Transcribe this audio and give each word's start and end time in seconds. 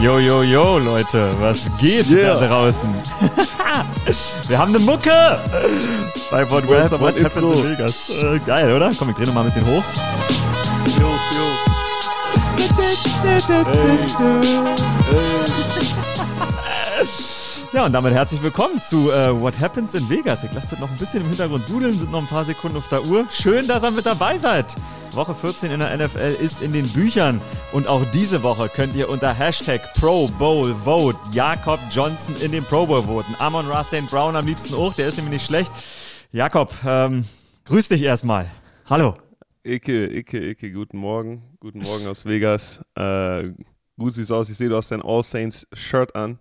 Yo, 0.00 0.18
yo, 0.18 0.42
yo, 0.42 0.78
Leute, 0.78 1.30
was 1.40 1.70
geht 1.78 2.06
Yeah. 2.08 2.34
da 2.40 2.46
draußen? 2.48 2.90
Wir 4.48 4.58
haben 4.58 4.74
eine 4.74 4.78
Mucke! 4.78 5.10
Bei 6.30 6.42
ist 6.42 6.50
What, 6.50 6.66
What 6.68 7.22
Happens 7.22 7.36
in 7.36 7.64
Vegas. 7.70 8.08
Äh, 8.08 8.38
geil, 8.40 8.72
oder? 8.72 8.92
Komm, 8.98 9.10
ich 9.10 9.16
dreh 9.16 9.26
noch 9.26 9.34
mal 9.34 9.40
ein 9.42 9.46
bisschen 9.46 9.66
hoch. 9.66 9.84
Jo, 10.86 11.08
jo. 11.10 11.44
Ja, 17.74 17.84
und 17.84 17.92
damit 17.92 18.14
herzlich 18.14 18.42
willkommen 18.42 18.80
zu 18.80 19.10
äh, 19.12 19.38
What 19.38 19.60
Happens 19.60 19.92
in 19.94 20.08
Vegas. 20.08 20.44
Ich 20.44 20.52
lasse 20.54 20.70
das 20.70 20.80
noch 20.80 20.90
ein 20.90 20.96
bisschen 20.96 21.20
im 21.20 21.28
Hintergrund 21.28 21.68
dudeln, 21.68 21.98
sind 21.98 22.10
noch 22.10 22.20
ein 22.22 22.26
paar 22.26 22.46
Sekunden 22.46 22.78
auf 22.78 22.88
der 22.88 23.04
Uhr. 23.04 23.26
Schön, 23.30 23.68
dass 23.68 23.84
ihr 23.84 23.90
mit 23.90 24.06
dabei 24.06 24.38
seid. 24.38 24.74
Woche 25.12 25.34
14 25.34 25.70
in 25.72 25.80
der 25.80 25.96
NFL 25.96 26.36
ist 26.40 26.62
in 26.62 26.72
den 26.72 26.88
Büchern. 26.88 27.40
Und 27.72 27.88
auch 27.88 28.02
diese 28.12 28.42
Woche 28.42 28.68
könnt 28.68 28.94
ihr 28.94 29.08
unter 29.08 29.34
Hashtag 29.34 29.80
Pro 29.94 30.28
Bowl 30.28 30.74
Vote 30.74 31.18
Jakob 31.32 31.80
Johnson 31.90 32.34
in 32.40 32.52
den 32.52 32.64
Pro 32.64 32.86
Bowl 32.86 33.02
voten. 33.02 33.34
Amon 33.38 33.66
Ra 33.66 33.82
St. 33.82 34.06
Brown 34.08 34.36
am 34.36 34.46
liebsten 34.46 34.74
auch, 34.74 34.94
der 34.94 35.08
ist 35.08 35.16
nämlich 35.16 35.34
nicht 35.34 35.46
schlecht. 35.46 35.72
Jakob, 36.32 36.72
ähm, 36.86 37.24
grüß 37.64 37.88
dich 37.88 38.02
erstmal. 38.02 38.46
Hallo. 38.88 39.14
Icke, 39.64 40.06
Icke, 40.06 40.38
Icke, 40.50 40.72
guten 40.72 40.98
Morgen. 40.98 41.42
Guten 41.60 41.80
Morgen 41.80 42.06
aus 42.06 42.24
Vegas. 42.24 42.80
Äh, 42.94 43.50
gut 43.98 44.12
siehst 44.14 44.32
aus. 44.32 44.48
Ich 44.48 44.56
sehe, 44.56 44.68
du 44.68 44.76
hast 44.76 44.90
dein 44.90 45.02
All 45.02 45.22
Saints 45.22 45.66
Shirt 45.72 46.14
an. 46.14 46.38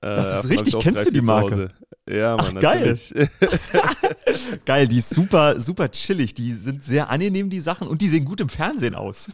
Äh, 0.00 0.06
Das 0.16 0.44
ist 0.44 0.50
richtig. 0.50 0.78
Kennst 0.78 1.06
du 1.06 1.10
die 1.12 1.22
Marke? 1.22 1.70
Ja, 2.08 2.36
Mann. 2.36 2.54
Ach, 2.56 2.60
geil. 2.60 2.98
Geil, 4.64 4.88
die 4.88 4.98
ist 4.98 5.10
super, 5.14 5.58
super 5.60 5.90
chillig. 5.90 6.34
Die 6.34 6.52
sind 6.52 6.82
sehr 6.82 7.10
angenehm, 7.10 7.50
die 7.50 7.60
Sachen. 7.60 7.86
Und 7.88 8.00
die 8.00 8.08
sehen 8.08 8.24
gut 8.24 8.40
im 8.40 8.48
Fernsehen 8.48 8.94
aus. 8.94 9.30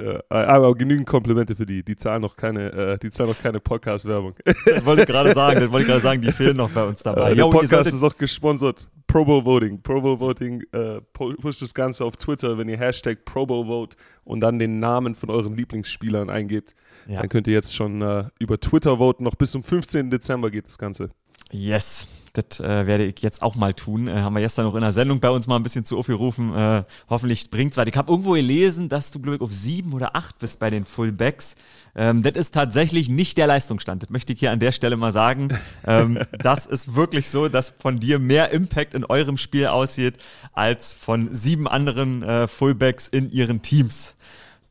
Ja, 0.00 0.20
aber 0.30 0.74
genügend 0.74 1.06
Komplimente 1.06 1.54
für 1.54 1.66
die. 1.66 1.82
Die 1.82 1.96
zahlen 1.96 2.22
noch 2.22 2.34
keine, 2.36 2.72
äh, 2.72 2.98
die 2.98 3.10
zahlen 3.10 3.30
noch 3.30 3.38
keine 3.40 3.60
Podcast-Werbung. 3.60 4.34
Das 4.64 4.84
wollte 4.84 5.02
ich 5.02 5.08
gerade 5.08 5.32
sagen. 5.34 5.60
Das 5.60 5.70
wollte 5.70 5.82
ich 5.82 5.88
gerade 5.88 6.00
sagen. 6.02 6.22
Die 6.22 6.32
fehlen 6.32 6.56
noch 6.56 6.70
bei 6.70 6.84
uns 6.84 7.02
dabei. 7.02 7.32
Äh, 7.32 7.34
der 7.36 7.44
Podcast 7.44 7.92
ist 7.92 8.02
auch 8.02 8.16
gesponsert. 8.16 8.88
Pro 9.06 9.24
Bowl 9.24 9.44
Voting. 9.44 9.82
Pro 9.82 10.00
Bowl 10.00 10.18
Voting 10.18 10.62
äh, 10.72 11.00
pu- 11.14 11.36
pusht 11.38 11.60
das 11.60 11.74
Ganze 11.74 12.04
auf 12.04 12.16
Twitter, 12.16 12.56
wenn 12.56 12.68
ihr 12.68 12.78
Hashtag 12.78 13.24
Pro 13.26 13.44
Bowl 13.44 13.66
Vote 13.66 13.96
und 14.24 14.40
dann 14.40 14.58
den 14.58 14.78
Namen 14.78 15.14
von 15.14 15.28
euren 15.28 15.54
Lieblingsspielern 15.54 16.30
eingebt. 16.30 16.74
Ja. 17.06 17.20
Dann 17.20 17.28
könnt 17.28 17.46
ihr 17.46 17.52
jetzt 17.52 17.74
schon 17.74 18.00
äh, 18.00 18.24
über 18.38 18.58
Twitter 18.58 18.96
voten. 18.96 19.24
Noch 19.24 19.34
bis 19.34 19.50
zum 19.50 19.62
15. 19.62 20.08
Dezember 20.10 20.50
geht 20.50 20.66
das 20.66 20.78
Ganze. 20.78 21.10
Yes, 21.52 22.06
das 22.32 22.60
äh, 22.60 22.86
werde 22.86 23.04
ich 23.04 23.20
jetzt 23.20 23.42
auch 23.42 23.56
mal 23.56 23.74
tun. 23.74 24.08
Äh, 24.08 24.12
haben 24.12 24.34
wir 24.34 24.40
gestern 24.40 24.64
noch 24.64 24.74
in 24.74 24.80
der 24.80 24.92
Sendung 24.92 25.20
bei 25.20 25.28
uns 25.28 25.46
mal 25.46 25.56
ein 25.56 25.62
bisschen 25.62 25.84
zu 25.84 25.98
aufgerufen. 25.98 26.54
Äh, 26.56 26.84
hoffentlich 27.10 27.50
bringt's 27.50 27.76
was. 27.76 27.86
Ich 27.86 27.96
habe 27.96 28.10
irgendwo 28.10 28.32
gelesen, 28.32 28.88
dass 28.88 29.10
du, 29.10 29.20
glaube 29.20 29.36
ich, 29.36 29.42
auf 29.42 29.52
sieben 29.52 29.92
oder 29.92 30.16
acht 30.16 30.38
bist 30.38 30.58
bei 30.58 30.70
den 30.70 30.86
Fullbacks. 30.86 31.56
Ähm, 31.94 32.22
das 32.22 32.34
ist 32.34 32.54
tatsächlich 32.54 33.10
nicht 33.10 33.36
der 33.36 33.46
Leistungsstand. 33.46 34.02
Das 34.02 34.08
möchte 34.08 34.32
ich 34.32 34.40
hier 34.40 34.50
an 34.50 34.60
der 34.60 34.72
Stelle 34.72 34.96
mal 34.96 35.12
sagen. 35.12 35.50
Ähm, 35.86 36.20
das 36.38 36.64
ist 36.64 36.94
wirklich 36.94 37.28
so, 37.28 37.48
dass 37.48 37.68
von 37.68 38.00
dir 38.00 38.18
mehr 38.18 38.50
Impact 38.50 38.94
in 38.94 39.04
eurem 39.04 39.36
Spiel 39.36 39.66
aussieht, 39.66 40.16
als 40.54 40.94
von 40.94 41.34
sieben 41.34 41.68
anderen 41.68 42.22
äh, 42.22 42.48
Fullbacks 42.48 43.08
in 43.08 43.30
ihren 43.30 43.60
Teams. 43.60 44.14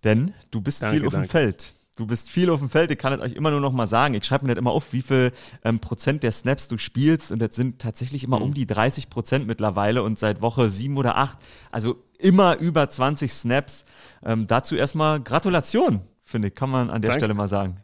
Denn 0.04 0.34
du 0.50 0.62
bist 0.62 0.82
Danke, 0.82 0.98
viel 0.98 1.06
auf 1.06 1.14
dem 1.14 1.22
danke. 1.22 1.30
Feld. 1.30 1.74
Du 2.02 2.08
bist 2.08 2.32
viel 2.32 2.50
auf 2.50 2.58
dem 2.60 2.70
Feld, 2.72 2.90
ich 2.90 2.98
kann 2.98 3.14
es 3.14 3.22
euch 3.22 3.34
immer 3.34 3.52
nur 3.52 3.60
noch 3.60 3.72
mal 3.74 3.86
sagen. 3.86 4.16
Ich 4.16 4.26
schreibe 4.26 4.48
mir 4.48 4.56
das 4.56 4.60
immer 4.60 4.72
auf, 4.72 4.92
wie 4.92 5.04
viel 5.04 5.32
ähm, 5.64 5.78
Prozent 5.78 6.24
der 6.24 6.32
Snaps 6.32 6.68
du 6.68 6.80
spielst. 6.80 7.32
Und 7.32 7.38
das 7.38 7.56
sind 7.56 7.78
tatsächlich 7.80 8.24
immer 8.24 8.42
um 8.42 8.56
die 8.56 8.66
30 8.66 9.12
Prozent 9.12 9.46
mittlerweile 9.46 10.02
und 10.02 10.18
seit 10.18 10.42
Woche 10.42 10.72
sieben 10.72 10.98
oder 10.98 11.16
acht. 11.18 11.38
Also 11.70 11.98
immer 12.18 12.58
über 12.58 12.90
20 12.90 13.32
Snaps. 13.32 13.86
Ähm, 14.26 14.48
dazu 14.48 14.76
erstmal 14.76 15.22
Gratulation, 15.22 16.02
finde 16.24 16.48
ich, 16.48 16.56
kann 16.56 16.72
man 16.72 16.90
an 16.90 17.04
der 17.04 17.12
Danke. 17.12 17.20
Stelle 17.26 17.34
mal 17.36 17.48
sagen. 17.48 17.78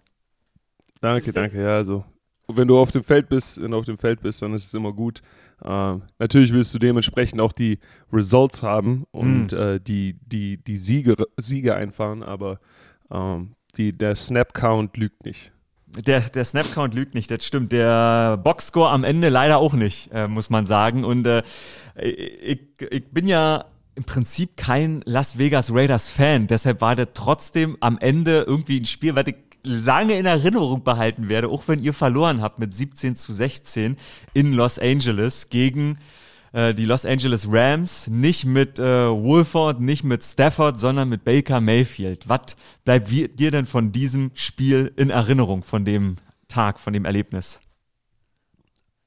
Danke, 1.00 1.32
danke. 1.32 1.62
Ja, 1.62 1.76
also 1.76 2.04
wenn 2.48 2.68
du 2.68 2.80
auf 2.80 2.90
dem 2.90 3.04
Feld 3.04 3.30
bist, 3.30 3.62
wenn 3.62 3.70
du 3.70 3.78
auf 3.78 3.86
dem 3.86 4.00
Feld 4.00 4.22
bist, 4.22 4.42
dann 4.42 4.56
ist 4.56 4.66
es 4.66 4.74
immer 4.74 4.94
gut. 4.94 5.22
Ähm, 5.64 6.02
natürlich 6.18 6.52
willst 6.54 6.74
du 6.74 6.80
dementsprechend 6.80 7.40
auch 7.40 7.54
die 7.54 7.78
Results 8.12 8.64
haben 8.64 9.04
und 9.12 9.52
Mhm. 9.52 9.58
äh, 9.60 9.80
die, 9.80 10.18
die, 10.26 10.58
die 10.58 10.78
Siege, 10.78 11.16
Siege 11.38 11.76
einfahren, 11.76 12.24
aber 12.24 12.60
ähm, 13.12 13.52
die, 13.78 13.94
der 13.94 14.16
Snap-Count 14.16 14.98
lügt 14.98 15.26
nicht. 15.26 15.52
Der, 15.88 16.20
der 16.22 16.46
Snap-Count 16.46 16.94
lügt 16.94 17.16
nicht, 17.16 17.32
das 17.32 17.46
stimmt. 17.46 17.72
Der 17.72 18.38
Boxscore 18.38 18.90
am 18.90 19.04
Ende 19.04 19.30
leider 19.30 19.58
auch 19.58 19.74
nicht, 19.74 20.10
äh, 20.14 20.28
muss 20.28 20.50
man 20.50 20.66
sagen. 20.66 21.04
Und 21.04 21.26
äh, 21.26 21.44
ich, 21.96 22.60
ich 22.90 23.12
bin 23.12 23.28
ja 23.28 23.66
im 23.96 24.04
Prinzip 24.04 24.58
kein 24.58 25.02
Las 25.06 25.38
Vegas 25.38 25.74
Raiders-Fan. 25.74 26.48
Deshalb 26.48 26.82
war 26.82 26.96
das 26.96 27.10
trotzdem 27.14 27.78
am 27.80 27.98
Ende 27.98 28.44
irgendwie 28.46 28.80
ein 28.80 28.86
Spiel, 28.86 29.16
was 29.16 29.26
ich 29.28 29.36
lange 29.64 30.18
in 30.18 30.26
Erinnerung 30.26 30.84
behalten 30.84 31.30
werde, 31.30 31.50
auch 31.50 31.68
wenn 31.68 31.82
ihr 31.82 31.94
verloren 31.94 32.42
habt 32.42 32.60
mit 32.60 32.74
17 32.74 33.16
zu 33.16 33.34
16 33.34 33.98
in 34.34 34.54
Los 34.54 34.80
Angeles 34.80 35.50
gegen 35.50 35.98
äh, 36.54 36.74
die 36.74 36.86
Los 36.86 37.06
Angeles 37.06 37.48
Rams, 37.52 38.08
nicht 38.08 38.46
mit 38.46 38.80
äh, 38.80 38.84
Wolford, 39.10 39.80
nicht 39.80 40.04
mit 40.04 40.24
Stafford, 40.24 40.80
sondern 40.80 41.10
mit 41.10 41.24
Baker 41.24 41.62
Mayfield. 41.62 42.28
Was 42.30 42.56
bleibt 42.86 43.12
dir 43.12 43.52
denn 43.52 43.66
von 43.66 43.92
diesem 43.92 44.32
Spiel 44.34 44.92
in 44.96 45.10
Erinnerung, 45.10 45.64
von 45.64 45.86
dem 45.86 46.18
Tag, 46.48 46.80
von 46.80 46.94
dem 46.94 47.06
Erlebnis? 47.06 47.60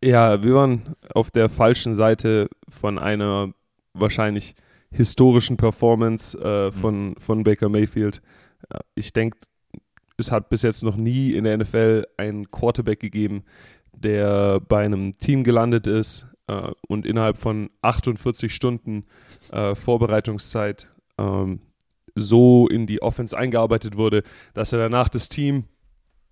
Ja, 0.02 0.42
wir 0.42 0.54
waren 0.54 0.94
auf 1.14 1.30
der 1.30 1.48
falschen 1.48 1.94
Seite 1.94 2.48
von 2.68 2.98
einer 2.98 3.52
wahrscheinlich 3.92 4.54
historischen 4.90 5.56
Performance 5.56 6.38
äh, 6.38 6.72
von, 6.72 7.14
von 7.18 7.44
Baker 7.44 7.68
Mayfield. 7.68 8.22
Ich 8.94 9.12
denke, 9.12 9.38
es 10.16 10.30
hat 10.30 10.48
bis 10.48 10.62
jetzt 10.62 10.84
noch 10.84 10.96
nie 10.96 11.32
in 11.32 11.44
der 11.44 11.56
NFL 11.58 12.06
einen 12.16 12.50
Quarterback 12.50 13.00
gegeben, 13.00 13.44
der 13.92 14.60
bei 14.60 14.84
einem 14.84 15.16
Team 15.18 15.44
gelandet 15.44 15.86
ist 15.86 16.26
äh, 16.50 16.72
und 16.88 17.06
innerhalb 17.06 17.36
von 17.36 17.70
48 17.82 18.54
Stunden 18.54 19.04
äh, 19.52 19.74
Vorbereitungszeit 19.74 20.88
ähm, 21.18 21.60
so 22.14 22.66
in 22.68 22.86
die 22.86 23.02
Offense 23.02 23.36
eingearbeitet 23.36 23.96
wurde, 23.96 24.22
dass 24.54 24.72
er 24.72 24.80
danach 24.80 25.08
das 25.08 25.28
Team 25.28 25.64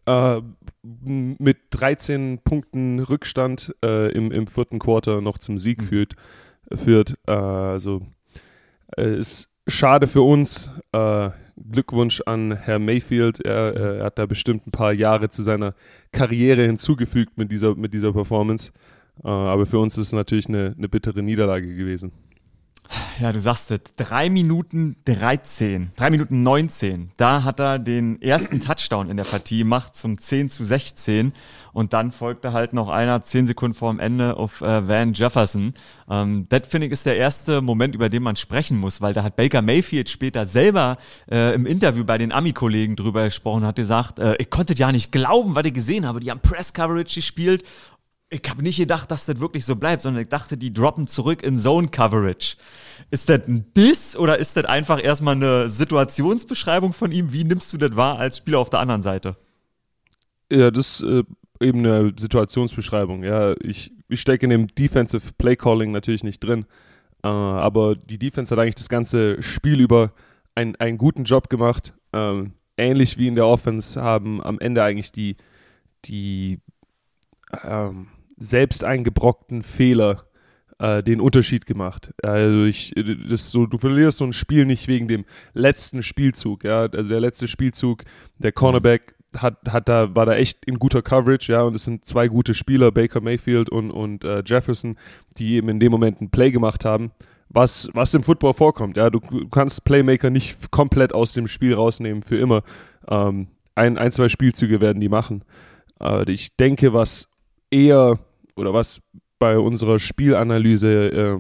äh, 0.06 0.40
mit 0.82 1.58
13 1.70 2.40
Punkten 2.42 2.98
Rückstand 3.00 3.74
äh, 3.84 4.10
im, 4.12 4.32
im 4.32 4.46
vierten 4.46 4.78
Quarter 4.78 5.20
noch 5.20 5.38
zum 5.38 5.58
Sieg 5.58 5.82
Mhm. 5.82 5.86
führt. 5.86 6.14
führt. 6.74 7.14
Äh, 7.26 7.32
also 7.32 8.02
äh, 8.96 9.18
ist 9.18 9.48
schade 9.66 10.06
für 10.06 10.22
uns. 10.22 10.70
Glückwunsch 11.70 12.22
an 12.24 12.56
Herr 12.56 12.78
Mayfield. 12.78 13.40
Er, 13.44 13.74
er 13.74 14.04
hat 14.04 14.18
da 14.18 14.26
bestimmt 14.26 14.66
ein 14.66 14.70
paar 14.70 14.92
Jahre 14.92 15.28
zu 15.28 15.42
seiner 15.42 15.74
Karriere 16.12 16.62
hinzugefügt 16.64 17.36
mit 17.36 17.50
dieser, 17.52 17.74
mit 17.74 17.92
dieser 17.92 18.12
Performance. 18.12 18.72
Äh, 19.24 19.28
aber 19.28 19.66
für 19.66 19.78
uns 19.78 19.98
ist 19.98 20.08
es 20.08 20.12
natürlich 20.12 20.48
eine, 20.48 20.74
eine 20.76 20.88
bittere 20.88 21.22
Niederlage 21.22 21.74
gewesen. 21.74 22.12
Ja, 23.20 23.32
du 23.32 23.40
sagst 23.40 23.70
es. 23.70 23.80
3 23.96 24.30
Minuten 24.30 24.96
13, 25.04 25.90
3 25.96 26.10
Minuten 26.10 26.42
19. 26.42 27.10
Da 27.16 27.42
hat 27.42 27.60
er 27.60 27.78
den 27.78 28.22
ersten 28.22 28.60
Touchdown 28.60 29.10
in 29.10 29.16
der 29.16 29.24
Partie 29.24 29.58
gemacht 29.58 29.96
zum 29.96 30.18
10 30.18 30.50
zu 30.50 30.64
16. 30.64 31.32
Und 31.72 31.92
dann 31.92 32.12
folgte 32.12 32.52
halt 32.52 32.72
noch 32.72 32.88
einer 32.88 33.22
10 33.22 33.46
Sekunden 33.46 33.74
vor 33.74 33.92
dem 33.92 34.00
Ende 34.00 34.36
auf 34.36 34.62
äh, 34.62 34.88
Van 34.88 35.12
Jefferson. 35.12 35.74
Ähm, 36.08 36.46
das 36.48 36.62
finde 36.68 36.86
ich 36.86 36.92
ist 36.92 37.06
der 37.06 37.16
erste 37.16 37.60
Moment, 37.60 37.94
über 37.94 38.08
den 38.08 38.22
man 38.22 38.36
sprechen 38.36 38.78
muss, 38.78 39.00
weil 39.00 39.12
da 39.12 39.22
hat 39.22 39.36
Baker 39.36 39.62
Mayfield 39.62 40.08
später 40.08 40.46
selber 40.46 40.96
äh, 41.30 41.54
im 41.54 41.66
Interview 41.66 42.04
bei 42.04 42.18
den 42.18 42.32
Ami-Kollegen 42.32 42.96
drüber 42.96 43.24
gesprochen, 43.24 43.66
hat 43.66 43.76
gesagt, 43.76 44.18
äh, 44.18 44.36
ich 44.38 44.48
konnte 44.48 44.74
ja 44.74 44.90
nicht 44.92 45.12
glauben, 45.12 45.54
was 45.54 45.66
ich 45.66 45.74
gesehen 45.74 46.06
habe. 46.06 46.20
Die 46.20 46.30
haben 46.30 46.40
Press-Coverage 46.40 47.16
gespielt 47.16 47.64
ich 48.30 48.42
habe 48.48 48.62
nicht 48.62 48.76
gedacht, 48.76 49.10
dass 49.10 49.24
das 49.24 49.40
wirklich 49.40 49.64
so 49.64 49.76
bleibt, 49.76 50.02
sondern 50.02 50.22
ich 50.22 50.28
dachte, 50.28 50.58
die 50.58 50.72
droppen 50.72 51.06
zurück 51.08 51.42
in 51.42 51.56
Zone 51.56 51.88
Coverage. 51.88 52.56
Ist 53.10 53.30
das 53.30 53.48
ein 53.48 53.72
Diss 53.74 54.16
oder 54.16 54.38
ist 54.38 54.56
das 54.56 54.66
einfach 54.66 55.02
erstmal 55.02 55.36
eine 55.36 55.68
Situationsbeschreibung 55.70 56.92
von 56.92 57.10
ihm? 57.10 57.32
Wie 57.32 57.44
nimmst 57.44 57.72
du 57.72 57.78
das 57.78 57.96
wahr 57.96 58.18
als 58.18 58.38
Spieler 58.38 58.58
auf 58.58 58.70
der 58.70 58.80
anderen 58.80 59.02
Seite? 59.02 59.36
Ja, 60.52 60.70
das 60.70 61.00
ist 61.00 61.08
äh, 61.08 61.24
eben 61.60 61.78
eine 61.86 62.12
Situationsbeschreibung. 62.18 63.24
Ja, 63.24 63.54
ich, 63.60 63.92
ich 64.08 64.20
stecke 64.20 64.44
in 64.44 64.50
dem 64.50 64.66
Defensive 64.68 65.32
Play 65.38 65.56
Calling 65.56 65.92
natürlich 65.92 66.24
nicht 66.24 66.40
drin, 66.40 66.66
äh, 67.22 67.28
aber 67.28 67.96
die 67.96 68.18
Defense 68.18 68.54
hat 68.54 68.62
eigentlich 68.62 68.74
das 68.74 68.90
ganze 68.90 69.42
Spiel 69.42 69.80
über 69.80 70.12
ein, 70.54 70.76
einen 70.76 70.98
guten 70.98 71.24
Job 71.24 71.48
gemacht. 71.48 71.94
Ähm, 72.12 72.52
ähnlich 72.76 73.16
wie 73.16 73.28
in 73.28 73.36
der 73.36 73.46
Offense 73.46 74.02
haben 74.02 74.42
am 74.42 74.58
Ende 74.58 74.82
eigentlich 74.82 75.12
die, 75.12 75.36
die 76.04 76.60
ähm, 77.64 78.08
selbst 78.38 78.84
eingebrockten 78.84 79.62
Fehler 79.62 80.24
äh, 80.78 81.02
den 81.02 81.20
Unterschied 81.20 81.66
gemacht. 81.66 82.12
Also 82.22 82.64
ich, 82.64 82.94
das 83.28 83.50
so, 83.50 83.66
du 83.66 83.78
verlierst 83.78 84.18
so 84.18 84.24
ein 84.24 84.32
Spiel 84.32 84.64
nicht 84.64 84.88
wegen 84.88 85.08
dem 85.08 85.24
letzten 85.52 86.02
Spielzug, 86.02 86.64
ja. 86.64 86.82
Also 86.82 87.08
der 87.08 87.20
letzte 87.20 87.48
Spielzug, 87.48 88.04
der 88.38 88.52
Cornerback 88.52 89.14
hat, 89.36 89.56
hat 89.68 89.88
da, 89.88 90.14
war 90.14 90.26
da 90.26 90.34
echt 90.34 90.64
in 90.66 90.78
guter 90.78 91.02
Coverage, 91.02 91.52
ja, 91.52 91.62
und 91.62 91.74
es 91.74 91.84
sind 91.84 92.06
zwei 92.06 92.28
gute 92.28 92.54
Spieler, 92.54 92.92
Baker 92.92 93.20
Mayfield 93.20 93.68
und, 93.68 93.90
und 93.90 94.24
äh, 94.24 94.42
Jefferson, 94.44 94.96
die 95.36 95.54
eben 95.54 95.68
in 95.68 95.80
dem 95.80 95.90
Moment 95.90 96.20
ein 96.20 96.30
Play 96.30 96.50
gemacht 96.50 96.84
haben. 96.84 97.10
Was, 97.50 97.88
was 97.94 98.12
im 98.14 98.22
Football 98.22 98.54
vorkommt, 98.54 98.96
ja, 98.96 99.10
du, 99.10 99.20
du 99.20 99.48
kannst 99.48 99.84
Playmaker 99.84 100.30
nicht 100.30 100.70
komplett 100.70 101.14
aus 101.14 101.32
dem 101.32 101.48
Spiel 101.48 101.74
rausnehmen 101.74 102.22
für 102.22 102.36
immer. 102.36 102.62
Ähm, 103.08 103.48
ein, 103.74 103.96
ein, 103.96 104.12
zwei 104.12 104.28
Spielzüge 104.28 104.80
werden 104.80 105.00
die 105.00 105.08
machen. 105.08 105.44
Äh, 106.00 106.30
ich 106.30 106.56
denke, 106.56 106.92
was 106.92 107.28
eher 107.70 108.18
oder 108.58 108.74
was 108.74 109.00
bei 109.38 109.58
unserer 109.58 109.98
Spielanalyse 109.98 111.08
äh, 111.08 111.38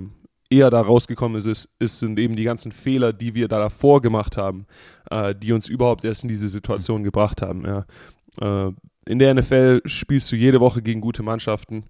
eher 0.50 0.70
da 0.70 0.80
rausgekommen 0.80 1.36
ist, 1.36 1.46
ist, 1.46 1.68
ist, 1.78 1.98
sind 1.98 2.18
eben 2.18 2.36
die 2.36 2.44
ganzen 2.44 2.72
Fehler, 2.72 3.12
die 3.12 3.34
wir 3.34 3.48
da 3.48 3.58
davor 3.58 4.00
gemacht 4.00 4.36
haben, 4.36 4.66
äh, 5.10 5.34
die 5.34 5.52
uns 5.52 5.68
überhaupt 5.68 6.04
erst 6.04 6.22
in 6.22 6.28
diese 6.28 6.48
Situation 6.48 7.04
gebracht 7.04 7.42
haben. 7.42 7.64
Ja. 7.66 7.86
Äh, 8.40 8.72
in 9.06 9.18
der 9.18 9.34
NFL 9.34 9.82
spielst 9.84 10.30
du 10.32 10.36
jede 10.36 10.60
Woche 10.60 10.82
gegen 10.82 11.00
gute 11.00 11.22
Mannschaften 11.22 11.84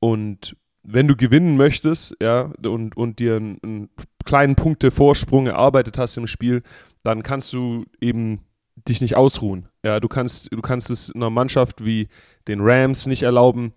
und 0.00 0.56
wenn 0.88 1.08
du 1.08 1.16
gewinnen 1.16 1.56
möchtest, 1.56 2.16
ja, 2.22 2.52
und, 2.64 2.96
und 2.96 3.18
dir 3.18 3.36
einen, 3.36 3.58
einen 3.62 3.88
kleinen 4.24 4.54
Punkte-Vorsprung 4.54 5.48
erarbeitet 5.48 5.98
hast 5.98 6.16
im 6.16 6.28
Spiel, 6.28 6.62
dann 7.02 7.22
kannst 7.22 7.52
du 7.52 7.84
eben 8.00 8.40
dich 8.88 9.00
nicht 9.00 9.16
ausruhen. 9.16 9.68
Ja, 9.84 9.98
du 9.98 10.06
kannst, 10.06 10.52
du 10.52 10.60
kannst 10.60 10.90
es 10.90 11.12
einer 11.12 11.30
Mannschaft 11.30 11.84
wie 11.84 12.08
den 12.46 12.60
Rams 12.60 13.06
nicht 13.06 13.22
erlauben, 13.22 13.72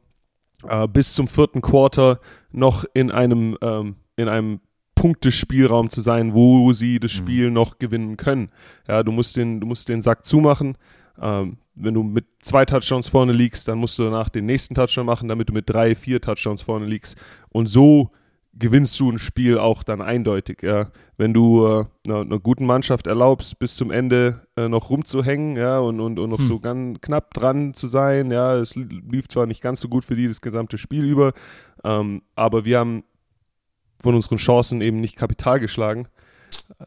äh, 0.67 0.87
bis 0.87 1.13
zum 1.13 1.27
vierten 1.27 1.61
Quarter 1.61 2.19
noch 2.51 2.85
in 2.93 3.11
einem, 3.11 3.57
ähm, 3.61 3.95
in 4.15 4.27
einem 4.27 4.59
Punktespielraum 4.95 5.89
zu 5.89 6.01
sein, 6.01 6.33
wo 6.33 6.73
sie 6.73 6.99
das 6.99 7.13
mhm. 7.13 7.17
Spiel 7.17 7.47
mhm. 7.47 7.53
noch 7.53 7.79
gewinnen 7.79 8.17
können. 8.17 8.51
Ja, 8.87 9.03
du 9.03 9.11
musst 9.11 9.37
den, 9.37 9.61
du 9.61 9.67
musst 9.67 9.87
den 9.87 10.01
Sack 10.01 10.25
zumachen. 10.25 10.77
Ähm, 11.21 11.57
wenn 11.75 11.93
du 11.93 12.03
mit 12.03 12.25
zwei 12.41 12.65
Touchdowns 12.65 13.07
vorne 13.07 13.31
liegst, 13.31 13.67
dann 13.67 13.77
musst 13.77 13.97
du 13.97 14.03
danach 14.03 14.27
den 14.27 14.45
nächsten 14.45 14.75
Touchdown 14.75 15.05
machen, 15.05 15.29
damit 15.29 15.49
du 15.49 15.53
mit 15.53 15.69
drei, 15.69 15.95
vier 15.95 16.19
Touchdowns 16.19 16.61
vorne 16.61 16.85
liegst. 16.85 17.17
Und 17.49 17.67
so 17.67 18.11
gewinnst 18.59 18.99
du 18.99 19.09
ein 19.09 19.17
Spiel 19.17 19.57
auch 19.57 19.83
dann 19.83 20.01
eindeutig. 20.01 20.61
Ja. 20.61 20.91
Wenn 21.17 21.33
du 21.33 21.65
äh, 21.65 21.85
einer, 22.05 22.21
einer, 22.21 22.39
guten 22.39 22.65
Mannschaft 22.65 23.07
erlaubst, 23.07 23.57
bis 23.57 23.75
zum 23.75 23.89
Ende 23.89 24.45
äh, 24.57 24.67
noch 24.67 24.89
rumzuhängen 24.89 25.55
ja, 25.55 25.79
und, 25.79 25.99
und, 25.99 26.19
und 26.19 26.29
noch 26.29 26.39
hm. 26.39 26.45
so 26.45 26.59
ganz 26.59 26.99
knapp 27.01 27.33
dran 27.33 27.73
zu 27.73 27.87
sein, 27.87 28.31
ja, 28.31 28.55
es 28.55 28.75
lief 28.75 29.27
zwar 29.29 29.45
nicht 29.45 29.61
ganz 29.61 29.79
so 29.81 29.87
gut 29.87 30.03
für 30.03 30.15
die 30.15 30.27
das 30.27 30.41
gesamte 30.41 30.77
Spiel 30.77 31.05
über, 31.05 31.33
ähm, 31.83 32.21
aber 32.35 32.65
wir 32.65 32.79
haben 32.79 33.03
von 34.01 34.15
unseren 34.15 34.37
Chancen 34.37 34.81
eben 34.81 34.99
nicht 34.99 35.15
Kapital 35.15 35.59
geschlagen, 35.59 36.07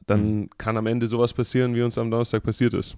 dann 0.07 0.21
hm. 0.21 0.51
kann 0.59 0.77
am 0.77 0.87
Ende 0.87 1.07
sowas 1.07 1.33
passieren, 1.33 1.75
wie 1.75 1.83
uns 1.83 1.99
am 1.99 2.11
Donnerstag 2.11 2.43
passiert 2.43 2.75
ist. 2.75 2.97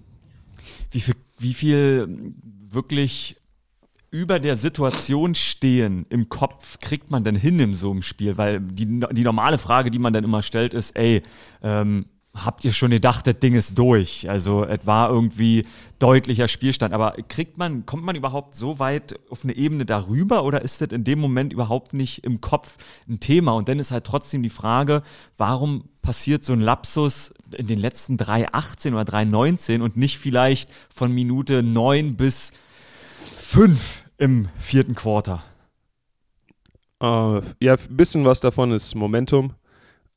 Wie 0.91 0.99
viel, 0.99 1.15
wie 1.37 1.53
viel 1.53 2.33
wirklich 2.69 3.37
über 4.15 4.39
der 4.39 4.55
Situation 4.55 5.35
stehen 5.35 6.05
im 6.09 6.29
Kopf 6.29 6.79
kriegt 6.79 7.11
man 7.11 7.25
denn 7.25 7.35
hin 7.35 7.59
in 7.59 7.75
so 7.75 7.91
einem 7.91 8.01
Spiel? 8.01 8.37
Weil 8.37 8.61
die, 8.61 9.01
die 9.11 9.23
normale 9.23 9.57
Frage, 9.57 9.91
die 9.91 9.99
man 9.99 10.13
dann 10.13 10.23
immer 10.23 10.41
stellt, 10.41 10.73
ist, 10.73 10.95
ey, 10.95 11.21
ähm, 11.61 12.05
habt 12.33 12.63
ihr 12.63 12.71
schon 12.71 12.91
gedacht, 12.91 13.27
das 13.27 13.39
Ding 13.39 13.55
ist 13.55 13.77
durch? 13.77 14.29
Also 14.29 14.63
es 14.63 14.85
war 14.85 15.09
irgendwie 15.09 15.65
deutlicher 15.99 16.47
Spielstand. 16.47 16.93
Aber 16.93 17.15
kriegt 17.27 17.57
man, 17.57 17.85
kommt 17.85 18.03
man 18.03 18.15
überhaupt 18.15 18.55
so 18.55 18.79
weit 18.79 19.19
auf 19.29 19.43
eine 19.43 19.53
Ebene 19.53 19.85
darüber 19.85 20.45
oder 20.45 20.61
ist 20.61 20.79
das 20.79 20.89
in 20.89 21.03
dem 21.03 21.19
Moment 21.19 21.51
überhaupt 21.51 21.93
nicht 21.93 22.23
im 22.23 22.39
Kopf 22.39 22.77
ein 23.09 23.19
Thema? 23.19 23.51
Und 23.51 23.67
dann 23.67 23.79
ist 23.79 23.91
halt 23.91 24.05
trotzdem 24.05 24.43
die 24.43 24.49
Frage, 24.49 25.03
warum 25.35 25.89
passiert 26.01 26.45
so 26.45 26.53
ein 26.53 26.61
Lapsus 26.61 27.33
in 27.51 27.67
den 27.67 27.79
letzten 27.79 28.15
3,18 28.15 28.93
oder 28.93 29.01
3,19 29.01 29.81
und 29.81 29.97
nicht 29.97 30.19
vielleicht 30.19 30.69
von 30.89 31.11
Minute 31.11 31.63
9 31.63 32.15
bis 32.15 32.53
5 33.41 34.04
im 34.17 34.47
vierten 34.57 34.95
Quarter? 34.95 35.43
Uh, 37.03 37.41
ja, 37.59 37.73
ein 37.73 37.97
bisschen 37.97 38.25
was 38.25 38.39
davon 38.39 38.71
ist 38.71 38.95
Momentum. 38.95 39.53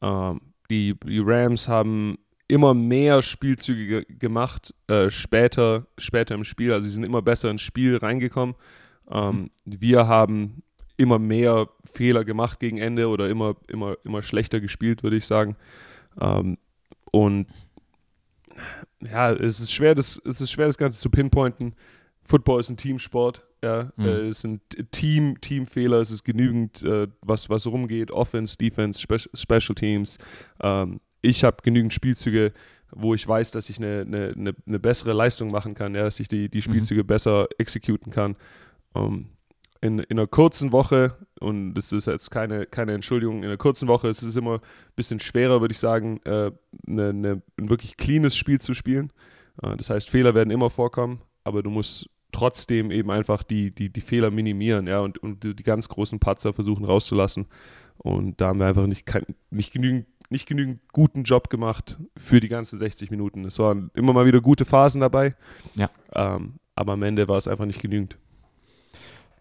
Uh, 0.02 0.36
die, 0.70 0.94
die 1.04 1.18
Rams 1.18 1.68
haben 1.68 2.18
immer 2.48 2.72
mehr 2.74 3.22
Spielzüge 3.22 4.04
ge 4.04 4.16
gemacht, 4.18 4.74
äh, 4.86 5.10
später, 5.10 5.86
später 5.98 6.34
im 6.34 6.44
Spiel. 6.44 6.72
Also 6.72 6.88
sie 6.88 6.94
sind 6.94 7.04
immer 7.04 7.22
besser 7.22 7.50
ins 7.50 7.62
Spiel 7.62 7.96
reingekommen. 7.96 8.54
Ähm, 9.10 9.50
wir 9.64 10.08
haben 10.08 10.62
immer 10.96 11.18
mehr 11.18 11.68
Fehler 11.92 12.24
gemacht 12.24 12.58
gegen 12.58 12.78
Ende 12.78 13.08
oder 13.08 13.28
immer, 13.28 13.56
immer, 13.68 13.96
immer 14.04 14.22
schlechter 14.22 14.60
gespielt, 14.60 15.02
würde 15.02 15.16
ich 15.16 15.26
sagen. 15.26 15.56
Ähm, 16.20 16.58
und 17.12 17.46
ja, 19.00 19.32
es 19.32 19.60
ist 19.60 19.72
schwer, 19.72 19.94
das, 19.94 20.20
es 20.24 20.40
ist 20.40 20.50
schwer, 20.50 20.66
das 20.66 20.78
Ganze 20.78 20.98
zu 20.98 21.10
pinpointen. 21.10 21.74
Football 22.28 22.60
ist 22.60 22.70
ein 22.70 22.76
Teamsport. 22.76 23.44
Ja, 23.62 23.90
mhm. 23.96 24.04
äh, 24.04 24.28
es 24.28 24.42
sind 24.42 24.60
Team, 24.92 25.40
Teamfehler, 25.40 26.00
es 26.00 26.12
ist 26.12 26.24
genügend, 26.24 26.82
äh, 26.84 27.08
was, 27.22 27.50
was 27.50 27.66
rumgeht, 27.66 28.12
Offense, 28.12 28.56
Defense, 28.56 29.00
Spe 29.00 29.18
Special 29.18 29.74
Teams. 29.74 30.18
Ähm, 30.62 31.00
ich 31.22 31.42
habe 31.42 31.56
genügend 31.62 31.92
Spielzüge, 31.92 32.52
wo 32.92 33.14
ich 33.14 33.26
weiß, 33.26 33.50
dass 33.50 33.68
ich 33.68 33.78
eine, 33.78 34.02
eine, 34.06 34.34
eine, 34.36 34.54
eine, 34.66 34.78
bessere 34.78 35.12
Leistung 35.12 35.50
machen 35.50 35.74
kann, 35.74 35.94
ja, 35.94 36.02
dass 36.04 36.20
ich 36.20 36.28
die, 36.28 36.48
die. 36.48 36.62
Spielzüge 36.62 37.02
mhm. 37.02 37.06
besser 37.08 37.48
exekuten 37.58 38.12
kann. 38.12 38.36
Ähm, 38.94 39.30
in, 39.80 39.98
in 39.98 40.18
einer 40.18 40.26
kurzen 40.26 40.72
Woche, 40.72 41.16
und 41.40 41.74
das 41.74 41.92
ist 41.92 42.06
jetzt 42.06 42.30
keine, 42.30 42.66
keine 42.66 42.94
Entschuldigung, 42.94 43.38
in 43.38 43.44
einer 43.44 43.56
kurzen 43.56 43.88
Woche 43.88 44.08
ist 44.08 44.22
es 44.22 44.36
immer 44.36 44.54
ein 44.54 44.60
bisschen 44.96 45.20
schwerer, 45.20 45.60
würde 45.60 45.72
ich 45.72 45.78
sagen, 45.78 46.20
äh, 46.24 46.52
eine, 46.88 47.08
eine, 47.08 47.42
ein 47.56 47.68
wirklich 47.68 47.96
cleanes 47.96 48.36
Spiel 48.36 48.60
zu 48.60 48.74
spielen. 48.74 49.12
Äh, 49.62 49.76
das 49.76 49.90
heißt, 49.90 50.10
Fehler 50.10 50.34
werden 50.34 50.50
immer 50.50 50.70
vorkommen, 50.70 51.22
aber 51.44 51.62
du 51.62 51.70
musst 51.70 52.08
trotzdem 52.32 52.90
eben 52.90 53.10
einfach 53.10 53.42
die, 53.42 53.74
die, 53.74 53.90
die 53.90 54.00
Fehler 54.00 54.30
minimieren, 54.30 54.86
ja, 54.86 55.00
und, 55.00 55.18
und 55.18 55.44
die 55.44 55.62
ganz 55.62 55.88
großen 55.88 56.18
Patzer 56.18 56.52
versuchen 56.52 56.84
rauszulassen. 56.84 57.46
Und 57.96 58.40
da 58.40 58.48
haben 58.48 58.60
wir 58.60 58.66
einfach 58.66 58.86
nicht, 58.86 59.06
kein, 59.06 59.24
nicht, 59.50 59.72
genügend, 59.72 60.06
nicht 60.30 60.46
genügend 60.46 60.80
guten 60.92 61.24
Job 61.24 61.50
gemacht 61.50 61.98
für 62.16 62.40
die 62.40 62.48
ganzen 62.48 62.78
60 62.78 63.10
Minuten. 63.10 63.44
Es 63.44 63.58
waren 63.58 63.90
immer 63.94 64.12
mal 64.12 64.26
wieder 64.26 64.40
gute 64.40 64.64
Phasen 64.64 65.00
dabei, 65.00 65.34
ja. 65.74 65.90
Ähm, 66.14 66.54
aber 66.74 66.92
am 66.92 67.02
Ende 67.02 67.26
war 67.26 67.38
es 67.38 67.48
einfach 67.48 67.66
nicht 67.66 67.82
genügend. 67.82 68.18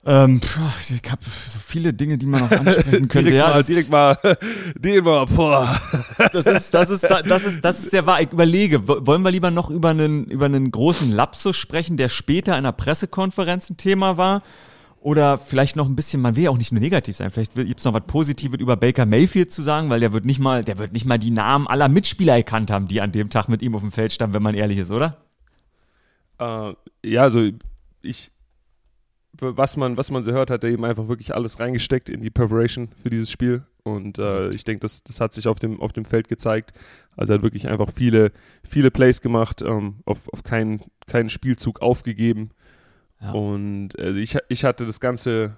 Ähm, 0.08 0.40
ich 0.90 1.12
habe 1.12 1.22
so 1.50 1.60
viele 1.60 1.94
Dinge, 1.94 2.18
die 2.18 2.26
man 2.26 2.40
noch 2.40 2.52
ansprechen 2.52 2.92
könnte. 3.10 3.24
direkt 3.24 3.36
ja, 3.36 3.50
mal, 3.50 3.64
direkt 3.64 3.90
mal, 3.90 4.18
direkt 4.80 5.04
mal, 5.04 5.26
boah. 5.26 5.82
Das 6.32 6.46
ist, 6.46 6.74
das 6.74 6.90
ist, 6.90 7.04
das 7.04 7.46
ist, 7.46 7.62
das 7.62 7.80
ist 7.84 7.92
sehr 7.92 8.06
wahr. 8.06 8.22
Ich 8.22 8.32
überlege, 8.32 8.88
wollen 8.88 9.22
wir 9.22 9.32
lieber 9.32 9.52
noch 9.52 9.70
über 9.70 9.90
einen, 9.90 10.24
über 10.28 10.46
einen 10.46 10.72
großen 10.72 11.12
Lapsus 11.12 11.58
sprechen, 11.58 11.98
der 11.98 12.08
später 12.08 12.54
in 12.54 12.60
einer 12.60 12.72
Pressekonferenz 12.72 13.70
ein 13.70 13.76
Thema 13.76 14.16
war? 14.16 14.44
Oder 15.02 15.38
vielleicht 15.38 15.76
noch 15.76 15.88
ein 15.88 15.96
bisschen, 15.96 16.22
man 16.22 16.38
will 16.38 16.44
ja 16.44 16.50
auch 16.52 16.58
nicht 16.58 16.72
nur 16.72 16.82
negativ 16.82 17.18
sein, 17.18 17.30
vielleicht 17.30 17.54
gibt 17.54 17.80
es 17.80 17.86
noch 17.86 17.94
was 17.94 18.04
Positives 18.08 18.60
über 18.60 18.76
Baker 18.78 19.06
Mayfield 19.06 19.52
zu 19.52 19.62
sagen, 19.62 19.90
weil 19.90 20.00
der 20.00 20.12
wird 20.12 20.26
nicht 20.26 20.40
mal, 20.40 20.64
der 20.64 20.80
wird 20.80 20.92
nicht 20.92 21.06
mal 21.06 21.20
die 21.20 21.32
Namen 21.32 21.68
aller 21.68 21.88
Mitspieler 21.88 22.36
erkannt 22.36 22.72
haben, 22.72 22.88
die 22.88 23.00
an 23.02 23.12
dem 23.12 23.30
Tag 23.30 23.48
mit 23.48 23.62
ihm 23.62 23.76
auf 23.76 23.82
dem 23.82 23.92
Feld 23.92 24.14
standen, 24.14 24.34
wenn 24.34 24.44
man 24.44 24.56
ehrlich 24.56 24.80
ist, 24.80 24.92
oder? 24.92 25.18
Uh, 26.42 26.74
ja, 27.04 27.24
also 27.24 27.48
ich, 28.02 28.32
was 29.40 29.78
man, 29.78 29.98
was 29.98 30.12
man 30.12 30.24
so 30.24 30.32
hört, 30.32 30.50
hat 30.50 30.64
er 30.64 30.70
eben 30.70 30.86
einfach 30.86 31.08
wirklich 31.08 31.34
alles 31.34 31.60
reingesteckt 31.60 32.10
in 32.10 32.22
die 32.22 32.30
Preparation 32.30 32.90
für 33.02 33.10
dieses 33.10 33.32
Spiel. 33.32 33.64
Und 33.84 34.18
äh, 34.18 34.50
ich 34.50 34.64
denke, 34.64 34.82
das, 34.82 35.04
das 35.04 35.22
hat 35.22 35.34
sich 35.34 35.48
auf 35.48 35.60
dem, 35.60 35.80
auf 35.80 35.94
dem 35.94 36.06
Feld 36.06 36.28
gezeigt. 36.28 36.74
Also 37.16 37.34
er 37.34 37.36
hat 37.38 37.44
wirklich 37.44 37.68
einfach 37.68 37.90
viele, 37.94 38.32
viele 38.68 38.92
Plays 38.92 39.22
gemacht, 39.22 39.62
ähm, 39.62 39.98
auf, 40.06 40.28
auf 40.34 40.44
keinen, 40.44 40.82
keinen 41.08 41.30
Spielzug 41.30 41.82
aufgegeben. 41.82 42.52
Ja. 43.22 43.32
Und 43.32 43.98
also 43.98 44.18
ich, 44.20 44.38
ich 44.50 44.64
hatte 44.64 44.86
das 44.86 45.00
Ganze 45.00 45.56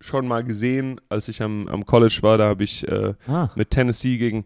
schon 0.00 0.26
mal 0.26 0.42
gesehen, 0.42 1.00
als 1.08 1.28
ich 1.28 1.42
am, 1.42 1.68
am 1.68 1.86
College 1.86 2.18
war. 2.22 2.38
Da 2.38 2.48
habe 2.48 2.64
ich 2.64 2.86
äh, 2.88 3.14
ah. 3.28 3.50
mit 3.54 3.70
Tennessee 3.70 4.18
gegen, 4.18 4.44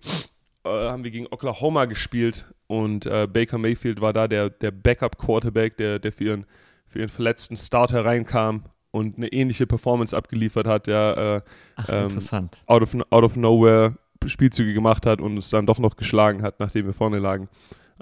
äh, 0.64 0.68
haben 0.68 1.02
wir 1.02 1.10
gegen 1.10 1.26
Oklahoma 1.28 1.86
gespielt 1.86 2.46
und 2.66 3.06
äh, 3.06 3.26
Baker 3.26 3.58
Mayfield 3.58 4.00
war 4.00 4.12
da 4.12 4.28
der, 4.28 4.50
der 4.50 4.70
Backup-Quarterback, 4.70 5.76
der, 5.76 5.98
der 5.98 6.12
für 6.12 6.24
ihren 6.24 6.46
für 6.96 7.00
ihren 7.00 7.10
verletzten 7.10 7.56
Starter 7.56 8.04
reinkam 8.06 8.64
und 8.90 9.18
eine 9.18 9.28
ähnliche 9.28 9.66
Performance 9.66 10.16
abgeliefert 10.16 10.66
hat, 10.66 10.86
ja, 10.86 11.36
äh, 11.36 11.40
Ach, 11.76 11.88
ähm. 11.90 12.48
Out 12.66 12.82
of, 12.82 12.96
out 13.10 13.24
of 13.24 13.36
nowhere 13.36 13.98
Spielzüge 14.24 14.72
gemacht 14.72 15.04
hat 15.04 15.20
und 15.20 15.36
es 15.36 15.50
dann 15.50 15.66
doch 15.66 15.78
noch 15.78 15.96
geschlagen 15.96 16.42
hat, 16.42 16.58
nachdem 16.58 16.86
wir 16.86 16.94
vorne 16.94 17.18
lagen. 17.18 17.48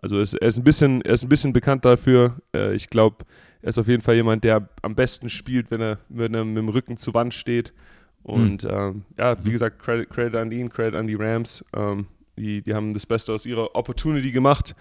Also 0.00 0.16
er 0.16 0.22
ist, 0.22 0.34
er 0.34 0.46
ist 0.46 0.58
ein 0.58 0.64
bisschen, 0.64 1.02
er 1.02 1.14
ist 1.14 1.24
ein 1.24 1.28
bisschen 1.28 1.52
bekannt 1.52 1.84
dafür. 1.84 2.40
Äh, 2.54 2.74
ich 2.74 2.88
glaube, 2.88 3.24
er 3.62 3.70
ist 3.70 3.78
auf 3.78 3.88
jeden 3.88 4.02
Fall 4.02 4.14
jemand, 4.14 4.44
der 4.44 4.68
am 4.82 4.94
besten 4.94 5.28
spielt, 5.28 5.70
wenn 5.70 5.80
er, 5.80 5.98
wenn 6.08 6.32
er 6.34 6.44
mit 6.44 6.56
dem 6.56 6.68
Rücken 6.68 6.96
zur 6.96 7.14
Wand 7.14 7.34
steht. 7.34 7.74
Und 8.22 8.62
mhm. 8.62 8.70
ähm, 8.70 9.02
ja, 9.18 9.44
wie 9.44 9.50
gesagt, 9.50 9.80
Credit, 9.80 10.08
Credit 10.08 10.36
an 10.36 10.52
ihn, 10.52 10.68
Credit 10.68 10.94
an 10.94 11.08
die 11.08 11.16
Rams. 11.16 11.64
Ähm, 11.76 12.06
die, 12.36 12.62
die 12.62 12.74
haben 12.74 12.94
das 12.94 13.06
Beste 13.06 13.32
aus 13.32 13.44
ihrer 13.44 13.74
Opportunity 13.74 14.30
gemacht. 14.30 14.76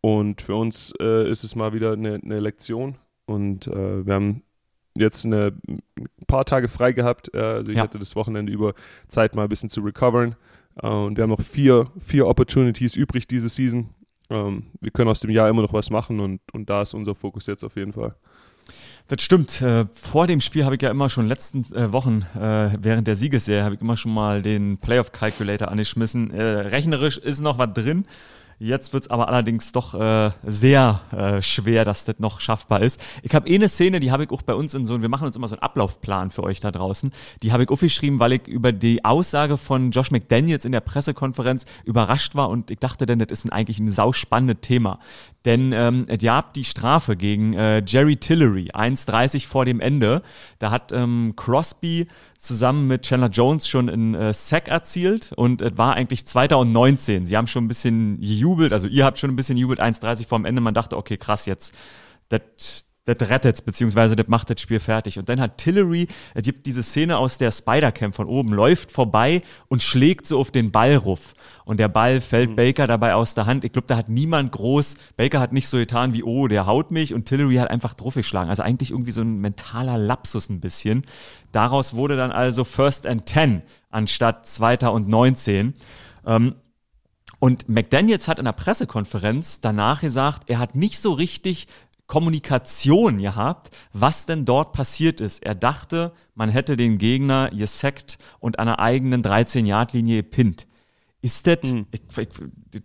Und 0.00 0.40
für 0.40 0.54
uns 0.54 0.92
äh, 1.00 1.30
ist 1.30 1.44
es 1.44 1.54
mal 1.54 1.72
wieder 1.74 1.92
eine, 1.92 2.14
eine 2.14 2.40
Lektion. 2.40 2.96
Und 3.28 3.66
äh, 3.66 4.06
wir 4.06 4.14
haben 4.14 4.42
jetzt 4.98 5.26
eine, 5.26 5.52
ein 5.68 5.82
paar 6.26 6.46
Tage 6.46 6.66
frei 6.66 6.92
gehabt. 6.92 7.30
Äh, 7.34 7.38
also 7.38 7.70
ich 7.70 7.76
ja. 7.76 7.84
hatte 7.84 7.98
das 7.98 8.16
Wochenende 8.16 8.50
über 8.50 8.72
Zeit 9.06 9.34
mal 9.34 9.42
ein 9.42 9.48
bisschen 9.50 9.68
zu 9.68 9.82
recoveren. 9.82 10.34
Äh, 10.82 10.88
und 10.88 11.16
wir 11.16 11.22
haben 11.22 11.30
noch 11.30 11.42
vier, 11.42 11.88
vier 11.98 12.26
Opportunities 12.26 12.96
übrig 12.96 13.28
diese 13.28 13.50
Season. 13.50 13.90
Ähm, 14.30 14.68
wir 14.80 14.90
können 14.90 15.10
aus 15.10 15.20
dem 15.20 15.30
Jahr 15.30 15.48
immer 15.50 15.60
noch 15.60 15.74
was 15.74 15.90
machen 15.90 16.20
und, 16.20 16.40
und 16.52 16.70
da 16.70 16.82
ist 16.82 16.94
unser 16.94 17.14
Fokus 17.14 17.46
jetzt 17.46 17.64
auf 17.64 17.76
jeden 17.76 17.92
Fall. 17.92 18.14
Das 19.08 19.22
stimmt. 19.22 19.60
Äh, 19.60 19.86
vor 19.92 20.26
dem 20.26 20.40
Spiel 20.40 20.64
habe 20.64 20.76
ich 20.76 20.82
ja 20.82 20.90
immer 20.90 21.10
schon 21.10 21.26
letzten 21.26 21.64
äh, 21.74 21.92
Wochen 21.92 22.22
äh, 22.34 22.70
während 22.78 23.06
der 23.06 23.16
Siegesserie 23.16 23.62
habe 23.62 23.74
ich 23.74 23.80
immer 23.82 23.96
schon 23.98 24.12
mal 24.12 24.40
den 24.40 24.78
Playoff 24.78 25.12
Calculator 25.12 25.68
angeschmissen. 25.68 26.30
rechnerisch 26.30 27.18
ist 27.18 27.40
noch 27.40 27.58
was 27.58 27.74
drin. 27.74 28.06
Jetzt 28.60 28.92
wird 28.92 29.04
es 29.04 29.10
aber 29.10 29.28
allerdings 29.28 29.70
doch 29.70 29.94
äh, 29.94 30.30
sehr 30.44 31.00
äh, 31.12 31.40
schwer, 31.42 31.84
dass 31.84 32.04
das 32.04 32.16
noch 32.18 32.40
schaffbar 32.40 32.82
ist. 32.82 33.00
Ich 33.22 33.32
habe 33.32 33.48
eh 33.48 33.54
eine 33.54 33.68
Szene, 33.68 34.00
die 34.00 34.10
habe 34.10 34.24
ich 34.24 34.30
auch 34.30 34.42
bei 34.42 34.54
uns 34.54 34.74
in 34.74 34.84
so, 34.84 35.00
wir 35.00 35.08
machen 35.08 35.28
uns 35.28 35.36
immer 35.36 35.46
so 35.46 35.54
einen 35.54 35.62
Ablaufplan 35.62 36.30
für 36.30 36.42
euch 36.42 36.58
da 36.58 36.72
draußen. 36.72 37.12
Die 37.42 37.52
habe 37.52 37.62
ich 37.62 37.68
aufgeschrieben, 37.68 38.18
weil 38.18 38.32
ich 38.32 38.48
über 38.48 38.72
die 38.72 39.04
Aussage 39.04 39.58
von 39.58 39.92
Josh 39.92 40.10
McDaniels 40.10 40.64
in 40.64 40.72
der 40.72 40.80
Pressekonferenz 40.80 41.66
überrascht 41.84 42.34
war 42.34 42.50
und 42.50 42.72
ich 42.72 42.80
dachte 42.80 43.06
denn, 43.06 43.20
das 43.20 43.28
ist 43.30 43.44
ein, 43.44 43.52
eigentlich 43.52 43.78
ein 43.78 43.92
sauspannendes 43.92 44.62
Thema. 44.62 44.98
Denn 45.44 45.72
ähm, 45.72 46.06
es 46.08 46.18
gab 46.18 46.52
die 46.54 46.64
Strafe 46.64 47.16
gegen 47.16 47.54
äh, 47.54 47.82
Jerry 47.86 48.16
Tillery, 48.16 48.70
1,30 48.72 49.46
vor 49.46 49.64
dem 49.64 49.78
Ende. 49.80 50.22
Da 50.58 50.72
hat 50.72 50.90
ähm, 50.90 51.34
Crosby 51.36 52.08
zusammen 52.38 52.86
mit 52.86 53.02
Chandler 53.02 53.28
Jones 53.28 53.68
schon 53.68 53.90
einen 53.90 54.14
äh, 54.14 54.32
Sack 54.32 54.68
erzielt 54.68 55.32
und 55.32 55.60
es 55.60 55.76
war 55.76 55.94
eigentlich 55.94 56.24
2019. 56.26 57.26
Sie 57.26 57.36
haben 57.36 57.48
schon 57.48 57.64
ein 57.64 57.68
bisschen 57.68 58.20
gejubelt, 58.20 58.72
also 58.72 58.86
ihr 58.86 59.04
habt 59.04 59.18
schon 59.18 59.30
ein 59.30 59.36
bisschen 59.36 59.56
gejubelt, 59.56 59.80
1,30 59.80 60.26
vor 60.26 60.38
dem 60.38 60.44
Ende. 60.44 60.60
Man 60.60 60.74
dachte, 60.74 60.96
okay, 60.96 61.16
krass, 61.16 61.46
jetzt, 61.46 61.74
das 62.28 62.86
das 63.08 63.30
rettet 63.30 63.64
beziehungsweise 63.64 64.16
das 64.16 64.28
macht 64.28 64.50
das 64.50 64.60
Spiel 64.60 64.80
fertig. 64.80 65.18
Und 65.18 65.28
dann 65.28 65.40
hat 65.40 65.56
Tillery, 65.58 66.08
er 66.34 66.42
gibt 66.42 66.66
diese 66.66 66.82
Szene 66.82 67.16
aus 67.16 67.38
der 67.38 67.50
Spider-Cam 67.50 68.12
von 68.12 68.26
oben, 68.26 68.52
läuft 68.52 68.90
vorbei 68.92 69.42
und 69.68 69.82
schlägt 69.82 70.26
so 70.26 70.38
auf 70.38 70.50
den 70.50 70.70
Ballruf. 70.70 71.34
Und 71.64 71.80
der 71.80 71.88
Ball 71.88 72.20
fällt 72.20 72.50
mhm. 72.50 72.56
Baker 72.56 72.86
dabei 72.86 73.14
aus 73.14 73.34
der 73.34 73.46
Hand. 73.46 73.64
Ich 73.64 73.72
glaube, 73.72 73.86
da 73.86 73.96
hat 73.96 74.08
niemand 74.08 74.52
groß, 74.52 74.96
Baker 75.16 75.40
hat 75.40 75.52
nicht 75.52 75.68
so 75.68 75.78
getan 75.78 76.12
wie, 76.12 76.22
oh, 76.22 76.48
der 76.48 76.66
haut 76.66 76.90
mich 76.90 77.14
und 77.14 77.24
Tillery 77.24 77.56
hat 77.56 77.70
einfach 77.70 77.94
drauf 77.94 78.14
geschlagen. 78.14 78.50
Also 78.50 78.62
eigentlich 78.62 78.90
irgendwie 78.90 79.12
so 79.12 79.22
ein 79.22 79.38
mentaler 79.38 79.96
Lapsus 79.96 80.50
ein 80.50 80.60
bisschen. 80.60 81.02
Daraus 81.52 81.94
wurde 81.94 82.16
dann 82.16 82.30
also 82.30 82.64
First 82.64 83.06
and 83.06 83.24
Ten 83.24 83.62
anstatt 83.90 84.46
Zweiter 84.46 84.92
und 84.92 85.08
19. 85.08 85.74
Ähm, 86.26 86.54
und 87.40 87.68
McDaniels 87.68 88.26
hat 88.26 88.40
in 88.40 88.46
der 88.46 88.52
Pressekonferenz 88.52 89.60
danach 89.60 90.00
gesagt, 90.00 90.50
er 90.50 90.58
hat 90.58 90.74
nicht 90.74 90.98
so 90.98 91.12
richtig 91.12 91.68
Kommunikation 92.08 93.18
gehabt, 93.18 93.70
was 93.92 94.26
denn 94.26 94.44
dort 94.44 94.72
passiert 94.72 95.20
ist. 95.20 95.44
Er 95.44 95.54
dachte, 95.54 96.12
man 96.34 96.48
hätte 96.48 96.76
den 96.76 96.98
Gegner 96.98 97.50
gesackt 97.50 98.18
und 98.40 98.58
an 98.58 98.66
einer 98.66 98.80
eigenen 98.80 99.22
13-Yard-Linie 99.22 100.22
gepinnt. 100.24 100.66
Ist 101.20 101.46
das, 101.46 101.58
mhm. 101.64 101.86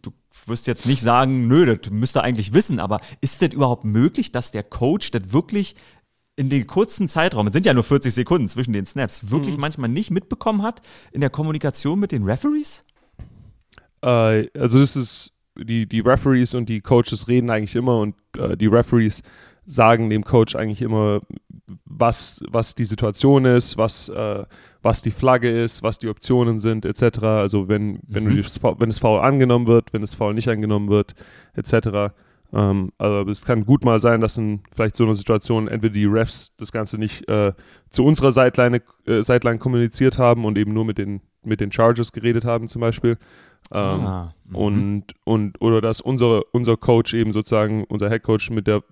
du 0.02 0.12
wirst 0.46 0.68
jetzt 0.68 0.86
nicht 0.86 1.02
sagen, 1.02 1.48
nö, 1.48 1.66
das 1.66 1.92
müsst 1.92 2.18
ihr 2.18 2.24
eigentlich 2.24 2.54
wissen, 2.54 2.80
aber 2.80 3.00
ist 3.22 3.42
das 3.42 3.54
überhaupt 3.54 3.86
möglich, 3.86 4.32
dass 4.32 4.52
der 4.52 4.64
Coach 4.64 5.12
das 5.12 5.32
wirklich 5.32 5.76
in 6.36 6.50
den 6.50 6.68
kurzen 6.68 7.08
Zeitraum, 7.08 7.48
es 7.48 7.54
sind 7.54 7.66
ja 7.66 7.74
nur 7.74 7.84
40 7.84 8.14
Sekunden 8.14 8.50
zwischen 8.50 8.74
den 8.74 8.86
Snaps, 8.86 9.30
wirklich 9.30 9.56
mhm. 9.56 9.62
manchmal 9.62 9.90
nicht 9.90 10.12
mitbekommen 10.12 10.64
hat 10.64 10.82
in 11.12 11.22
der 11.22 11.30
Kommunikation 11.30 12.00
mit 12.00 12.12
den 12.12 12.24
Referees? 12.24 12.84
Äh, 14.02 14.50
also 14.58 14.80
es 14.80 14.96
ist 14.96 15.33
die, 15.56 15.88
die 15.88 16.00
Referees 16.00 16.56
und 16.56 16.70
die 16.70 16.82
Coaches 16.82 17.28
reden 17.28 17.50
eigentlich 17.50 17.76
immer 17.76 18.00
und 18.00 18.16
äh, 18.38 18.58
die 18.58 18.68
Referees 18.68 19.22
sagen 19.66 20.10
dem 20.10 20.24
Coach 20.24 20.56
eigentlich 20.56 20.82
immer, 20.82 21.22
was, 21.86 22.44
was 22.50 22.76
die 22.76 22.86
Situation 22.86 23.46
ist, 23.46 23.78
was, 23.78 24.10
äh, 24.10 24.44
was 24.82 25.02
die 25.02 25.12
Flagge 25.12 25.50
ist, 25.50 25.84
was 25.84 25.98
die 26.00 26.10
Optionen 26.10 26.60
sind, 26.60 26.86
etc. 26.86 27.24
Also 27.24 27.68
wenn, 27.70 28.00
wenn, 28.08 28.26
mhm. 28.26 28.38
das, 28.38 28.62
wenn 28.62 28.90
das 28.90 29.00
Foul 29.00 29.22
angenommen 29.22 29.68
wird, 29.68 29.94
wenn 29.94 30.02
das 30.02 30.14
Foul 30.14 30.34
nicht 30.34 30.50
angenommen 30.50 30.90
wird, 30.90 31.14
etc. 31.56 32.14
Ähm, 32.54 32.92
also 32.98 33.30
es 33.30 33.46
kann 33.46 33.66
gut 33.66 33.86
mal 33.86 34.00
sein, 34.00 34.22
dass 34.22 34.38
in 34.38 34.62
vielleicht 34.72 34.96
so 34.96 35.06
einer 35.06 35.14
Situation 35.14 35.68
entweder 35.68 35.94
die 35.94 36.06
Refs 36.06 36.54
das 36.58 36.72
Ganze 36.72 36.98
nicht 36.98 37.28
äh, 37.30 37.54
zu 37.90 38.04
unserer 38.06 38.32
Sideline, 38.32 38.82
äh, 39.06 39.24
Sideline 39.24 39.58
kommuniziert 39.58 40.18
haben 40.18 40.46
und 40.46 40.58
eben 40.58 40.74
nur 40.74 40.86
mit 40.86 40.98
den, 40.98 41.22
mit 41.44 41.62
den 41.62 41.72
Chargers 41.72 42.12
geredet 42.12 42.44
haben 42.44 42.68
zum 42.68 42.82
Beispiel. 42.82 43.18
Ähm, 43.74 44.06
ah, 44.06 44.36
mhm. 44.46 44.56
und, 44.56 45.04
und, 45.24 45.62
oder 45.62 45.82
dass 45.82 46.00
unsere, 46.00 46.44
unser 46.52 46.78
Coach 46.78 47.16
eben 47.16 47.32
sozusagen, 47.32 47.86
unser 47.86 48.10
Head 48.10 48.22
Coach 48.22 48.52
mit 48.52 48.68
der, 48.68 48.84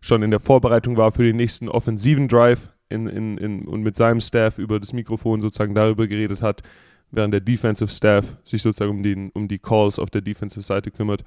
schon 0.00 0.22
in 0.22 0.30
der 0.30 0.40
Vorbereitung 0.40 0.96
war 0.96 1.12
für 1.12 1.24
den 1.24 1.36
nächsten 1.36 1.68
offensiven 1.68 2.26
Drive 2.26 2.72
in, 2.88 3.06
in, 3.06 3.36
in, 3.36 3.68
und 3.68 3.82
mit 3.82 3.96
seinem 3.96 4.20
Staff 4.20 4.58
über 4.58 4.80
das 4.80 4.94
Mikrofon 4.94 5.42
sozusagen 5.42 5.74
darüber 5.74 6.06
geredet 6.06 6.40
hat, 6.40 6.62
während 7.10 7.34
der 7.34 7.42
Defensive 7.42 7.90
Staff 7.90 8.38
sich 8.42 8.62
sozusagen 8.62 8.90
um, 8.90 9.02
den, 9.02 9.30
um 9.30 9.46
die 9.46 9.58
Calls 9.58 9.98
auf 9.98 10.08
der 10.08 10.22
Defensive 10.22 10.62
Seite 10.62 10.90
kümmert. 10.90 11.22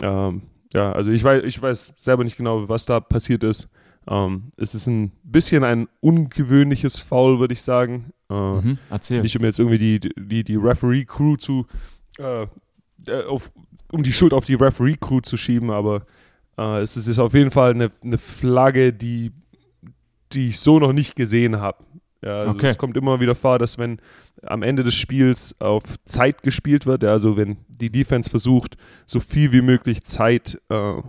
Ähm, 0.00 0.42
ja, 0.72 0.90
also 0.90 1.10
ich 1.10 1.22
weiß, 1.22 1.44
ich 1.44 1.60
weiß 1.60 1.94
selber 1.96 2.24
nicht 2.24 2.36
genau, 2.36 2.68
was 2.68 2.86
da 2.86 2.98
passiert 2.98 3.44
ist. 3.44 3.68
Ähm, 4.08 4.50
es 4.56 4.74
ist 4.74 4.88
ein 4.88 5.12
bisschen 5.22 5.62
ein 5.64 5.86
ungewöhnliches 6.00 6.98
Foul, 6.98 7.38
würde 7.38 7.54
ich 7.54 7.62
sagen. 7.62 8.12
Äh, 8.28 8.34
mhm, 8.34 8.78
erzähl. 8.90 9.22
Nicht 9.22 9.36
um 9.36 9.44
jetzt 9.44 9.58
irgendwie 9.58 9.78
die, 9.78 10.00
die, 10.18 10.44
die 10.44 10.56
Referee-Crew 10.56 11.36
zu, 11.36 11.66
äh, 12.18 12.46
äh, 13.06 13.24
auf, 13.24 13.52
um 13.90 14.02
die 14.02 14.12
Schuld 14.12 14.32
auf 14.32 14.44
die 14.44 14.54
Referee-Crew 14.54 15.20
zu 15.20 15.36
schieben, 15.36 15.70
aber 15.70 16.06
äh, 16.58 16.80
es 16.80 16.96
ist 16.96 17.18
auf 17.18 17.34
jeden 17.34 17.50
Fall 17.50 17.70
eine, 17.70 17.90
eine 18.02 18.18
Flagge, 18.18 18.92
die, 18.92 19.32
die 20.32 20.48
ich 20.48 20.60
so 20.60 20.78
noch 20.78 20.92
nicht 20.92 21.16
gesehen 21.16 21.60
habe. 21.60 21.84
Ja, 22.22 22.40
also 22.40 22.50
okay. 22.52 22.68
Es 22.68 22.78
kommt 22.78 22.96
immer 22.96 23.20
wieder 23.20 23.34
vor, 23.34 23.58
dass 23.58 23.78
wenn 23.78 23.98
am 24.42 24.62
Ende 24.62 24.84
des 24.84 24.94
Spiels 24.94 25.60
auf 25.60 25.82
Zeit 26.04 26.42
gespielt 26.42 26.86
wird, 26.86 27.02
ja, 27.02 27.10
also 27.10 27.36
wenn 27.36 27.56
die 27.68 27.90
Defense 27.90 28.30
versucht, 28.30 28.76
so 29.06 29.18
viel 29.18 29.52
wie 29.52 29.62
möglich 29.62 30.04
Zeit 30.04 30.60
äh, 30.68 31.02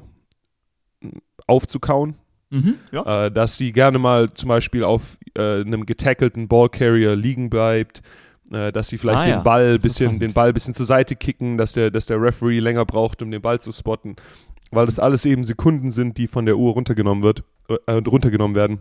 aufzukauen, 1.45 2.15
mhm, 2.49 2.75
ja. 2.91 3.25
äh, 3.25 3.31
dass 3.31 3.57
sie 3.57 3.71
gerne 3.71 3.99
mal 3.99 4.33
zum 4.33 4.49
Beispiel 4.49 4.83
auf 4.83 5.19
äh, 5.37 5.61
einem 5.61 5.85
getackelten 5.85 6.47
Ballcarrier 6.47 7.15
liegen 7.15 7.49
bleibt, 7.51 8.01
äh, 8.53 8.71
dass 8.71 8.87
sie 8.87 8.97
vielleicht 8.97 9.23
ah, 9.23 9.25
den. 9.25 9.43
Ball 9.43 9.79
bisschen, 9.79 10.19
den 10.19 10.33
Ball 10.33 10.53
bisschen 10.53 10.75
zur 10.75 10.85
Seite 10.85 11.15
kicken, 11.15 11.57
dass 11.57 11.73
der, 11.73 11.91
dass 11.91 12.05
der 12.05 12.21
Referee 12.21 12.59
länger 12.59 12.85
braucht, 12.85 13.21
um 13.21 13.31
den 13.31 13.41
Ball 13.41 13.59
zu 13.59 13.71
spotten, 13.71 14.15
weil 14.71 14.85
das 14.85 14.99
alles 14.99 15.25
eben 15.25 15.43
Sekunden 15.43 15.91
sind, 15.91 16.17
die 16.17 16.27
von 16.27 16.45
der 16.45 16.57
Uhr 16.57 16.73
runtergenommen 16.73 17.23
wird, 17.23 17.43
äh, 17.87 17.91
runtergenommen 17.91 18.55
werden. 18.55 18.79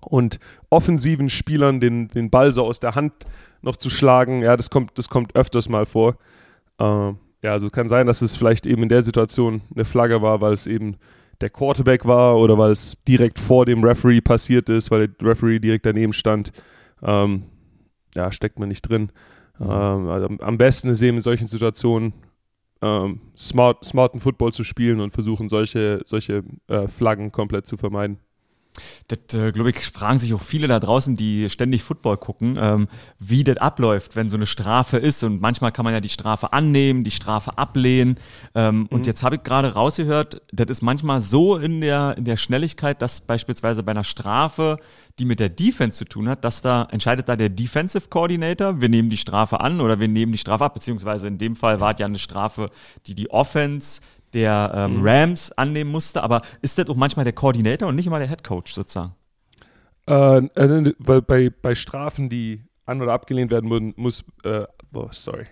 Und 0.00 0.40
offensiven 0.70 1.28
Spielern 1.28 1.80
den, 1.80 2.08
den 2.08 2.30
Ball 2.30 2.52
so 2.52 2.64
aus 2.64 2.80
der 2.80 2.94
Hand 2.94 3.12
noch 3.60 3.76
zu 3.76 3.90
schlagen, 3.90 4.42
ja, 4.42 4.56
das 4.56 4.70
kommt, 4.70 4.98
das 4.98 5.08
kommt 5.08 5.36
öfters 5.36 5.68
mal 5.68 5.86
vor. 5.86 6.16
Äh, 6.78 6.84
ja, 6.84 7.52
also 7.52 7.70
kann 7.70 7.88
sein, 7.88 8.06
dass 8.06 8.22
es 8.22 8.36
vielleicht 8.36 8.66
eben 8.66 8.84
in 8.84 8.88
der 8.88 9.02
Situation 9.02 9.62
eine 9.74 9.84
Flagge 9.84 10.22
war, 10.22 10.40
weil 10.40 10.52
es 10.52 10.66
eben 10.66 10.96
der 11.40 11.50
Quarterback 11.50 12.04
war 12.04 12.36
oder 12.38 12.56
weil 12.56 12.70
es 12.70 12.96
direkt 13.06 13.38
vor 13.38 13.66
dem 13.66 13.82
Referee 13.82 14.20
passiert 14.20 14.68
ist, 14.68 14.90
weil 14.90 15.08
der 15.08 15.28
Referee 15.28 15.58
direkt 15.58 15.86
daneben 15.86 16.12
stand. 16.12 16.52
Ähm, 17.02 17.44
ja, 18.14 18.32
steckt 18.32 18.58
man 18.58 18.68
nicht 18.68 18.82
drin. 18.82 19.12
Mhm. 19.58 19.66
Ähm, 19.66 20.08
also 20.08 20.28
am 20.40 20.58
besten 20.58 20.88
ist 20.88 21.02
eben 21.02 21.18
in 21.18 21.22
solchen 21.22 21.46
Situationen 21.46 22.12
ähm, 22.80 23.20
smart, 23.36 23.84
smarten 23.84 24.20
Football 24.20 24.52
zu 24.52 24.64
spielen 24.64 25.00
und 25.00 25.12
versuchen, 25.12 25.48
solche, 25.48 26.02
solche 26.04 26.42
äh, 26.66 26.88
Flaggen 26.88 27.30
komplett 27.30 27.66
zu 27.66 27.76
vermeiden. 27.76 28.18
Das, 29.08 29.38
äh, 29.38 29.52
glaube 29.52 29.70
ich, 29.70 29.84
fragen 29.86 30.18
sich 30.18 30.32
auch 30.32 30.40
viele 30.40 30.66
da 30.66 30.80
draußen, 30.80 31.16
die 31.16 31.50
ständig 31.50 31.82
Football 31.82 32.16
gucken, 32.16 32.56
ähm, 32.58 32.88
wie 33.18 33.44
das 33.44 33.58
abläuft, 33.58 34.16
wenn 34.16 34.30
so 34.30 34.36
eine 34.36 34.46
Strafe 34.46 34.96
ist. 34.96 35.22
Und 35.22 35.40
manchmal 35.40 35.72
kann 35.72 35.84
man 35.84 35.92
ja 35.92 36.00
die 36.00 36.08
Strafe 36.08 36.52
annehmen, 36.52 37.04
die 37.04 37.10
Strafe 37.10 37.58
ablehnen. 37.58 38.18
Ähm, 38.54 38.80
mhm. 38.80 38.86
Und 38.86 39.06
jetzt 39.06 39.22
habe 39.22 39.36
ich 39.36 39.42
gerade 39.42 39.74
rausgehört, 39.74 40.40
das 40.52 40.68
ist 40.70 40.82
manchmal 40.82 41.20
so 41.20 41.56
in 41.56 41.80
der, 41.80 42.16
in 42.16 42.24
der 42.24 42.36
Schnelligkeit, 42.36 43.02
dass 43.02 43.20
beispielsweise 43.20 43.82
bei 43.82 43.90
einer 43.90 44.04
Strafe, 44.04 44.78
die 45.18 45.26
mit 45.26 45.40
der 45.40 45.50
Defense 45.50 45.98
zu 45.98 46.04
tun 46.06 46.28
hat, 46.28 46.44
dass 46.44 46.62
da 46.62 46.88
entscheidet 46.90 47.28
da 47.28 47.36
der 47.36 47.50
Defensive 47.50 48.08
Coordinator, 48.08 48.80
wir 48.80 48.88
nehmen 48.88 49.10
die 49.10 49.18
Strafe 49.18 49.60
an 49.60 49.80
oder 49.82 50.00
wir 50.00 50.08
nehmen 50.08 50.32
die 50.32 50.38
Strafe 50.38 50.64
ab, 50.64 50.74
beziehungsweise 50.74 51.26
in 51.26 51.36
dem 51.36 51.56
Fall 51.56 51.80
war 51.80 51.92
es 51.92 51.98
ja 52.00 52.06
eine 52.06 52.18
Strafe, 52.18 52.70
die 53.06 53.14
die 53.14 53.30
Offense 53.30 54.00
der 54.34 54.72
ähm, 54.74 54.98
mhm. 54.98 55.06
Rams 55.06 55.52
annehmen 55.52 55.90
musste, 55.90 56.22
aber 56.22 56.42
ist 56.62 56.78
das 56.78 56.88
auch 56.88 56.96
manchmal 56.96 57.24
der 57.24 57.32
Koordinator 57.32 57.88
und 57.88 57.96
nicht 57.96 58.06
immer 58.06 58.18
der 58.18 58.28
Head 58.28 58.44
Coach 58.44 58.72
sozusagen? 58.72 59.14
Äh, 60.08 60.38
äh, 60.38 60.94
weil 60.98 61.22
bei, 61.22 61.50
bei 61.50 61.74
Strafen, 61.74 62.28
die 62.28 62.64
an- 62.86 63.00
oder 63.02 63.12
abgelehnt 63.12 63.50
werden 63.50 63.70
würden, 63.70 63.94
muss, 63.96 64.24
äh, 64.44 64.64
oh, 64.92 65.08
sorry. 65.10 65.46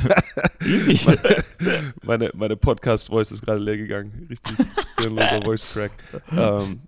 Easy. 0.64 1.00
meine, 1.04 1.44
meine, 2.02 2.30
meine 2.34 2.56
Podcast-Voice 2.56 3.32
ist 3.32 3.42
gerade 3.42 3.60
leer 3.60 3.76
gegangen. 3.76 4.26
Richtig 4.30 4.56
hirnloser 4.98 5.42
Voice-Crack. 5.42 5.92
Ähm, 6.36 6.82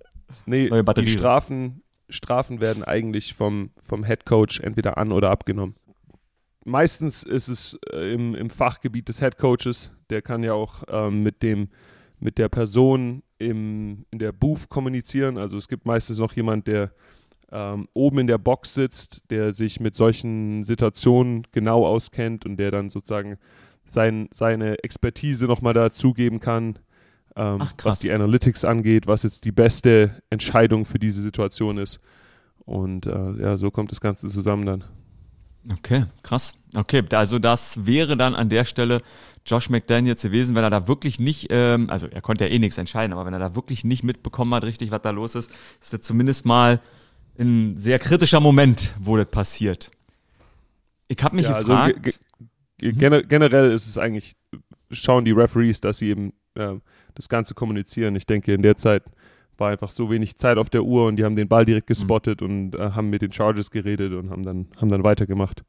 nee, 0.47 0.71
die 0.71 1.09
Strafen, 1.09 1.83
Strafen 2.09 2.61
werden 2.61 2.85
eigentlich 2.85 3.35
vom, 3.35 3.71
vom 3.83 4.05
Head 4.05 4.25
Coach 4.25 4.61
entweder 4.61 4.97
an- 4.99 5.13
oder 5.13 5.31
abgenommen 5.31 5.75
meistens 6.65 7.23
ist 7.23 7.49
es 7.49 7.79
äh, 7.93 8.13
im, 8.13 8.35
im 8.35 8.51
Fachgebiet 8.51 9.09
des 9.09 9.21
Head 9.21 9.39
Coaches, 9.39 9.91
der 10.15 10.23
kann 10.23 10.45
ja 10.45 10.55
auch 10.55 10.85
ähm, 10.89 11.25
mit 11.25 11.43
dem 11.43 11.69
mit 12.21 12.39
der 12.39 12.49
Person 12.49 13.23
im, 13.39 14.07
in 14.11 14.19
der 14.21 14.33
Booth 14.33 14.69
kommunizieren. 14.69 15.37
Also 15.37 15.59
es 15.59 15.69
gibt 15.69 15.85
meistens 15.85 16.19
noch 16.19 16.33
jemand, 16.33 16.69
der 16.69 16.93
ähm, 17.53 17.89
oben 17.93 18.21
in 18.21 18.27
der 18.29 18.39
Box 18.39 18.75
sitzt, 18.75 19.31
der 19.31 19.53
sich 19.53 19.81
mit 19.81 19.95
solchen 19.95 20.63
Situationen 20.63 21.47
genau 21.53 21.85
auskennt 21.85 22.47
und 22.47 22.57
der 22.57 22.71
dann 22.71 22.89
sozusagen 22.89 23.37
sein, 23.85 24.29
seine 24.33 24.83
Expertise 24.83 25.47
nochmal 25.47 25.75
dazugeben 25.75 26.41
kann, 26.41 26.79
ähm, 27.37 27.59
Ach, 27.61 27.75
was 27.83 27.99
die 27.99 28.13
Analytics 28.13 28.65
angeht, 28.65 29.07
was 29.07 29.25
jetzt 29.25 29.45
die 29.45 29.53
beste 29.53 30.23
Entscheidung 30.31 30.85
für 30.85 30.99
diese 30.99 31.21
Situation 31.21 31.77
ist. 31.77 32.01
Und 32.65 33.07
äh, 33.07 33.33
ja, 33.43 33.57
so 33.57 33.71
kommt 33.71 33.91
das 33.91 34.01
Ganze 34.01 34.29
zusammen 34.29 34.65
dann. 34.65 34.85
Okay, 35.73 36.05
krass. 36.23 36.55
Okay, 36.75 37.03
also 37.13 37.39
das 37.39 37.87
wäre 37.87 38.17
dann 38.17 38.35
an 38.35 38.49
der 38.49 38.65
Stelle 38.65 39.01
Josh 39.47 39.69
McDaniels 39.69 40.23
gewesen, 40.23 40.57
wenn 40.57 40.65
er 40.65 40.71
da 40.71 40.89
wirklich 40.89 41.19
nicht, 41.19 41.49
ähm, 41.51 41.91
also 41.91 42.07
er 42.07 42.23
konnte 42.23 42.45
ja 42.45 42.51
eh 42.51 42.59
nichts 42.59 42.79
entscheiden, 42.79 43.13
aber 43.13 43.27
wenn 43.27 43.35
er 43.35 43.39
da 43.39 43.55
wirklich 43.55 43.85
nicht 43.85 44.03
mitbekommen 44.03 44.55
hat, 44.55 44.65
richtig, 44.65 44.91
was 44.91 45.03
da 45.03 45.11
los 45.11 45.35
ist, 45.35 45.51
ist 45.81 45.93
das 45.93 46.01
zumindest 46.01 46.47
mal 46.47 46.81
ein 47.39 47.77
sehr 47.79 47.99
kritischer 47.99 48.41
Moment, 48.41 48.95
wo 48.99 49.17
das 49.17 49.27
passiert. 49.27 49.91
Ich 51.09 51.23
habe 51.23 51.37
mich 51.37 51.47
ja, 51.47 51.55
also 51.55 51.73
gefragt. 51.73 52.07
Also, 52.07 52.19
ge 52.79 53.23
generell 53.29 53.73
ist 53.73 53.87
es 53.87 53.99
eigentlich, 53.99 54.35
schauen 54.91 55.25
die 55.25 55.33
Referees, 55.33 55.81
dass 55.81 55.99
sie 55.99 56.09
eben 56.09 56.33
äh, 56.55 56.75
das 57.15 57.29
Ganze 57.29 57.55
kommunizieren. 57.55 58.17
Ich 58.17 58.27
denke, 58.27 58.55
in 58.55 58.63
der 58.63 58.77
Zeit 58.77 59.05
war 59.59 59.71
einfach 59.71 59.91
so 59.91 60.11
wenig 60.11 60.37
Zeit 60.37 60.59
auf 60.59 60.71
der 60.71 60.83
Uhr 60.83 61.07
und 61.07 61.17
die 61.17 61.25
haben 61.25 61.37
den 61.37 61.49
Ball 61.49 61.65
direkt 61.65 61.87
gespottet 61.87 62.41
mhm. 62.41 62.47
und 62.47 62.75
äh, 62.75 62.91
haben 62.91 63.11
mit 63.11 63.23
den 63.23 63.33
Charges 63.33 63.71
geredet 63.71 64.13
und 64.13 64.31
haben 64.31 64.43
dann, 64.43 64.67
haben 64.81 64.89
dann 64.89 65.05
weitergemacht. 65.05 65.63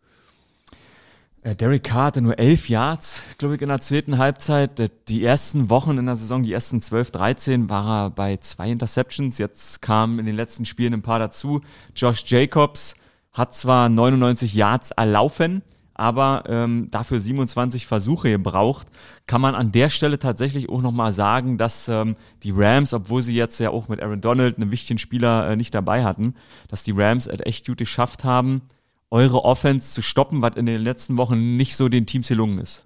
Äh, 1.45 1.55
Derek 1.55 1.83
Carr 1.83 2.05
hatte 2.05 2.21
nur 2.21 2.39
elf 2.39 2.69
Yards, 2.69 3.21
glaube 3.37 3.55
ich, 3.55 3.61
in 3.61 3.69
der 3.69 3.79
zweiten 3.79 4.17
Halbzeit. 4.17 4.79
Äh, 4.79 4.89
die 5.07 5.23
ersten 5.23 5.69
Wochen 5.69 5.97
in 5.97 6.07
der 6.07 6.15
Saison, 6.15 6.41
die 6.41 6.51
ersten 6.51 6.81
12, 6.81 7.11
13, 7.11 7.69
war 7.69 8.05
er 8.05 8.09
bei 8.09 8.37
zwei 8.37 8.71
Interceptions. 8.71 9.37
Jetzt 9.37 9.81
kamen 9.83 10.17
in 10.17 10.25
den 10.25 10.35
letzten 10.35 10.65
Spielen 10.65 10.95
ein 10.95 11.03
paar 11.03 11.19
dazu. 11.19 11.61
Josh 11.95 12.23
Jacobs 12.25 12.95
hat 13.31 13.53
zwar 13.53 13.89
99 13.89 14.55
Yards 14.55 14.89
erlaufen, 14.89 15.61
aber 15.95 16.43
ähm, 16.47 16.89
dafür 16.91 17.19
27 17.19 17.87
Versuche 17.87 18.29
gebraucht. 18.29 18.87
Kann 19.27 19.41
man 19.41 19.55
an 19.55 19.71
der 19.71 19.89
Stelle 19.89 20.19
tatsächlich 20.19 20.69
auch 20.69 20.81
nochmal 20.81 21.13
sagen, 21.13 21.57
dass 21.57 21.87
ähm, 21.87 22.17
die 22.43 22.51
Rams, 22.51 22.93
obwohl 22.93 23.21
sie 23.21 23.35
jetzt 23.35 23.59
ja 23.59 23.69
auch 23.69 23.87
mit 23.87 24.03
Aaron 24.03 24.21
Donald 24.21 24.57
einen 24.57 24.71
wichtigen 24.71 24.99
Spieler 24.99 25.49
äh, 25.49 25.55
nicht 25.55 25.73
dabei 25.73 26.03
hatten, 26.03 26.35
dass 26.67 26.83
die 26.83 26.91
Rams 26.91 27.27
es 27.27 27.39
echt 27.39 27.65
gut 27.65 27.77
geschafft 27.77 28.25
haben, 28.25 28.61
eure 29.09 29.45
Offense 29.45 29.93
zu 29.93 30.01
stoppen, 30.01 30.41
was 30.41 30.57
in 30.57 30.65
den 30.65 30.81
letzten 30.81 31.17
Wochen 31.17 31.55
nicht 31.55 31.77
so 31.77 31.87
den 31.87 32.05
Teams 32.05 32.27
gelungen 32.27 32.59
ist. 32.59 32.85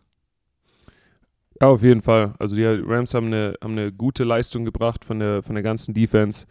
Ja, 1.59 1.67
auf 1.67 1.81
jeden 1.81 2.03
Fall. 2.03 2.35
Also 2.37 2.55
die 2.55 2.63
Rams 2.63 3.13
haben 3.15 3.27
eine, 3.27 3.55
haben 3.61 3.73
eine 3.73 3.91
gute 3.91 4.23
Leistung 4.23 4.65
gebracht 4.65 5.03
von 5.03 5.19
der, 5.19 5.41
von 5.41 5.55
der 5.55 5.63
ganzen 5.63 5.95
Defense. 5.95 6.45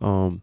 Ähm, 0.00 0.42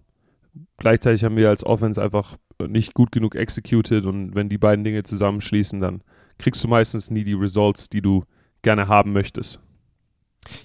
gleichzeitig 0.78 1.24
haben 1.24 1.38
wir 1.38 1.50
als 1.50 1.64
Offense 1.64 2.02
einfach 2.02 2.38
nicht 2.68 2.94
gut 2.94 3.12
genug 3.12 3.36
executed 3.36 4.06
und 4.06 4.36
wenn 4.36 4.50
die 4.50 4.58
beiden 4.58 4.84
Dinge 4.84 5.04
zusammenschließen, 5.04 5.80
dann 5.80 6.02
kriegst 6.38 6.64
du 6.64 6.68
meistens 6.68 7.10
nie 7.12 7.24
die 7.24 7.34
Results, 7.34 7.90
die 7.90 8.02
du 8.02 8.24
gerne 8.62 8.88
haben 8.88 9.14
möchtest. 9.14 9.60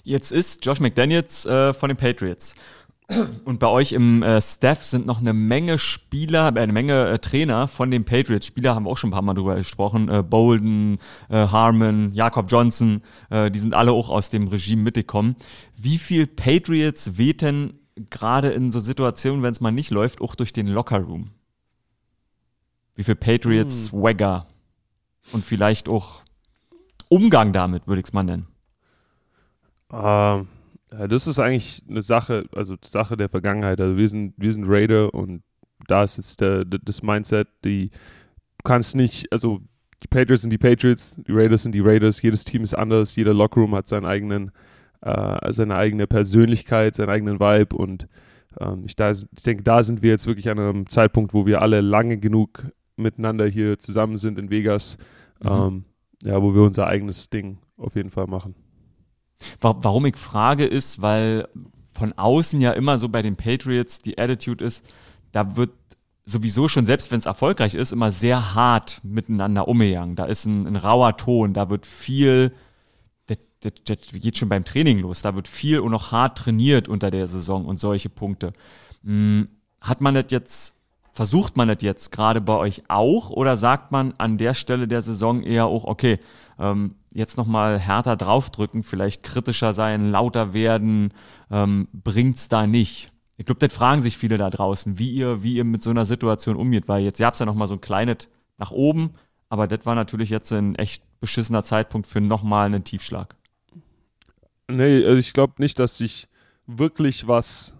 Jetzt 0.03 0.31
ist 0.31 0.65
Josh 0.65 0.79
McDaniels 0.79 1.45
äh, 1.45 1.73
von 1.73 1.89
den 1.89 1.97
Patriots. 1.97 2.55
Und 3.43 3.59
bei 3.59 3.67
euch 3.67 3.91
im 3.91 4.23
äh, 4.23 4.41
Staff 4.41 4.83
sind 4.83 5.05
noch 5.05 5.19
eine 5.19 5.33
Menge 5.33 5.77
Spieler, 5.77 6.55
äh, 6.55 6.59
eine 6.59 6.73
Menge 6.73 7.07
äh, 7.09 7.19
Trainer 7.19 7.67
von 7.67 7.91
den 7.91 8.03
Patriots. 8.03 8.47
Spieler 8.47 8.73
haben 8.73 8.85
wir 8.85 8.89
auch 8.89 8.97
schon 8.97 9.09
ein 9.09 9.13
paar 9.13 9.21
Mal 9.21 9.35
drüber 9.35 9.55
gesprochen. 9.55 10.09
Äh, 10.09 10.23
Bolden, 10.23 10.97
äh, 11.29 11.47
Harmon, 11.47 12.11
Jakob 12.13 12.49
Johnson, 12.49 13.01
äh, 13.29 13.51
die 13.51 13.59
sind 13.59 13.75
alle 13.75 13.91
auch 13.91 14.09
aus 14.09 14.31
dem 14.31 14.47
Regime 14.47 14.81
mitgekommen. 14.81 15.35
Wie 15.77 15.99
viel 15.99 16.25
Patriots 16.25 17.17
wehten 17.17 17.79
gerade 18.09 18.49
in 18.49 18.71
so 18.71 18.79
Situationen, 18.79 19.43
wenn 19.43 19.51
es 19.51 19.61
mal 19.61 19.71
nicht 19.71 19.91
läuft, 19.91 20.21
auch 20.21 20.33
durch 20.33 20.51
den 20.51 20.67
Lockerroom? 20.67 21.29
Wie 22.95 23.03
viel 23.03 23.15
Patriots 23.15 23.91
hm. 23.91 23.99
Swagger 23.99 24.47
und 25.31 25.43
vielleicht 25.43 25.89
auch 25.89 26.23
Umgang 27.09 27.53
damit, 27.53 27.87
würde 27.87 27.99
ich 27.99 28.07
es 28.07 28.13
mal 28.13 28.23
nennen? 28.23 28.47
Ähm, 29.91 30.47
ja, 30.91 31.07
das 31.07 31.27
ist 31.27 31.39
eigentlich 31.39 31.83
eine 31.89 32.01
Sache, 32.01 32.45
also 32.53 32.75
Sache 32.83 33.17
der 33.17 33.29
Vergangenheit. 33.29 33.79
Also 33.81 33.97
wir 33.97 34.07
sind, 34.07 34.33
wir 34.37 34.53
sind 34.53 34.65
Raider 34.67 35.13
und 35.13 35.43
da 35.87 36.03
ist 36.03 36.17
jetzt 36.17 36.41
der, 36.41 36.65
das 36.65 37.03
Mindset, 37.03 37.47
die 37.63 37.89
du 37.89 38.63
kannst 38.63 38.95
nicht, 38.95 39.31
also 39.31 39.61
die 40.03 40.07
Patriots 40.07 40.41
sind 40.41 40.51
die 40.51 40.57
Patriots, 40.57 41.17
die 41.27 41.31
Raiders 41.31 41.63
sind 41.63 41.73
die 41.73 41.81
Raiders, 41.81 42.21
jedes 42.21 42.45
Team 42.45 42.63
ist 42.63 42.73
anders, 42.73 43.15
jeder 43.15 43.33
Lockroom 43.33 43.75
hat 43.75 43.87
seinen 43.87 44.05
eigenen, 44.05 44.51
äh, 45.01 45.51
seine 45.51 45.75
eigene 45.75 46.07
Persönlichkeit, 46.07 46.95
seinen 46.95 47.09
eigenen 47.09 47.39
Vibe 47.39 47.75
und 47.75 48.07
ähm, 48.59 48.83
ich, 48.85 48.95
da, 48.95 49.11
ich 49.11 49.43
denke, 49.45 49.63
da 49.63 49.83
sind 49.83 50.01
wir 50.01 50.11
jetzt 50.11 50.27
wirklich 50.27 50.49
an 50.49 50.59
einem 50.59 50.89
Zeitpunkt, 50.89 51.33
wo 51.33 51.45
wir 51.45 51.61
alle 51.61 51.81
lange 51.81 52.17
genug 52.17 52.71
miteinander 52.97 53.45
hier 53.47 53.79
zusammen 53.79 54.17
sind 54.17 54.39
in 54.39 54.49
Vegas, 54.49 54.97
mhm. 55.41 55.49
ähm, 55.49 55.85
ja, 56.23 56.41
wo 56.41 56.53
wir 56.53 56.61
unser 56.61 56.87
eigenes 56.87 57.29
Ding 57.29 57.59
auf 57.77 57.95
jeden 57.95 58.09
Fall 58.09 58.27
machen. 58.27 58.55
Warum 59.59 60.05
ich 60.05 60.15
frage 60.15 60.65
ist, 60.65 61.01
weil 61.01 61.47
von 61.91 62.13
außen 62.13 62.59
ja 62.61 62.71
immer 62.71 62.97
so 62.97 63.09
bei 63.09 63.21
den 63.21 63.35
Patriots 63.35 63.99
die 63.99 64.17
Attitude 64.17 64.63
ist, 64.63 64.87
da 65.31 65.55
wird 65.55 65.71
sowieso 66.25 66.67
schon, 66.67 66.85
selbst 66.85 67.11
wenn 67.11 67.19
es 67.19 67.25
erfolgreich 67.25 67.73
ist, 67.73 67.91
immer 67.91 68.11
sehr 68.11 68.55
hart 68.55 68.99
miteinander 69.03 69.67
umgegangen. 69.67 70.15
Da 70.15 70.25
ist 70.25 70.45
ein, 70.45 70.67
ein 70.67 70.75
rauer 70.75 71.17
Ton, 71.17 71.53
da 71.53 71.69
wird 71.69 71.85
viel, 71.85 72.53
das, 73.27 73.37
das, 73.59 73.73
das, 73.85 73.97
geht 74.11 74.37
schon 74.37 74.49
beim 74.49 74.65
Training 74.65 74.99
los, 74.99 75.21
da 75.21 75.35
wird 75.35 75.47
viel 75.47 75.79
und 75.79 75.91
noch 75.91 76.11
hart 76.11 76.37
trainiert 76.39 76.87
unter 76.87 77.11
der 77.11 77.27
Saison 77.27 77.65
und 77.65 77.77
solche 77.77 78.09
Punkte. 78.09 78.53
Hm, 79.03 79.49
hat 79.81 80.01
man 80.01 80.15
das 80.15 80.25
jetzt 80.29 80.74
Versucht 81.15 81.55
man 81.55 81.69
das 81.69 81.77
jetzt 81.79 82.11
gerade 82.11 82.41
bei 82.41 82.57
euch 82.57 82.83
auch 82.89 83.29
oder 83.29 83.55
sagt 83.55 83.89
man 83.89 84.13
an 84.17 84.37
der 84.37 84.53
Stelle 84.53 84.85
der 84.85 85.01
Saison 85.01 85.43
eher 85.43 85.65
auch, 85.65 85.85
okay, 85.85 86.19
ähm, 86.59 86.95
jetzt 87.13 87.37
nochmal 87.37 87.79
härter 87.79 88.17
draufdrücken, 88.17 88.83
vielleicht 88.83 89.23
kritischer 89.23 89.71
sein, 89.71 90.11
lauter 90.11 90.51
werden, 90.53 91.13
ähm, 91.49 91.87
es 92.05 92.49
da 92.49 92.67
nicht? 92.67 93.13
Ich 93.37 93.45
glaube, 93.45 93.65
das 93.65 93.73
fragen 93.73 94.01
sich 94.01 94.17
viele 94.17 94.35
da 94.35 94.49
draußen, 94.49 94.99
wie 94.99 95.09
ihr, 95.09 95.41
wie 95.41 95.55
ihr 95.55 95.63
mit 95.63 95.81
so 95.81 95.89
einer 95.89 96.05
Situation 96.05 96.57
umgeht, 96.57 96.89
weil 96.89 97.01
jetzt 97.01 97.19
gab 97.19 97.33
es 97.33 97.39
ja 97.39 97.45
nochmal 97.45 97.69
so 97.69 97.75
ein 97.75 97.81
kleines 97.81 98.27
nach 98.57 98.71
oben, 98.71 99.11
aber 99.47 99.67
das 99.67 99.85
war 99.85 99.95
natürlich 99.95 100.29
jetzt 100.29 100.51
ein 100.51 100.75
echt 100.75 101.01
beschissener 101.21 101.63
Zeitpunkt 101.63 102.07
für 102.07 102.19
nochmal 102.19 102.65
einen 102.65 102.83
Tiefschlag. 102.83 103.37
Nee, 104.67 105.05
also 105.05 105.17
ich 105.17 105.31
glaube 105.31 105.53
nicht, 105.59 105.79
dass 105.79 105.97
sich 105.97 106.27
wirklich 106.67 107.25
was 107.25 107.73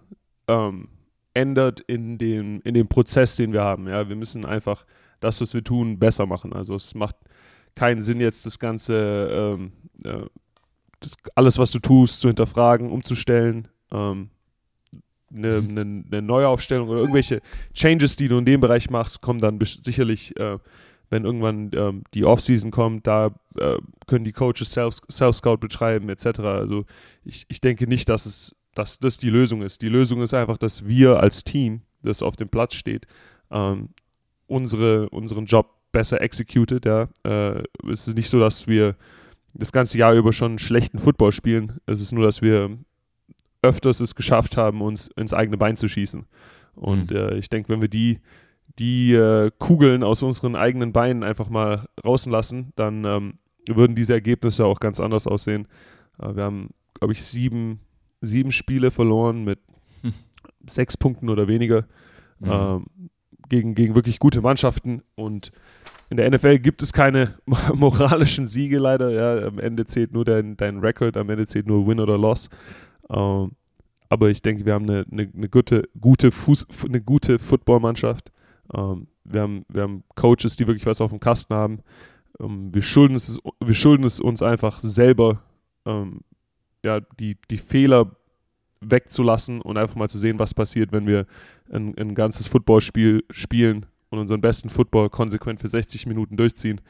ähm, 0.48 0.88
ändert 1.36 1.80
in 1.82 2.16
dem, 2.16 2.60
in 2.62 2.74
dem 2.74 2.88
Prozess, 2.88 3.36
den 3.36 3.52
wir 3.52 3.62
haben. 3.62 3.86
Ja, 3.88 4.08
wir 4.08 4.16
müssen 4.16 4.46
einfach 4.46 4.86
das, 5.20 5.40
was 5.40 5.52
wir 5.52 5.62
tun, 5.62 5.98
besser 5.98 6.26
machen. 6.26 6.52
Also 6.54 6.74
es 6.74 6.94
macht 6.94 7.16
keinen 7.74 8.00
Sinn, 8.00 8.20
jetzt 8.20 8.46
das 8.46 8.58
Ganze, 8.58 9.28
ähm, 9.30 9.72
äh, 10.02 10.26
das, 11.00 11.16
alles, 11.34 11.58
was 11.58 11.70
du 11.72 11.78
tust, 11.78 12.20
zu 12.20 12.28
hinterfragen, 12.28 12.90
umzustellen. 12.90 13.68
Ähm, 13.92 14.30
eine, 15.30 15.60
mhm. 15.60 15.70
eine, 15.70 16.04
eine, 16.10 16.22
Neuaufstellung 16.22 16.88
oder 16.88 17.00
irgendwelche 17.00 17.42
Changes, 17.74 18.16
die 18.16 18.28
du 18.28 18.38
in 18.38 18.46
dem 18.46 18.60
Bereich 18.62 18.88
machst, 18.88 19.20
kommen 19.20 19.40
dann 19.40 19.58
sicherlich, 19.62 20.34
äh, 20.40 20.58
wenn 21.10 21.24
irgendwann 21.24 21.70
ähm, 21.74 22.04
die 22.14 22.24
Offseason 22.24 22.70
kommt, 22.70 23.06
da 23.06 23.30
äh, 23.58 23.76
können 24.06 24.24
die 24.24 24.32
Coaches 24.32 24.72
Self-Scout 24.72 25.12
Self 25.32 25.60
betreiben 25.60 26.08
etc. 26.08 26.40
Also 26.40 26.86
ich, 27.24 27.44
ich 27.48 27.60
denke 27.60 27.86
nicht, 27.86 28.08
dass 28.08 28.24
es 28.24 28.56
dass 28.76 28.98
das 28.98 29.18
die 29.18 29.30
Lösung 29.30 29.62
ist. 29.62 29.82
Die 29.82 29.88
Lösung 29.88 30.22
ist 30.22 30.34
einfach, 30.34 30.58
dass 30.58 30.86
wir 30.86 31.18
als 31.20 31.42
Team, 31.44 31.80
das 32.02 32.22
auf 32.22 32.36
dem 32.36 32.48
Platz 32.48 32.74
steht, 32.74 33.06
ähm, 33.50 33.88
unsere, 34.46 35.08
unseren 35.08 35.46
Job 35.46 35.72
besser 35.92 36.20
executed. 36.20 36.84
Ja. 36.84 37.08
Äh, 37.24 37.62
es 37.90 38.06
ist 38.06 38.16
nicht 38.16 38.28
so, 38.28 38.38
dass 38.38 38.68
wir 38.68 38.96
das 39.54 39.72
ganze 39.72 39.96
Jahr 39.96 40.14
über 40.14 40.32
schon 40.32 40.58
schlechten 40.58 40.98
Football 40.98 41.32
spielen. 41.32 41.80
Es 41.86 42.00
ist 42.00 42.12
nur, 42.12 42.24
dass 42.24 42.42
wir 42.42 42.76
öfters 43.62 44.00
es 44.00 44.14
geschafft 44.14 44.58
haben, 44.58 44.82
uns 44.82 45.08
ins 45.16 45.32
eigene 45.32 45.56
Bein 45.56 45.76
zu 45.76 45.88
schießen. 45.88 46.26
Und 46.74 47.10
mhm. 47.10 47.16
äh, 47.16 47.38
ich 47.38 47.48
denke, 47.48 47.70
wenn 47.70 47.80
wir 47.80 47.88
die, 47.88 48.20
die 48.78 49.14
äh, 49.14 49.50
Kugeln 49.58 50.02
aus 50.02 50.22
unseren 50.22 50.54
eigenen 50.54 50.92
Beinen 50.92 51.22
einfach 51.22 51.48
mal 51.48 51.86
rauslassen, 52.04 52.72
dann 52.76 53.04
ähm, 53.06 53.38
würden 53.68 53.96
diese 53.96 54.12
Ergebnisse 54.12 54.66
auch 54.66 54.80
ganz 54.80 55.00
anders 55.00 55.26
aussehen. 55.26 55.66
Äh, 56.18 56.36
wir 56.36 56.44
haben, 56.44 56.70
glaube 56.98 57.14
ich, 57.14 57.24
sieben 57.24 57.80
sieben 58.20 58.50
Spiele 58.50 58.90
verloren 58.90 59.44
mit 59.44 59.60
hm. 60.02 60.12
sechs 60.68 60.96
Punkten 60.96 61.28
oder 61.28 61.48
weniger 61.48 61.86
mhm. 62.40 62.50
ähm, 62.50 62.86
gegen, 63.48 63.74
gegen 63.74 63.94
wirklich 63.94 64.18
gute 64.18 64.40
Mannschaften. 64.40 65.02
Und 65.14 65.52
in 66.10 66.16
der 66.16 66.30
NFL 66.30 66.58
gibt 66.58 66.82
es 66.82 66.92
keine 66.92 67.34
moralischen 67.74 68.46
Siege 68.46 68.78
leider. 68.78 69.10
Ja, 69.10 69.46
am 69.46 69.58
Ende 69.58 69.86
zählt 69.86 70.12
nur 70.12 70.24
dein, 70.24 70.56
dein 70.56 70.78
Record, 70.78 71.16
am 71.16 71.30
Ende 71.30 71.46
zählt 71.46 71.66
nur 71.66 71.86
Win 71.86 72.00
oder 72.00 72.18
Loss. 72.18 72.48
Ähm, 73.10 73.52
aber 74.08 74.30
ich 74.30 74.42
denke, 74.42 74.64
wir 74.64 74.74
haben 74.74 74.88
eine, 74.88 75.04
eine, 75.10 75.28
eine 75.34 75.48
gute, 75.48 75.88
gute, 76.00 76.30
Fuß, 76.30 76.66
eine 76.84 77.00
gute 77.00 77.38
Footballmannschaft. 77.38 78.30
Ähm, 78.74 79.08
wir, 79.24 79.42
haben, 79.42 79.64
wir 79.68 79.82
haben 79.82 80.04
Coaches, 80.14 80.56
die 80.56 80.66
wirklich 80.66 80.86
was 80.86 81.00
auf 81.00 81.10
dem 81.10 81.20
Kasten 81.20 81.54
haben. 81.54 81.80
Ähm, 82.40 82.72
wir, 82.72 82.82
schulden 82.82 83.16
es, 83.16 83.38
wir 83.64 83.74
schulden 83.74 84.04
es 84.04 84.20
uns 84.20 84.42
einfach 84.42 84.78
selber, 84.80 85.42
ähm, 85.84 86.20
ja, 86.86 87.00
die, 87.18 87.36
die 87.50 87.58
Fehler 87.58 88.16
wegzulassen 88.80 89.60
und 89.60 89.76
einfach 89.76 89.96
mal 89.96 90.08
zu 90.08 90.18
sehen, 90.18 90.38
was 90.38 90.54
passiert, 90.54 90.92
wenn 90.92 91.06
wir 91.06 91.26
ein, 91.72 91.98
ein 91.98 92.14
ganzes 92.14 92.46
Footballspiel 92.46 93.24
spielen 93.30 93.86
und 94.10 94.20
unseren 94.20 94.40
besten 94.40 94.68
Football 94.68 95.10
konsequent 95.10 95.60
für 95.60 95.68
60 95.68 96.06
Minuten 96.06 96.36
durchziehen. 96.36 96.80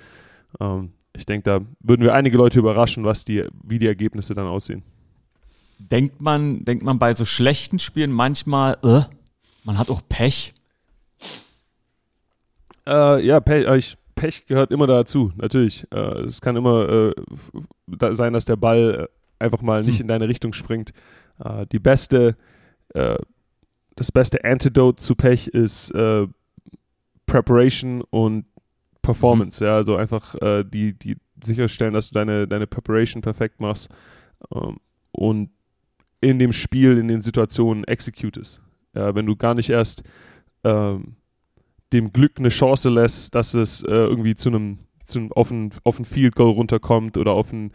Ähm, 0.61 0.93
ich 1.17 1.25
denke, 1.25 1.45
da 1.45 1.61
würden 1.81 2.03
wir 2.03 2.13
einige 2.13 2.37
Leute 2.37 2.59
überraschen, 2.59 3.05
was 3.05 3.25
die, 3.25 3.45
wie 3.63 3.79
die 3.79 3.87
Ergebnisse 3.87 4.35
dann 4.35 4.47
aussehen. 4.47 4.83
Denkt 5.79 6.21
man, 6.21 6.65
denkt 6.65 6.85
man 6.85 6.99
bei 6.99 7.15
so 7.15 7.25
schlechten 7.25 7.79
Spielen 7.79 8.13
manchmal, 8.13 8.77
äh, 8.83 9.03
man 9.65 9.79
hat 9.79 9.89
auch 9.89 10.03
Pech? 10.09 10.55
Äh, 12.87 13.25
ja, 13.27 13.41
Pech, 13.41 13.67
äh, 13.67 13.97
Pech 14.15 14.47
gehört 14.47 14.71
immer 14.71 14.87
dazu, 14.87 15.33
natürlich. 15.37 15.87
Äh, 15.93 16.21
es 16.21 16.41
kann 16.41 16.57
immer 16.57 16.89
äh, 16.89 17.15
da 17.87 18.15
sein, 18.15 18.33
dass 18.33 18.45
der 18.45 18.57
Ball 18.57 19.09
äh, 19.09 19.16
einfach 19.39 19.63
mal 19.63 19.83
nicht 19.83 19.97
hm. 19.97 20.03
in 20.03 20.09
deine 20.09 20.29
Richtung 20.29 20.53
springt. 20.53 20.93
Äh, 21.43 21.67
die 21.67 21.79
beste, 21.79 22.37
äh, 22.95 23.17
das 23.95 24.13
beste 24.13 24.45
Antidote 24.45 25.03
zu 25.03 25.15
Pech 25.15 25.49
ist 25.49 25.91
äh, 25.93 26.27
Preparation 27.27 28.03
und 28.03 28.47
Performance. 29.03 29.63
Mhm. 29.63 29.69
Ja, 29.69 29.77
also 29.77 29.97
einfach 29.97 30.35
die, 30.65 30.95
die 30.95 31.17
sicherstellen, 31.43 31.95
dass 31.95 32.11
du 32.11 32.15
deine, 32.15 32.49
deine 32.49 32.67
Preparation 32.67 33.23
perfekt 33.23 33.61
machst 33.61 33.89
ähm, 34.55 34.79
und 35.13 35.51
in 36.21 36.39
dem 36.39 36.53
Spiel, 36.53 36.99
in 36.99 37.09
den 37.09 37.21
Situationen 37.21 37.85
executest. 37.85 38.63
Ja, 38.95 39.15
wenn 39.15 39.27
du 39.27 39.37
gar 39.37 39.55
nicht 39.55 39.71
erst 39.71 40.03
ähm, 40.65 41.17
dem 41.93 42.13
Glück 42.13 42.39
eine 42.39 42.49
Chance 42.49 42.91
lässt, 42.91 43.35
dass 43.35 43.55
es 43.55 43.83
äh, 43.83 43.91
irgendwie 43.91 44.35
zu 44.35 44.49
einem, 44.49 44.79
zu 45.05 45.29
auf, 45.35 45.51
ein, 45.51 45.71
auf 45.85 45.99
ein 45.99 46.05
Field 46.05 46.35
Goal 46.35 46.51
runterkommt 46.51 47.17
oder 47.17 47.33
auf 47.33 47.53
ein, 47.53 47.73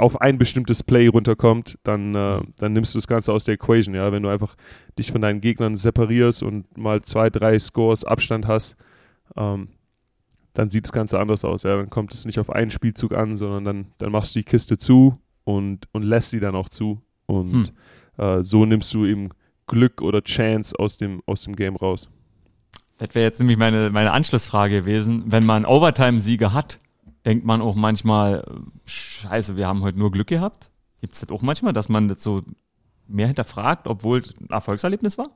auf 0.00 0.20
ein 0.20 0.38
bestimmtes 0.38 0.82
Play 0.82 1.08
runterkommt, 1.08 1.78
dann, 1.82 2.14
äh, 2.14 2.40
dann 2.56 2.72
nimmst 2.72 2.94
du 2.94 2.98
das 2.98 3.06
Ganze 3.06 3.32
aus 3.32 3.44
der 3.44 3.54
Equation. 3.54 3.94
Ja? 3.94 4.12
Wenn 4.12 4.22
du 4.22 4.28
einfach 4.28 4.54
dich 4.98 5.12
von 5.12 5.20
deinen 5.20 5.40
Gegnern 5.40 5.76
separierst 5.76 6.42
und 6.42 6.76
mal 6.76 7.02
zwei, 7.02 7.30
drei 7.30 7.58
Scores 7.58 8.04
Abstand 8.04 8.46
hast, 8.46 8.76
ähm, 9.36 9.68
dann 10.54 10.68
sieht 10.68 10.84
das 10.84 10.92
Ganze 10.92 11.18
anders 11.18 11.44
aus. 11.44 11.62
Ja? 11.62 11.76
Dann 11.76 11.90
kommt 11.90 12.12
es 12.12 12.24
nicht 12.24 12.38
auf 12.38 12.50
einen 12.50 12.70
Spielzug 12.70 13.12
an, 13.12 13.36
sondern 13.36 13.64
dann, 13.64 13.86
dann 13.98 14.12
machst 14.12 14.34
du 14.34 14.40
die 14.40 14.44
Kiste 14.44 14.76
zu 14.76 15.18
und, 15.44 15.86
und 15.92 16.02
lässt 16.02 16.30
sie 16.30 16.40
dann 16.40 16.54
auch 16.54 16.68
zu. 16.68 17.00
Und 17.26 17.72
hm. 18.16 18.40
äh, 18.40 18.42
so 18.42 18.66
nimmst 18.66 18.92
du 18.94 19.04
eben 19.06 19.30
Glück 19.66 20.02
oder 20.02 20.22
Chance 20.22 20.76
aus 20.78 20.96
dem, 20.96 21.22
aus 21.26 21.42
dem 21.42 21.54
Game 21.54 21.76
raus. 21.76 22.08
Das 22.98 23.14
wäre 23.14 23.24
jetzt 23.24 23.38
nämlich 23.38 23.56
meine, 23.56 23.90
meine 23.90 24.12
Anschlussfrage 24.12 24.80
gewesen. 24.80 25.24
Wenn 25.26 25.46
man 25.46 25.64
Overtime-Siege 25.64 26.52
hat, 26.52 26.78
denkt 27.24 27.44
man 27.44 27.60
auch 27.60 27.74
manchmal, 27.74 28.44
scheiße, 28.86 29.56
wir 29.56 29.66
haben 29.66 29.82
heute 29.82 29.98
nur 29.98 30.10
Glück 30.10 30.28
gehabt? 30.28 30.70
Gibt 31.00 31.14
es 31.14 31.20
das 31.20 31.30
auch 31.30 31.42
manchmal, 31.42 31.72
dass 31.72 31.88
man 31.88 32.08
das 32.08 32.22
so 32.22 32.42
mehr 33.06 33.26
hinterfragt, 33.26 33.86
obwohl 33.86 34.22
ein 34.40 34.50
Erfolgserlebnis 34.50 35.18
war? 35.18 35.30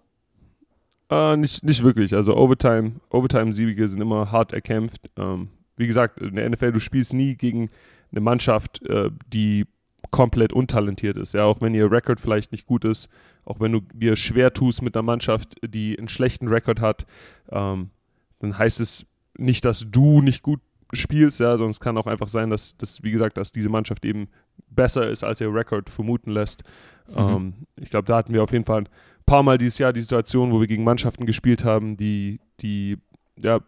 Äh, 1.11 1.37
nicht, 1.37 1.65
nicht 1.65 1.83
wirklich. 1.83 2.15
Also 2.15 2.37
Overtime, 2.37 2.93
Overtime-Siege 3.11 3.89
sind 3.89 4.01
immer 4.01 4.31
hart 4.33 4.53
erkämpft. 4.53 5.11
Ähm, 5.17 5.49
wie 5.77 5.87
gesagt, 5.87 6.21
in 6.21 6.37
der 6.37 6.49
NFL, 6.49 6.73
du 6.73 6.81
spielst 6.81 7.15
nie 7.15 7.37
gegen 7.37 7.71
eine 8.11 8.21
Mannschaft, 8.21 8.83
äh, 8.87 9.11
die 9.27 9.67
komplett 10.11 10.53
untalentiert 10.53 11.17
ist. 11.17 11.35
Ja, 11.35 11.45
auch 11.45 11.61
wenn 11.61 11.75
ihr 11.75 11.91
Rekord 11.91 12.21
vielleicht 12.21 12.53
nicht 12.53 12.67
gut 12.67 12.85
ist, 12.85 13.09
auch 13.45 13.59
wenn 13.61 13.73
du 13.73 13.81
dir 13.93 14.17
schwer 14.17 14.53
tust 14.53 14.83
mit 14.83 14.97
einer 14.97 15.03
Mannschaft, 15.03 15.57
die 15.67 15.99
einen 15.99 16.09
schlechten 16.09 16.49
Rekord 16.49 16.81
hat, 16.81 17.07
ähm, 17.51 17.91
dann 18.39 18.57
heißt 18.57 18.81
es 18.81 19.07
nicht, 19.37 19.65
dass 19.65 19.87
du 19.91 20.23
nicht 20.23 20.43
gut 20.43 20.61
spielst, 20.93 21.41
ja, 21.41 21.55
es 21.55 21.81
kann 21.81 21.97
auch 21.97 22.07
einfach 22.07 22.29
sein, 22.29 22.51
dass, 22.51 22.77
dass 22.77 23.03
wie 23.03 23.11
gesagt, 23.11 23.37
dass 23.37 23.53
diese 23.53 23.69
Mannschaft 23.69 24.05
eben 24.05 24.29
besser 24.69 25.09
ist, 25.09 25.25
als 25.25 25.41
ihr 25.41 25.53
Rekord 25.53 25.91
vermuten 25.91 26.31
lässt. 26.31 26.63
Mhm. 27.09 27.19
Ähm, 27.19 27.55
ich 27.77 27.91
glaube, 27.91 28.07
da 28.07 28.17
hatten 28.17 28.33
wir 28.35 28.43
auf 28.43 28.53
jeden 28.53 28.65
Fall 28.65 28.83
ein 28.83 28.89
paar 29.27 29.43
Mal 29.43 29.59
dieses 29.59 29.79
Jahr 29.79 29.93
die 29.93 30.01
Situation, 30.01 30.53
wo 30.53 30.61
wir 30.61 30.67
gegen 30.67 30.85
Mannschaften 30.85 31.27
gespielt 31.27 31.65
haben, 31.65 31.97
die, 31.97 32.41
die 32.61 32.99
ja, 33.41 33.61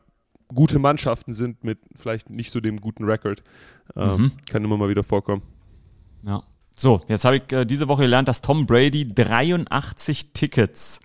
gute 0.48 0.79
Mannschaften 0.79 1.33
sind 1.33 1.64
mit 1.64 1.79
vielleicht 1.96 2.31
nicht 2.31 2.50
so 2.50 2.61
dem 2.61 2.81
guten 2.81 3.05
Rekord. 3.05 3.42
Ähm, 3.96 4.20
mhm. 4.20 4.33
Kann 4.50 4.64
immer 4.64 4.76
mal 4.76 4.88
wieder 4.88 5.05
vorkommen. 5.05 5.42
Ja. 6.26 6.42
So, 6.76 7.00
jetzt 7.09 7.24
habe 7.24 7.38
ich 7.38 7.52
äh, 7.52 7.64
diese 7.64 7.88
Woche 7.88 8.02
gelernt, 8.02 8.29
dass 8.29 8.42
Tom 8.42 8.66
Brady 8.66 9.12
83 9.12 10.33
Tickets 10.35 11.00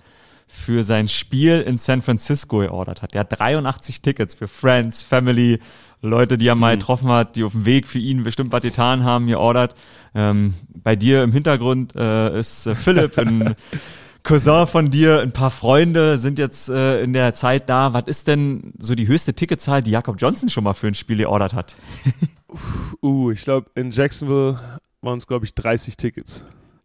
für 0.47 0.83
sein 0.83 1.07
Spiel 1.07 1.61
in 1.61 1.77
San 1.77 2.01
Francisco 2.01 2.59
geordert 2.59 3.01
hat. 3.01 3.15
Er 3.15 3.21
hat 3.21 3.39
83 3.39 4.01
Tickets 4.01 4.35
für 4.35 4.49
Friends, 4.49 5.01
Family, 5.01 5.59
Leute, 6.01 6.37
die 6.37 6.47
er 6.47 6.55
mal 6.55 6.75
mhm. 6.75 6.79
getroffen 6.79 7.09
hat, 7.09 7.35
die 7.35 7.43
auf 7.43 7.51
dem 7.51 7.65
Weg 7.65 7.87
für 7.87 7.99
ihn 7.99 8.23
bestimmt 8.23 8.51
was 8.51 8.61
getan 8.61 9.03
haben, 9.03 9.27
geordert. 9.27 9.75
Ähm, 10.15 10.53
bei 10.73 10.95
dir 10.95 11.23
im 11.23 11.31
Hintergrund 11.31 11.95
äh, 11.95 12.37
ist 12.39 12.65
äh, 12.65 12.75
Philipp, 12.75 13.17
ein 13.17 13.55
Cousin 14.23 14.67
von 14.67 14.89
dir, 14.89 15.21
ein 15.21 15.31
paar 15.31 15.49
Freunde 15.49 16.17
sind 16.17 16.37
jetzt 16.37 16.69
äh, 16.69 17.01
in 17.01 17.13
der 17.13 17.33
Zeit 17.33 17.69
da. 17.69 17.93
Was 17.93 18.03
ist 18.07 18.27
denn 18.27 18.73
so 18.77 18.95
die 18.95 19.07
höchste 19.07 19.33
Ticketzahl, 19.33 19.81
die 19.81 19.91
Jakob 19.91 20.17
Johnson 20.19 20.49
schon 20.49 20.63
mal 20.63 20.73
für 20.73 20.87
ein 20.87 20.93
Spiel 20.93 21.17
geordert 21.17 21.53
hat? 21.53 21.75
uh, 23.01 23.31
ich 23.31 23.41
glaube, 23.41 23.69
in 23.75 23.91
Jacksonville 23.91 24.59
waren 25.01 25.17
es, 25.17 25.27
glaube 25.27 25.45
ich, 25.45 25.55
30 25.55 25.97
Tickets. 25.97 26.43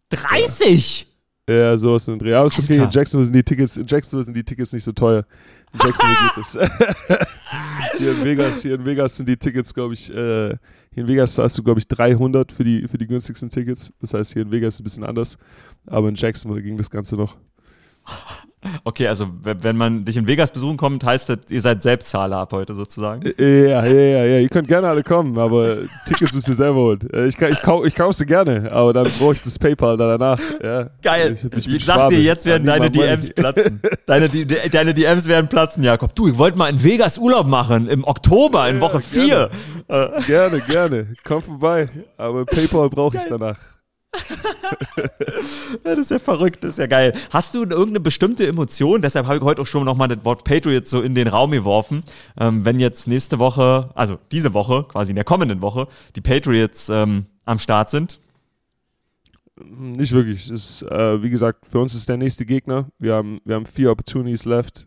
30? 0.09 1.07
Ja, 1.47 1.55
ja 1.55 1.77
sowas 1.77 2.07
in 2.07 2.19
Dreh. 2.19 2.33
Aber 2.33 2.47
ist 2.47 2.59
okay, 2.59 2.77
in 2.77 2.89
Jacksonville 2.89 3.25
sind 3.25 3.35
die 3.35 3.43
Tickets, 3.43 3.77
in 3.77 3.85
Jacksonville 3.85 4.25
sind 4.25 4.35
die 4.35 4.43
Tickets 4.43 4.73
nicht 4.73 4.83
so 4.83 4.91
teuer. 4.91 5.25
Geht 5.73 6.37
es. 6.37 6.57
hier 7.97 8.11
in 8.11 8.23
Vegas, 8.23 8.61
hier 8.61 8.75
in 8.75 8.85
Vegas 8.85 9.17
sind 9.17 9.29
die 9.29 9.37
Tickets, 9.37 9.73
glaube 9.73 9.93
ich, 9.93 10.09
äh, 10.09 10.49
hier 10.91 11.03
in 11.03 11.07
Vegas 11.07 11.37
hast 11.37 11.57
du, 11.57 11.63
glaube 11.63 11.79
ich, 11.79 11.87
300 11.87 12.51
für 12.51 12.63
die, 12.63 12.87
für 12.87 12.97
die 12.97 13.07
günstigsten 13.07 13.49
Tickets. 13.49 13.93
Das 14.01 14.13
heißt, 14.13 14.33
hier 14.33 14.43
in 14.43 14.51
Vegas 14.51 14.75
ist 14.75 14.75
es 14.75 14.79
ein 14.79 14.83
bisschen 14.83 15.03
anders. 15.03 15.37
Aber 15.85 16.09
in 16.09 16.15
Jacksonville 16.15 16.61
ging 16.61 16.77
das 16.77 16.89
Ganze 16.89 17.15
noch. 17.15 17.37
Okay, 18.83 19.07
also 19.07 19.27
wenn 19.43 19.77
man 19.77 20.03
dich 20.03 20.17
in 20.17 20.27
Vegas 20.27 20.51
besuchen 20.51 20.77
kommt, 20.77 21.03
heißt 21.03 21.29
das, 21.29 21.37
ihr 21.49 21.61
seid 21.61 21.81
Selbstzahler 21.81 22.37
ab 22.37 22.53
heute 22.53 22.73
sozusagen? 22.73 23.21
Ja, 23.37 23.45
ja, 23.45 23.85
ja, 23.85 24.25
ja. 24.25 24.39
Ihr 24.39 24.49
könnt 24.49 24.67
gerne 24.67 24.87
alle 24.87 25.03
kommen, 25.03 25.37
aber 25.37 25.77
Tickets 26.07 26.33
müsst 26.33 26.47
ihr 26.47 26.55
selber 26.55 26.79
holen. 26.79 27.09
Äh, 27.13 27.27
ich, 27.27 27.39
ich, 27.39 27.61
kau, 27.61 27.85
ich 27.85 27.95
kaufe 27.95 28.13
sie 28.13 28.25
gerne, 28.25 28.71
aber 28.71 28.93
dann 28.93 29.07
brauche 29.19 29.33
ich 29.33 29.41
das 29.41 29.57
PayPal 29.59 29.95
danach. 29.95 30.39
Ja. 30.63 30.89
Geil. 31.01 31.37
Ich, 31.55 31.67
ich 31.67 31.85
sag 31.85 32.09
dir, 32.09 32.21
jetzt 32.21 32.45
werden 32.45 32.65
deine 32.65 32.89
DMs 32.89 33.33
platzen. 33.33 33.81
Deine, 34.05 34.27
die, 34.27 34.45
deine 34.45 34.93
DMs 34.93 35.27
werden 35.27 35.47
platzen, 35.47 35.83
Jakob. 35.83 36.15
Du, 36.15 36.27
ich 36.27 36.37
wollte 36.37 36.57
mal 36.57 36.69
in 36.69 36.83
Vegas 36.83 37.17
Urlaub 37.17 37.47
machen, 37.47 37.87
im 37.87 38.03
Oktober, 38.03 38.67
in 38.69 38.81
Woche 38.81 39.01
4. 39.01 39.49
Gerne, 39.87 40.21
gerne, 40.25 40.59
gerne. 40.61 41.07
Komm 41.23 41.41
vorbei, 41.41 41.89
aber 42.17 42.45
PayPal 42.45 42.89
brauche 42.89 43.17
ich 43.17 43.23
danach. 43.25 43.59
das 45.83 45.99
ist 45.99 46.11
ja 46.11 46.19
verrückt, 46.19 46.63
das 46.63 46.71
ist 46.71 46.79
ja 46.79 46.87
geil. 46.87 47.13
Hast 47.31 47.53
du 47.53 47.59
irgendeine 47.61 47.99
bestimmte 47.99 48.47
Emotion? 48.47 49.01
Deshalb 49.01 49.25
habe 49.25 49.37
ich 49.37 49.43
heute 49.43 49.61
auch 49.61 49.67
schon 49.67 49.85
nochmal 49.85 50.07
das 50.07 50.23
Wort 50.25 50.43
Patriots 50.43 50.89
so 50.89 51.01
in 51.01 51.15
den 51.15 51.27
Raum 51.27 51.51
geworfen. 51.51 52.03
Ähm, 52.39 52.65
wenn 52.65 52.79
jetzt 52.79 53.07
nächste 53.07 53.39
Woche, 53.39 53.89
also 53.95 54.19
diese 54.31 54.53
Woche, 54.53 54.85
quasi 54.87 55.11
in 55.11 55.15
der 55.15 55.25
kommenden 55.25 55.61
Woche, 55.61 55.87
die 56.15 56.21
Patriots 56.21 56.89
ähm, 56.89 57.25
am 57.45 57.59
Start 57.59 57.89
sind? 57.89 58.19
Nicht 59.59 60.11
wirklich. 60.11 60.49
ist, 60.51 60.83
äh, 60.83 61.21
wie 61.23 61.29
gesagt, 61.29 61.65
für 61.65 61.79
uns 61.79 61.95
ist 61.95 62.07
der 62.09 62.17
nächste 62.17 62.45
Gegner. 62.45 62.89
Wir 62.99 63.15
haben, 63.15 63.41
wir 63.43 63.55
haben 63.55 63.65
vier 63.65 63.91
Opportunities 63.91 64.45
left. 64.45 64.85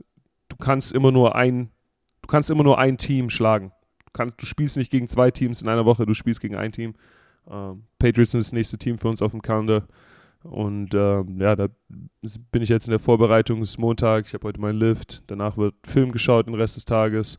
Du 0.49 0.57
kannst 0.57 0.93
immer 0.93 1.11
nur 1.11 1.35
ein, 1.35 1.71
du 2.23 2.29
kannst 2.29 2.51
immer 2.51 2.63
nur 2.63 2.79
ein 2.79 2.97
Team 2.97 3.31
schlagen. 3.31 3.73
Du, 4.05 4.11
kannst, 4.13 4.41
du 4.41 4.47
spielst 4.47 4.77
nicht 4.77 4.91
gegen 4.91 5.09
zwei 5.09 5.31
Teams 5.31 5.63
in 5.63 5.69
einer 5.69 5.85
Woche, 5.85 6.07
du 6.07 6.15
spielst 6.15 6.41
gegen 6.41 6.57
ein 6.57 6.73
Team. 6.73 6.95
Ähm, 7.51 7.85
Patriots 7.99 8.33
sind 8.33 8.43
das 8.43 8.53
nächste 8.53 8.79
Team 8.79 8.99
für 8.99 9.09
uns 9.09 9.23
auf 9.23 9.33
dem 9.33 9.43
Kalender. 9.43 9.87
Und 10.43 10.95
ähm, 10.95 11.39
ja, 11.41 11.55
da 11.55 11.69
bin 12.51 12.63
ich 12.63 12.71
jetzt 12.71 12.87
in 12.87 12.93
der 12.93 12.99
Vorbereitung. 12.99 13.61
Es 13.61 13.71
ist 13.71 13.79
Montag, 13.79 14.27
ich 14.27 14.35
habe 14.35 14.49
heute 14.49 14.61
meinen 14.61 14.79
Lift. 14.79 15.25
Danach 15.31 15.57
wird 15.57 15.75
Film 15.87 16.13
geschaut 16.13 16.47
den 16.47 16.55
Rest 16.55 16.77
des 16.77 16.87
Tages. 16.87 17.37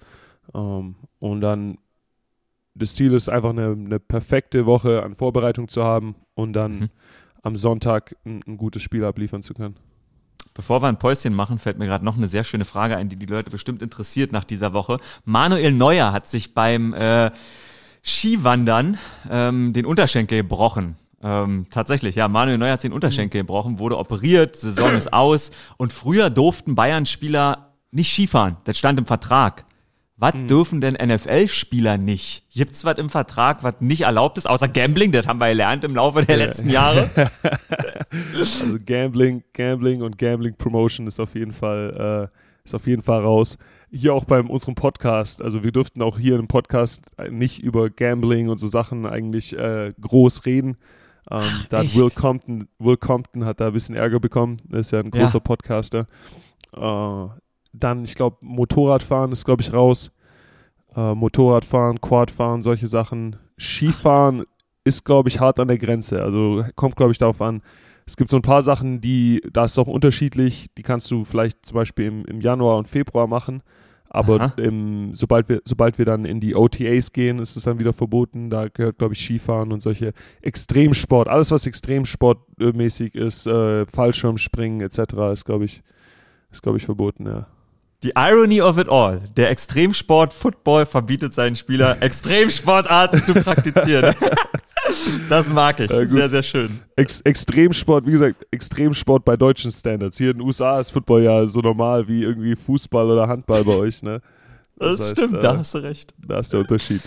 Ähm, 0.53 0.95
und 1.19 1.41
dann 1.41 1.77
das 2.73 2.95
Ziel 2.95 3.13
ist 3.13 3.29
einfach 3.29 3.49
eine, 3.49 3.71
eine, 3.71 3.99
perfekte 3.99 4.65
Woche 4.65 5.03
an 5.03 5.15
Vorbereitung 5.15 5.67
zu 5.67 5.83
haben 5.83 6.15
und 6.35 6.53
dann 6.53 6.79
mhm. 6.79 6.89
am 7.43 7.55
Sonntag 7.55 8.15
ein, 8.25 8.41
ein, 8.47 8.57
gutes 8.57 8.81
Spiel 8.81 9.03
abliefern 9.03 9.41
zu 9.41 9.53
können. 9.53 9.75
Bevor 10.53 10.81
wir 10.81 10.87
ein 10.87 10.97
Päuschen 10.97 11.33
machen, 11.33 11.59
fällt 11.59 11.77
mir 11.77 11.85
gerade 11.85 12.05
noch 12.05 12.17
eine 12.17 12.27
sehr 12.27 12.43
schöne 12.43 12.65
Frage 12.65 12.97
ein, 12.97 13.09
die 13.09 13.15
die 13.15 13.25
Leute 13.25 13.49
bestimmt 13.49 13.81
interessiert 13.81 14.31
nach 14.31 14.43
dieser 14.43 14.73
Woche. 14.73 14.99
Manuel 15.25 15.71
Neuer 15.71 16.11
hat 16.11 16.27
sich 16.27 16.53
beim 16.53 16.93
äh, 16.93 17.31
Skiwandern 18.03 18.97
ähm, 19.29 19.73
den 19.73 19.85
Unterschenkel 19.85 20.39
gebrochen. 20.39 20.95
Ähm, 21.23 21.67
tatsächlich, 21.69 22.15
ja, 22.15 22.27
Manuel 22.27 22.57
Neuer 22.57 22.73
hat 22.73 22.83
den 22.83 22.93
Unterschenkel 22.93 23.41
gebrochen, 23.41 23.77
wurde 23.77 23.97
operiert, 23.97 24.55
Saison 24.55 24.95
ist 24.95 25.13
aus 25.13 25.51
und 25.77 25.93
früher 25.93 26.31
durften 26.31 26.73
Bayern-Spieler 26.73 27.75
nicht 27.91 28.11
Skifahren. 28.11 28.57
Das 28.63 28.77
stand 28.77 28.97
im 28.99 29.05
Vertrag. 29.05 29.65
Was 30.17 30.33
hm. 30.33 30.47
dürfen 30.47 30.81
denn 30.81 30.93
NFL-Spieler 30.93 31.97
nicht? 31.97 32.43
Gibt's 32.51 32.85
was 32.85 32.97
im 32.97 33.09
Vertrag, 33.09 33.63
was 33.63 33.75
nicht 33.79 34.01
erlaubt 34.01 34.37
ist, 34.37 34.47
außer 34.47 34.67
Gambling? 34.67 35.11
Das 35.11 35.27
haben 35.27 35.39
wir 35.39 35.47
gelernt 35.47 35.83
im 35.83 35.95
Laufe 35.95 36.23
der 36.23 36.37
letzten 36.37 36.69
Jahre. 36.69 37.09
also 38.37 38.77
Gambling, 38.85 39.43
Gambling 39.53 40.03
und 40.03 40.17
Gambling 40.19 40.55
Promotion 40.55 41.07
ist 41.07 41.19
auf 41.19 41.33
jeden 41.33 41.53
Fall, 41.53 42.29
äh, 42.31 42.37
ist 42.63 42.75
auf 42.75 42.85
jeden 42.85 43.01
Fall 43.01 43.21
raus 43.21 43.57
hier 43.91 44.13
auch 44.13 44.25
bei 44.25 44.41
unserem 44.41 44.75
Podcast. 44.75 45.41
Also 45.41 45.63
wir 45.63 45.71
durften 45.71 46.01
auch 46.01 46.17
hier 46.17 46.39
im 46.39 46.47
Podcast 46.47 47.01
nicht 47.29 47.61
über 47.61 47.89
Gambling 47.89 48.49
und 48.49 48.57
so 48.57 48.67
Sachen 48.67 49.05
eigentlich 49.05 49.57
äh, 49.57 49.93
groß 49.99 50.45
reden. 50.45 50.77
Ähm, 51.29 51.39
Ach, 51.41 51.65
da 51.65 51.79
hat 51.79 51.95
Will 51.95 52.09
Compton, 52.09 52.67
Will 52.79 52.97
Compton 52.97 53.45
hat 53.45 53.59
da 53.59 53.67
ein 53.67 53.73
bisschen 53.73 53.95
Ärger 53.95 54.19
bekommen. 54.19 54.57
Er 54.71 54.79
ist 54.79 54.91
ja 54.91 54.99
ein 54.99 55.11
großer 55.11 55.35
ja. 55.35 55.39
Podcaster. 55.39 56.07
Äh, 56.73 57.27
dann, 57.73 58.03
ich 58.03 58.15
glaube, 58.15 58.37
Motorradfahren 58.41 59.31
ist, 59.31 59.45
glaube 59.45 59.61
ich, 59.61 59.73
raus. 59.73 60.11
Äh, 60.95 61.13
Motorradfahren, 61.13 62.01
Quadfahren, 62.01 62.61
solche 62.61 62.87
Sachen. 62.87 63.37
Skifahren 63.57 64.43
ist, 64.83 65.05
glaube 65.05 65.29
ich, 65.29 65.39
hart 65.39 65.59
an 65.59 65.67
der 65.67 65.77
Grenze. 65.77 66.21
Also 66.21 66.65
kommt, 66.75 66.95
glaube 66.95 67.11
ich, 67.11 67.17
darauf 67.17 67.41
an. 67.41 67.61
Es 68.05 68.17
gibt 68.17 68.29
so 68.29 68.37
ein 68.37 68.41
paar 68.41 68.61
Sachen, 68.61 69.01
die, 69.01 69.41
da 69.51 69.65
ist 69.65 69.71
es 69.71 69.77
auch 69.77 69.87
unterschiedlich. 69.87 70.67
Die 70.77 70.81
kannst 70.81 71.09
du 71.11 71.23
vielleicht 71.25 71.65
zum 71.65 71.75
Beispiel 71.75 72.05
im, 72.05 72.25
im 72.25 72.41
Januar 72.41 72.77
und 72.77 72.87
Februar 72.87 73.27
machen. 73.27 73.61
Aber 74.13 74.53
im, 74.57 75.15
sobald, 75.15 75.47
wir, 75.47 75.61
sobald 75.63 75.97
wir 75.97 76.03
dann 76.03 76.25
in 76.25 76.41
die 76.41 76.53
OTAs 76.53 77.13
gehen, 77.13 77.39
ist 77.39 77.55
es 77.55 77.63
dann 77.63 77.79
wieder 77.79 77.93
verboten. 77.93 78.49
Da 78.49 78.67
gehört, 78.67 78.97
glaube 78.97 79.13
ich, 79.13 79.21
Skifahren 79.21 79.71
und 79.71 79.81
solche 79.81 80.11
Extremsport, 80.41 81.29
alles 81.29 81.49
was 81.49 81.65
extremsportmäßig 81.65 83.15
ist, 83.15 83.47
äh, 83.47 83.85
Fallschirmspringen 83.85 84.81
etc. 84.81 84.99
ist, 85.31 85.45
glaube 85.45 85.63
ich, 85.63 85.81
ist, 86.51 86.61
glaube 86.61 86.77
ich, 86.77 86.83
verboten, 86.83 87.25
ja. 87.25 87.47
Die 88.03 88.11
Irony 88.15 88.61
of 88.61 88.77
it 88.77 88.89
all. 88.89 89.21
Der 89.37 89.49
Extremsport 89.49 90.33
Football 90.33 90.87
verbietet 90.87 91.33
seinen 91.33 91.55
Spieler, 91.55 92.01
Extremsportarten 92.01 93.21
zu 93.21 93.33
praktizieren. 93.33 94.13
Das 95.29 95.49
mag 95.49 95.79
ich. 95.79 95.89
Ja, 95.89 96.05
sehr, 96.07 96.29
sehr 96.29 96.43
schön. 96.43 96.69
Ex 96.95 97.21
Extremsport, 97.21 98.05
wie 98.05 98.11
gesagt, 98.11 98.45
Extremsport 98.51 99.23
bei 99.23 99.37
deutschen 99.37 99.71
Standards. 99.71 100.17
Hier 100.17 100.31
in 100.31 100.37
den 100.37 100.45
USA 100.45 100.79
ist 100.79 100.91
Football 100.91 101.23
ja 101.23 101.47
so 101.47 101.61
normal 101.61 102.07
wie 102.07 102.23
irgendwie 102.23 102.55
Fußball 102.55 103.09
oder 103.09 103.27
Handball 103.27 103.63
bei 103.63 103.75
euch, 103.75 104.03
ne? 104.03 104.21
Das, 104.77 104.97
das 104.97 104.99
heißt, 104.99 105.17
stimmt, 105.17 105.33
äh, 105.33 105.39
da 105.41 105.57
hast 105.57 105.73
du 105.73 105.77
recht. 105.79 106.13
Da 106.27 106.39
ist 106.39 106.53
der 106.53 106.61
Unterschied. 106.61 107.01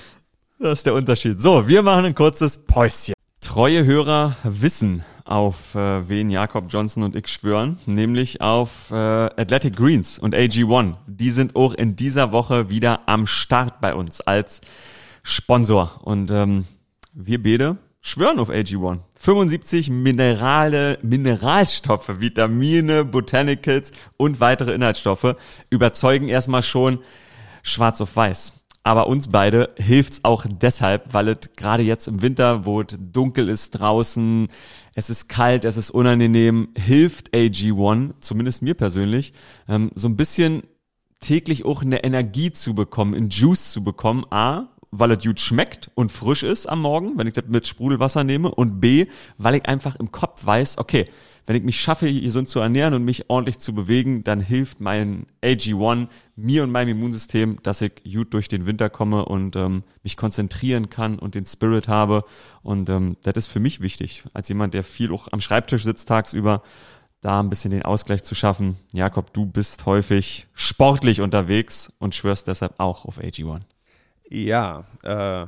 Das 0.58 0.78
ist 0.78 0.86
der 0.86 0.94
Unterschied. 0.94 1.42
So, 1.42 1.66
wir 1.66 1.82
machen 1.82 2.04
ein 2.04 2.14
kurzes 2.14 2.58
Päuschen. 2.58 3.14
Treue 3.40 3.84
Hörer 3.84 4.36
wissen, 4.44 5.04
auf 5.24 5.74
äh, 5.74 6.08
wen 6.08 6.30
Jakob 6.30 6.66
Johnson 6.68 7.02
und 7.02 7.16
ich 7.16 7.28
schwören, 7.28 7.78
nämlich 7.86 8.40
auf 8.40 8.90
äh, 8.90 8.94
Athletic 8.94 9.76
Greens 9.76 10.18
und 10.18 10.34
AG1. 10.34 10.94
Die 11.06 11.30
sind 11.30 11.56
auch 11.56 11.74
in 11.74 11.96
dieser 11.96 12.32
Woche 12.32 12.70
wieder 12.70 13.00
am 13.06 13.26
Start 13.26 13.80
bei 13.80 13.94
uns 13.94 14.20
als 14.20 14.60
Sponsor. 15.22 16.00
Und 16.02 16.30
ähm, 16.30 16.64
wir 17.14 17.42
beide 17.42 17.78
schwören 18.00 18.38
auf 18.38 18.50
AG1. 18.50 18.98
75 19.16 19.88
Minerale, 19.88 20.98
Mineralstoffe, 21.02 22.20
Vitamine, 22.20 23.04
Botanicals 23.04 23.92
und 24.16 24.40
weitere 24.40 24.74
Inhaltsstoffe 24.74 25.36
überzeugen 25.70 26.28
erstmal 26.28 26.62
schon 26.62 26.98
schwarz 27.62 28.00
auf 28.00 28.14
weiß. 28.16 28.54
Aber 28.82 29.06
uns 29.06 29.28
beide 29.28 29.72
hilft's 29.78 30.20
auch 30.24 30.44
deshalb, 30.46 31.14
weil 31.14 31.28
es 31.28 31.38
gerade 31.56 31.82
jetzt 31.82 32.06
im 32.06 32.20
Winter, 32.20 32.66
wo 32.66 32.82
es 32.82 32.88
dunkel 32.98 33.48
ist 33.48 33.70
draußen, 33.70 34.48
es 34.94 35.08
ist 35.08 35.28
kalt, 35.28 35.64
es 35.64 35.78
ist 35.78 35.90
unangenehm, 35.90 36.68
hilft 36.76 37.32
AG1, 37.32 38.14
zumindest 38.20 38.60
mir 38.60 38.74
persönlich, 38.74 39.32
ähm, 39.68 39.90
so 39.94 40.08
ein 40.08 40.16
bisschen 40.16 40.64
täglich 41.20 41.64
auch 41.64 41.82
eine 41.82 42.04
Energie 42.04 42.52
zu 42.52 42.74
bekommen, 42.74 43.14
einen 43.14 43.30
Juice 43.30 43.72
zu 43.72 43.82
bekommen. 43.82 44.26
A, 44.30 44.68
weil 44.98 45.10
es 45.10 45.24
gut 45.24 45.40
schmeckt 45.40 45.90
und 45.94 46.12
frisch 46.12 46.42
ist 46.42 46.66
am 46.66 46.80
Morgen, 46.80 47.18
wenn 47.18 47.26
ich 47.26 47.34
das 47.34 47.44
mit 47.48 47.66
Sprudelwasser 47.66 48.22
nehme. 48.24 48.50
Und 48.54 48.80
B, 48.80 49.06
weil 49.38 49.56
ich 49.56 49.66
einfach 49.66 49.96
im 49.96 50.12
Kopf 50.12 50.46
weiß, 50.46 50.78
okay, 50.78 51.06
wenn 51.46 51.56
ich 51.56 51.62
mich 51.62 51.78
schaffe, 51.78 52.10
gesund 52.10 52.48
zu 52.48 52.60
ernähren 52.60 52.94
und 52.94 53.04
mich 53.04 53.28
ordentlich 53.28 53.58
zu 53.58 53.74
bewegen, 53.74 54.24
dann 54.24 54.40
hilft 54.40 54.80
mein 54.80 55.26
AG1 55.42 56.08
mir 56.36 56.62
und 56.62 56.72
meinem 56.72 56.90
Immunsystem, 56.90 57.58
dass 57.62 57.82
ich 57.82 57.92
gut 58.04 58.32
durch 58.32 58.48
den 58.48 58.64
Winter 58.66 58.88
komme 58.88 59.26
und 59.26 59.54
ähm, 59.56 59.82
mich 60.02 60.16
konzentrieren 60.16 60.88
kann 60.88 61.18
und 61.18 61.34
den 61.34 61.44
Spirit 61.44 61.88
habe. 61.88 62.24
Und 62.62 62.88
ähm, 62.88 63.16
das 63.22 63.34
ist 63.36 63.46
für 63.48 63.60
mich 63.60 63.80
wichtig, 63.80 64.24
als 64.32 64.48
jemand, 64.48 64.72
der 64.72 64.84
viel 64.84 65.12
auch 65.12 65.28
am 65.32 65.40
Schreibtisch 65.40 65.84
sitzt 65.84 66.08
tagsüber, 66.08 66.62
da 67.20 67.40
ein 67.40 67.50
bisschen 67.50 67.72
den 67.72 67.82
Ausgleich 67.82 68.22
zu 68.22 68.34
schaffen. 68.34 68.76
Jakob, 68.92 69.34
du 69.34 69.44
bist 69.44 69.84
häufig 69.84 70.46
sportlich 70.54 71.20
unterwegs 71.20 71.92
und 71.98 72.14
schwörst 72.14 72.46
deshalb 72.46 72.80
auch 72.80 73.04
auf 73.04 73.18
AG1. 73.18 73.62
Ja, 74.34 74.84
äh, 75.04 75.46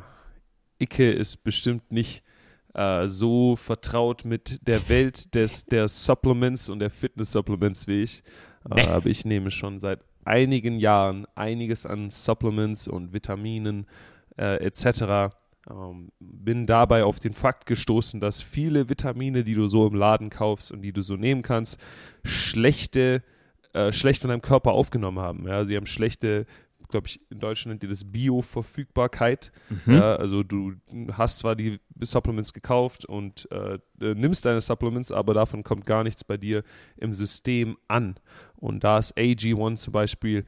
Icke 0.78 1.10
ist 1.10 1.42
bestimmt 1.42 1.90
nicht 1.90 2.22
äh, 2.72 3.08
so 3.08 3.56
vertraut 3.56 4.24
mit 4.24 4.60
der 4.64 4.88
Welt 4.88 5.34
des, 5.34 5.66
der 5.66 5.88
Supplements 5.88 6.68
und 6.68 6.78
der 6.78 6.90
Fitness-Supplements 6.90 7.88
wie 7.88 8.04
ich. 8.04 8.22
Äh, 8.70 8.86
aber 8.86 9.06
ich 9.06 9.24
nehme 9.24 9.50
schon 9.50 9.80
seit 9.80 10.04
einigen 10.24 10.76
Jahren 10.76 11.26
einiges 11.34 11.84
an 11.84 12.12
Supplements 12.12 12.86
und 12.86 13.12
Vitaminen 13.12 13.86
äh, 14.38 14.64
etc. 14.64 15.34
Ähm, 15.68 16.12
bin 16.20 16.68
dabei 16.68 17.02
auf 17.02 17.18
den 17.18 17.34
Fakt 17.34 17.66
gestoßen, 17.66 18.20
dass 18.20 18.40
viele 18.40 18.88
Vitamine, 18.88 19.42
die 19.42 19.54
du 19.54 19.66
so 19.66 19.88
im 19.88 19.94
Laden 19.94 20.30
kaufst 20.30 20.70
und 20.70 20.82
die 20.82 20.92
du 20.92 21.02
so 21.02 21.16
nehmen 21.16 21.42
kannst, 21.42 21.80
schlechte 22.22 23.24
äh, 23.76 23.92
schlecht 23.92 24.22
von 24.22 24.30
deinem 24.30 24.42
Körper 24.42 24.72
aufgenommen 24.72 25.18
haben. 25.18 25.46
Ja, 25.46 25.64
sie 25.64 25.76
haben 25.76 25.86
schlechte 25.86 26.46
glaube 26.88 27.08
ich, 27.08 27.20
in 27.30 27.40
Deutschland 27.40 27.74
nennt 27.74 27.82
ihr 27.82 27.88
das 27.88 28.10
Bio-Verfügbarkeit. 28.10 29.52
Mhm. 29.68 29.94
Ja, 29.94 30.16
also 30.16 30.42
du 30.42 30.74
hast 31.12 31.38
zwar 31.38 31.56
die 31.56 31.80
Supplements 32.00 32.52
gekauft 32.52 33.04
und 33.04 33.48
äh, 33.50 33.78
nimmst 33.98 34.44
deine 34.44 34.60
Supplements, 34.60 35.12
aber 35.12 35.34
davon 35.34 35.62
kommt 35.62 35.86
gar 35.86 36.04
nichts 36.04 36.24
bei 36.24 36.36
dir 36.36 36.62
im 36.96 37.12
System 37.12 37.76
an. 37.88 38.16
Und 38.56 38.84
da 38.84 38.98
ist 38.98 39.16
AG1 39.16 39.76
zum 39.76 39.92
Beispiel 39.92 40.44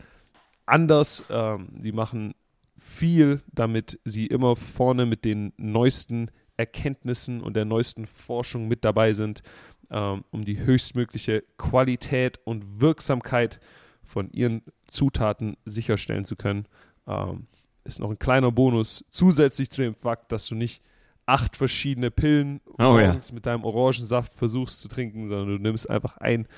anders. 0.66 1.24
Ähm, 1.30 1.68
die 1.82 1.92
machen 1.92 2.34
viel, 2.76 3.42
damit 3.52 4.00
sie 4.04 4.26
immer 4.26 4.56
vorne 4.56 5.06
mit 5.06 5.24
den 5.24 5.52
neuesten 5.56 6.30
Erkenntnissen 6.56 7.40
und 7.40 7.54
der 7.54 7.64
neuesten 7.64 8.06
Forschung 8.06 8.68
mit 8.68 8.84
dabei 8.84 9.12
sind, 9.12 9.42
ähm, 9.90 10.24
um 10.30 10.44
die 10.44 10.58
höchstmögliche 10.58 11.44
Qualität 11.56 12.40
und 12.44 12.80
Wirksamkeit 12.80 13.54
zu 13.54 13.60
von 14.08 14.30
ihren 14.30 14.62
Zutaten 14.88 15.56
sicherstellen 15.64 16.24
zu 16.24 16.34
können. 16.34 16.66
Ähm, 17.06 17.46
ist 17.84 18.00
noch 18.00 18.10
ein 18.10 18.18
kleiner 18.18 18.50
Bonus 18.50 19.04
zusätzlich 19.10 19.70
zu 19.70 19.82
dem 19.82 19.94
Fakt, 19.94 20.32
dass 20.32 20.46
du 20.46 20.54
nicht 20.54 20.82
acht 21.26 21.56
verschiedene 21.56 22.10
Pillen 22.10 22.60
oh, 22.78 22.98
ja. 22.98 23.18
mit 23.32 23.44
deinem 23.44 23.64
Orangensaft 23.64 24.32
versuchst 24.34 24.80
zu 24.80 24.88
trinken, 24.88 25.28
sondern 25.28 25.48
du 25.48 25.58
nimmst 25.58 25.88
einfach 25.88 26.16
ein 26.16 26.48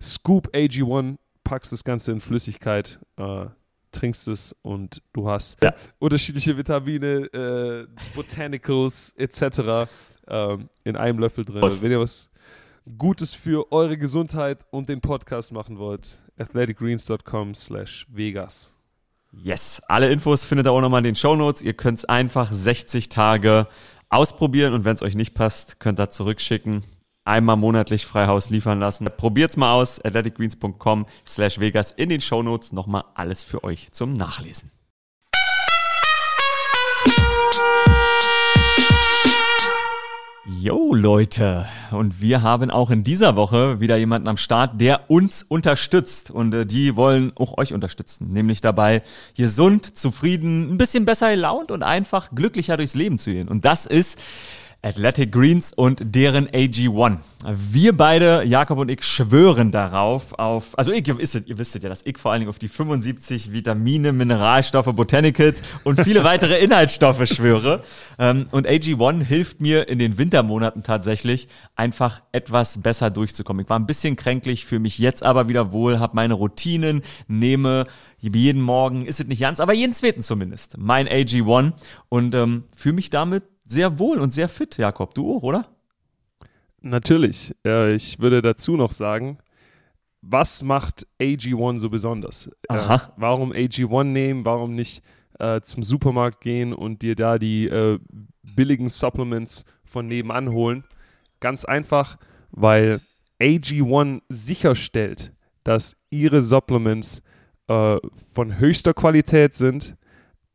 Scoop 0.00 0.48
AG1, 0.54 1.16
packst 1.44 1.72
das 1.72 1.84
Ganze 1.84 2.12
in 2.12 2.20
Flüssigkeit, 2.20 2.98
äh, 3.16 3.46
trinkst 3.92 4.28
es 4.28 4.54
und 4.62 5.02
du 5.12 5.28
hast 5.28 5.62
ja. 5.62 5.74
unterschiedliche 5.98 6.56
Vitamine, 6.56 7.26
äh, 7.32 7.86
Botanicals 8.14 9.12
etc. 9.16 9.88
Äh, 10.26 10.58
in 10.84 10.96
einem 10.96 11.18
Löffel 11.18 11.44
drin. 11.44 11.62
Was? 11.62 11.82
Wenn 11.82 11.90
ihr 11.90 12.00
was 12.00 12.30
Gutes 12.98 13.34
für 13.34 13.72
eure 13.72 13.98
Gesundheit 13.98 14.64
und 14.70 14.88
den 14.88 15.00
Podcast 15.00 15.50
machen 15.50 15.78
wollt, 15.78 16.22
athleticgreens.com 16.38 17.56
slash 17.56 18.06
Vegas. 18.08 18.74
Yes, 19.32 19.82
alle 19.88 20.10
Infos 20.10 20.44
findet 20.44 20.68
ihr 20.68 20.72
auch 20.72 20.80
nochmal 20.80 21.00
in 21.00 21.04
den 21.04 21.16
Show 21.16 21.34
Notes. 21.34 21.62
Ihr 21.62 21.74
könnt 21.74 21.98
es 21.98 22.04
einfach 22.04 22.52
60 22.52 23.08
Tage 23.08 23.66
ausprobieren 24.08 24.72
und 24.72 24.84
wenn 24.84 24.94
es 24.94 25.02
euch 25.02 25.16
nicht 25.16 25.34
passt, 25.34 25.80
könnt 25.80 25.98
ihr 25.98 26.10
zurückschicken. 26.10 26.84
Einmal 27.24 27.56
monatlich 27.56 28.06
Freihaus 28.06 28.50
liefern 28.50 28.78
lassen. 28.78 29.08
Probiert's 29.16 29.56
mal 29.56 29.72
aus. 29.72 30.00
athleticgreens.com 30.00 31.06
slash 31.26 31.58
Vegas 31.58 31.90
in 31.90 32.08
den 32.08 32.20
Show 32.20 32.44
Notes 32.44 32.72
nochmal 32.72 33.02
alles 33.14 33.42
für 33.42 33.64
euch 33.64 33.90
zum 33.90 34.12
Nachlesen. 34.12 34.70
Jo 40.48 40.94
Leute, 40.94 41.66
und 41.90 42.20
wir 42.20 42.40
haben 42.40 42.70
auch 42.70 42.90
in 42.90 43.02
dieser 43.02 43.34
Woche 43.34 43.80
wieder 43.80 43.96
jemanden 43.96 44.28
am 44.28 44.36
Start, 44.36 44.80
der 44.80 45.10
uns 45.10 45.42
unterstützt. 45.42 46.30
Und 46.30 46.54
äh, 46.54 46.64
die 46.64 46.94
wollen 46.94 47.32
auch 47.34 47.58
euch 47.58 47.72
unterstützen, 47.72 48.32
nämlich 48.32 48.60
dabei 48.60 49.02
gesund, 49.36 49.98
zufrieden, 49.98 50.70
ein 50.70 50.78
bisschen 50.78 51.04
besser 51.04 51.32
gelaunt 51.32 51.72
und 51.72 51.82
einfach 51.82 52.30
glücklicher 52.32 52.76
durchs 52.76 52.94
Leben 52.94 53.18
zu 53.18 53.32
gehen. 53.32 53.48
Und 53.48 53.64
das 53.64 53.86
ist 53.86 54.20
Athletic 54.82 55.32
Greens 55.32 55.72
und 55.72 56.14
deren 56.14 56.46
AG1. 56.48 57.18
Wir 57.44 57.96
beide, 57.96 58.44
Jakob 58.44 58.78
und 58.78 58.88
ich, 58.88 59.02
schwören 59.02 59.72
darauf, 59.72 60.32
auf, 60.34 60.78
also 60.78 60.92
ich, 60.92 61.06
ihr 61.08 61.18
wisst, 61.18 61.34
ihr 61.46 61.58
wisst 61.58 61.74
ja, 61.74 61.88
dass 61.88 62.04
ich 62.04 62.18
vor 62.18 62.30
allen 62.30 62.40
Dingen 62.40 62.50
auf 62.50 62.58
die 62.58 62.68
75 62.68 63.52
Vitamine, 63.52 64.12
Mineralstoffe, 64.12 64.94
Botanicals 64.94 65.62
und 65.82 66.00
viele 66.02 66.22
weitere 66.24 66.58
Inhaltsstoffe 66.58 67.26
schwöre. 67.26 67.82
Ähm, 68.18 68.46
und 68.52 68.68
AG1 68.68 69.24
hilft 69.24 69.60
mir 69.60 69.88
in 69.88 69.98
den 69.98 70.18
Wintermonaten 70.18 70.82
tatsächlich 70.82 71.48
einfach 71.74 72.22
etwas 72.32 72.80
besser 72.80 73.10
durchzukommen. 73.10 73.64
Ich 73.64 73.70
war 73.70 73.78
ein 73.78 73.86
bisschen 73.86 74.16
kränklich, 74.16 74.66
fühle 74.66 74.80
mich 74.80 74.98
jetzt 74.98 75.22
aber 75.22 75.48
wieder 75.48 75.72
wohl, 75.72 75.98
habe 75.98 76.14
meine 76.14 76.34
Routinen, 76.34 77.02
nehme 77.26 77.86
jeden 78.20 78.62
Morgen, 78.62 79.06
ist 79.06 79.20
es 79.20 79.26
nicht 79.26 79.40
ganz, 79.40 79.60
aber 79.60 79.72
jeden 79.72 79.94
zweiten 79.94 80.22
zumindest, 80.22 80.78
mein 80.78 81.08
AG1 81.08 81.72
und 82.08 82.34
ähm, 82.34 82.64
fühle 82.74 82.94
mich 82.94 83.10
damit 83.10 83.44
sehr 83.66 83.98
wohl 83.98 84.18
und 84.18 84.32
sehr 84.32 84.48
fit, 84.48 84.78
Jakob. 84.78 85.14
Du 85.14 85.36
auch, 85.36 85.42
oder? 85.42 85.66
Natürlich. 86.80 87.54
Ich 87.64 88.18
würde 88.20 88.40
dazu 88.40 88.76
noch 88.76 88.92
sagen, 88.92 89.38
was 90.22 90.62
macht 90.62 91.06
AG1 91.20 91.78
so 91.78 91.90
besonders? 91.90 92.48
Äh, 92.68 92.98
warum 93.16 93.52
AG1 93.52 94.04
nehmen? 94.04 94.44
Warum 94.44 94.74
nicht 94.74 95.02
äh, 95.38 95.60
zum 95.60 95.82
Supermarkt 95.82 96.40
gehen 96.40 96.72
und 96.72 97.02
dir 97.02 97.14
da 97.14 97.38
die 97.38 97.66
äh, 97.66 97.98
billigen 98.42 98.88
Supplements 98.88 99.64
von 99.84 100.06
nebenan 100.06 100.50
holen? 100.50 100.84
Ganz 101.40 101.64
einfach, 101.64 102.18
weil 102.50 103.00
AG1 103.40 104.22
sicherstellt, 104.28 105.32
dass 105.64 105.96
ihre 106.10 106.40
Supplements 106.40 107.22
von 107.68 108.60
höchster 108.60 108.94
Qualität 108.94 109.54
sind, 109.54 109.96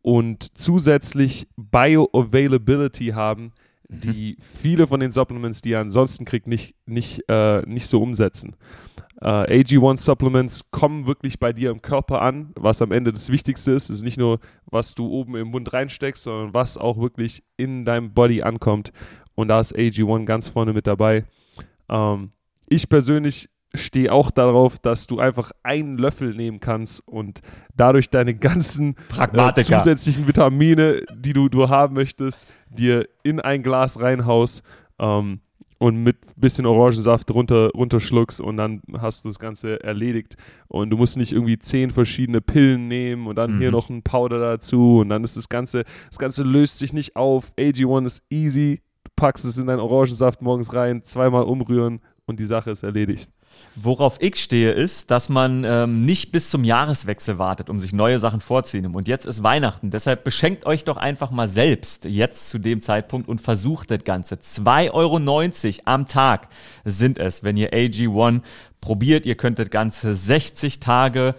und 0.01 0.57
zusätzlich 0.57 1.47
Bioavailability 1.57 3.07
haben, 3.07 3.53
die 3.87 4.37
viele 4.39 4.87
von 4.87 4.99
den 4.99 5.11
Supplements, 5.11 5.61
die 5.61 5.73
er 5.73 5.81
ansonsten 5.81 6.25
kriegt, 6.25 6.47
nicht, 6.47 6.75
nicht, 6.85 7.23
äh, 7.27 7.61
nicht 7.63 7.87
so 7.87 8.01
umsetzen. 8.01 8.55
Äh, 9.21 9.61
AG1 9.63 9.97
Supplements 9.97 10.71
kommen 10.71 11.05
wirklich 11.05 11.39
bei 11.39 11.53
dir 11.53 11.69
im 11.71 11.81
Körper 11.81 12.21
an, 12.21 12.53
was 12.55 12.81
am 12.81 12.91
Ende 12.91 13.11
das 13.11 13.29
Wichtigste 13.29 13.71
ist. 13.71 13.89
Es 13.89 13.97
ist 13.97 14.03
nicht 14.03 14.17
nur, 14.17 14.39
was 14.65 14.95
du 14.95 15.07
oben 15.07 15.35
im 15.35 15.49
Mund 15.49 15.71
reinsteckst, 15.73 16.23
sondern 16.23 16.53
was 16.53 16.77
auch 16.77 16.99
wirklich 16.99 17.43
in 17.57 17.85
deinem 17.85 18.13
Body 18.13 18.41
ankommt. 18.41 18.91
Und 19.35 19.49
da 19.49 19.59
ist 19.59 19.75
AG1 19.75 20.25
ganz 20.25 20.47
vorne 20.47 20.73
mit 20.73 20.87
dabei. 20.87 21.25
Ähm, 21.89 22.31
ich 22.67 22.89
persönlich 22.89 23.49
stehe 23.73 24.11
auch 24.11 24.31
darauf, 24.31 24.79
dass 24.79 25.07
du 25.07 25.19
einfach 25.19 25.51
einen 25.63 25.97
Löffel 25.97 26.33
nehmen 26.33 26.59
kannst 26.59 27.07
und 27.07 27.41
dadurch 27.75 28.09
deine 28.09 28.35
ganzen 28.35 28.95
äh, 29.17 29.53
zusätzlichen 29.53 30.27
Vitamine, 30.27 31.03
die 31.15 31.33
du, 31.33 31.49
du 31.49 31.69
haben 31.69 31.95
möchtest, 31.95 32.47
dir 32.69 33.07
in 33.23 33.39
ein 33.39 33.63
Glas 33.63 34.01
reinhaust 34.01 34.63
ähm, 34.99 35.39
und 35.79 36.03
mit 36.03 36.17
bisschen 36.35 36.65
Orangensaft 36.65 37.31
runter, 37.31 37.69
runterschluckst 37.71 38.41
und 38.41 38.57
dann 38.57 38.81
hast 38.99 39.23
du 39.23 39.29
das 39.29 39.39
Ganze 39.39 39.81
erledigt. 39.83 40.35
Und 40.67 40.89
du 40.89 40.97
musst 40.97 41.17
nicht 41.17 41.31
irgendwie 41.31 41.57
zehn 41.57 41.91
verschiedene 41.91 42.41
Pillen 42.41 42.87
nehmen 42.87 43.27
und 43.27 43.35
dann 43.35 43.55
mhm. 43.55 43.59
hier 43.59 43.71
noch 43.71 43.89
ein 43.89 44.03
Powder 44.03 44.39
dazu 44.39 44.99
und 44.99 45.09
dann 45.09 45.23
ist 45.23 45.37
das 45.37 45.49
Ganze, 45.49 45.83
das 46.09 46.19
Ganze 46.19 46.43
löst 46.43 46.77
sich 46.77 46.93
nicht 46.93 47.15
auf. 47.15 47.53
AG1 47.57 48.05
ist 48.05 48.23
easy, 48.29 48.81
du 49.03 49.11
packst 49.15 49.45
es 49.45 49.57
in 49.57 49.67
deinen 49.67 49.79
Orangensaft 49.79 50.41
morgens 50.41 50.73
rein, 50.73 51.03
zweimal 51.03 51.43
umrühren 51.43 52.01
und 52.25 52.39
die 52.39 52.45
Sache 52.45 52.71
ist 52.71 52.83
erledigt. 52.83 53.31
Worauf 53.75 54.17
ich 54.19 54.35
stehe, 54.35 54.71
ist, 54.71 55.11
dass 55.11 55.29
man 55.29 55.63
ähm, 55.63 56.03
nicht 56.03 56.33
bis 56.33 56.49
zum 56.49 56.65
Jahreswechsel 56.65 57.39
wartet, 57.39 57.69
um 57.69 57.79
sich 57.79 57.93
neue 57.93 58.19
Sachen 58.19 58.41
vorzunehmen. 58.41 58.95
Und 58.95 59.07
jetzt 59.07 59.25
ist 59.25 59.43
Weihnachten. 59.43 59.91
Deshalb 59.91 60.25
beschenkt 60.25 60.65
euch 60.65 60.83
doch 60.83 60.97
einfach 60.97 61.31
mal 61.31 61.47
selbst 61.47 62.03
jetzt 62.03 62.49
zu 62.49 62.59
dem 62.59 62.81
Zeitpunkt 62.81 63.29
und 63.29 63.39
versucht 63.39 63.89
das 63.89 64.03
Ganze. 64.03 64.35
2,90 64.35 64.91
Euro 64.93 65.81
am 65.85 66.07
Tag 66.07 66.49
sind 66.83 67.17
es, 67.17 67.43
wenn 67.43 67.55
ihr 67.55 67.71
AG1 67.71 68.41
probiert. 68.81 69.25
Ihr 69.25 69.35
könnt 69.35 69.57
das 69.57 69.69
Ganze 69.69 70.15
60 70.15 70.81
Tage 70.81 71.35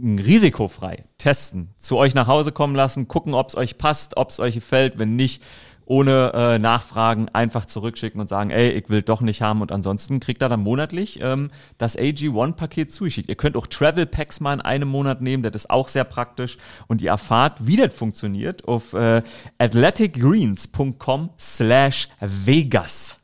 risikofrei 0.00 1.04
testen, 1.18 1.70
zu 1.78 1.96
euch 1.96 2.14
nach 2.14 2.26
Hause 2.26 2.52
kommen 2.52 2.74
lassen, 2.74 3.08
gucken, 3.08 3.34
ob 3.34 3.48
es 3.48 3.56
euch 3.56 3.78
passt, 3.78 4.16
ob 4.16 4.30
es 4.30 4.40
euch 4.40 4.54
gefällt. 4.54 4.98
Wenn 4.98 5.16
nicht, 5.16 5.42
ohne 5.88 6.32
äh, 6.34 6.58
Nachfragen 6.58 7.30
einfach 7.30 7.64
zurückschicken 7.64 8.20
und 8.20 8.28
sagen, 8.28 8.50
ey, 8.50 8.70
ich 8.70 8.90
will 8.90 9.00
doch 9.00 9.22
nicht 9.22 9.40
haben 9.40 9.62
und 9.62 9.72
ansonsten 9.72 10.20
kriegt 10.20 10.42
er 10.42 10.50
dann 10.50 10.60
monatlich 10.60 11.18
ähm, 11.22 11.50
das 11.78 11.98
AG1-Paket 11.98 12.92
zugeschickt. 12.92 13.28
Ihr 13.30 13.36
könnt 13.36 13.56
auch 13.56 13.66
Travel 13.66 14.04
Packs 14.04 14.40
mal 14.40 14.52
in 14.52 14.60
einem 14.60 14.88
Monat 14.88 15.22
nehmen, 15.22 15.42
das 15.42 15.54
ist 15.54 15.70
auch 15.70 15.88
sehr 15.88 16.04
praktisch 16.04 16.58
und 16.88 17.00
ihr 17.00 17.10
erfahrt, 17.10 17.66
wie 17.66 17.76
das 17.76 17.94
funktioniert 17.94 18.68
auf 18.68 18.92
äh, 18.92 19.22
athleticgreens.com 19.58 21.30
slash 21.38 22.08
Vegas. 22.20 23.16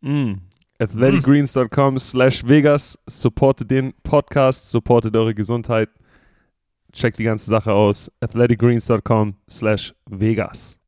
Mm. 0.00 0.32
athleticgreens.com 0.80 1.98
slash 2.00 2.48
Vegas 2.48 2.98
supportet 3.06 3.70
den 3.70 3.94
Podcast, 4.02 4.72
supportet 4.72 5.14
eure 5.14 5.36
Gesundheit. 5.36 5.88
Checkt 6.92 7.20
die 7.20 7.24
ganze 7.24 7.48
Sache 7.48 7.72
aus. 7.72 8.10
athleticgreens.com 8.20 9.36
slash 9.48 9.94
Vegas. 10.06 10.79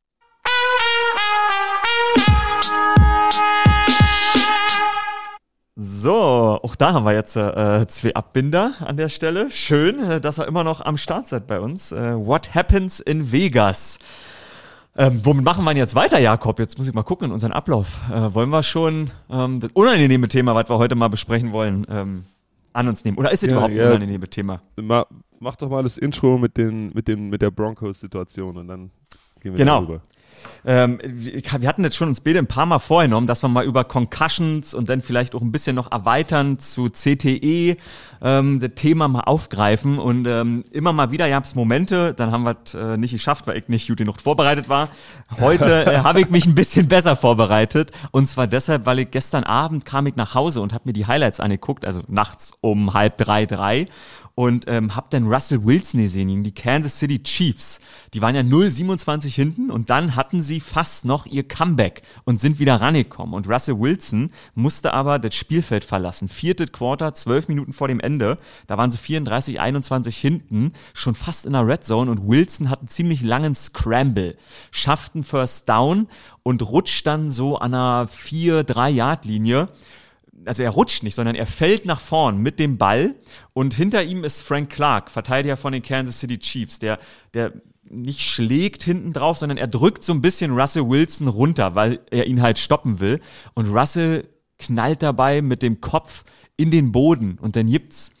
So, 5.75 6.13
auch 6.13 6.75
da 6.75 6.93
haben 6.93 7.03
wir 7.03 7.13
jetzt 7.13 7.35
äh, 7.35 7.87
zwei 7.87 8.13
Abbinder 8.13 8.73
an 8.81 8.95
der 8.95 9.09
Stelle. 9.09 9.49
Schön, 9.49 9.99
äh, 10.03 10.21
dass 10.21 10.37
er 10.37 10.47
immer 10.47 10.63
noch 10.63 10.81
am 10.81 10.97
Start 10.97 11.27
seid 11.27 11.47
bei 11.47 11.59
uns. 11.59 11.91
Äh, 11.91 12.13
What 12.15 12.53
happens 12.53 12.99
in 12.99 13.31
Vegas? 13.31 13.97
Ähm, 14.95 15.21
womit 15.23 15.43
machen 15.43 15.65
wir 15.65 15.75
jetzt 15.75 15.95
weiter, 15.95 16.19
Jakob? 16.19 16.59
Jetzt 16.59 16.77
muss 16.77 16.87
ich 16.87 16.93
mal 16.93 17.01
gucken 17.01 17.25
in 17.25 17.31
unseren 17.31 17.53
Ablauf. 17.53 18.01
Äh, 18.11 18.35
wollen 18.35 18.51
wir 18.51 18.61
schon 18.61 19.09
ähm, 19.31 19.61
das 19.61 19.71
unangenehme 19.73 20.27
Thema, 20.27 20.53
was 20.53 20.69
wir 20.69 20.77
heute 20.77 20.93
mal 20.93 21.07
besprechen 21.07 21.51
wollen, 21.51 21.87
ähm, 21.89 22.25
an 22.73 22.87
uns 22.87 23.03
nehmen? 23.03 23.17
Oder 23.17 23.31
ist 23.31 23.41
es 23.41 23.49
ja, 23.49 23.55
überhaupt 23.55 23.73
ja. 23.73 23.85
ein 23.85 23.89
unangenehmes 23.93 24.29
Thema? 24.29 24.61
Ma 24.75 25.07
mach 25.39 25.55
doch 25.55 25.69
mal 25.69 25.81
das 25.81 25.97
Intro 25.97 26.37
mit, 26.37 26.55
den, 26.55 26.93
mit, 26.93 27.07
den, 27.07 27.29
mit 27.29 27.41
der 27.41 27.49
Broncos-Situation 27.49 28.57
und 28.57 28.67
dann 28.67 28.91
gehen 29.41 29.53
wir 29.53 29.57
genau. 29.57 29.81
darüber. 29.81 30.01
Ähm, 30.65 30.99
wir 31.03 31.67
hatten 31.67 31.83
jetzt 31.83 31.95
schon 31.95 32.09
uns 32.09 32.21
beide 32.21 32.39
ein 32.39 32.47
paar 32.47 32.65
Mal 32.65 32.79
vorgenommen, 32.79 33.27
dass 33.27 33.43
wir 33.43 33.49
mal 33.49 33.65
über 33.65 33.83
Concussions 33.83 34.73
und 34.73 34.89
dann 34.89 35.01
vielleicht 35.01 35.35
auch 35.35 35.41
ein 35.41 35.51
bisschen 35.51 35.75
noch 35.75 35.91
erweitern 35.91 36.59
zu 36.59 36.89
CTE 36.89 37.77
ähm, 38.23 38.59
das 38.59 38.71
Thema 38.75 39.07
mal 39.07 39.21
aufgreifen. 39.21 39.99
Und 39.99 40.25
ähm, 40.27 40.63
immer 40.71 40.93
mal 40.93 41.11
wieder 41.11 41.29
gab 41.29 41.43
es 41.43 41.53
Momente, 41.53 42.13
dann 42.13 42.31
haben 42.31 42.43
wir 42.43 42.55
es 42.65 42.73
äh, 42.73 42.97
nicht 42.97 43.11
geschafft, 43.11 43.45
weil 43.45 43.57
ich 43.57 43.67
nicht 43.67 43.87
gut 43.87 43.97
genug 43.97 44.21
vorbereitet 44.21 44.69
war. 44.69 44.89
Heute 45.39 45.85
äh, 45.91 45.99
habe 45.99 46.21
ich 46.21 46.29
mich 46.29 46.45
ein 46.45 46.55
bisschen 46.55 46.87
besser 46.87 47.15
vorbereitet. 47.15 47.91
Und 48.11 48.27
zwar 48.27 48.47
deshalb, 48.47 48.85
weil 48.85 48.99
ich 48.99 49.11
gestern 49.11 49.43
Abend 49.43 49.85
kam 49.85 50.07
ich 50.07 50.15
nach 50.15 50.33
Hause 50.33 50.61
und 50.61 50.73
habe 50.73 50.85
mir 50.85 50.93
die 50.93 51.05
Highlights 51.05 51.39
angeguckt, 51.39 51.85
also 51.85 52.01
nachts 52.07 52.53
um 52.61 52.93
halb 52.93 53.17
drei, 53.17 53.45
drei 53.45 53.87
und 54.35 54.65
ähm, 54.67 54.95
hab 54.95 55.11
dann 55.11 55.27
Russell 55.27 55.63
Wilson 55.63 56.01
gesehen 56.01 56.43
die 56.43 56.53
Kansas 56.53 56.97
City 56.97 57.21
Chiefs. 57.21 57.79
Die 58.13 58.21
waren 58.21 58.35
ja 58.35 58.41
0-27 58.41 59.27
hinten 59.29 59.69
und 59.69 59.89
dann 59.89 60.15
hatten 60.15 60.41
sie 60.41 60.59
fast 60.59 61.05
noch 61.05 61.25
ihr 61.25 61.47
Comeback 61.47 62.01
und 62.25 62.39
sind 62.39 62.59
wieder 62.59 62.81
rangekommen. 62.81 63.35
Und 63.35 63.47
Russell 63.47 63.79
Wilson 63.79 64.31
musste 64.55 64.93
aber 64.93 65.19
das 65.19 65.35
Spielfeld 65.35 65.85
verlassen. 65.85 66.29
Viertes 66.29 66.71
Quarter, 66.71 67.13
zwölf 67.13 67.47
Minuten 67.47 67.73
vor 67.73 67.87
dem 67.87 67.99
Ende. 67.99 68.12
Da 68.19 68.37
waren 68.67 68.91
sie 68.91 68.97
34-21 68.97 70.11
hinten, 70.11 70.73
schon 70.93 71.15
fast 71.15 71.45
in 71.45 71.53
der 71.53 71.67
Red 71.67 71.83
Zone 71.83 72.09
und 72.09 72.27
Wilson 72.27 72.69
hat 72.69 72.79
einen 72.79 72.87
ziemlich 72.87 73.21
langen 73.21 73.55
Scramble, 73.55 74.37
schafft 74.71 75.15
einen 75.15 75.23
First 75.23 75.69
Down 75.69 76.07
und 76.43 76.61
rutscht 76.61 77.05
dann 77.07 77.31
so 77.31 77.57
an 77.57 77.73
einer 77.73 78.07
4-3-Yard-Linie 78.07 79.69
also 80.45 80.63
er 80.63 80.71
rutscht 80.71 81.03
nicht, 81.03 81.15
sondern 81.15 81.35
er 81.35 81.45
fällt 81.45 81.85
nach 81.85 81.99
vorn 81.99 82.37
mit 82.37 82.59
dem 82.59 82.77
Ball 82.77 83.15
und 83.53 83.73
hinter 83.73 84.03
ihm 84.03 84.23
ist 84.23 84.41
Frank 84.41 84.69
Clark, 84.69 85.09
Verteidiger 85.09 85.57
von 85.57 85.73
den 85.73 85.81
Kansas 85.81 86.19
City 86.19 86.37
Chiefs, 86.37 86.79
der, 86.79 86.99
der 87.33 87.53
nicht 87.83 88.21
schlägt 88.21 88.83
hinten 88.83 89.13
drauf, 89.13 89.37
sondern 89.37 89.57
er 89.57 89.67
drückt 89.67 90.03
so 90.03 90.13
ein 90.13 90.21
bisschen 90.21 90.57
Russell 90.57 90.89
Wilson 90.89 91.27
runter, 91.27 91.75
weil 91.75 91.99
er 92.11 92.27
ihn 92.27 92.41
halt 92.41 92.57
stoppen 92.57 92.99
will. 92.99 93.19
Und 93.53 93.69
Russell 93.69 94.27
knallt 94.57 95.01
dabei 95.01 95.41
mit 95.41 95.61
dem 95.61 95.81
Kopf 95.81 96.23
in 96.57 96.71
den 96.71 96.91
Boden 96.91 97.37
und 97.41 97.55
dann 97.55 97.67
gibt's 97.67 98.11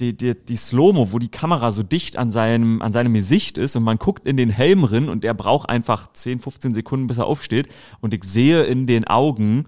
die, 0.00 0.16
die, 0.16 0.34
die 0.34 0.56
Slow-Mo, 0.56 1.12
wo 1.12 1.18
die 1.18 1.28
Kamera 1.28 1.70
so 1.70 1.82
dicht 1.82 2.16
an 2.16 2.30
seinem, 2.30 2.80
an 2.82 2.92
seinem 2.92 3.12
Gesicht 3.14 3.58
ist 3.58 3.76
und 3.76 3.84
man 3.84 3.98
guckt 3.98 4.26
in 4.26 4.36
den 4.36 4.50
Helm 4.50 4.84
rin 4.84 5.08
und 5.08 5.24
er 5.24 5.34
braucht 5.34 5.68
einfach 5.68 6.12
10, 6.12 6.40
15 6.40 6.74
Sekunden, 6.74 7.06
bis 7.06 7.18
er 7.18 7.26
aufsteht. 7.26 7.68
Und 8.00 8.14
ich 8.14 8.24
sehe 8.24 8.62
in 8.62 8.86
den 8.86 9.06
Augen, 9.06 9.66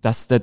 dass 0.00 0.26
der 0.26 0.42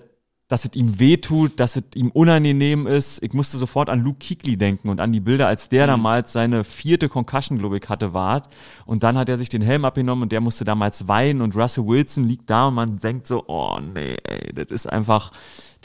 dass 0.51 0.65
es 0.65 0.75
ihm 0.75 0.99
wehtut, 0.99 1.61
dass 1.61 1.77
es 1.77 1.83
ihm 1.95 2.11
unangenehm 2.11 2.85
ist. 2.85 3.23
Ich 3.23 3.31
musste 3.31 3.55
sofort 3.55 3.89
an 3.89 4.03
Luke 4.03 4.19
Kuechly 4.19 4.57
denken 4.57 4.89
und 4.89 4.99
an 4.99 5.13
die 5.13 5.21
Bilder, 5.21 5.47
als 5.47 5.69
der 5.69 5.85
mhm. 5.85 5.91
damals 5.91 6.33
seine 6.33 6.65
vierte 6.65 7.07
Concussion, 7.07 7.57
glaube 7.57 7.77
ich, 7.77 7.87
hatte, 7.87 8.13
wart. 8.13 8.49
Und 8.85 9.03
dann 9.03 9.17
hat 9.17 9.29
er 9.29 9.37
sich 9.37 9.47
den 9.47 9.61
Helm 9.61 9.85
abgenommen 9.85 10.23
und 10.23 10.33
der 10.33 10.41
musste 10.41 10.65
damals 10.65 11.07
weinen 11.07 11.39
und 11.39 11.55
Russell 11.55 11.87
Wilson 11.87 12.25
liegt 12.25 12.49
da 12.49 12.67
und 12.67 12.73
man 12.73 12.99
denkt 12.99 13.27
so, 13.27 13.45
oh 13.47 13.79
nee, 13.79 14.17
ey, 14.25 14.51
das 14.53 14.71
ist 14.71 14.87
einfach, 14.91 15.31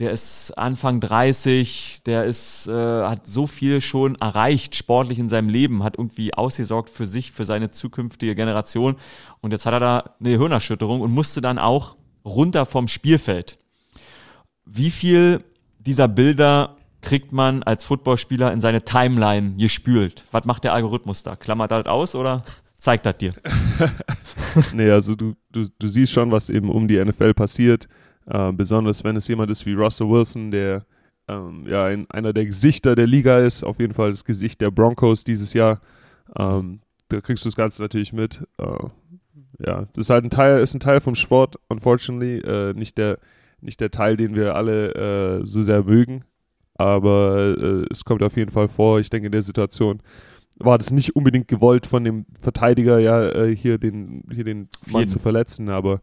der 0.01 0.11
ist 0.11 0.51
Anfang 0.59 0.99
30, 0.99 2.03
der 2.05 2.25
ist, 2.25 2.67
äh, 2.67 2.73
hat 2.73 3.25
so 3.29 3.47
viel 3.47 3.81
schon 3.81 4.17
erreicht, 4.17 4.75
sportlich 4.75 5.21
in 5.21 5.29
seinem 5.29 5.49
Leben, 5.49 5.85
hat 5.85 5.97
irgendwie 5.97 6.35
ausgesorgt 6.35 6.91
für 6.91 7.07
sich, 7.07 7.31
für 7.31 7.45
seine 7.45 7.71
zukünftige 7.71 8.35
Generation. 8.35 8.97
Und 9.41 9.53
jetzt 9.53 9.65
hat 9.65 9.75
er 9.75 9.81
da 9.81 10.15
eine 10.19 10.31
Hirnerschütterung 10.31 11.03
und 11.03 11.13
musste 11.13 11.41
dann 11.41 11.61
auch 11.61 11.97
runter 12.25 12.67
vom 12.67 12.89
Spielfeld. 12.89 13.61
Wie 14.67 14.91
viel 14.91 15.43
dieser 15.79 16.09
Bilder 16.09 16.77
kriegt 17.01 17.33
man 17.33 17.63
als 17.63 17.85
Footballspieler 17.85 18.53
in 18.53 18.61
seine 18.61 18.83
Timeline 18.83 19.57
gespült? 19.57 20.25
Was 20.33 20.45
macht 20.45 20.65
der 20.65 20.75
Algorithmus 20.75 21.23
da? 21.23 21.37
Klammert 21.37 21.71
das 21.71 21.87
aus 21.87 22.15
oder 22.15 22.45
zeigt 22.77 23.07
das 23.07 23.17
dir? 23.17 23.33
nee, 24.75 24.91
also 24.91 25.15
du, 25.15 25.35
du, 25.53 25.67
du 25.79 25.89
siehst 25.89 26.13
schon, 26.13 26.33
was 26.33 26.51
eben 26.51 26.69
um 26.71 26.89
die 26.89 27.03
NFL 27.03 27.35
passiert. 27.35 27.89
Äh, 28.27 28.53
besonders 28.53 29.05
wenn 29.05 29.15
es 29.15 29.29
jemand 29.29 29.51
ist 29.51 29.65
wie 29.67 29.75
Russell 29.75 30.09
Wilson, 30.09 30.51
der 30.51 30.85
ähm, 31.29 31.65
ja 31.69 31.85
ein, 31.85 32.11
einer 32.11 32.33
der 32.33 32.47
Gesichter 32.47 32.95
der 32.97 33.07
Liga 33.07 33.39
ist, 33.39 33.65
auf 33.65 33.79
jeden 33.79 33.95
Fall 33.95 34.11
das 34.11 34.25
Gesicht 34.25 34.61
der 34.61 34.71
Broncos 34.71 35.23
dieses 35.23 35.53
Jahr. 35.53 35.81
Ähm, 36.37 36.81
da 37.09 37.21
kriegst 37.21 37.45
du 37.45 37.49
das 37.49 37.57
Ganze 37.57 37.83
natürlich 37.83 38.13
mit. 38.13 38.43
Äh, 38.59 38.89
ja, 39.65 39.87
das 39.95 40.07
ist 40.07 40.11
halt 40.11 40.25
ein 40.25 40.31
Teil, 40.31 40.59
ist 40.61 40.75
ein 40.75 40.81
Teil 40.81 41.01
vom 41.01 41.15
Sport, 41.15 41.57
unfortunately, 41.69 42.39
äh, 42.41 42.75
nicht 42.75 42.99
der 42.99 43.19
nicht 43.61 43.81
der 43.81 43.91
Teil, 43.91 44.17
den 44.17 44.35
wir 44.35 44.55
alle 44.55 45.41
äh, 45.41 45.47
so 45.47 45.63
sehr 45.63 45.85
mögen, 45.85 46.25
aber 46.75 47.57
äh, 47.59 47.87
es 47.91 48.05
kommt 48.05 48.23
auf 48.23 48.37
jeden 48.37 48.51
Fall 48.51 48.69
vor. 48.69 49.01
Ich 49.01 49.11
denke, 49.11 49.27
in 49.27 49.33
der 49.33 49.43
Situation 49.43 50.03
war 50.59 50.79
das 50.79 50.93
nicht 50.93 51.15
unbedingt 51.17 51.49
gewollt 51.49 51.87
von 51.87 52.05
dem 52.05 52.27
Verteidiger, 52.41 52.99
ja, 52.99 53.23
äh, 53.29 53.55
hier 53.55 53.79
den, 53.79 54.25
hier 54.33 54.45
den 54.45 54.69
Mann 54.91 55.09
zu 55.09 55.19
verletzen, 55.19 55.69
aber 55.69 56.01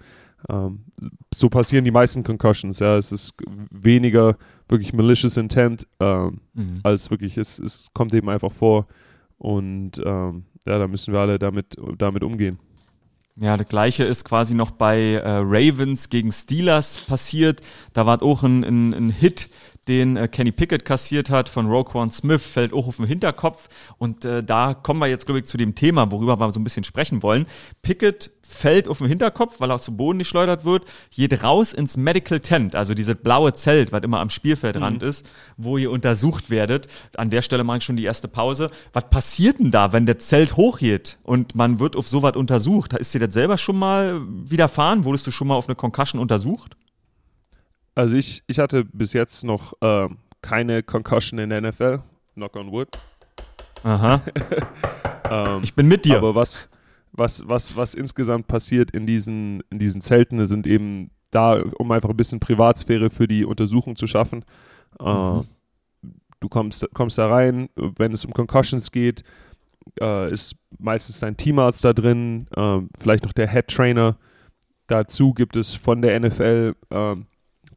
ähm, 0.49 0.85
so 1.33 1.49
passieren 1.49 1.85
die 1.85 1.91
meisten 1.91 2.23
Concussions, 2.23 2.79
ja. 2.79 2.97
Es 2.97 3.11
ist 3.11 3.33
weniger 3.71 4.37
wirklich 4.67 4.93
malicious 4.93 5.37
intent, 5.37 5.87
ähm, 5.99 6.41
mhm. 6.53 6.79
als 6.83 7.09
wirklich, 7.09 7.37
es, 7.37 7.59
es 7.59 7.87
kommt 7.93 8.13
eben 8.13 8.29
einfach 8.29 8.51
vor 8.51 8.87
und 9.37 10.01
ähm, 10.03 10.45
ja, 10.65 10.79
da 10.79 10.87
müssen 10.87 11.13
wir 11.13 11.21
alle 11.21 11.39
damit, 11.39 11.75
damit 11.97 12.23
umgehen. 12.23 12.59
Ja, 13.35 13.57
das 13.57 13.67
gleiche 13.67 14.03
ist 14.03 14.25
quasi 14.25 14.53
noch 14.53 14.69
bei 14.69 15.13
äh, 15.13 15.21
Ravens 15.25 16.09
gegen 16.09 16.31
Steelers 16.31 16.99
passiert. 16.99 17.61
Da 17.93 18.05
war 18.05 18.21
auch 18.21 18.43
ein, 18.43 18.63
ein, 18.63 18.93
ein 18.93 19.09
Hit, 19.09 19.49
den 19.87 20.17
äh, 20.17 20.27
Kenny 20.27 20.51
Pickett 20.51 20.85
kassiert 20.85 21.29
hat 21.29 21.49
von 21.49 21.67
Roquan 21.67 22.11
Smith, 22.11 22.45
fällt 22.45 22.73
auch 22.73 22.87
auf 22.87 22.97
den 22.97 23.05
Hinterkopf. 23.05 23.69
Und 23.97 24.25
äh, 24.25 24.43
da 24.43 24.73
kommen 24.73 24.99
wir 24.99 25.07
jetzt, 25.07 25.25
glaube 25.25 25.39
ich, 25.39 25.45
zu 25.45 25.57
dem 25.57 25.75
Thema, 25.75 26.11
worüber 26.11 26.39
wir 26.39 26.51
so 26.51 26.59
ein 26.59 26.63
bisschen 26.63 26.83
sprechen 26.83 27.23
wollen. 27.23 27.45
Pickett 27.81 28.31
fällt 28.41 28.87
auf 28.87 28.99
den 28.99 29.07
Hinterkopf, 29.07 29.59
weil 29.59 29.71
er 29.71 29.79
zu 29.79 29.95
Boden 29.95 30.19
geschleudert 30.19 30.65
wird, 30.65 30.85
geht 31.11 31.43
raus 31.43 31.73
ins 31.73 31.97
Medical 31.97 32.39
Tent, 32.39 32.75
also 32.75 32.93
dieses 32.93 33.15
blaue 33.15 33.53
Zelt, 33.53 33.91
was 33.91 34.03
immer 34.03 34.19
am 34.19 34.29
Spielfeldrand 34.29 35.01
mhm. 35.01 35.07
ist, 35.07 35.29
wo 35.57 35.77
ihr 35.77 35.91
untersucht 35.91 36.49
werdet. 36.49 36.87
An 37.17 37.29
der 37.29 37.41
Stelle 37.41 37.63
mache 37.63 37.79
ich 37.79 37.83
schon 37.83 37.97
die 37.97 38.03
erste 38.03 38.27
Pause. 38.27 38.69
Was 38.91 39.09
passiert 39.09 39.59
denn 39.59 39.71
da, 39.71 39.93
wenn 39.93 40.05
der 40.05 40.19
Zelt 40.19 40.55
hochgeht 40.55 41.17
und 41.23 41.55
man 41.55 41.79
wird 41.79 41.95
auf 41.95 42.07
sowas 42.07 42.35
untersucht? 42.35 42.93
Ist 42.93 43.13
dir 43.13 43.19
das 43.19 43.33
selber 43.33 43.57
schon 43.57 43.77
mal 43.77 44.21
widerfahren? 44.27 45.03
Wurdest 45.05 45.25
du 45.27 45.31
schon 45.31 45.47
mal 45.47 45.55
auf 45.55 45.67
eine 45.67 45.75
Concussion 45.75 46.21
untersucht? 46.21 46.75
Also 47.95 48.15
ich, 48.15 48.43
ich 48.47 48.59
hatte 48.59 48.85
bis 48.85 49.13
jetzt 49.13 49.43
noch 49.43 49.73
äh, 49.81 50.09
keine 50.41 50.83
Concussion 50.83 51.39
in 51.39 51.49
der 51.49 51.61
NFL. 51.61 51.99
Knock 52.33 52.55
on 52.55 52.71
wood. 52.71 52.87
Aha. 53.83 54.21
ähm, 55.29 55.61
ich 55.63 55.73
bin 55.75 55.87
mit 55.87 56.05
dir. 56.05 56.17
Aber 56.17 56.35
was, 56.35 56.69
was, 57.11 57.47
was, 57.47 57.75
was 57.75 57.93
insgesamt 57.93 58.47
passiert 58.47 58.91
in 58.91 59.05
diesen, 59.05 59.61
in 59.69 59.79
diesen 59.79 60.01
Zelten, 60.01 60.45
sind 60.45 60.65
eben 60.65 61.11
da, 61.31 61.61
um 61.77 61.91
einfach 61.91 62.09
ein 62.09 62.17
bisschen 62.17 62.39
Privatsphäre 62.39 63.09
für 63.09 63.27
die 63.27 63.45
Untersuchung 63.45 63.95
zu 63.95 64.07
schaffen. 64.07 64.43
Äh, 64.99 65.03
mhm. 65.05 65.45
du 66.39 66.49
kommst, 66.49 66.87
kommst 66.93 67.17
da 67.17 67.27
rein, 67.27 67.69
wenn 67.75 68.13
es 68.13 68.25
um 68.25 68.33
Concussions 68.33 68.91
geht, 68.91 69.23
äh, 69.99 70.31
ist 70.31 70.55
meistens 70.79 71.19
dein 71.19 71.37
Teamarzt 71.37 71.83
da 71.83 71.93
drin, 71.93 72.47
äh, 72.55 72.79
vielleicht 72.99 73.23
noch 73.23 73.33
der 73.33 73.49
Head 73.49 73.67
Trainer. 73.67 74.17
Dazu 74.87 75.33
gibt 75.33 75.55
es 75.55 75.75
von 75.75 76.01
der 76.01 76.19
NFL 76.19 76.75
ähm, 76.91 77.27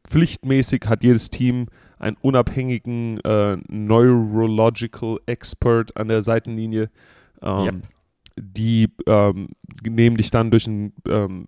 pflichtmäßig 0.07 0.85
hat 0.87 1.03
jedes 1.03 1.29
Team 1.29 1.67
einen 1.99 2.17
unabhängigen 2.21 3.19
äh, 3.21 3.57
Neurological 3.67 5.19
Expert 5.25 5.95
an 5.97 6.07
der 6.07 6.21
Seitenlinie. 6.21 6.89
Ähm, 7.41 7.65
yep. 7.65 7.75
Die 8.39 8.87
ähm, 9.07 9.49
nehmen 9.83 10.17
dich 10.17 10.29
dann 10.29 10.51
durch 10.51 10.67
ein 10.67 10.93
ähm, 11.07 11.47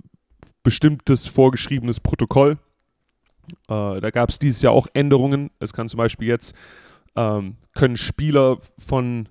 bestimmtes 0.63 1.27
vorgeschriebenes 1.27 1.99
Protokoll. 1.99 2.57
Äh, 3.67 4.01
da 4.01 4.09
gab 4.11 4.29
es 4.29 4.39
dieses 4.39 4.61
Jahr 4.61 4.73
auch 4.73 4.87
Änderungen. 4.93 5.51
Es 5.59 5.73
kann 5.73 5.87
zum 5.87 5.99
Beispiel 5.99 6.27
jetzt 6.27 6.55
ähm, 7.15 7.55
können 7.73 7.97
Spieler 7.97 8.57
von 8.77 9.29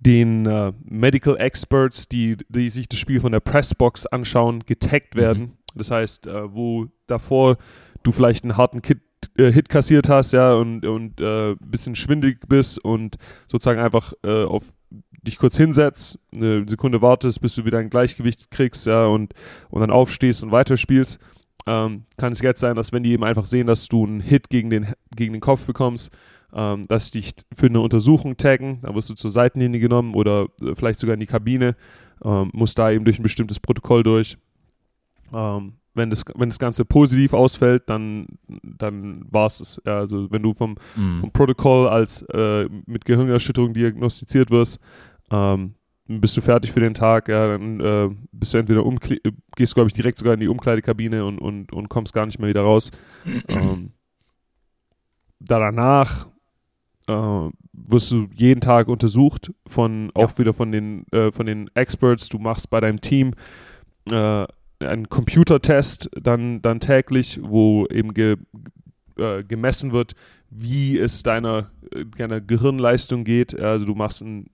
den 0.00 0.46
äh, 0.46 0.72
Medical 0.84 1.36
Experts, 1.36 2.08
die, 2.08 2.36
die 2.48 2.70
sich 2.70 2.88
das 2.88 2.98
Spiel 2.98 3.20
von 3.20 3.32
der 3.32 3.40
Pressbox 3.40 4.06
anschauen, 4.06 4.60
getaggt 4.64 5.14
mhm. 5.14 5.20
werden. 5.20 5.42
Mhm. 5.42 5.52
Das 5.74 5.90
heißt, 5.90 6.26
äh, 6.26 6.52
wo 6.52 6.86
davor 7.06 7.58
du 8.02 8.12
vielleicht 8.12 8.44
einen 8.44 8.56
harten 8.56 8.82
Kit, 8.82 9.00
äh, 9.36 9.52
Hit 9.52 9.68
kassiert 9.68 10.08
hast, 10.08 10.32
ja, 10.32 10.54
und, 10.54 10.84
und 10.84 11.20
äh, 11.20 11.54
bisschen 11.60 11.94
schwindig 11.94 12.48
bist 12.48 12.78
und 12.82 13.16
sozusagen 13.46 13.80
einfach 13.80 14.12
äh, 14.22 14.44
auf 14.44 14.72
dich 15.22 15.36
kurz 15.36 15.56
hinsetzt, 15.56 16.18
eine 16.34 16.64
Sekunde 16.66 17.02
wartest, 17.02 17.40
bis 17.40 17.54
du 17.54 17.64
wieder 17.64 17.78
ein 17.78 17.90
Gleichgewicht 17.90 18.50
kriegst, 18.50 18.86
ja, 18.86 19.06
und, 19.06 19.34
und 19.68 19.80
dann 19.80 19.90
aufstehst 19.90 20.42
und 20.42 20.50
weiterspielst, 20.50 21.18
ähm, 21.66 22.04
kann 22.16 22.32
es 22.32 22.40
jetzt 22.40 22.60
sein, 22.60 22.76
dass 22.76 22.92
wenn 22.92 23.02
die 23.02 23.12
eben 23.12 23.24
einfach 23.24 23.44
sehen, 23.44 23.66
dass 23.66 23.88
du 23.88 24.04
einen 24.04 24.20
Hit 24.20 24.48
gegen 24.48 24.70
den, 24.70 24.86
gegen 25.14 25.32
den 25.32 25.40
Kopf 25.40 25.66
bekommst, 25.66 26.10
ähm, 26.52 26.82
dass 26.88 27.10
dich 27.10 27.34
für 27.52 27.66
eine 27.66 27.80
Untersuchung 27.80 28.36
taggen, 28.36 28.80
dann 28.82 28.94
wirst 28.94 29.10
du 29.10 29.14
zur 29.14 29.30
Seitenlinie 29.30 29.80
genommen 29.80 30.14
oder 30.14 30.46
äh, 30.62 30.74
vielleicht 30.74 30.98
sogar 30.98 31.14
in 31.14 31.20
die 31.20 31.26
Kabine, 31.26 31.76
ähm, 32.24 32.50
musst 32.52 32.78
da 32.78 32.90
eben 32.90 33.04
durch 33.04 33.18
ein 33.18 33.22
bestimmtes 33.22 33.60
Protokoll 33.60 34.02
durch. 34.02 34.36
Ähm, 35.32 35.74
wenn 35.94 36.10
das, 36.10 36.24
wenn 36.34 36.48
das 36.48 36.58
Ganze 36.58 36.84
positiv 36.84 37.32
ausfällt, 37.32 37.84
dann, 37.86 38.26
dann 38.62 39.24
war 39.30 39.46
es 39.46 39.60
es. 39.60 39.82
Ja, 39.84 39.98
also 39.98 40.30
wenn 40.30 40.42
du 40.42 40.54
vom, 40.54 40.76
mhm. 40.96 41.20
vom 41.20 41.32
Protokoll 41.32 41.88
als 41.88 42.22
äh, 42.32 42.68
mit 42.86 43.04
Gehirnerschütterung 43.04 43.74
diagnostiziert 43.74 44.50
wirst, 44.50 44.78
ähm, 45.30 45.74
bist 46.06 46.36
du 46.36 46.40
fertig 46.40 46.72
für 46.72 46.80
den 46.80 46.94
Tag, 46.94 47.28
ja, 47.28 47.46
dann 47.46 47.80
äh, 47.80 48.08
bist 48.32 48.52
du 48.52 48.58
entweder 48.58 48.84
umkle 48.84 49.18
gehst 49.54 49.72
du, 49.72 49.74
glaube 49.74 49.88
ich, 49.88 49.94
direkt 49.94 50.18
sogar 50.18 50.34
in 50.34 50.40
die 50.40 50.48
Umkleidekabine 50.48 51.24
und, 51.24 51.38
und, 51.38 51.72
und 51.72 51.88
kommst 51.88 52.12
gar 52.12 52.26
nicht 52.26 52.38
mehr 52.38 52.48
wieder 52.48 52.62
raus. 52.62 52.90
ähm, 53.48 53.92
danach 55.38 56.26
äh, 57.06 57.50
wirst 57.72 58.10
du 58.10 58.28
jeden 58.34 58.60
Tag 58.60 58.88
untersucht 58.88 59.52
von 59.66 60.10
auch 60.14 60.32
ja. 60.32 60.38
wieder 60.38 60.54
von 60.54 60.72
den 60.72 61.06
äh, 61.12 61.30
von 61.30 61.46
den 61.46 61.70
Experts. 61.74 62.28
Du 62.28 62.38
machst 62.38 62.70
bei 62.70 62.80
deinem 62.80 63.00
Team 63.00 63.34
äh, 64.10 64.46
ein 64.80 65.08
Computertest 65.08 66.10
dann, 66.20 66.62
dann 66.62 66.80
täglich, 66.80 67.38
wo 67.42 67.86
eben 67.86 68.14
ge, 68.14 68.36
äh, 69.18 69.44
gemessen 69.44 69.92
wird, 69.92 70.14
wie 70.50 70.98
es 70.98 71.22
deiner, 71.22 71.70
deiner 72.16 72.40
Gehirnleistung 72.40 73.24
geht. 73.24 73.58
Also 73.58 73.84
du 73.84 73.94
machst 73.94 74.22
ein, 74.22 74.46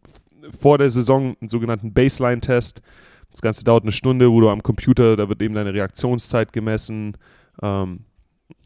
vor 0.59 0.79
der 0.79 0.91
Saison 0.91 1.37
einen 1.41 1.49
sogenannten 1.49 1.93
Baseline-Test. 1.93 2.83
Das 3.31 3.41
Ganze 3.41 3.65
dauert 3.65 3.85
eine 3.85 3.93
Stunde, 3.93 4.31
wo 4.31 4.41
du 4.41 4.49
am 4.49 4.63
Computer, 4.63 5.17
da 5.17 5.29
wird 5.29 5.43
eben 5.43 5.55
deine 5.55 5.73
Reaktionszeit 5.73 6.53
gemessen. 6.53 7.17
Ähm, 7.63 8.01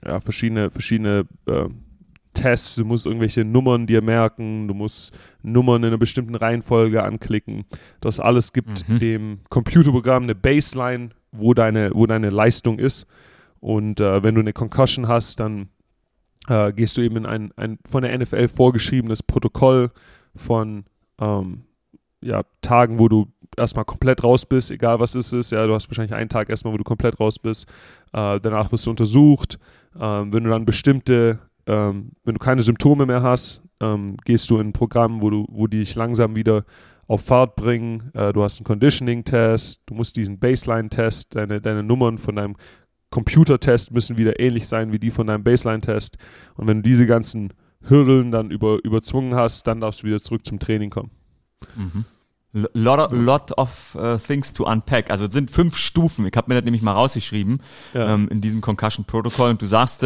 ja, 0.04 0.20
verschiedene, 0.20 0.70
verschiedene 0.70 1.26
äh, 1.46 1.68
Tests, 2.32 2.76
du 2.76 2.84
musst 2.84 3.06
irgendwelche 3.06 3.44
Nummern 3.44 3.86
dir 3.86 4.02
merken, 4.02 4.68
du 4.68 4.74
musst 4.74 5.12
Nummern 5.42 5.82
in 5.82 5.88
einer 5.88 5.98
bestimmten 5.98 6.34
Reihenfolge 6.34 7.02
anklicken. 7.02 7.64
Das 8.00 8.20
alles 8.20 8.52
gibt 8.52 8.88
mhm. 8.88 8.98
dem 8.98 9.40
Computerprogramm 9.48 10.24
eine 10.24 10.34
Baseline 10.34 11.10
wo 11.32 11.54
deine, 11.54 11.90
wo 11.94 12.06
deine 12.06 12.30
Leistung 12.30 12.78
ist. 12.78 13.06
Und 13.60 14.00
äh, 14.00 14.22
wenn 14.22 14.34
du 14.34 14.40
eine 14.40 14.52
Concussion 14.52 15.08
hast, 15.08 15.40
dann 15.40 15.68
äh, 16.48 16.72
gehst 16.72 16.96
du 16.96 17.02
eben 17.02 17.16
in 17.16 17.26
ein, 17.26 17.52
ein 17.56 17.78
von 17.88 18.02
der 18.02 18.16
NFL 18.18 18.48
vorgeschriebenes 18.48 19.22
Protokoll 19.22 19.90
von 20.34 20.84
ähm, 21.20 21.64
ja, 22.22 22.42
Tagen, 22.62 22.98
wo 22.98 23.08
du 23.08 23.26
erstmal 23.56 23.84
komplett 23.84 24.22
raus 24.22 24.46
bist, 24.46 24.70
egal 24.70 25.00
was 25.00 25.14
es 25.14 25.32
ist. 25.32 25.52
Ja, 25.52 25.66
du 25.66 25.74
hast 25.74 25.88
wahrscheinlich 25.88 26.14
einen 26.14 26.28
Tag 26.28 26.48
erstmal, 26.48 26.72
wo 26.72 26.78
du 26.78 26.84
komplett 26.84 27.18
raus 27.20 27.38
bist. 27.38 27.68
Äh, 28.12 28.40
danach 28.40 28.70
wirst 28.72 28.86
du 28.86 28.90
untersucht. 28.90 29.58
Ähm, 29.98 30.32
wenn 30.32 30.44
du 30.44 30.50
dann 30.50 30.64
bestimmte, 30.64 31.38
ähm, 31.66 32.12
wenn 32.24 32.34
du 32.34 32.38
keine 32.38 32.62
Symptome 32.62 33.06
mehr 33.06 33.22
hast, 33.22 33.62
ähm, 33.80 34.16
gehst 34.24 34.50
du 34.50 34.58
in 34.58 34.68
ein 34.68 34.72
Programm, 34.72 35.20
wo 35.20 35.30
du, 35.30 35.46
wo 35.50 35.66
die 35.66 35.78
dich 35.78 35.94
langsam 35.94 36.36
wieder 36.36 36.64
auf 37.10 37.22
Fahrt 37.22 37.56
bringen. 37.56 38.12
Äh, 38.14 38.32
du 38.32 38.44
hast 38.44 38.58
einen 38.58 38.66
Conditioning-Test, 38.66 39.80
du 39.84 39.94
musst 39.94 40.14
diesen 40.14 40.38
Baseline-Test, 40.38 41.34
deine, 41.34 41.60
deine 41.60 41.82
Nummern 41.82 42.18
von 42.18 42.36
deinem 42.36 42.54
Computertest 43.10 43.90
müssen 43.90 44.16
wieder 44.16 44.38
ähnlich 44.38 44.68
sein 44.68 44.92
wie 44.92 45.00
die 45.00 45.10
von 45.10 45.26
deinem 45.26 45.42
Baseline-Test. 45.42 46.18
Und 46.54 46.68
wenn 46.68 46.76
du 46.76 46.88
diese 46.88 47.08
ganzen 47.08 47.52
Hürden 47.82 48.30
dann 48.30 48.52
über, 48.52 48.78
überzwungen 48.84 49.34
hast, 49.34 49.66
dann 49.66 49.80
darfst 49.80 50.02
du 50.02 50.06
wieder 50.06 50.20
zurück 50.20 50.46
zum 50.46 50.60
Training 50.60 50.90
kommen. 50.90 51.10
Mhm. 51.74 52.04
Lot, 52.52 53.10
lot 53.10 53.58
of 53.58 53.96
uh, 53.96 54.16
things 54.16 54.52
to 54.52 54.64
unpack. 54.64 55.10
Also 55.10 55.24
es 55.24 55.32
sind 55.32 55.50
fünf 55.50 55.76
Stufen. 55.76 56.26
Ich 56.26 56.36
habe 56.36 56.48
mir 56.48 56.54
das 56.54 56.64
nämlich 56.64 56.82
mal 56.82 56.92
rausgeschrieben 56.92 57.60
ja. 57.92 58.14
ähm, 58.14 58.28
in 58.28 58.40
diesem 58.40 58.60
Concussion 58.60 59.04
Protocol. 59.04 59.50
Und 59.50 59.60
du 59.60 59.66
sagst 59.66 60.04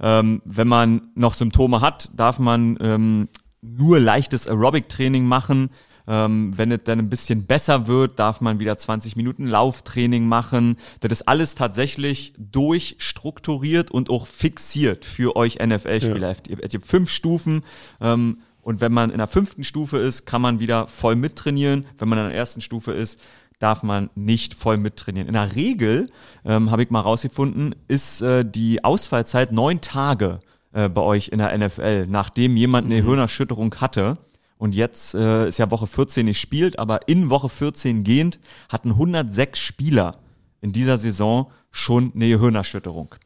ähm, 0.00 0.42
wenn 0.44 0.68
man 0.68 1.12
noch 1.14 1.32
Symptome 1.32 1.80
hat, 1.80 2.10
darf 2.14 2.38
man 2.38 2.76
ähm, 2.80 3.28
nur 3.62 4.00
leichtes 4.00 4.46
Aerobic-Training 4.46 5.24
machen. 5.24 5.70
Ähm, 6.06 6.56
wenn 6.56 6.72
es 6.72 6.80
dann 6.84 6.98
ein 6.98 7.10
bisschen 7.10 7.46
besser 7.46 7.86
wird, 7.86 8.18
darf 8.18 8.40
man 8.40 8.58
wieder 8.58 8.76
20 8.76 9.16
Minuten 9.16 9.46
Lauftraining 9.46 10.26
machen. 10.26 10.76
Das 11.00 11.12
ist 11.12 11.28
alles 11.28 11.54
tatsächlich 11.54 12.34
durchstrukturiert 12.38 13.90
und 13.90 14.10
auch 14.10 14.26
fixiert 14.26 15.04
für 15.04 15.36
euch 15.36 15.58
NFL-Spieler. 15.64 16.32
Ja. 16.32 16.36
Ihr 16.48 16.58
habt 16.62 16.86
fünf 16.86 17.10
Stufen. 17.10 17.62
Ähm, 18.00 18.38
und 18.62 18.80
wenn 18.80 18.92
man 18.92 19.10
in 19.10 19.18
der 19.18 19.26
fünften 19.26 19.64
Stufe 19.64 19.98
ist, 19.98 20.24
kann 20.24 20.40
man 20.40 20.60
wieder 20.60 20.86
voll 20.86 21.16
mittrainieren. 21.16 21.86
Wenn 21.98 22.08
man 22.08 22.18
in 22.18 22.26
der 22.26 22.34
ersten 22.34 22.60
Stufe 22.60 22.92
ist, 22.92 23.20
darf 23.58 23.82
man 23.82 24.10
nicht 24.14 24.54
voll 24.54 24.76
mittrainieren. 24.76 25.28
In 25.28 25.34
der 25.34 25.54
Regel, 25.54 26.10
ähm, 26.44 26.70
habe 26.70 26.82
ich 26.82 26.90
mal 26.90 27.00
rausgefunden, 27.00 27.74
ist 27.88 28.20
äh, 28.20 28.44
die 28.44 28.82
Ausfallzeit 28.82 29.52
neun 29.52 29.80
Tage 29.80 30.40
äh, 30.72 30.88
bei 30.88 31.00
euch 31.00 31.28
in 31.28 31.38
der 31.38 31.56
NFL, 31.56 32.06
nachdem 32.06 32.56
jemand 32.56 32.86
eine 32.86 33.02
mhm. 33.02 33.06
Hirnerschütterung 33.06 33.74
hatte. 33.76 34.18
Und 34.62 34.76
jetzt 34.76 35.14
äh, 35.14 35.48
ist 35.48 35.58
ja 35.58 35.72
Woche 35.72 35.88
14 35.88 36.24
nicht 36.24 36.38
spielt, 36.38 36.78
aber 36.78 37.08
in 37.08 37.30
Woche 37.30 37.48
14 37.48 38.04
gehend 38.04 38.38
hatten 38.68 38.90
106 38.90 39.58
Spieler 39.58 40.18
in 40.60 40.70
dieser 40.70 40.98
Saison 40.98 41.50
schon 41.72 42.12
eine 42.14 42.28
Gehirnerschütterung. 42.28 43.16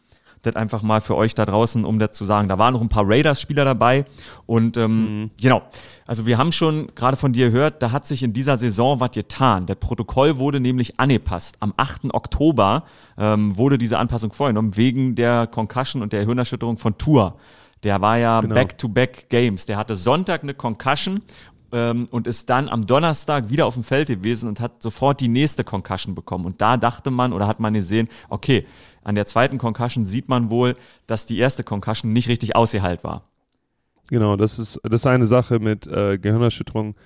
Das 0.40 0.56
einfach 0.56 0.80
mal 0.80 1.02
für 1.02 1.14
euch 1.14 1.34
da 1.34 1.44
draußen, 1.44 1.84
um 1.84 1.98
das 1.98 2.12
zu 2.12 2.24
sagen. 2.24 2.48
Da 2.48 2.56
waren 2.56 2.72
noch 2.72 2.80
ein 2.80 2.88
paar 2.88 3.06
Raiders-Spieler 3.06 3.66
dabei. 3.66 4.06
Und 4.46 4.78
ähm, 4.78 5.24
mhm. 5.24 5.30
genau, 5.38 5.60
also 6.06 6.24
wir 6.24 6.38
haben 6.38 6.52
schon 6.52 6.86
gerade 6.94 7.18
von 7.18 7.34
dir 7.34 7.50
gehört, 7.50 7.82
da 7.82 7.92
hat 7.92 8.06
sich 8.06 8.22
in 8.22 8.32
dieser 8.32 8.56
Saison 8.56 9.00
was 9.00 9.10
getan. 9.10 9.66
Das 9.66 9.76
Protokoll 9.76 10.38
wurde 10.38 10.58
nämlich 10.58 10.98
angepasst. 10.98 11.58
Am 11.60 11.74
8. 11.76 12.14
Oktober 12.14 12.84
ähm, 13.18 13.58
wurde 13.58 13.76
diese 13.76 13.98
Anpassung 13.98 14.32
vorgenommen, 14.32 14.74
wegen 14.78 15.16
der 15.16 15.46
Concussion 15.46 16.00
und 16.00 16.14
der 16.14 16.24
Hirnerschütterung 16.24 16.78
von 16.78 16.96
Tour. 16.96 17.36
Der 17.86 18.00
war 18.00 18.18
ja 18.18 18.40
Back-to-Back 18.40 19.12
genau. 19.12 19.22
-back 19.22 19.28
Games. 19.28 19.66
Der 19.66 19.76
hatte 19.76 19.94
Sonntag 19.94 20.42
eine 20.42 20.54
Concussion 20.54 21.20
ähm, 21.70 22.08
und 22.10 22.26
ist 22.26 22.50
dann 22.50 22.68
am 22.68 22.84
Donnerstag 22.84 23.48
wieder 23.48 23.64
auf 23.64 23.74
dem 23.74 23.84
Feld 23.84 24.08
gewesen 24.08 24.48
und 24.48 24.58
hat 24.58 24.82
sofort 24.82 25.20
die 25.20 25.28
nächste 25.28 25.62
Concussion 25.62 26.16
bekommen. 26.16 26.46
Und 26.46 26.60
da 26.60 26.78
dachte 26.78 27.12
man 27.12 27.32
oder 27.32 27.46
hat 27.46 27.60
man 27.60 27.74
gesehen, 27.74 28.08
okay, 28.28 28.66
an 29.04 29.14
der 29.14 29.26
zweiten 29.26 29.58
Concussion 29.58 30.04
sieht 30.04 30.28
man 30.28 30.50
wohl, 30.50 30.74
dass 31.06 31.26
die 31.26 31.38
erste 31.38 31.62
Concussion 31.62 32.12
nicht 32.12 32.28
richtig 32.28 32.56
ausgeheilt 32.56 33.04
war. 33.04 33.22
Genau, 34.08 34.34
das 34.34 34.58
ist, 34.58 34.80
das 34.82 35.02
ist 35.02 35.06
eine 35.06 35.24
Sache 35.24 35.60
mit 35.60 35.86
äh, 35.86 36.18
Gehirnerschütterung. 36.18 36.96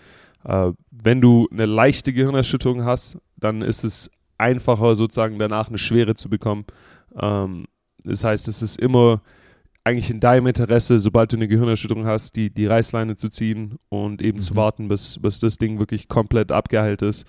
Äh, 0.45 0.73
wenn 0.91 1.21
du 1.21 1.47
eine 1.53 1.67
leichte 1.67 2.15
Gehirnerschütterung 2.15 2.87
hast, 2.87 3.19
dann 3.37 3.61
ist 3.61 3.85
es 3.85 4.11
einfacher, 4.39 4.97
sozusagen 4.97 5.39
danach 5.39 5.69
eine 5.69 5.77
schwere 5.77 6.15
zu 6.15 6.31
bekommen. 6.31 6.65
Ähm, 7.21 7.67
das 8.03 8.25
heißt, 8.25 8.49
es 8.49 8.63
ist 8.63 8.79
immer 8.79 9.21
eigentlich 9.91 10.11
in 10.11 10.21
deinem 10.21 10.47
Interesse, 10.47 10.99
sobald 10.99 11.33
du 11.33 11.37
eine 11.37 11.49
Gehirnerschütterung 11.49 12.07
hast, 12.07 12.37
die, 12.37 12.51
die 12.51 12.67
Reißleine 12.67 13.17
zu 13.17 13.29
ziehen 13.29 13.77
und 13.89 14.23
eben 14.23 14.39
mhm. 14.39 14.43
zu 14.43 14.57
warten, 14.57 14.89
bis, 14.89 15.19
bis 15.21 15.41
das 15.41 15.59
Ding 15.59 15.79
wirklich 15.79 16.09
komplett 16.09 16.53
abgeheilt 16.53 17.03
ist. 17.03 17.27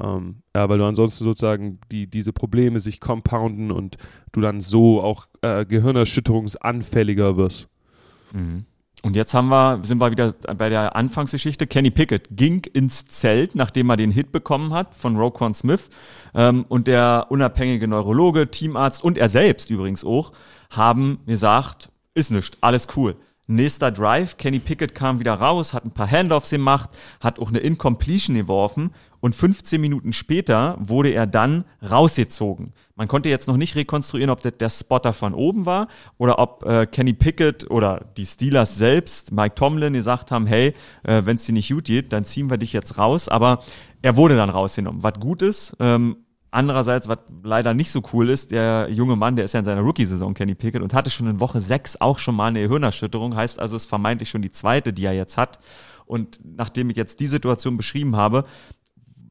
Ähm, 0.00 0.42
ja, 0.54 0.68
weil 0.68 0.78
du 0.78 0.84
ansonsten 0.84 1.24
sozusagen 1.24 1.78
die, 1.90 2.06
diese 2.06 2.32
Probleme 2.32 2.80
sich 2.80 3.00
compounden 3.00 3.70
und 3.70 3.96
du 4.32 4.40
dann 4.40 4.60
so 4.60 5.02
auch 5.02 5.26
äh, 5.42 5.66
gehirnerschütterungsanfälliger 5.66 7.36
wirst. 7.36 7.68
Mhm. 8.32 8.64
Und 9.02 9.16
jetzt 9.16 9.34
haben 9.34 9.48
wir, 9.48 9.80
sind 9.82 10.00
wir 10.00 10.12
wieder 10.12 10.32
bei 10.56 10.68
der 10.68 10.94
Anfangsgeschichte. 10.94 11.66
Kenny 11.66 11.90
Pickett 11.90 12.28
ging 12.30 12.62
ins 12.72 13.06
Zelt, 13.06 13.56
nachdem 13.56 13.90
er 13.90 13.96
den 13.96 14.12
Hit 14.12 14.30
bekommen 14.30 14.72
hat 14.72 14.94
von 14.94 15.16
Roquan 15.16 15.54
Smith. 15.54 15.90
Ähm, 16.34 16.64
und 16.68 16.86
der 16.86 17.26
unabhängige 17.28 17.88
Neurologe, 17.88 18.50
Teamarzt 18.50 19.02
und 19.02 19.18
er 19.18 19.28
selbst 19.28 19.70
übrigens 19.70 20.04
auch, 20.04 20.32
haben 20.70 21.18
gesagt, 21.26 21.90
ist 22.14 22.30
nichts, 22.30 22.56
alles 22.60 22.88
cool. 22.96 23.16
Nächster 23.48 23.90
Drive, 23.90 24.36
Kenny 24.36 24.60
Pickett 24.60 24.94
kam 24.94 25.18
wieder 25.18 25.34
raus, 25.34 25.74
hat 25.74 25.84
ein 25.84 25.90
paar 25.90 26.08
Handoffs 26.08 26.50
gemacht, 26.50 26.90
hat 27.20 27.40
auch 27.40 27.48
eine 27.48 27.58
Incompletion 27.58 28.36
geworfen 28.36 28.92
und 29.18 29.34
15 29.34 29.80
Minuten 29.80 30.12
später 30.12 30.76
wurde 30.80 31.10
er 31.10 31.26
dann 31.26 31.64
rausgezogen. 31.82 32.72
Man 32.94 33.08
konnte 33.08 33.28
jetzt 33.28 33.48
noch 33.48 33.56
nicht 33.56 33.74
rekonstruieren, 33.74 34.30
ob 34.30 34.42
das 34.42 34.58
der 34.58 34.70
Spotter 34.70 35.12
von 35.12 35.34
oben 35.34 35.66
war 35.66 35.88
oder 36.18 36.38
ob 36.38 36.64
äh, 36.64 36.86
Kenny 36.86 37.14
Pickett 37.14 37.68
oder 37.68 38.04
die 38.16 38.26
Steelers 38.26 38.76
selbst, 38.76 39.32
Mike 39.32 39.56
Tomlin, 39.56 39.94
gesagt 39.94 40.30
haben, 40.30 40.46
hey, 40.46 40.74
äh, 41.02 41.22
wenn 41.24 41.34
es 41.34 41.44
dir 41.44 41.52
nicht 41.52 41.70
gut 41.70 41.84
geht, 41.84 42.12
dann 42.12 42.24
ziehen 42.24 42.48
wir 42.48 42.58
dich 42.58 42.72
jetzt 42.72 42.96
raus. 42.96 43.28
Aber 43.28 43.64
er 44.02 44.16
wurde 44.16 44.36
dann 44.36 44.50
rausgenommen, 44.50 45.02
was 45.02 45.14
gut 45.14 45.42
ist. 45.42 45.76
Ähm, 45.80 46.16
Andererseits, 46.54 47.08
was 47.08 47.18
leider 47.42 47.72
nicht 47.72 47.90
so 47.90 48.02
cool 48.12 48.28
ist, 48.28 48.50
der 48.50 48.88
junge 48.90 49.16
Mann, 49.16 49.36
der 49.36 49.46
ist 49.46 49.54
ja 49.54 49.60
in 49.60 49.64
seiner 49.64 49.80
Rookie-Saison, 49.80 50.34
Kenny 50.34 50.54
Pickett, 50.54 50.82
und 50.82 50.92
hatte 50.92 51.08
schon 51.08 51.26
in 51.26 51.40
Woche 51.40 51.60
6 51.60 52.02
auch 52.02 52.18
schon 52.18 52.36
mal 52.36 52.48
eine 52.48 52.60
Hirnerschütterung. 52.60 53.34
Heißt 53.34 53.58
also, 53.58 53.74
es 53.74 53.84
ist 53.84 53.88
vermeintlich 53.88 54.28
schon 54.28 54.42
die 54.42 54.50
zweite, 54.50 54.92
die 54.92 55.06
er 55.06 55.14
jetzt 55.14 55.38
hat. 55.38 55.60
Und 56.04 56.40
nachdem 56.44 56.90
ich 56.90 56.96
jetzt 56.98 57.20
die 57.20 57.26
Situation 57.26 57.78
beschrieben 57.78 58.16
habe, 58.16 58.44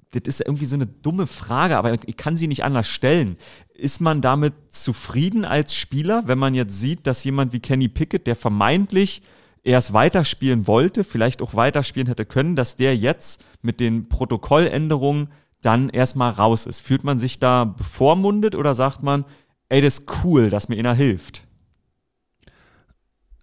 das 0.10 0.24
ist 0.26 0.42
irgendwie 0.42 0.66
so 0.66 0.74
eine 0.74 0.88
dumme 0.88 1.28
Frage, 1.28 1.78
aber 1.78 1.94
ich 1.94 2.18
kann 2.18 2.36
sie 2.36 2.48
nicht 2.48 2.64
anders 2.64 2.88
stellen. 2.88 3.38
Ist 3.76 4.02
man 4.02 4.22
damit 4.22 4.54
zufrieden 4.72 5.46
als 5.46 5.76
Spieler, 5.76 6.24
wenn 6.26 6.40
man 6.40 6.56
jetzt 6.56 6.80
sieht, 6.80 7.06
dass 7.06 7.24
jemand 7.24 7.54
wie 7.54 7.60
Kenny 7.60 7.88
Pickett, 7.88 8.26
der 8.26 8.36
vermeintlich 8.36 9.22
erst 9.64 9.94
weiterspielen 9.94 10.66
wollte, 10.66 11.04
vielleicht 11.04 11.44
auch 11.44 11.54
weiterspielen 11.54 12.08
hätte 12.08 12.26
können, 12.26 12.56
dass 12.56 12.78
der 12.78 12.98
jetzt 12.98 13.46
mit 13.62 13.80
den 13.80 14.10
Protokolländerungen 14.10 15.30
dann 15.62 15.90
erstmal 15.90 16.32
raus 16.32 16.66
ist? 16.66 16.82
Fühlt 16.82 17.04
man 17.04 17.20
sich 17.20 17.40
da 17.40 17.66
bevormundet 17.66 18.56
oder 18.56 18.76
sagt 18.76 19.04
man, 19.04 19.26
ey, 19.70 19.82
das 19.82 20.00
ist 20.00 20.24
cool, 20.24 20.50
dass 20.50 20.70
mir 20.70 20.78
einer 20.78 20.94
hilft? 20.94 21.48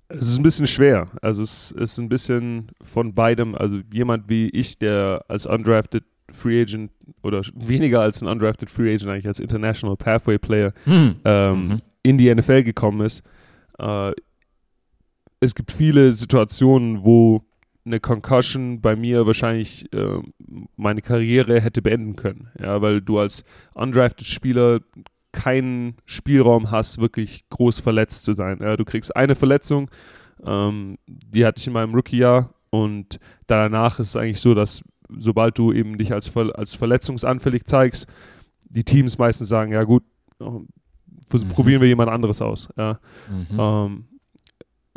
Es 0.09 0.29
ist 0.29 0.39
ein 0.39 0.43
bisschen 0.43 0.67
schwer. 0.67 1.09
Also 1.21 1.43
es 1.43 1.71
ist 1.71 1.99
ein 1.99 2.09
bisschen 2.09 2.69
von 2.83 3.15
beidem. 3.15 3.55
Also 3.55 3.81
jemand 3.93 4.29
wie 4.29 4.49
ich, 4.49 4.79
der 4.79 5.25
als 5.29 5.47
undrafted 5.47 6.05
Free 6.31 6.63
Agent 6.63 6.91
oder 7.23 7.43
weniger 7.55 8.01
als 8.01 8.23
ein 8.23 8.29
undrafted 8.29 8.71
Free 8.71 8.95
Agent 8.95 9.11
eigentlich 9.11 9.27
als 9.27 9.41
International 9.41 9.97
Pathway 9.97 10.39
Player 10.39 10.73
hm. 10.85 11.17
ähm, 11.25 11.69
mhm. 11.69 11.79
in 12.03 12.19
die 12.19 12.35
NFL 12.35 12.63
gekommen 12.63 13.01
ist. 13.03 13.23
Äh, 13.79 14.13
es 15.41 15.55
gibt 15.55 15.73
viele 15.73 16.11
Situationen, 16.13 17.05
wo 17.05 17.43
eine 17.89 18.01
Concussion 18.01 18.81
bei 18.81 18.97
mir 18.97 19.27
wahrscheinlich 19.27 19.93
äh, 19.93 20.21
meine 20.77 21.03
Karriere 21.03 21.61
hätte 21.61 21.83
beenden 21.83 22.17
können. 22.17 22.49
Ja, 22.61 22.81
weil 22.83 23.01
du 23.01 23.19
als 23.19 23.45
undrafted 23.75 24.27
Spieler 24.27 24.81
keinen 25.33 25.97
Spielraum 26.05 26.71
hast, 26.71 27.01
wirklich 27.01 27.49
groß 27.51 27.81
verletzt 27.81 28.25
zu 28.25 28.33
sein. 28.33 28.59
Ja, 28.61 28.77
du 28.77 28.85
kriegst 28.85 29.15
eine 29.15 29.35
Verletzung, 29.35 29.91
ähm, 30.45 30.99
die 31.07 31.45
hatte 31.45 31.59
ich 31.59 31.67
in 31.67 31.73
meinem 31.73 31.95
Rookie-Jahr 31.95 32.55
und 32.71 33.19
danach 33.47 33.99
ist 33.99 34.09
es 34.09 34.17
eigentlich 34.17 34.41
so, 34.41 34.55
dass 34.55 34.83
sobald 35.09 35.59
du 35.59 35.73
eben 35.73 35.99
dich 35.99 36.13
als, 36.13 36.35
als 36.37 36.75
verletzungsanfällig 36.75 37.65
zeigst, 37.65 38.07
die 38.69 38.85
Teams 38.85 39.19
meistens 39.19 39.49
sagen, 39.49 39.73
ja 39.73 39.85
gut, 39.85 40.05
mhm. 40.39 40.69
probieren 41.49 41.81
wir 41.81 41.89
jemand 41.89 42.11
anderes 42.11 42.43
aus. 42.43 42.69
Ja. 42.77 42.99
Mhm. 43.29 43.59
Ähm, 43.59 44.05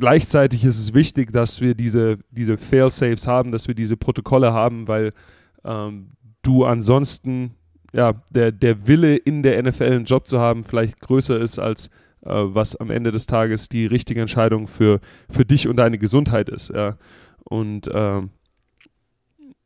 gleichzeitig 0.02 0.66
ist 0.66 0.80
es 0.80 0.94
wichtig, 0.94 1.32
dass 1.32 1.62
wir 1.62 1.76
diese, 1.76 2.18
diese 2.32 2.58
Fail-Saves 2.58 3.28
haben, 3.28 3.52
dass 3.52 3.68
wir 3.68 3.76
diese 3.76 3.96
Protokolle 3.96 4.52
haben, 4.52 4.88
weil 4.88 5.14
ähm, 5.64 6.14
du 6.42 6.66
ansonsten, 6.66 7.52
ja, 7.94 8.14
der, 8.32 8.52
der 8.52 8.88
Wille 8.88 9.16
in 9.16 9.44
der 9.44 9.62
NFL 9.62 9.84
einen 9.84 10.06
Job 10.06 10.28
zu 10.28 10.40
haben 10.40 10.64
vielleicht 10.64 11.00
größer 11.00 11.40
ist 11.40 11.60
als 11.60 11.88
äh, 12.26 12.32
was 12.32 12.76
am 12.76 12.90
Ende 12.90 13.12
des 13.12 13.28
Tages 13.28 13.70
die 13.70 13.86
richtige 13.86 14.22
Entscheidung 14.22 14.68
für, 14.68 15.00
für 15.30 15.46
dich 15.46 15.68
und 15.68 15.78
deine 15.78 16.00
Gesundheit 16.00 16.50
ist. 16.50 16.70
Ja. 16.70 16.98
Und 17.44 17.88
ähm, 17.94 18.32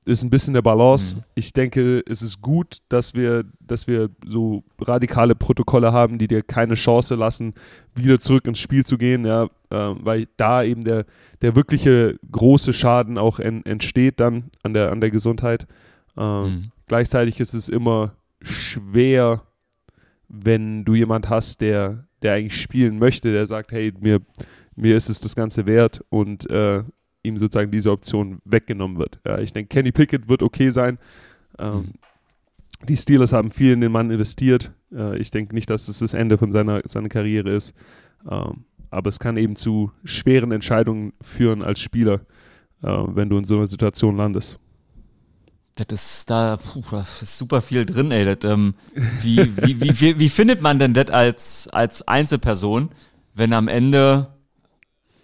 ist 0.06 0.24
ein 0.24 0.30
bisschen 0.30 0.54
der 0.54 0.62
Balance. 0.62 1.18
Mhm. 1.18 1.24
Ich 1.34 1.52
denke, 1.52 2.04
es 2.08 2.22
ist 2.22 2.42
gut, 2.42 2.78
dass 2.90 3.14
wir, 3.16 3.44
dass 3.60 3.88
wir 3.88 4.10
so 4.26 4.64
radikale 4.80 5.36
Protokolle 5.36 5.92
haben, 5.92 6.18
die 6.20 6.28
dir 6.28 6.44
keine 6.44 6.76
Chance 6.76 7.16
lassen, 7.16 7.54
wieder 7.96 8.20
zurück 8.20 8.48
ins 8.48 8.60
Spiel 8.60 8.86
zu 8.86 8.98
gehen, 8.98 9.26
ja, 9.26 9.46
äh, 9.46 9.48
weil 9.70 10.28
da 10.38 10.64
eben 10.64 10.84
der, 10.84 11.06
der 11.42 11.56
wirkliche 11.56 12.18
große 12.32 12.74
Schaden 12.74 13.18
auch 13.18 13.40
en, 13.40 13.66
entsteht 13.66 14.20
dann 14.20 14.46
an 14.64 14.74
der, 14.74 14.92
an 14.92 15.02
der 15.02 15.10
Gesundheit. 15.10 15.66
Ähm, 16.16 16.44
mhm. 16.44 16.62
Gleichzeitig 16.88 17.40
ist 17.40 17.56
es 17.56 17.68
immer 17.68 18.14
schwer, 18.42 19.42
wenn 20.28 20.86
du 20.86 20.94
jemand 20.94 21.30
hast, 21.30 21.62
der, 21.62 22.06
der 22.22 22.34
eigentlich 22.34 22.62
spielen 22.62 23.00
möchte, 23.00 23.32
der 23.32 23.48
sagt, 23.48 23.72
hey, 23.72 23.92
mir, 24.00 24.20
mir 24.76 24.96
ist 24.96 25.10
es 25.10 25.20
das 25.20 25.36
Ganze 25.36 25.66
wert 25.66 26.02
und 26.10 26.50
äh, 26.50 26.84
ihm 27.26 27.38
sozusagen 27.38 27.72
diese 27.72 27.92
Option 27.92 28.40
weggenommen 28.46 28.98
wird. 28.98 29.20
Ja, 29.26 29.40
ich 29.40 29.54
denke, 29.54 29.70
Kenny 29.70 29.92
Pickett 29.92 30.28
wird 30.30 30.44
okay 30.44 30.70
sein. 30.70 30.98
Ähm, 31.60 31.76
mhm. 31.76 31.94
Die 32.88 32.98
Steelers 32.98 33.34
haben 33.34 33.52
viel 33.52 33.74
in 33.74 33.82
den 33.82 33.92
Mann 33.92 34.12
investiert. 34.12 34.72
Äh, 34.94 35.18
ich 35.18 35.32
denke 35.32 35.56
nicht, 35.56 35.70
dass 35.70 35.88
es 35.88 36.00
das 36.00 36.14
Ende 36.14 36.38
von 36.38 36.52
seiner, 36.52 36.82
seiner 36.86 37.10
Karriere 37.10 37.52
ist. 37.52 37.74
Ähm, 38.30 38.66
aber 38.90 39.10
es 39.10 39.20
kann 39.20 39.38
eben 39.38 39.56
zu 39.56 39.92
schweren 40.04 40.52
Entscheidungen 40.52 41.14
führen 41.22 41.62
als 41.62 41.82
Spieler, 41.82 42.22
äh, 42.82 42.88
wenn 42.88 43.30
du 43.30 43.38
in 43.38 43.44
so 43.44 43.56
einer 43.56 43.68
Situation 43.68 44.16
landest. 44.16 44.60
Das 45.76 45.88
ist 45.92 46.30
da 46.30 46.58
puh, 46.58 46.82
das 46.92 47.22
ist 47.22 47.38
super 47.38 47.62
viel 47.62 47.86
drin, 47.86 48.12
ey. 48.12 48.24
Das, 48.24 48.50
ähm, 48.50 48.76
wie, 49.22 49.52
wie, 49.58 49.82
wie, 49.82 50.00
wie, 50.00 50.20
wie 50.20 50.30
findet 50.30 50.62
man 50.62 50.80
denn 50.80 50.94
das 50.94 51.10
als, 51.10 51.68
als 51.68 52.08
Einzelperson, 52.08 52.92
wenn 53.34 53.52
am 53.52 53.68
Ende 53.68 54.30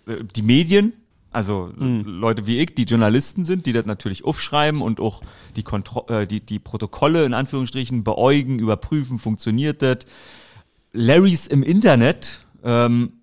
äh, 0.08 0.18
die 0.36 0.41
Medien 0.41 0.93
also 1.32 1.72
mhm. 1.78 2.04
Leute 2.06 2.46
wie 2.46 2.60
ich, 2.60 2.76
die 2.76 2.84
Journalisten 2.84 3.46
sind, 3.46 3.66
die 3.66 3.72
das 3.72 3.86
natürlich 3.86 4.26
aufschreiben 4.26 4.82
und 4.82 5.00
auch 5.00 5.22
die, 5.56 5.64
Kontro 5.64 6.06
äh, 6.10 6.28
die, 6.28 6.42
die 6.42 6.60
Protokolle 6.60 7.26
in 7.26 7.34
Anführungsstrichen 7.34 8.04
beäugen, 8.04 8.60
überprüfen, 8.60 9.18
funktioniert 9.18 9.82
das. 9.82 10.00
Larrys 10.94 11.48
im 11.48 11.64
Internet, 11.64 12.46
ähm, 12.64 13.14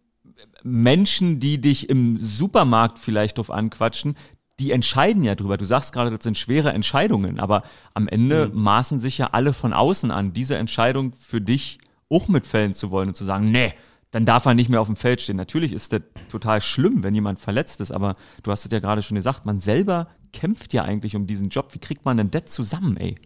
Menschen, 0.62 1.38
die 1.38 1.60
dich 1.60 1.90
im 1.90 2.18
Supermarkt 2.18 2.98
vielleicht 2.98 3.38
drauf 3.38 3.50
anquatschen, 3.50 4.16
die 4.58 4.72
entscheiden 4.72 5.22
ja 5.22 5.34
drüber. 5.34 5.56
Du 5.56 5.64
sagst 5.64 5.92
gerade, 5.92 6.10
das 6.10 6.24
sind 6.24 6.36
schwere 6.36 6.72
Entscheidungen, 6.72 7.38
aber 7.38 7.62
am 7.94 8.08
Ende 8.08 8.48
mhm. 8.48 8.62
maßen 8.62 9.00
sich 9.00 9.18
ja 9.18 9.28
alle 9.32 9.52
von 9.52 9.72
außen 9.72 10.10
an, 10.10 10.32
diese 10.32 10.56
Entscheidung 10.56 11.12
für 11.18 11.40
dich 11.40 11.78
auch 12.10 12.26
mitfällen 12.28 12.74
zu 12.74 12.90
wollen 12.90 13.08
und 13.08 13.14
zu 13.14 13.24
sagen, 13.24 13.50
nee, 13.50 13.74
dann 14.10 14.24
darf 14.24 14.46
er 14.46 14.54
nicht 14.54 14.70
mehr 14.70 14.80
auf 14.80 14.86
dem 14.86 14.96
Feld 14.96 15.20
stehen. 15.20 15.36
Natürlich 15.36 15.72
ist 15.72 15.92
das 15.92 16.00
total 16.28 16.60
schlimm, 16.60 17.02
wenn 17.02 17.14
jemand 17.14 17.40
verletzt 17.40 17.80
ist, 17.80 17.92
aber 17.92 18.16
du 18.42 18.50
hast 18.50 18.64
es 18.64 18.72
ja 18.72 18.78
gerade 18.78 19.02
schon 19.02 19.16
gesagt, 19.16 19.44
man 19.44 19.60
selber 19.60 20.08
kämpft 20.32 20.72
ja 20.72 20.84
eigentlich 20.84 21.14
um 21.16 21.26
diesen 21.26 21.48
Job. 21.48 21.74
Wie 21.74 21.78
kriegt 21.78 22.04
man 22.04 22.16
denn 22.16 22.30
das 22.30 22.46
zusammen, 22.46 22.96
ey? 22.96 23.16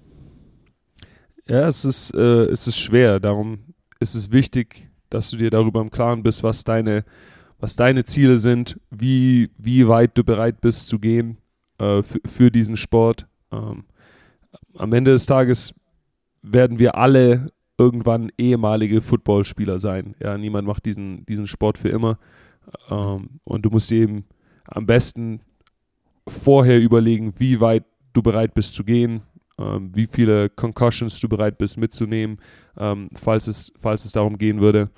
Ja, 1.48 1.68
es 1.68 1.84
ist, 1.84 2.14
äh, 2.14 2.44
es 2.44 2.66
ist 2.66 2.78
schwer. 2.78 3.20
Darum 3.20 3.74
ist 4.00 4.14
es 4.14 4.30
wichtig, 4.30 4.88
dass 5.10 5.30
du 5.30 5.36
dir 5.36 5.50
darüber 5.50 5.80
im 5.80 5.90
Klaren 5.90 6.22
bist, 6.22 6.42
was 6.42 6.64
deine, 6.64 7.04
was 7.58 7.76
deine 7.76 8.04
Ziele 8.04 8.36
sind, 8.36 8.78
wie, 8.90 9.50
wie 9.58 9.86
weit 9.88 10.16
du 10.16 10.24
bereit 10.24 10.60
bist 10.60 10.88
zu 10.88 10.98
gehen 10.98 11.38
äh, 11.78 12.02
für 12.02 12.50
diesen 12.50 12.76
Sport. 12.76 13.28
Ähm, 13.52 13.84
am 14.74 14.92
Ende 14.92 15.12
des 15.12 15.26
Tages 15.26 15.74
werden 16.42 16.78
wir 16.78 16.96
alle 16.96 17.52
irgendwann 17.78 18.30
ehemalige 18.38 19.00
Footballspieler 19.00 19.78
sein. 19.78 20.14
Ja, 20.20 20.36
niemand 20.38 20.66
macht 20.66 20.84
diesen, 20.84 21.24
diesen 21.26 21.46
Sport 21.46 21.78
für 21.78 21.88
immer. 21.88 22.18
Ähm, 22.90 23.40
und 23.44 23.62
du 23.62 23.70
musst 23.70 23.90
eben 23.92 24.24
am 24.66 24.86
besten 24.86 25.40
vorher 26.28 26.80
überlegen, 26.80 27.34
wie 27.38 27.60
weit 27.60 27.84
du 28.12 28.22
bereit 28.22 28.54
bist 28.54 28.74
zu 28.74 28.84
gehen, 28.84 29.22
ähm, 29.58 29.90
wie 29.94 30.06
viele 30.06 30.48
Concussions 30.48 31.18
du 31.20 31.28
bereit 31.28 31.58
bist 31.58 31.76
mitzunehmen, 31.76 32.38
ähm, 32.78 33.08
falls, 33.14 33.46
es, 33.46 33.72
falls 33.80 34.04
es 34.04 34.12
darum 34.12 34.38
gehen 34.38 34.60
würde. 34.60 34.90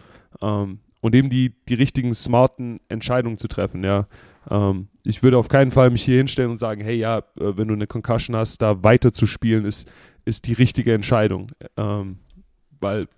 Ähm, 0.43 0.81
und 1.01 1.14
eben 1.14 1.29
die, 1.29 1.55
die 1.68 1.75
richtigen, 1.75 2.14
smarten 2.14 2.81
Entscheidungen 2.89 3.37
zu 3.37 3.47
treffen, 3.47 3.85
ja. 3.85 4.07
Ähm, 4.51 4.89
ich 5.03 5.22
würde 5.22 5.39
auf 5.39 5.49
keinen 5.49 5.70
Fall 5.70 5.91
mich 5.91 6.03
hier 6.03 6.16
hinstellen 6.16 6.51
und 6.51 6.57
sagen, 6.57 6.83
hey, 6.83 6.97
ja, 6.97 7.18
äh, 7.18 7.57
wenn 7.57 7.68
du 7.68 7.75
eine 7.75 7.87
Concussion 7.87 8.37
hast, 8.37 8.62
da 8.62 8.83
weiter 8.83 9.12
zu 9.12 9.27
spielen, 9.27 9.64
ist, 9.64 9.87
ist 10.25 10.47
die 10.47 10.55
richtige 10.55 10.95
Entscheidung. 10.95 11.49
Ähm, 11.77 12.18
weil 12.85 13.09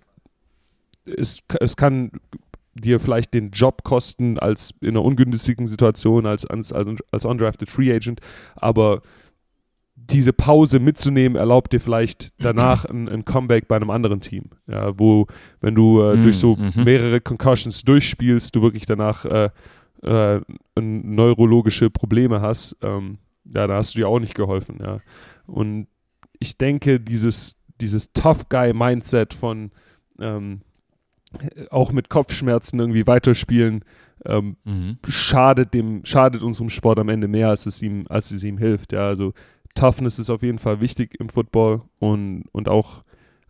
es, 1.05 1.41
es 1.59 1.77
kann 1.77 2.11
dir 2.73 2.99
vielleicht 2.99 3.33
den 3.33 3.51
Job 3.51 3.83
kosten 3.83 4.39
als 4.39 4.71
in 4.81 4.89
einer 4.89 5.03
ungünstigen 5.03 5.67
Situation 5.67 6.25
als, 6.25 6.45
als, 6.45 6.73
als 6.73 7.25
undrafted 7.25 7.69
Free 7.69 7.93
Agent, 7.93 8.19
aber 8.55 9.01
diese 9.95 10.31
Pause 10.31 10.79
mitzunehmen, 10.79 11.35
erlaubt 11.35 11.73
dir 11.73 11.81
vielleicht 11.81 12.31
danach 12.39 12.85
ein, 12.85 13.09
ein, 13.09 13.25
Comeback 13.25 13.67
bei 13.67 13.75
einem 13.75 13.89
anderen 13.89 14.21
Team. 14.21 14.45
Ja, 14.67 14.97
wo, 14.97 15.27
wenn 15.59 15.75
du 15.75 16.01
äh, 16.01 16.15
mm, 16.15 16.23
durch 16.23 16.37
so 16.37 16.55
mm 16.55 16.69
-hmm. 16.69 16.85
mehrere 16.85 17.19
Concussions 17.19 17.81
durchspielst, 17.81 18.55
du 18.55 18.61
wirklich 18.61 18.85
danach 18.85 19.25
äh, 19.25 19.49
äh, 20.03 20.39
neurologische 20.79 21.89
Probleme 21.89 22.41
hast, 22.41 22.77
ähm, 22.81 23.17
ja, 23.53 23.67
da 23.67 23.75
hast 23.75 23.95
du 23.95 23.99
dir 23.99 24.07
auch 24.07 24.19
nicht 24.19 24.35
geholfen. 24.35 24.77
Ja. 24.81 24.99
Und 25.45 25.87
ich 26.39 26.57
denke, 26.57 26.99
dieses, 26.99 27.55
dieses 27.81 28.13
Tough 28.13 28.49
Guy-Mindset 28.49 29.33
von 29.33 29.71
ähm, 30.19 30.61
auch 31.69 31.91
mit 31.91 32.09
Kopfschmerzen 32.09 32.79
irgendwie 32.79 33.05
weiterspielen, 33.05 33.83
ähm, 34.25 34.57
mhm. 34.63 34.97
schadet 35.07 35.73
dem, 35.73 36.05
schadet 36.05 36.41
unserem 36.41 36.69
Sport 36.69 36.99
am 36.99 37.09
Ende 37.09 37.27
mehr, 37.27 37.49
als 37.49 37.65
es 37.65 37.81
ihm, 37.81 38.05
als 38.09 38.31
es 38.31 38.43
ihm 38.43 38.57
hilft. 38.57 38.93
Ja, 38.93 39.07
also 39.07 39.33
Toughness 39.75 40.19
ist 40.19 40.29
auf 40.29 40.41
jeden 40.41 40.57
Fall 40.57 40.81
wichtig 40.81 41.19
im 41.19 41.29
Football 41.29 41.81
und, 41.99 42.45
und 42.51 42.69
auch 42.69 43.03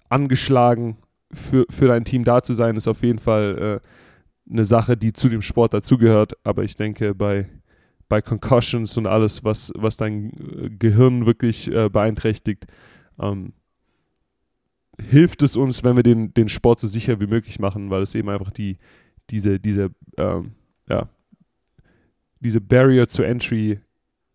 angeschlagen 0.09 0.97
für, 1.31 1.65
für 1.69 1.87
dein 1.87 2.05
Team 2.05 2.23
da 2.23 2.41
zu 2.41 2.53
sein, 2.53 2.75
ist 2.75 2.87
auf 2.87 3.03
jeden 3.03 3.19
Fall 3.19 3.81
äh, 3.81 4.51
eine 4.51 4.65
Sache, 4.65 4.97
die 4.97 5.13
zu 5.13 5.29
dem 5.29 5.41
Sport 5.41 5.73
dazugehört. 5.73 6.33
Aber 6.43 6.63
ich 6.63 6.75
denke, 6.75 7.13
bei, 7.13 7.49
bei 8.09 8.21
Concussions 8.21 8.97
und 8.97 9.07
alles, 9.07 9.43
was, 9.43 9.71
was 9.75 9.97
dein 9.97 10.31
Gehirn 10.79 11.25
wirklich 11.25 11.69
äh, 11.71 11.89
beeinträchtigt, 11.89 12.65
ähm, 13.19 13.53
hilft 14.99 15.43
es 15.43 15.55
uns, 15.55 15.83
wenn 15.83 15.95
wir 15.95 16.03
den, 16.03 16.33
den 16.33 16.49
Sport 16.49 16.79
so 16.79 16.87
sicher 16.87 17.19
wie 17.19 17.27
möglich 17.27 17.59
machen, 17.59 17.89
weil 17.89 18.01
es 18.01 18.15
eben 18.15 18.29
einfach 18.29 18.51
die, 18.51 18.77
diese, 19.29 19.59
diese, 19.59 19.91
ähm, 20.17 20.51
ja, 20.89 21.09
diese 22.39 22.61
Barrier 22.61 23.07
to 23.07 23.23
Entry 23.23 23.79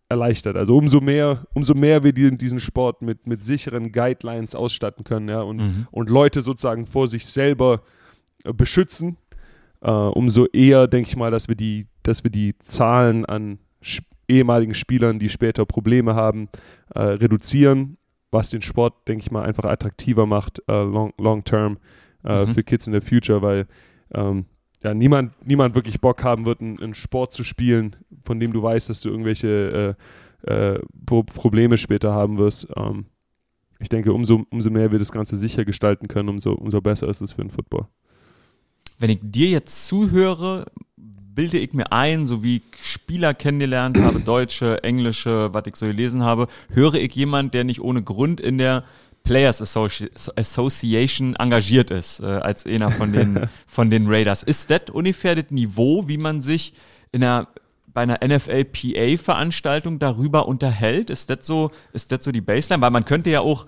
erleichtert. 0.09 0.55
Also 0.55 0.77
umso 0.77 1.01
mehr, 1.01 1.45
umso 1.53 1.73
mehr 1.73 2.03
wir 2.03 2.13
diesen, 2.13 2.37
diesen 2.37 2.59
Sport 2.59 3.01
mit, 3.01 3.27
mit 3.27 3.41
sicheren 3.41 3.91
Guidelines 3.91 4.55
ausstatten 4.55 5.03
können, 5.03 5.29
ja, 5.29 5.41
und, 5.41 5.57
mhm. 5.57 5.87
und 5.91 6.09
Leute 6.09 6.41
sozusagen 6.41 6.85
vor 6.85 7.07
sich 7.07 7.25
selber 7.25 7.81
äh, 8.43 8.53
beschützen, 8.53 9.17
äh, 9.81 9.89
umso 9.91 10.45
eher 10.45 10.87
denke 10.87 11.09
ich 11.09 11.15
mal, 11.15 11.31
dass 11.31 11.47
wir 11.47 11.55
die, 11.55 11.87
dass 12.03 12.23
wir 12.23 12.31
die 12.31 12.57
Zahlen 12.59 13.25
an 13.25 13.59
ehemaligen 14.27 14.73
Spielern, 14.73 15.19
die 15.19 15.29
später 15.29 15.65
Probleme 15.65 16.15
haben, 16.15 16.47
äh, 16.95 17.01
reduzieren, 17.01 17.97
was 18.33 18.49
den 18.49 18.61
Sport, 18.61 19.07
denke 19.07 19.23
ich 19.23 19.31
mal, 19.31 19.43
einfach 19.43 19.65
attraktiver 19.65 20.25
macht, 20.25 20.61
äh, 20.67 20.83
long, 20.83 21.13
long 21.17 21.43
term 21.43 21.77
äh, 22.25 22.45
mhm. 22.45 22.53
für 22.53 22.63
Kids 22.63 22.87
in 22.87 22.93
the 22.93 23.01
Future, 23.01 23.41
weil 23.41 23.67
ähm, 24.13 24.45
ja, 24.83 24.93
niemand, 24.93 25.33
niemand 25.45 25.75
wirklich 25.75 26.01
Bock 26.01 26.23
haben 26.23 26.45
wird, 26.45 26.61
einen, 26.61 26.79
einen, 26.79 26.93
Sport 26.93 27.33
zu 27.33 27.43
spielen, 27.43 27.95
von 28.23 28.39
dem 28.39 28.51
du 28.51 28.61
weißt, 28.61 28.89
dass 28.89 29.01
du 29.01 29.09
irgendwelche 29.09 29.95
äh, 30.45 30.73
äh, 30.73 30.79
Pro 31.05 31.23
Probleme 31.23 31.77
später 31.77 32.13
haben 32.13 32.37
wirst. 32.37 32.67
Ähm, 32.75 33.05
ich 33.79 33.89
denke, 33.89 34.13
umso, 34.13 34.45
umso 34.49 34.69
mehr 34.69 34.91
wir 34.91 34.99
das 34.99 35.11
Ganze 35.11 35.37
sicher 35.37 35.65
gestalten 35.65 36.07
können, 36.07 36.29
umso, 36.29 36.53
umso 36.53 36.81
besser 36.81 37.07
ist 37.07 37.21
es 37.21 37.31
für 37.31 37.41
den 37.41 37.49
Football. 37.49 37.87
Wenn 38.99 39.09
ich 39.09 39.19
dir 39.21 39.49
jetzt 39.49 39.87
zuhöre, 39.87 40.65
bilde 41.35 41.57
ich 41.57 41.73
mir 41.73 41.91
ein, 41.91 42.25
so 42.25 42.43
wie 42.43 42.57
ich 42.57 42.63
Spieler 42.81 43.33
kennengelernt 43.33 43.99
habe, 43.99 44.19
deutsche, 44.25 44.83
englische, 44.83 45.53
was 45.53 45.63
ich 45.67 45.75
so 45.75 45.85
gelesen 45.85 46.23
habe, 46.23 46.47
höre 46.71 46.95
ich 46.95 47.13
jemand, 47.15 47.53
der 47.53 47.63
nicht 47.63 47.81
ohne 47.81 48.03
Grund 48.03 48.39
in 48.39 48.57
der 48.57 48.83
Players 49.23 49.61
Association 49.61 51.35
engagiert 51.37 51.91
ist, 51.91 52.19
äh, 52.19 52.25
als 52.25 52.65
einer 52.65 52.89
von 52.89 53.13
den, 53.13 53.47
von 53.67 53.89
den 53.89 54.07
Raiders. 54.07 54.43
Ist 54.43 54.69
das 54.69 54.89
ungefähr 54.91 55.35
das 55.35 55.49
Niveau, 55.49 56.07
wie 56.07 56.17
man 56.17 56.41
sich 56.41 56.73
in 57.11 57.23
einer, 57.23 57.47
bei 57.87 58.01
einer 58.01 58.19
NFL-PA-Veranstaltung 58.25 59.99
darüber 59.99 60.47
unterhält? 60.47 61.09
Ist 61.09 61.29
das 61.29 61.45
so, 61.47 61.71
ist 61.93 62.11
das 62.11 62.25
so 62.25 62.31
die 62.31 62.41
Baseline? 62.41 62.81
Weil 62.81 62.91
man 62.91 63.05
könnte 63.05 63.29
ja 63.29 63.39
auch 63.39 63.65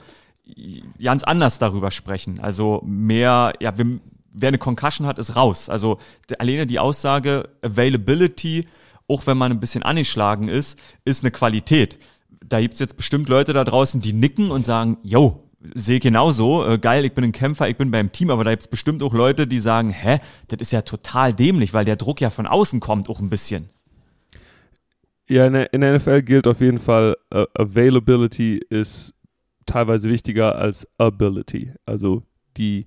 ganz 1.01 1.24
anders 1.24 1.57
darüber 1.57 1.91
sprechen. 1.91 2.39
Also 2.39 2.82
mehr, 2.86 3.53
ja, 3.61 3.78
wir, 3.78 3.99
wer 4.36 4.49
eine 4.49 4.57
Concussion 4.57 5.07
hat, 5.07 5.19
ist 5.19 5.36
raus. 5.36 5.69
Also 5.69 5.99
alleine 6.39 6.67
die 6.67 6.79
Aussage 6.79 7.49
Availability, 7.61 8.67
auch 9.07 9.25
wenn 9.27 9.38
man 9.38 9.51
ein 9.51 9.59
bisschen 9.59 9.83
angeschlagen 9.83 10.47
ist, 10.47 10.77
ist 11.05 11.23
eine 11.23 11.31
Qualität. 11.31 11.97
Da 12.43 12.59
gibt 12.59 12.73
es 12.73 12.79
jetzt 12.79 12.97
bestimmt 12.97 13.29
Leute 13.29 13.53
da 13.53 13.63
draußen, 13.63 14.01
die 14.01 14.13
nicken 14.13 14.51
und 14.51 14.65
sagen, 14.65 14.97
yo, 15.03 15.45
sehe 15.73 15.99
genauso, 15.99 16.65
äh, 16.67 16.77
geil, 16.77 17.05
ich 17.05 17.13
bin 17.13 17.23
ein 17.23 17.31
Kämpfer, 17.31 17.67
ich 17.69 17.77
bin 17.77 17.91
beim 17.91 18.11
Team, 18.11 18.29
aber 18.29 18.43
da 18.43 18.51
gibt 18.51 18.63
es 18.63 18.67
bestimmt 18.67 19.01
auch 19.01 19.13
Leute, 19.13 19.47
die 19.47 19.59
sagen, 19.59 19.89
hä, 19.89 20.19
das 20.47 20.59
ist 20.59 20.71
ja 20.71 20.81
total 20.81 21.33
dämlich, 21.33 21.73
weil 21.73 21.86
der 21.86 21.95
Druck 21.95 22.21
ja 22.21 22.29
von 22.29 22.45
außen 22.45 22.79
kommt, 22.79 23.09
auch 23.09 23.19
ein 23.19 23.29
bisschen. 23.29 23.69
Ja, 25.27 25.47
in 25.47 25.53
der, 25.53 25.73
in 25.73 25.81
der 25.81 25.95
NFL 25.95 26.21
gilt 26.21 26.45
auf 26.45 26.61
jeden 26.61 26.77
Fall, 26.77 27.17
uh, 27.33 27.45
Availability 27.55 28.61
ist 28.69 29.15
teilweise 29.65 30.09
wichtiger 30.09 30.55
als 30.55 30.88
Ability. 30.99 31.73
Also 31.86 32.21
die, 32.57 32.86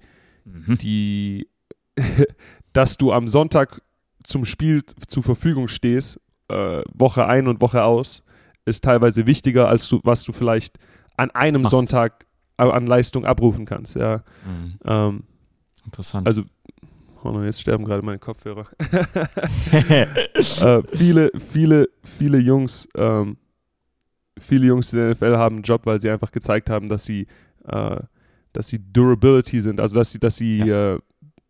mhm. 0.53 0.79
die, 0.79 1.49
dass 2.73 2.97
du 2.97 3.13
am 3.13 3.29
Sonntag 3.29 3.83
zum 4.23 4.45
Spiel 4.45 4.83
zur 5.07 5.23
Verfügung 5.23 5.69
stehst, 5.69 6.21
äh, 6.49 6.83
Woche 6.93 7.27
ein 7.27 7.49
und 7.49 7.61
Woche 7.61 7.83
aus, 7.83 8.23
ist 8.65 8.85
teilweise 8.85 9.27
wichtiger, 9.27 9.69
als 9.69 9.89
du, 9.89 10.01
was 10.05 10.25
du 10.25 10.33
vielleicht 10.33 10.79
an 11.17 11.31
einem 11.31 11.63
Machst. 11.63 11.75
Sonntag 11.75 12.27
an 12.57 12.87
Leistung 12.87 13.25
abrufen 13.25 13.65
kannst. 13.65 13.95
Ja. 13.95 14.23
Mhm. 14.45 14.79
Ähm, 14.85 15.23
Interessant. 15.85 16.27
Also, 16.27 16.43
oh, 17.23 17.41
jetzt 17.43 17.61
sterben 17.61 17.85
gerade 17.85 18.03
meine 18.03 18.19
Kopfhörer. 18.19 18.67
äh, 19.73 20.83
viele, 20.93 21.31
viele, 21.39 21.89
viele 22.03 22.39
Jungs, 22.39 22.89
ähm, 22.95 23.39
viele 24.39 24.67
Jungs 24.67 24.93
in 24.93 24.99
der 24.99 25.11
NFL 25.13 25.37
haben 25.37 25.57
einen 25.57 25.63
Job, 25.63 25.87
weil 25.87 26.01
sie 26.01 26.11
einfach 26.11 26.31
gezeigt 26.31 26.69
haben, 26.69 26.89
dass 26.89 27.05
sie, 27.05 27.27
äh, 27.65 28.01
dass 28.53 28.69
sie 28.69 28.81
Durability 28.93 29.61
sind, 29.61 29.81
also 29.81 29.97
dass 29.97 30.13
sie, 30.13 30.19
dass 30.19 30.37
sie 30.37 30.59
ja. 30.59 30.95
äh, 30.95 30.99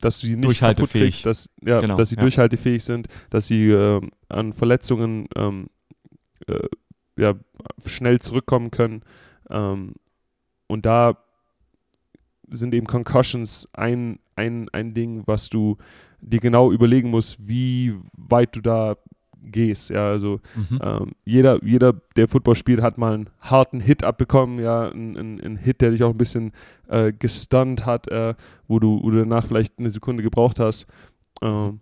dass 0.01 0.21
sie 0.21 0.37
nicht 0.37 0.45
durchhaltefähig, 0.45 1.15
kriegst, 1.15 1.27
dass, 1.27 1.51
ja, 1.61 1.81
genau, 1.81 1.97
dass 1.97 2.11
sie 2.11 2.17
ja. 2.17 2.23
durchhaltefähig 2.23 2.85
sind, 2.85 3.09
dass 3.31 3.49
sie 3.49 3.71
äh, 3.71 4.01
an 4.29 4.53
Verletzungen 4.53 5.29
ähm, 5.35 5.69
äh, 6.47 6.69
ja, 7.17 7.35
schnell 7.85 8.21
zurückkommen 8.21 8.71
können. 8.71 9.03
Ähm, 9.51 9.95
und 10.69 10.87
da 10.87 11.19
sind 12.49 12.75
eben 12.75 12.87
Concussions 12.87 13.69
ein, 13.73 14.21
ein, 14.37 14.69
ein 14.71 14.95
Ding, 14.95 15.25
was 15.27 15.49
du 15.49 15.77
dir 16.21 16.41
genau 16.41 16.71
überlegen 16.71 17.11
musst, 17.11 17.47
wie 17.47 17.95
weit 18.13 18.55
du 18.55 18.61
da 18.61 18.97
gehst. 19.43 19.91
Ja, 19.91 20.09
also 20.09 20.41
mhm. 20.55 20.79
ähm, 20.83 21.13
jeder, 21.25 21.63
jeder, 21.65 21.95
der 22.17 22.29
Football 22.29 22.57
spielt, 22.57 22.83
hat 22.83 22.99
mal 22.99 23.15
einen 23.15 23.31
harten 23.41 23.81
Hit 23.81 24.05
abbekommen, 24.05 24.59
ja, 24.59 24.89
einen, 24.89 25.17
einen 25.17 25.57
Hit, 25.57 25.81
der 25.81 25.91
dich 25.91 26.03
auch 26.03 26.11
ein 26.11 26.19
bisschen 26.19 26.53
äh, 26.89 27.13
gestunt 27.13 27.87
hat, 27.87 28.09
äh, 28.09 28.35
wo, 28.67 28.79
du, 28.79 29.01
wo 29.03 29.11
du 29.11 29.19
danach 29.19 29.47
vielleicht 29.47 29.79
eine 29.79 29.91
Sekunde 29.91 30.23
gebraucht 30.23 30.59
hast. 30.59 30.87
Ähm, 31.43 31.81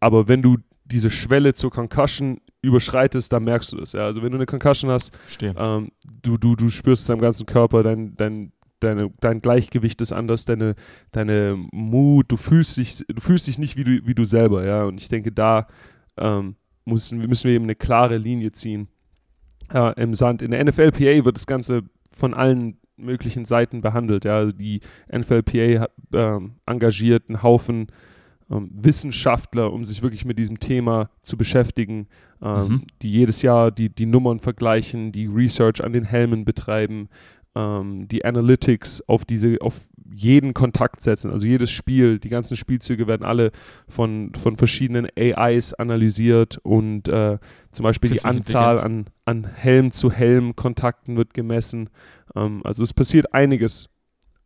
aber 0.00 0.28
wenn 0.28 0.42
du 0.42 0.58
diese 0.84 1.10
Schwelle 1.10 1.54
zur 1.54 1.70
Concussion 1.70 2.40
überschreitest, 2.62 3.32
dann 3.32 3.44
merkst 3.44 3.72
du 3.72 3.76
das. 3.76 3.92
Ja? 3.92 4.04
Also 4.04 4.22
wenn 4.22 4.32
du 4.32 4.38
eine 4.38 4.46
Concussion 4.46 4.90
hast, 4.90 5.12
ähm, 5.40 5.90
du, 6.22 6.36
du, 6.36 6.56
du 6.56 6.70
spürst 6.70 7.04
es 7.04 7.10
am 7.10 7.18
ganzen 7.18 7.46
Körper, 7.46 7.82
dein, 7.82 8.16
dein, 8.16 8.52
deine, 8.80 9.10
dein 9.20 9.40
Gleichgewicht 9.40 10.00
ist 10.00 10.12
anders, 10.12 10.44
deine, 10.44 10.74
deine 11.12 11.56
Mut, 11.72 12.30
du 12.30 12.36
fühlst 12.36 12.76
dich, 12.76 13.04
du 13.06 13.20
fühlst 13.20 13.46
dich 13.46 13.58
nicht 13.58 13.76
wie 13.76 13.84
du, 13.84 14.06
wie 14.06 14.14
du 14.14 14.24
selber, 14.24 14.64
ja. 14.64 14.84
Und 14.84 15.00
ich 15.00 15.08
denke, 15.08 15.32
da 15.32 15.66
ähm, 16.16 16.56
müssen, 16.88 17.18
müssen 17.18 17.48
wir 17.48 17.54
eben 17.54 17.64
eine 17.64 17.74
klare 17.74 18.16
Linie 18.16 18.52
ziehen 18.52 18.88
äh, 19.72 20.00
im 20.00 20.14
Sand. 20.14 20.42
In 20.42 20.50
der 20.50 20.64
NFLPA 20.64 21.24
wird 21.24 21.36
das 21.36 21.46
Ganze 21.46 21.82
von 22.08 22.34
allen 22.34 22.78
möglichen 22.96 23.44
Seiten 23.44 23.80
behandelt. 23.80 24.24
Ja. 24.24 24.38
Also 24.38 24.52
die 24.52 24.80
NFLPA 25.12 25.88
äh, 26.12 26.40
engagiert 26.66 27.24
einen 27.28 27.42
Haufen 27.42 27.86
ähm, 28.50 28.70
Wissenschaftler, 28.72 29.72
um 29.72 29.84
sich 29.84 30.02
wirklich 30.02 30.24
mit 30.24 30.38
diesem 30.38 30.58
Thema 30.58 31.10
zu 31.22 31.36
beschäftigen, 31.36 32.08
ähm, 32.42 32.68
mhm. 32.68 32.82
die 33.02 33.10
jedes 33.10 33.42
Jahr 33.42 33.70
die, 33.70 33.90
die 33.90 34.06
Nummern 34.06 34.40
vergleichen, 34.40 35.12
die 35.12 35.26
Research 35.26 35.84
an 35.84 35.92
den 35.92 36.04
Helmen 36.04 36.44
betreiben, 36.44 37.08
ähm, 37.58 38.06
die 38.06 38.24
Analytics 38.24 39.02
auf 39.08 39.24
diese, 39.24 39.56
auf 39.60 39.74
jeden 40.14 40.54
Kontakt 40.54 41.02
setzen, 41.02 41.32
also 41.32 41.46
jedes 41.46 41.70
Spiel, 41.70 42.20
die 42.20 42.28
ganzen 42.28 42.56
Spielzüge 42.56 43.08
werden 43.08 43.24
alle 43.26 43.50
von, 43.88 44.32
von 44.34 44.56
verschiedenen 44.56 45.08
AIs 45.18 45.74
analysiert 45.74 46.58
und 46.62 47.08
äh, 47.08 47.38
zum 47.70 47.82
Beispiel 47.82 48.10
die 48.10 48.24
Anzahl 48.24 48.78
an, 48.78 49.06
an 49.24 49.44
Helm-zu-Helm-Kontakten 49.44 51.16
wird 51.16 51.34
gemessen. 51.34 51.90
Ähm, 52.36 52.62
also 52.64 52.84
es 52.84 52.94
passiert 52.94 53.34
einiges, 53.34 53.86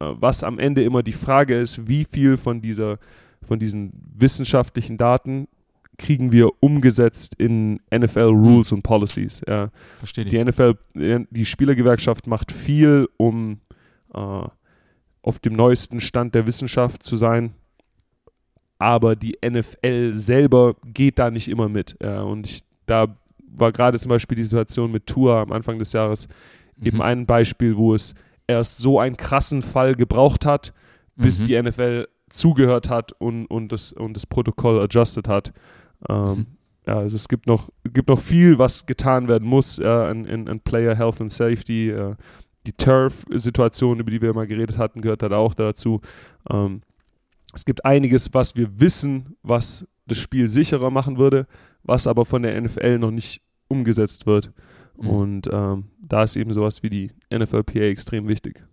äh, 0.01 0.07
was 0.09 0.43
am 0.43 0.59
Ende 0.59 0.83
immer 0.83 1.03
die 1.03 1.13
Frage 1.13 1.61
ist, 1.61 1.87
wie 1.87 2.07
viel 2.11 2.39
von 2.39 2.63
dieser 2.63 2.99
von 3.45 3.59
diesen 3.59 3.93
wissenschaftlichen 4.15 4.99
Daten 4.99 5.49
kriegen 5.99 6.33
wir 6.33 6.49
umgesetzt 6.61 7.35
in 7.39 7.81
NFL 7.95 8.21
Rules 8.21 8.71
mhm. 8.71 8.79
und 8.79 8.83
Policies. 8.83 9.43
Ja. 9.47 9.71
Verstehe 9.99 10.25
die 10.25 10.43
NFL, 10.43 10.75
die 10.95 11.45
Spielergewerkschaft 11.45 12.27
macht 12.27 12.51
viel, 12.51 13.09
um 13.17 13.61
äh, 14.15 14.45
auf 15.23 15.39
dem 15.39 15.53
neuesten 15.53 16.01
Stand 16.01 16.35
der 16.35 16.47
Wissenschaft 16.47 17.03
zu 17.03 17.17
sein. 17.17 17.55
Aber 18.79 19.15
die 19.15 19.39
NFL 19.45 20.15
selber 20.15 20.75
geht 20.85 21.19
da 21.19 21.31
nicht 21.31 21.49
immer 21.49 21.69
mit. 21.69 21.97
Ja. 22.03 22.23
Und 22.23 22.47
ich, 22.47 22.65
da 22.87 23.17
war 23.55 23.71
gerade 23.71 23.99
zum 23.99 24.09
Beispiel 24.09 24.37
die 24.37 24.45
Situation 24.45 24.91
mit 24.91 25.07
Tour 25.07 25.37
am 25.37 25.53
Anfang 25.53 25.79
des 25.79 25.93
Jahres 25.93 26.27
mhm. 26.77 26.87
eben 26.87 27.03
ein 27.03 27.27
Beispiel, 27.27 27.77
wo 27.77 27.95
es 27.95 28.15
erst 28.47 28.79
so 28.79 28.99
einen 28.99 29.17
krassen 29.17 29.63
Fall 29.63 29.95
gebraucht 29.95 30.45
hat, 30.45 30.73
bis 31.17 31.41
mhm. 31.41 31.45
die 31.45 31.63
NFL 31.63 32.09
zugehört 32.31 32.89
hat 32.89 33.13
und, 33.13 33.47
und, 33.47 33.71
das, 33.73 33.93
und 33.93 34.15
das 34.15 34.27
Protokoll 34.27 34.81
adjusted 34.81 35.29
hat. 35.29 35.53
Ähm, 36.09 36.39
mhm. 36.39 36.47
ja, 36.87 36.99
also 36.99 37.17
es 37.17 37.29
gibt 37.29 37.47
noch, 37.47 37.71
gibt 37.85 38.09
noch 38.09 38.21
viel, 38.21 38.59
was 38.59 38.87
getan 38.87 39.29
werden 39.29 39.49
muss 39.49 39.79
ja, 39.79 40.11
in, 40.11 40.25
in, 40.25 40.47
in 40.47 40.61
Player 40.61 40.95
Health 40.95 41.21
and 41.21 41.33
Safety. 41.33 41.91
Äh, 41.91 42.15
die 42.67 42.73
Turf-Situation, 42.73 43.99
über 43.99 44.11
die 44.11 44.23
wir 44.23 44.35
mal 44.35 44.47
geredet 44.47 44.79
hatten, 44.79 45.01
gehört 45.01 45.23
halt 45.23 45.33
auch 45.33 45.55
dazu. 45.55 46.01
Ähm, 46.49 46.83
es 47.53 47.65
gibt 47.65 47.85
einiges, 47.85 48.33
was 48.35 48.57
wir 48.57 48.81
wissen, 48.81 49.37
was 49.43 49.87
das 50.07 50.19
Spiel 50.19 50.49
sicherer 50.49 50.91
machen 50.91 51.19
würde, 51.19 51.47
was 51.83 52.07
aber 52.07 52.25
von 52.25 52.43
der 52.43 52.61
NFL 52.61 52.99
noch 52.99 53.11
nicht 53.11 53.43
umgesetzt 53.69 54.27
wird. 54.27 54.53
Mhm. 54.97 55.09
Und 55.09 55.49
ähm, 55.53 55.85
da 56.01 56.23
ist 56.23 56.37
eben 56.37 56.53
sowas 56.55 56.83
wie 56.83 56.91
die 56.91 57.11
NFLPA 57.33 57.81
extrem 57.81 58.29
wichtig. 58.29 58.65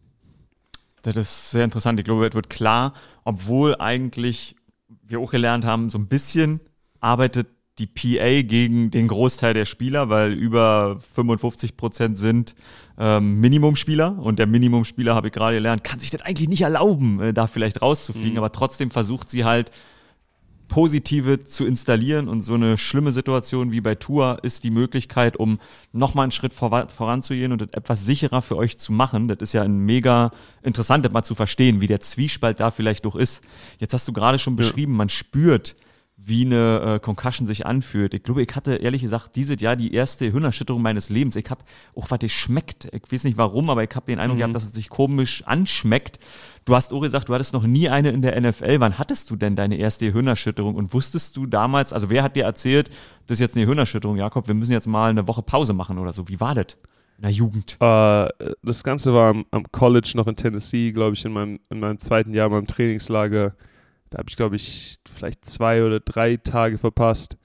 Das 1.01 1.15
ist 1.15 1.51
sehr 1.51 1.63
interessant. 1.63 1.99
Ich 1.99 2.05
glaube, 2.05 2.27
es 2.27 2.35
wird 2.35 2.49
klar, 2.49 2.93
obwohl 3.23 3.75
eigentlich 3.79 4.55
wir 5.03 5.19
auch 5.19 5.31
gelernt 5.31 5.65
haben, 5.65 5.89
so 5.89 5.97
ein 5.97 6.07
bisschen 6.07 6.59
arbeitet 6.99 7.47
die 7.79 7.87
PA 7.87 8.41
gegen 8.41 8.91
den 8.91 9.07
Großteil 9.07 9.53
der 9.53 9.65
Spieler, 9.65 10.09
weil 10.09 10.33
über 10.33 10.99
55 11.15 11.77
Prozent 11.77 12.17
sind 12.17 12.55
ähm, 12.97 13.39
Minimumspieler 13.39 14.19
und 14.19 14.37
der 14.37 14.47
Minimumspieler, 14.47 15.15
habe 15.15 15.27
ich 15.27 15.33
gerade 15.33 15.55
gelernt, 15.55 15.83
kann 15.83 15.99
sich 15.99 16.09
das 16.09 16.21
eigentlich 16.21 16.49
nicht 16.49 16.61
erlauben, 16.61 17.21
äh, 17.21 17.33
da 17.33 17.47
vielleicht 17.47 17.81
rauszufliegen, 17.81 18.33
mhm. 18.33 18.39
aber 18.39 18.51
trotzdem 18.51 18.91
versucht 18.91 19.29
sie 19.29 19.45
halt 19.45 19.71
Positive 20.67 21.43
zu 21.43 21.65
installieren 21.65 22.27
und 22.27 22.41
so 22.41 22.53
eine 22.53 22.77
schlimme 22.77 23.11
Situation 23.11 23.71
wie 23.71 23.81
bei 23.81 23.95
Tour 23.95 24.39
ist 24.43 24.63
die 24.63 24.69
Möglichkeit, 24.69 25.35
um 25.35 25.59
nochmal 25.93 26.23
einen 26.23 26.31
Schritt 26.31 26.53
vor, 26.53 26.87
voranzugehen 26.89 27.51
und 27.51 27.61
das 27.61 27.69
etwas 27.73 28.05
sicherer 28.05 28.41
für 28.43 28.55
euch 28.55 28.77
zu 28.77 28.93
machen. 28.93 29.27
Das 29.27 29.39
ist 29.39 29.53
ja 29.53 29.63
ein 29.63 29.79
mega 29.79 30.31
interessant, 30.61 31.03
das 31.03 31.11
mal 31.11 31.23
zu 31.23 31.33
verstehen, 31.33 31.81
wie 31.81 31.87
der 31.87 32.01
Zwiespalt 32.01 32.59
da 32.59 32.69
vielleicht 32.69 33.05
doch 33.05 33.15
ist. 33.15 33.41
Jetzt 33.79 33.93
hast 33.93 34.07
du 34.07 34.13
gerade 34.13 34.37
schon 34.37 34.55
beschrieben, 34.55 34.95
man 34.95 35.09
spürt, 35.09 35.75
wie 36.21 36.45
eine 36.45 36.95
äh, 36.95 36.99
Concussion 36.99 37.47
sich 37.47 37.65
anfühlt. 37.65 38.13
Ich 38.13 38.23
glaube, 38.23 38.43
ich 38.43 38.55
hatte 38.55 38.75
ehrlich 38.75 39.01
gesagt 39.01 39.35
dieses 39.35 39.61
Jahr 39.61 39.75
die 39.75 39.93
erste 39.93 40.25
Hirnerschütterung 40.25 40.81
meines 40.81 41.09
Lebens. 41.09 41.35
Ich 41.35 41.49
habe 41.49 41.61
auch 41.95 42.11
was 42.11 42.19
das 42.19 42.31
schmeckt. 42.31 42.89
Ich 42.91 43.11
weiß 43.11 43.23
nicht 43.23 43.37
warum, 43.37 43.69
aber 43.69 43.83
ich 43.83 43.89
habe 43.95 44.05
den 44.05 44.19
Eindruck 44.19 44.35
mhm. 44.35 44.39
gehabt, 44.39 44.55
dass 44.55 44.63
es 44.65 44.73
sich 44.73 44.89
komisch 44.89 45.43
anschmeckt. 45.45 46.19
Du 46.65 46.75
hast 46.75 46.93
auch 46.93 46.99
gesagt, 46.99 47.29
du 47.29 47.33
hattest 47.33 47.53
noch 47.53 47.63
nie 47.63 47.89
eine 47.89 48.09
in 48.09 48.21
der 48.21 48.39
NFL. 48.39 48.79
Wann 48.79 48.97
hattest 48.97 49.31
du 49.31 49.37
denn 49.37 49.55
deine 49.55 49.77
erste 49.77 50.11
Hirnerschütterung? 50.11 50.75
Und 50.75 50.93
wusstest 50.93 51.37
du 51.37 51.45
damals, 51.45 51.93
also 51.93 52.09
wer 52.09 52.21
hat 52.21 52.35
dir 52.35 52.43
erzählt, 52.43 52.89
das 53.27 53.35
ist 53.35 53.39
jetzt 53.39 53.55
eine 53.55 53.65
Hirnerschütterung, 53.65 54.17
Jakob, 54.17 54.47
wir 54.47 54.55
müssen 54.55 54.73
jetzt 54.73 54.87
mal 54.87 55.09
eine 55.09 55.27
Woche 55.27 55.41
Pause 55.41 55.73
machen 55.73 55.97
oder 55.97 56.13
so? 56.13 56.27
Wie 56.27 56.39
war 56.39 56.53
das? 56.53 56.77
In 57.17 57.23
der 57.23 57.31
Jugend? 57.31 57.77
Uh, 57.81 58.27
das 58.61 58.83
Ganze 58.83 59.13
war 59.13 59.31
am, 59.31 59.45
am, 59.51 59.69
College 59.71 60.11
noch 60.15 60.27
in 60.27 60.35
Tennessee, 60.35 60.91
glaube 60.91 61.15
ich, 61.15 61.25
in 61.25 61.33
meinem, 61.33 61.59
in 61.69 61.79
meinem 61.79 61.99
zweiten 61.99 62.33
Jahr 62.33 62.49
beim 62.49 62.67
Trainingslager 62.67 63.55
da 64.09 64.19
habe 64.19 64.29
ich, 64.29 64.35
glaube 64.35 64.55
ich, 64.55 64.99
vielleicht 65.13 65.45
zwei 65.45 65.83
oder 65.83 65.99
drei 65.99 66.37
Tage 66.37 66.77
verpasst. 66.77 67.37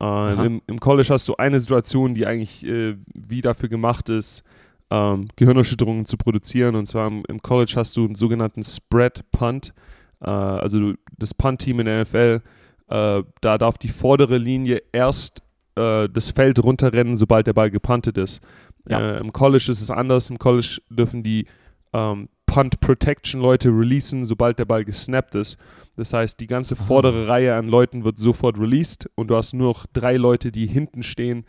Äh, 0.00 0.46
im, 0.46 0.62
im, 0.66 0.80
College 0.80 1.08
hast 1.10 1.28
du 1.28 1.36
eine 1.36 1.60
Situation, 1.60 2.14
die 2.14 2.26
eigentlich 2.26 2.64
äh, 2.66 2.96
wie 3.14 3.40
dafür 3.40 3.68
gemacht 3.68 4.08
ist, 4.08 4.42
ähm, 4.90 5.28
Gehirnerschütterungen 5.36 6.06
zu 6.06 6.16
produzieren. 6.16 6.74
Und 6.74 6.86
zwar 6.86 7.08
im, 7.08 7.24
im, 7.28 7.40
College 7.40 7.74
hast 7.76 7.96
du 7.96 8.04
einen 8.04 8.14
sogenannten 8.14 8.62
Spread 8.62 9.30
Punt. 9.32 9.72
Äh, 10.20 10.30
also 10.30 10.78
du, 10.78 10.94
das 11.18 11.34
Punt-Team 11.34 11.80
in 11.80 11.86
der 11.86 12.02
NFL, 12.02 12.42
äh, 12.88 13.22
da 13.40 13.58
darf 13.58 13.78
die 13.78 13.88
vordere 13.88 14.38
Linie 14.38 14.82
erst 14.92 15.42
äh, 15.76 16.08
das 16.08 16.30
Feld 16.30 16.62
runterrennen, 16.62 17.16
sobald 17.16 17.46
der 17.46 17.52
Ball 17.52 17.70
gepuntet 17.70 18.18
ist. 18.18 18.42
Ja. 18.88 19.00
Äh, 19.00 19.20
Im 19.20 19.32
College 19.32 19.66
ist 19.68 19.80
es 19.80 19.90
anders. 19.90 20.30
Im 20.30 20.38
College 20.38 20.80
dürfen 20.90 21.22
die 21.22 21.46
ähm, 21.92 22.28
Punt 22.54 22.78
Protection 22.78 23.40
Leute 23.40 23.68
releasen, 23.70 24.24
sobald 24.24 24.60
der 24.60 24.64
Ball 24.64 24.84
gesnappt 24.84 25.34
ist. 25.34 25.58
Das 25.96 26.12
heißt, 26.12 26.38
die 26.38 26.46
ganze 26.46 26.76
vordere 26.76 27.26
Reihe 27.26 27.56
an 27.56 27.66
Leuten 27.66 28.04
wird 28.04 28.16
sofort 28.16 28.60
released 28.60 29.10
und 29.16 29.26
du 29.26 29.34
hast 29.34 29.54
nur 29.54 29.66
noch 29.66 29.86
drei 29.92 30.14
Leute, 30.14 30.52
die 30.52 30.68
hinten 30.68 31.02
stehen, 31.02 31.46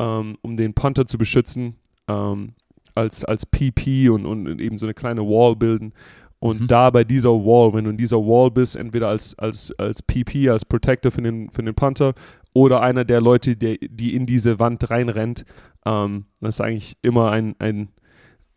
ähm, 0.00 0.36
um 0.42 0.56
den 0.56 0.74
Punter 0.74 1.06
zu 1.06 1.16
beschützen, 1.16 1.76
ähm, 2.08 2.54
als, 2.96 3.24
als 3.24 3.46
PP 3.46 4.08
und, 4.08 4.26
und 4.26 4.60
eben 4.60 4.78
so 4.78 4.86
eine 4.86 4.94
kleine 4.94 5.20
Wall 5.22 5.54
bilden. 5.54 5.92
Und 6.40 6.62
mhm. 6.62 6.66
da 6.66 6.90
bei 6.90 7.04
dieser 7.04 7.30
Wall, 7.30 7.72
wenn 7.72 7.84
du 7.84 7.90
in 7.90 7.96
dieser 7.96 8.18
Wall 8.18 8.50
bist, 8.50 8.74
entweder 8.74 9.06
als, 9.06 9.38
als, 9.38 9.72
als 9.78 10.02
PP, 10.02 10.48
als 10.48 10.64
Protector 10.64 11.12
für 11.12 11.22
den, 11.22 11.50
für 11.50 11.62
den 11.62 11.76
Punter 11.76 12.14
oder 12.52 12.80
einer 12.80 13.04
der 13.04 13.20
Leute, 13.20 13.54
die, 13.54 13.78
die 13.88 14.16
in 14.16 14.26
diese 14.26 14.58
Wand 14.58 14.90
reinrennt, 14.90 15.44
ähm, 15.86 16.24
das 16.40 16.56
ist 16.56 16.60
eigentlich 16.62 16.96
immer 17.02 17.30
ein, 17.30 17.54
ein 17.60 17.90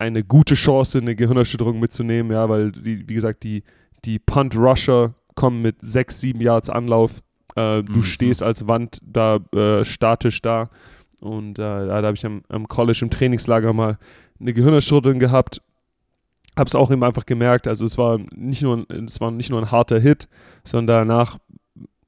eine 0.01 0.23
gute 0.23 0.55
Chance, 0.55 0.97
eine 0.97 1.15
Gehirnerschütterung 1.15 1.79
mitzunehmen, 1.79 2.31
ja, 2.31 2.49
weil 2.49 2.71
die, 2.71 3.07
wie 3.07 3.13
gesagt, 3.13 3.43
die, 3.43 3.63
die 4.03 4.17
Punt-Rusher 4.17 5.13
kommen 5.35 5.61
mit 5.61 5.77
sechs, 5.81 6.19
sieben 6.19 6.41
Yards 6.41 6.69
Anlauf. 6.69 7.19
Äh, 7.55 7.83
du 7.83 7.99
mhm. 7.99 8.03
stehst 8.03 8.41
als 8.41 8.67
Wand 8.67 8.99
da 9.05 9.39
äh, 9.53 9.85
statisch 9.85 10.41
da. 10.41 10.69
Und 11.19 11.59
äh, 11.59 11.61
da, 11.61 12.01
habe 12.01 12.15
ich 12.15 12.25
am, 12.25 12.41
am, 12.49 12.67
College 12.67 12.99
im 13.03 13.11
Trainingslager 13.11 13.73
mal 13.73 13.99
eine 14.39 14.53
Gehirnerschütterung 14.53 15.19
gehabt. 15.19 15.61
Habe 16.57 16.67
es 16.67 16.75
auch 16.75 16.89
eben 16.89 17.03
einfach 17.03 17.27
gemerkt. 17.27 17.67
Also 17.67 17.85
es 17.85 17.97
war 17.97 18.19
nicht 18.35 18.63
nur, 18.63 18.85
es 18.89 19.21
war 19.21 19.29
nicht 19.29 19.51
nur 19.51 19.61
ein 19.61 19.71
harter 19.71 19.99
Hit, 19.99 20.27
sondern 20.63 21.07
danach 21.07 21.37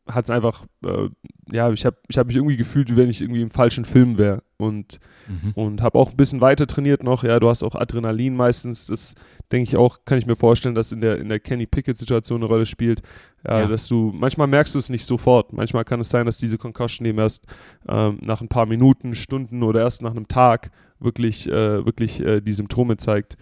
hat 0.08 0.26
es 0.26 0.32
einfach, 0.32 0.66
äh, 0.86 1.10
ja, 1.52 1.72
ich 1.72 1.86
habe 1.86 1.98
ich 2.08 2.18
hab 2.18 2.28
mich 2.28 2.36
irgendwie 2.36 2.58
gefühlt, 2.58 2.92
wie 2.92 2.98
wenn 2.98 3.10
ich 3.10 3.22
irgendwie 3.22 3.42
im 3.42 3.50
falschen 3.50 3.86
Film 3.86 4.18
wäre. 4.18 4.44
Und, 4.58 5.00
mhm. 5.28 5.52
und 5.56 5.82
habe 5.82 5.98
auch 5.98 6.12
ein 6.12 6.18
bisschen 6.18 6.42
weiter 6.42 6.68
trainiert 6.68 7.04
noch. 7.04 7.24
Ja, 7.24 7.40
du 7.40 7.50
hast 7.50 7.64
auch 7.64 7.76
Adrenalin 7.76 8.36
meistens. 8.36 8.88
Das 8.88 9.16
denke 9.52 9.70
ich 9.70 9.78
auch, 9.78 10.00
kann 10.06 10.18
ich 10.18 10.26
mir 10.26 10.36
vorstellen, 10.36 10.76
dass 10.76 10.92
in 10.92 11.02
der, 11.02 11.18
in 11.20 11.30
der 11.30 11.40
Kenny 11.40 11.66
Pickett-Situation 11.66 12.42
eine 12.42 12.50
Rolle 12.50 12.66
spielt. 12.66 13.02
Ja, 13.46 13.62
ja, 13.62 13.68
dass 13.68 13.88
du, 13.88 14.12
manchmal 14.14 14.48
merkst 14.48 14.76
du 14.76 14.80
es 14.80 14.90
nicht 14.90 15.06
sofort. 15.06 15.54
Manchmal 15.54 15.84
kann 15.86 16.00
es 16.00 16.10
sein, 16.10 16.26
dass 16.26 16.38
diese 16.38 16.58
Concussion 16.58 17.06
eben 17.06 17.20
erst 17.20 17.46
ähm, 17.88 18.20
nach 18.22 18.42
ein 18.42 18.48
paar 18.50 18.66
Minuten, 18.66 19.16
Stunden 19.16 19.64
oder 19.64 19.82
erst 19.82 20.02
nach 20.02 20.12
einem 20.12 20.28
Tag 20.28 20.72
wirklich, 21.00 21.48
äh, 21.50 21.86
wirklich 21.86 22.22
äh, 22.22 22.42
die 22.42 22.54
Symptome 22.54 22.98
zeigt. 22.98 23.38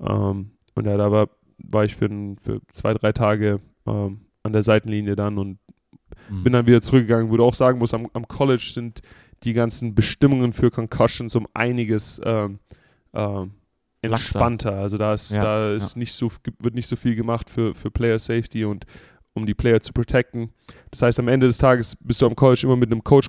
Ähm, 0.00 0.50
und 0.74 0.84
ja, 0.86 0.96
da 0.96 1.10
war, 1.10 1.28
war 1.58 1.84
ich 1.84 1.96
für, 1.96 2.08
für 2.38 2.60
zwei, 2.70 2.92
drei 2.94 3.12
Tage 3.12 3.60
ähm, 3.86 4.20
an 4.42 4.52
der 4.52 4.62
Seitenlinie 4.62 5.16
dann 5.16 5.38
und 5.38 5.58
Mhm. 6.28 6.44
Bin 6.44 6.52
dann 6.52 6.66
wieder 6.66 6.82
zurückgegangen, 6.82 7.30
wo 7.30 7.36
du 7.36 7.44
auch 7.44 7.54
sagen 7.54 7.78
musst, 7.78 7.94
am, 7.94 8.08
am, 8.12 8.26
College 8.28 8.70
sind 8.72 9.00
die 9.42 9.52
ganzen 9.52 9.94
Bestimmungen 9.94 10.52
für 10.52 10.70
Concussions 10.70 11.36
um 11.36 11.46
einiges 11.54 12.20
ähm, 12.24 12.58
ähm, 13.12 13.52
entspannter. 14.02 14.72
Also 14.72 14.96
da 14.96 15.14
ist, 15.14 15.34
ja, 15.34 15.40
da 15.40 15.72
ist 15.72 15.94
ja. 15.94 15.98
nicht 15.98 16.12
so, 16.12 16.30
wird 16.60 16.74
nicht 16.74 16.86
so 16.86 16.96
viel 16.96 17.14
gemacht 17.14 17.50
für, 17.50 17.74
für 17.74 17.90
Player 17.90 18.18
Safety 18.18 18.64
und 18.64 18.86
um 19.34 19.46
die 19.46 19.54
Player 19.54 19.80
zu 19.80 19.92
protecten. 19.92 20.50
Das 20.90 21.02
heißt, 21.02 21.18
am 21.20 21.28
Ende 21.28 21.46
des 21.46 21.58
Tages 21.58 21.96
bist 22.00 22.22
du 22.22 22.26
am 22.26 22.34
College 22.34 22.62
immer 22.64 22.76
mit 22.76 22.90
einem 22.90 23.04
Coach 23.04 23.28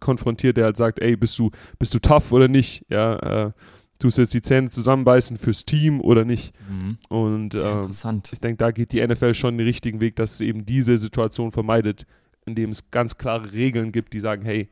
konfrontiert, 0.00 0.56
der 0.56 0.64
halt 0.64 0.76
sagt, 0.76 0.98
ey, 1.00 1.16
bist 1.16 1.38
du, 1.38 1.50
bist 1.78 1.92
du 1.92 1.98
tough 1.98 2.32
oder 2.32 2.48
nicht? 2.48 2.86
Ja, 2.88 3.16
äh, 3.46 3.52
tust 3.98 4.18
du 4.18 4.22
jetzt 4.22 4.34
die 4.34 4.42
Zähne 4.42 4.70
zusammenbeißen 4.70 5.36
fürs 5.36 5.64
Team 5.64 6.00
oder 6.00 6.24
nicht? 6.24 6.54
Mhm. 6.68 6.98
Und 7.08 7.54
ähm, 7.54 7.90
ich 8.32 8.40
denke, 8.40 8.56
da 8.56 8.70
geht 8.70 8.92
die 8.92 9.06
NFL 9.06 9.34
schon 9.34 9.58
den 9.58 9.66
richtigen 9.66 10.00
Weg, 10.00 10.16
dass 10.16 10.34
es 10.34 10.40
eben 10.40 10.64
diese 10.64 10.96
Situation 10.96 11.52
vermeidet, 11.52 12.06
in 12.46 12.54
dem 12.54 12.70
es 12.70 12.90
ganz 12.90 13.16
klare 13.18 13.52
Regeln 13.52 13.92
gibt, 13.92 14.12
die 14.12 14.20
sagen, 14.20 14.44
hey, 14.44 14.68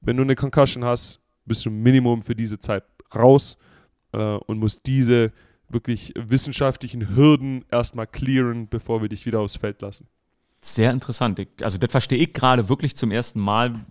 wenn 0.00 0.16
du 0.16 0.22
eine 0.22 0.36
Concussion 0.36 0.84
hast, 0.84 1.20
bist 1.44 1.64
du 1.66 1.70
Minimum 1.70 2.22
für 2.22 2.34
diese 2.34 2.58
Zeit 2.58 2.84
raus 3.14 3.56
äh, 4.12 4.18
und 4.18 4.58
musst 4.58 4.86
diese 4.86 5.32
wirklich 5.68 6.12
wissenschaftlichen 6.16 7.14
Hürden 7.14 7.64
erstmal 7.70 8.06
clearen, 8.06 8.68
bevor 8.68 9.02
wir 9.02 9.08
dich 9.08 9.26
wieder 9.26 9.40
aufs 9.40 9.56
Feld 9.56 9.82
lassen. 9.82 10.06
Sehr 10.60 10.90
interessant. 10.90 11.46
Also 11.62 11.78
das 11.78 11.90
verstehe 11.90 12.18
ich 12.18 12.32
gerade 12.32 12.68
wirklich 12.68 12.96
zum 12.96 13.10
ersten 13.10 13.40
Mal, 13.40 13.84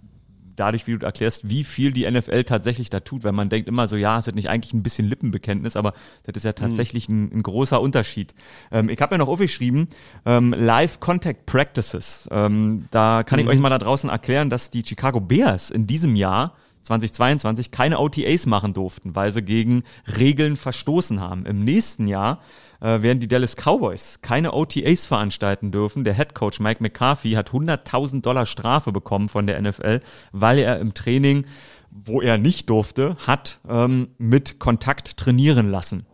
dadurch, 0.57 0.87
wie 0.87 0.97
du 0.97 1.05
erklärst, 1.05 1.49
wie 1.49 1.63
viel 1.63 1.91
die 1.91 2.09
NFL 2.09 2.43
tatsächlich 2.43 2.89
da 2.89 2.99
tut, 2.99 3.23
weil 3.23 3.31
man 3.31 3.47
denkt 3.47 3.69
immer 3.69 3.87
so, 3.87 3.95
ja, 3.95 4.19
es 4.19 4.27
ist 4.27 4.35
nicht 4.35 4.49
eigentlich 4.49 4.73
ein 4.73 4.83
bisschen 4.83 5.07
Lippenbekenntnis, 5.07 5.77
aber 5.77 5.93
das 6.23 6.35
ist 6.37 6.43
ja 6.43 6.53
tatsächlich 6.53 7.07
mhm. 7.07 7.25
ein, 7.25 7.39
ein, 7.39 7.43
großer 7.43 7.79
Unterschied. 7.79 8.35
Ähm, 8.71 8.89
ich 8.89 8.99
habe 9.01 9.15
ja 9.15 9.19
noch 9.19 9.29
aufgeschrieben, 9.29 9.87
ähm, 10.25 10.53
Live 10.57 10.99
Contact 10.99 11.45
Practices. 11.45 12.27
Ähm, 12.31 12.87
da 12.91 13.23
kann 13.23 13.39
mhm. 13.39 13.45
ich 13.45 13.51
euch 13.53 13.59
mal 13.59 13.69
da 13.69 13.79
draußen 13.79 14.09
erklären, 14.09 14.49
dass 14.49 14.69
die 14.69 14.83
Chicago 14.85 15.21
Bears 15.21 15.69
in 15.69 15.87
diesem 15.87 16.15
Jahr 16.15 16.55
2022 16.81 17.71
keine 17.71 17.99
OTAs 17.99 18.45
machen 18.45 18.73
durften, 18.73 19.15
weil 19.15 19.31
sie 19.31 19.41
gegen 19.41 19.83
Regeln 20.17 20.55
verstoßen 20.55 21.19
haben. 21.19 21.45
Im 21.45 21.63
nächsten 21.63 22.07
Jahr 22.07 22.41
äh, 22.79 23.01
werden 23.01 23.19
die 23.19 23.27
Dallas 23.27 23.55
Cowboys 23.55 24.21
keine 24.21 24.53
OTAs 24.53 25.05
veranstalten 25.05 25.71
dürfen. 25.71 26.03
Der 26.03 26.13
Head 26.13 26.35
Coach 26.35 26.59
Mike 26.59 26.81
McCarthy 26.81 27.31
hat 27.31 27.51
100.000 27.51 28.21
Dollar 28.21 28.45
Strafe 28.45 28.91
bekommen 28.91 29.29
von 29.29 29.47
der 29.47 29.61
NFL, 29.61 30.01
weil 30.31 30.59
er 30.59 30.79
im 30.79 30.93
Training, 30.93 31.45
wo 31.91 32.21
er 32.21 32.37
nicht 32.37 32.69
durfte, 32.69 33.17
hat 33.25 33.59
ähm, 33.67 34.09
mit 34.17 34.59
Kontakt 34.59 35.17
trainieren 35.17 35.69
lassen. 35.69 36.05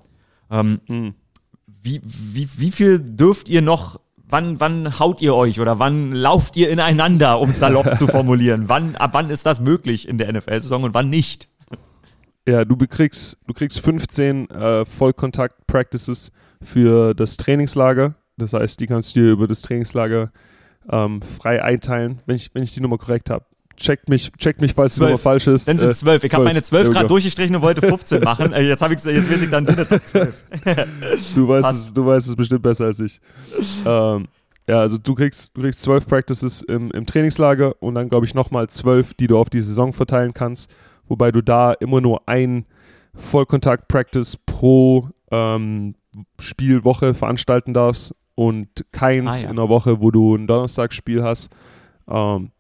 Ähm, 0.52 0.82
mhm. 0.88 1.16
wie, 1.66 2.02
wie, 2.04 2.48
wie 2.58 2.72
viel 2.72 3.00
dürft 3.00 3.50
ihr 3.50 3.62
noch 3.62 4.00
wann, 4.34 4.60
wann 4.60 5.00
haut 5.00 5.22
ihr 5.22 5.36
euch 5.36 5.60
oder 5.60 5.80
wann 5.80 6.12
lauft 6.12 6.58
ihr 6.58 6.70
ineinander, 6.70 7.40
um 7.40 7.50
es 7.50 7.60
salopp 7.60 7.98
zu 7.98 8.08
formulieren? 8.08 8.64
Wann, 8.68 8.96
ab 8.96 9.12
wann 9.14 9.30
ist 9.30 9.46
das 9.46 9.62
möglich 9.62 10.08
in 10.08 10.18
der 10.18 10.34
NFL-Saison 10.34 10.84
und 10.84 10.94
wann 10.94 11.10
nicht? 11.10 11.48
Ja, 12.48 12.66
du 12.66 12.76
bekriegst, 12.76 13.38
du 13.48 13.54
kriegst 13.54 13.80
15 13.80 14.50
äh, 14.50 14.86
Vollkontakt-Practices 14.86 16.32
für 16.64 17.14
das 17.14 17.38
Trainingslager. 17.38 18.16
Das 18.38 18.54
heißt, 18.54 18.80
die 18.80 18.88
kannst 18.88 19.16
du 19.16 19.22
dir 19.22 19.32
über 19.32 19.48
das 19.48 19.62
Trainingslager 19.62 20.32
ähm, 20.90 21.22
frei 21.22 21.64
einteilen, 21.64 22.22
wenn 22.26 22.36
ich, 22.36 22.54
wenn 22.54 22.64
ich 22.64 22.74
die 22.74 22.82
Nummer 22.82 22.98
korrekt 22.98 23.30
habe. 23.30 23.46
Checkt 23.76 24.08
mich, 24.08 24.32
checkt 24.38 24.62
mich, 24.62 24.74
falls 24.74 24.96
die 24.96 25.02
Nummer 25.02 25.18
falsch 25.18 25.48
ist. 25.48 25.68
Dann 25.68 25.78
sind 25.78 25.90
es 25.90 25.98
äh, 25.98 26.00
zwölf. 26.02 26.24
Ich 26.24 26.34
habe 26.34 26.44
meine 26.44 26.62
zwölf 26.62 26.90
gerade 26.92 27.08
durchgestrichen 27.08 27.56
und 27.56 27.62
wollte 27.64 27.82
15 27.82 28.22
machen. 28.24 28.54
Äh, 28.54 28.62
jetzt 28.62 28.82
habe 28.82 28.94
ich 28.94 29.04
jetzt 29.04 29.32
weiß 29.32 29.42
ich 29.42 29.50
dann 29.50 29.66
sind 29.66 29.80
es 29.80 30.06
zwölf. 30.06 30.36
du 31.36 31.48
weißt 31.48 31.72
es, 31.72 31.94
du 31.94 32.06
weißt 32.06 32.28
es 32.28 32.36
bestimmt 32.36 32.62
besser 32.62 32.86
als 32.86 33.00
ich. 33.00 33.20
Ähm, 33.86 34.28
ja, 34.68 34.80
also 34.80 34.98
du 34.98 35.16
kriegst, 35.16 35.58
du 35.58 35.62
kriegst 35.62 35.82
zwölf 35.82 36.08
Practices 36.08 36.62
im, 36.62 36.92
im 36.92 37.06
Trainingslager 37.06 37.82
und 37.82 37.96
dann 37.96 38.10
glaube 38.10 38.26
ich 38.26 38.34
nochmal 38.34 38.70
zwölf, 38.70 39.14
die 39.16 39.28
du 39.28 39.38
auf 39.38 39.50
die 39.50 39.62
Saison 39.62 39.92
verteilen 39.92 40.34
kannst, 40.34 40.70
wobei 41.08 41.32
du 41.32 41.42
da 41.42 41.74
immer 41.74 42.00
nur 42.00 42.28
ein 42.28 42.66
Vollkontakt-Practice 43.16 44.38
pro 44.46 45.10
ähm, 45.32 45.96
Spielwoche 46.40 47.14
veranstalten 47.14 47.74
darfst 47.74 48.14
und 48.36 48.68
keins 48.92 49.42
ah, 49.42 49.44
ja. 49.44 49.50
in 49.50 49.56
der 49.56 49.70
Woche, 49.70 50.02
wo 50.02 50.12
du 50.12 50.36
ein 50.36 50.48
Donnerstagsspiel 50.48 51.24
hast. 51.24 51.50
Ähm, 52.08 52.52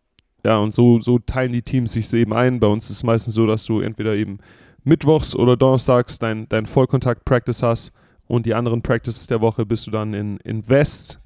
ja, 0.45 0.57
und 0.57 0.73
so, 0.73 0.99
so 0.99 1.19
teilen 1.19 1.53
die 1.53 1.61
Teams 1.61 1.93
sich 1.93 2.11
eben 2.13 2.33
ein. 2.33 2.59
Bei 2.59 2.67
uns 2.67 2.89
ist 2.89 2.97
es 2.97 3.03
meistens 3.03 3.35
so, 3.35 3.47
dass 3.47 3.65
du 3.65 3.79
entweder 3.79 4.13
eben 4.13 4.39
mittwochs 4.83 5.35
oder 5.35 5.55
donnerstags 5.55 6.19
dein, 6.19 6.47
dein 6.49 6.65
Vollkontakt-Practice 6.65 7.63
hast 7.63 7.91
und 8.27 8.45
die 8.45 8.53
anderen 8.53 8.81
Practices 8.81 9.27
der 9.27 9.41
Woche 9.41 9.65
bist 9.65 9.87
du 9.87 9.91
dann 9.91 10.13
in, 10.13 10.37
in 10.37 10.67
West, 10.67 11.19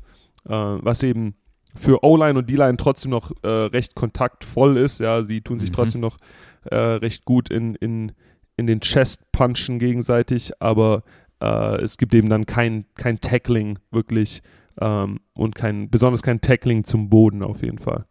äh, 0.46 0.52
was 0.52 1.04
eben 1.04 1.36
für 1.76 2.04
O-Line 2.04 2.40
und 2.40 2.50
D-Line 2.50 2.78
trotzdem 2.78 3.12
noch 3.12 3.32
äh, 3.44 3.48
recht 3.48 3.96
kontaktvoll 3.96 4.78
ist. 4.78 5.00
Ja, 5.00 5.22
die 5.22 5.42
tun 5.42 5.60
sich 5.60 5.70
mhm. 5.70 5.76
trotzdem 5.76 6.02
noch 6.02 6.18
äh, 6.66 6.76
recht 6.76 7.26
gut 7.26 7.50
in, 7.50 7.76
in, 7.76 8.12
in 8.56 8.68
den 8.68 8.82
Chest-Punchen 8.82 9.80
gegenseitig, 9.80 10.52
aber 10.60 11.04
äh, 11.42 11.82
es 11.82 11.98
gibt 11.98 12.14
eben 12.14 12.30
dann 12.30 12.46
kein, 12.46 12.86
kein 12.96 13.20
Tackling 13.20 13.80
wirklich 13.92 14.42
ähm, 14.80 15.20
und 15.34 15.56
kein, 15.56 15.90
besonders 15.90 16.24
kein 16.24 16.42
Tackling 16.42 16.84
zum 16.84 17.10
Boden 17.10 17.44
auf 17.44 17.64
jeden 17.64 17.80
Fall. 17.80 18.06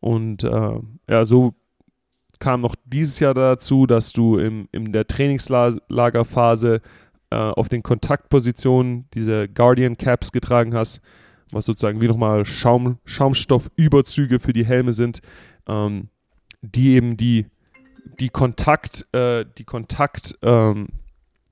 Und 0.00 0.44
äh, 0.44 0.78
ja, 1.08 1.24
so 1.24 1.54
kam 2.38 2.60
noch 2.60 2.74
dieses 2.84 3.20
Jahr 3.20 3.34
dazu, 3.34 3.86
dass 3.86 4.12
du 4.12 4.38
im, 4.38 4.68
in 4.72 4.92
der 4.92 5.06
Trainingslagerphase 5.06 6.80
äh, 7.30 7.36
auf 7.36 7.68
den 7.68 7.82
Kontaktpositionen 7.82 9.08
diese 9.14 9.48
Guardian 9.48 9.96
Caps 9.96 10.32
getragen 10.32 10.74
hast, 10.74 11.00
was 11.52 11.64
sozusagen 11.64 12.00
wie 12.00 12.08
nochmal 12.08 12.44
Schaum, 12.44 12.98
Schaumstoffüberzüge 13.04 14.40
für 14.40 14.52
die 14.52 14.66
Helme 14.66 14.92
sind, 14.92 15.20
ähm, 15.66 16.08
die 16.60 16.94
eben 16.94 17.16
die, 17.16 17.46
die 18.20 18.28
Kontakt, 18.28 19.06
äh, 19.12 19.44
die 19.56 19.64
Kontakt, 19.64 20.36
ähm, 20.42 20.88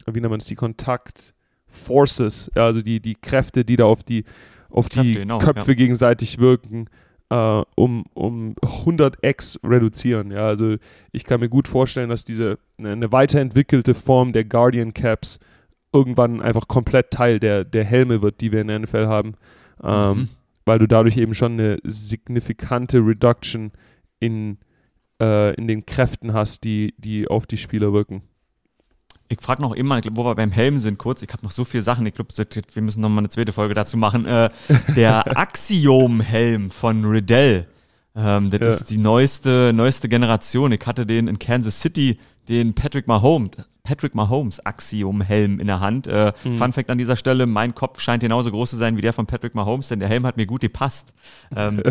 wie 0.06 0.20
nennt 0.20 0.30
man 0.30 0.40
es, 0.40 0.46
die 0.46 0.54
Kontakt 0.54 1.34
Forces, 1.66 2.50
ja, 2.54 2.66
also 2.66 2.82
die, 2.82 3.00
die 3.00 3.14
Kräfte, 3.14 3.64
die 3.64 3.76
da 3.76 3.84
auf 3.84 4.02
die, 4.02 4.24
auf 4.68 4.88
Kräfte, 4.88 5.08
die 5.08 5.14
genau, 5.14 5.38
Köpfe 5.38 5.72
ja. 5.72 5.74
gegenseitig 5.74 6.38
wirken, 6.38 6.86
äh, 7.30 7.62
um, 7.74 8.04
um 8.12 8.54
100x 8.62 9.58
reduzieren. 9.64 10.30
Ja, 10.30 10.46
also 10.46 10.76
ich 11.12 11.24
kann 11.24 11.40
mir 11.40 11.48
gut 11.48 11.66
vorstellen, 11.66 12.10
dass 12.10 12.24
diese 12.24 12.58
eine 12.78 13.10
weiterentwickelte 13.10 13.94
Form 13.94 14.32
der 14.32 14.44
Guardian 14.44 14.92
Caps 14.92 15.38
irgendwann 15.92 16.40
einfach 16.40 16.68
komplett 16.68 17.10
Teil 17.10 17.38
der, 17.40 17.64
der 17.64 17.84
Helme 17.84 18.22
wird, 18.22 18.40
die 18.40 18.52
wir 18.52 18.60
in 18.60 18.68
der 18.68 18.78
NFL 18.78 19.06
haben, 19.06 19.34
ähm, 19.82 20.16
mhm. 20.16 20.28
weil 20.64 20.78
du 20.78 20.86
dadurch 20.86 21.16
eben 21.16 21.34
schon 21.34 21.52
eine 21.52 21.78
signifikante 21.84 22.98
Reduction 22.98 23.72
in, 24.20 24.58
äh, 25.20 25.54
in 25.54 25.68
den 25.68 25.86
Kräften 25.86 26.32
hast, 26.32 26.64
die, 26.64 26.94
die 26.98 27.28
auf 27.28 27.46
die 27.46 27.58
Spieler 27.58 27.92
wirken. 27.92 28.22
Ich 29.32 29.40
frage 29.40 29.62
noch 29.62 29.72
immer, 29.72 29.98
wo 30.10 30.26
wir 30.26 30.34
beim 30.34 30.52
Helm 30.52 30.76
sind, 30.76 30.98
kurz. 30.98 31.22
Ich 31.22 31.32
habe 31.32 31.42
noch 31.42 31.52
so 31.52 31.64
viele 31.64 31.82
Sachen. 31.82 32.04
Ich 32.04 32.12
glaube, 32.12 32.28
wir 32.36 32.82
müssen 32.82 33.00
noch 33.00 33.08
mal 33.08 33.20
eine 33.20 33.30
zweite 33.30 33.52
Folge 33.52 33.72
dazu 33.72 33.96
machen. 33.96 34.26
Äh, 34.26 34.50
der 34.94 35.38
Axiom-Helm 35.38 36.68
von 36.68 37.06
Riddell. 37.06 37.66
Ähm, 38.14 38.50
das 38.50 38.60
ja. 38.60 38.66
ist 38.66 38.90
die 38.90 38.98
neueste, 38.98 39.72
neueste 39.74 40.10
Generation. 40.10 40.70
Ich 40.72 40.84
hatte 40.84 41.06
den 41.06 41.28
in 41.28 41.38
Kansas 41.38 41.80
City, 41.80 42.18
den 42.50 42.74
Patrick 42.74 43.06
Mahomes, 43.06 43.52
Patrick 43.84 44.14
Mahomes 44.14 44.60
Axiom-Helm 44.66 45.60
in 45.60 45.66
der 45.66 45.80
Hand. 45.80 46.08
Äh, 46.08 46.34
mhm. 46.44 46.58
Fun 46.58 46.74
Fact 46.74 46.90
an 46.90 46.98
dieser 46.98 47.16
Stelle: 47.16 47.46
Mein 47.46 47.74
Kopf 47.74 48.00
scheint 48.00 48.22
genauso 48.22 48.50
groß 48.50 48.68
zu 48.68 48.76
sein 48.76 48.98
wie 48.98 49.00
der 49.00 49.14
von 49.14 49.24
Patrick 49.24 49.54
Mahomes, 49.54 49.88
denn 49.88 49.98
der 49.98 50.10
Helm 50.10 50.26
hat 50.26 50.36
mir 50.36 50.44
gut 50.44 50.60
gepasst. 50.60 51.14
Ähm, 51.56 51.82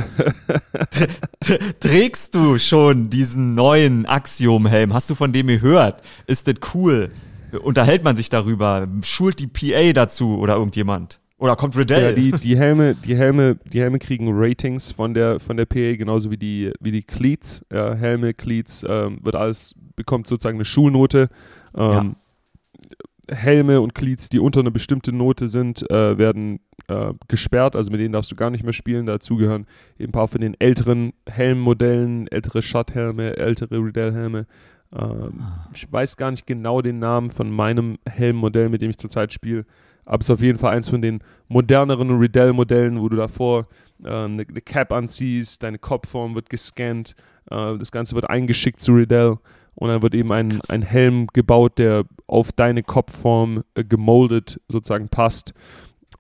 trägst 1.80 2.36
du 2.36 2.60
schon 2.60 3.10
diesen 3.10 3.56
neuen 3.56 4.06
Axiom-Helm? 4.06 4.94
Hast 4.94 5.10
du 5.10 5.16
von 5.16 5.34
dem 5.34 5.48
gehört? 5.48 6.04
Ist 6.28 6.48
das 6.48 6.56
cool? 6.76 7.10
Unterhält 7.60 8.04
man 8.04 8.16
sich 8.16 8.30
darüber? 8.30 8.88
Schult 9.04 9.39
die 9.39 9.47
PA 9.47 9.93
dazu 9.93 10.38
oder 10.38 10.56
irgendjemand? 10.56 11.20
Oder 11.38 11.56
kommt 11.56 11.76
Riddell? 11.76 12.04
Ja, 12.04 12.12
die, 12.12 12.32
die 12.32 12.56
Helme, 12.56 12.93
die 12.93 13.18
Helme, 13.18 13.58
die 13.74 13.82
Helme 13.82 13.97
kriegen 13.97 14.30
Ratings 14.32 14.91
von 14.91 15.16
der 15.16 15.39
von 15.39 15.58
der 15.58 15.66
PA, 15.66 15.95
genauso 15.95 16.30
wie 16.30 16.38
die 16.38 16.72
wie 16.80 16.91
die 16.91 17.02
Cleats. 17.02 17.66
Ja, 17.74 17.95
Helme, 17.95 18.36
Cleats, 18.36 18.86
ähm, 18.88 19.18
wird 19.24 19.36
alles 19.36 19.74
bekommt 19.95 20.28
sozusagen 20.28 20.58
eine 20.58 20.66
Schulnote. 20.66 21.30
Ähm, 21.76 22.16
ja. 23.30 23.36
Helme 23.36 23.82
und 23.82 23.95
Cleats, 23.95 24.30
die 24.30 24.39
unter 24.39 24.60
einer 24.60 24.72
bestimmten 24.72 25.18
Note 25.18 25.47
sind, 25.47 25.89
äh, 25.89 26.18
werden 26.18 26.60
äh, 26.88 27.14
gesperrt, 27.28 27.76
also 27.76 27.89
mit 27.89 28.02
denen 28.02 28.14
darfst 28.14 28.32
du 28.32 28.36
gar 28.36 28.49
nicht 28.49 28.64
mehr 28.64 28.74
spielen. 28.74 29.06
Dazu 29.06 29.38
gehören 29.38 29.66
eben 29.97 30.10
ein 30.10 30.12
paar 30.12 30.28
von 30.28 30.41
den 30.41 30.56
älteren 30.60 31.14
Helmmodellen, 31.28 32.28
ältere 32.28 32.62
Shot-Helme, 32.62 33.38
ältere 33.38 33.78
Riddell-Helme. 33.78 34.45
Ähm, 34.94 35.42
ich 35.74 35.92
weiß 35.92 36.18
gar 36.18 36.32
nicht 36.32 36.46
genau 36.46 36.82
den 36.82 37.00
Namen 37.00 37.30
von 37.30 37.50
meinem 37.52 37.98
Helmmodell, 38.08 38.70
mit 38.70 38.82
dem 38.82 38.89
ich 38.89 38.98
zurzeit 38.98 39.34
spiele, 39.34 39.66
aber 40.06 40.20
es 40.20 40.28
ist 40.28 40.32
auf 40.32 40.42
jeden 40.42 40.60
Fall 40.60 40.76
eins 40.76 40.89
von 40.89 41.02
den 41.02 41.24
moderneren 41.48 42.18
Riddell-Modellen, 42.18 43.00
wo 43.00 43.10
du 43.10 43.16
davor 43.16 43.68
äh, 44.04 44.10
eine, 44.10 44.46
eine, 44.48 44.62
Cap 44.62 44.92
anziehst, 44.92 45.64
deine 45.64 45.78
Kopfform 45.78 46.36
wird 46.36 46.50
gescannt, 46.50 47.16
äh, 47.50 47.78
das 47.78 47.92
Ganze 47.92 48.16
wird 48.16 48.30
eingeschickt 48.30 48.82
zu 48.82 48.94
Riddell 48.94 49.38
und 49.76 49.89
dann 49.89 50.02
wird 50.02 50.16
eben 50.16 50.32
ein, 50.32 50.60
ein 50.70 50.82
Helm 50.82 51.28
gebaut, 51.28 51.78
der 51.78 52.04
auf 52.28 52.52
deine 52.52 52.84
Kopfform 52.84 53.64
äh, 53.76 53.84
gemoldet 53.84 54.60
sozusagen 54.68 55.10
passt. 55.10 55.54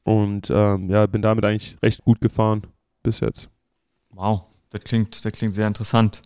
Und 0.03 0.49
ähm, 0.49 0.89
ja, 0.89 1.05
bin 1.05 1.21
damit 1.21 1.45
eigentlich 1.45 1.77
recht 1.83 2.03
gut 2.03 2.21
gefahren 2.21 2.65
bis 3.03 3.19
jetzt. 3.19 3.49
Wow, 4.09 4.43
das 4.71 4.81
klingt, 4.81 5.23
das 5.23 5.31
klingt 5.33 5.53
sehr 5.53 5.67
interessant. 5.67 6.21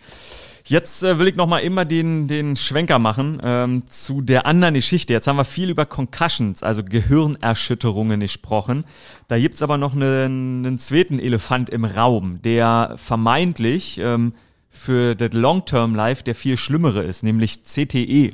Jetzt 0.67 1.03
äh, 1.03 1.19
will 1.19 1.27
ich 1.27 1.35
noch 1.35 1.45
mal 1.45 1.59
immer 1.59 1.85
den, 1.85 2.27
den 2.27 2.55
Schwenker 2.55 2.97
machen 2.97 3.39
ähm, 3.43 3.83
zu 3.87 4.21
der 4.21 4.47
anderen 4.47 4.73
Geschichte. 4.73 5.13
Jetzt 5.13 5.27
haben 5.27 5.35
wir 5.35 5.45
viel 5.45 5.69
über 5.69 5.85
Concussions, 5.85 6.63
also 6.63 6.83
Gehirnerschütterungen 6.83 8.19
gesprochen. 8.19 8.83
Da 9.27 9.37
gibt's 9.37 9.61
aber 9.61 9.77
noch 9.77 9.93
einen, 9.93 10.65
einen 10.65 10.79
zweiten 10.79 11.19
Elefant 11.19 11.69
im 11.69 11.85
Raum, 11.85 12.41
der 12.41 12.95
vermeintlich 12.97 13.99
ähm, 13.99 14.33
für 14.71 15.13
das 15.13 15.33
Long-Term-Life 15.33 16.23
der 16.23 16.33
viel 16.33 16.57
schlimmere 16.57 17.03
ist, 17.03 17.21
nämlich 17.21 17.63
CTE. 17.63 18.31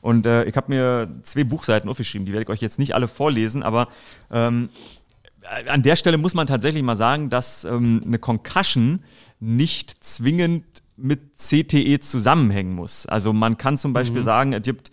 Und 0.00 0.24
äh, 0.24 0.44
ich 0.44 0.56
habe 0.56 0.72
mir 0.72 1.08
zwei 1.24 1.42
Buchseiten 1.42 1.90
aufgeschrieben, 1.90 2.26
die 2.26 2.32
werde 2.32 2.44
ich 2.44 2.48
euch 2.48 2.60
jetzt 2.60 2.78
nicht 2.78 2.94
alle 2.94 3.08
vorlesen, 3.08 3.64
aber 3.64 3.88
ähm, 4.30 4.68
an 5.66 5.82
der 5.82 5.96
Stelle 5.96 6.16
muss 6.16 6.34
man 6.34 6.46
tatsächlich 6.46 6.84
mal 6.84 6.94
sagen, 6.94 7.28
dass 7.28 7.64
ähm, 7.64 8.02
eine 8.06 8.20
Concussion 8.20 9.00
nicht 9.40 10.04
zwingend 10.04 10.81
mit 10.96 11.36
CTE 11.36 12.00
zusammenhängen 12.00 12.74
muss. 12.74 13.06
Also 13.06 13.32
man 13.32 13.58
kann 13.58 13.78
zum 13.78 13.92
Beispiel 13.92 14.20
mhm. 14.20 14.24
sagen, 14.24 14.52
es 14.52 14.62
gibt 14.62 14.90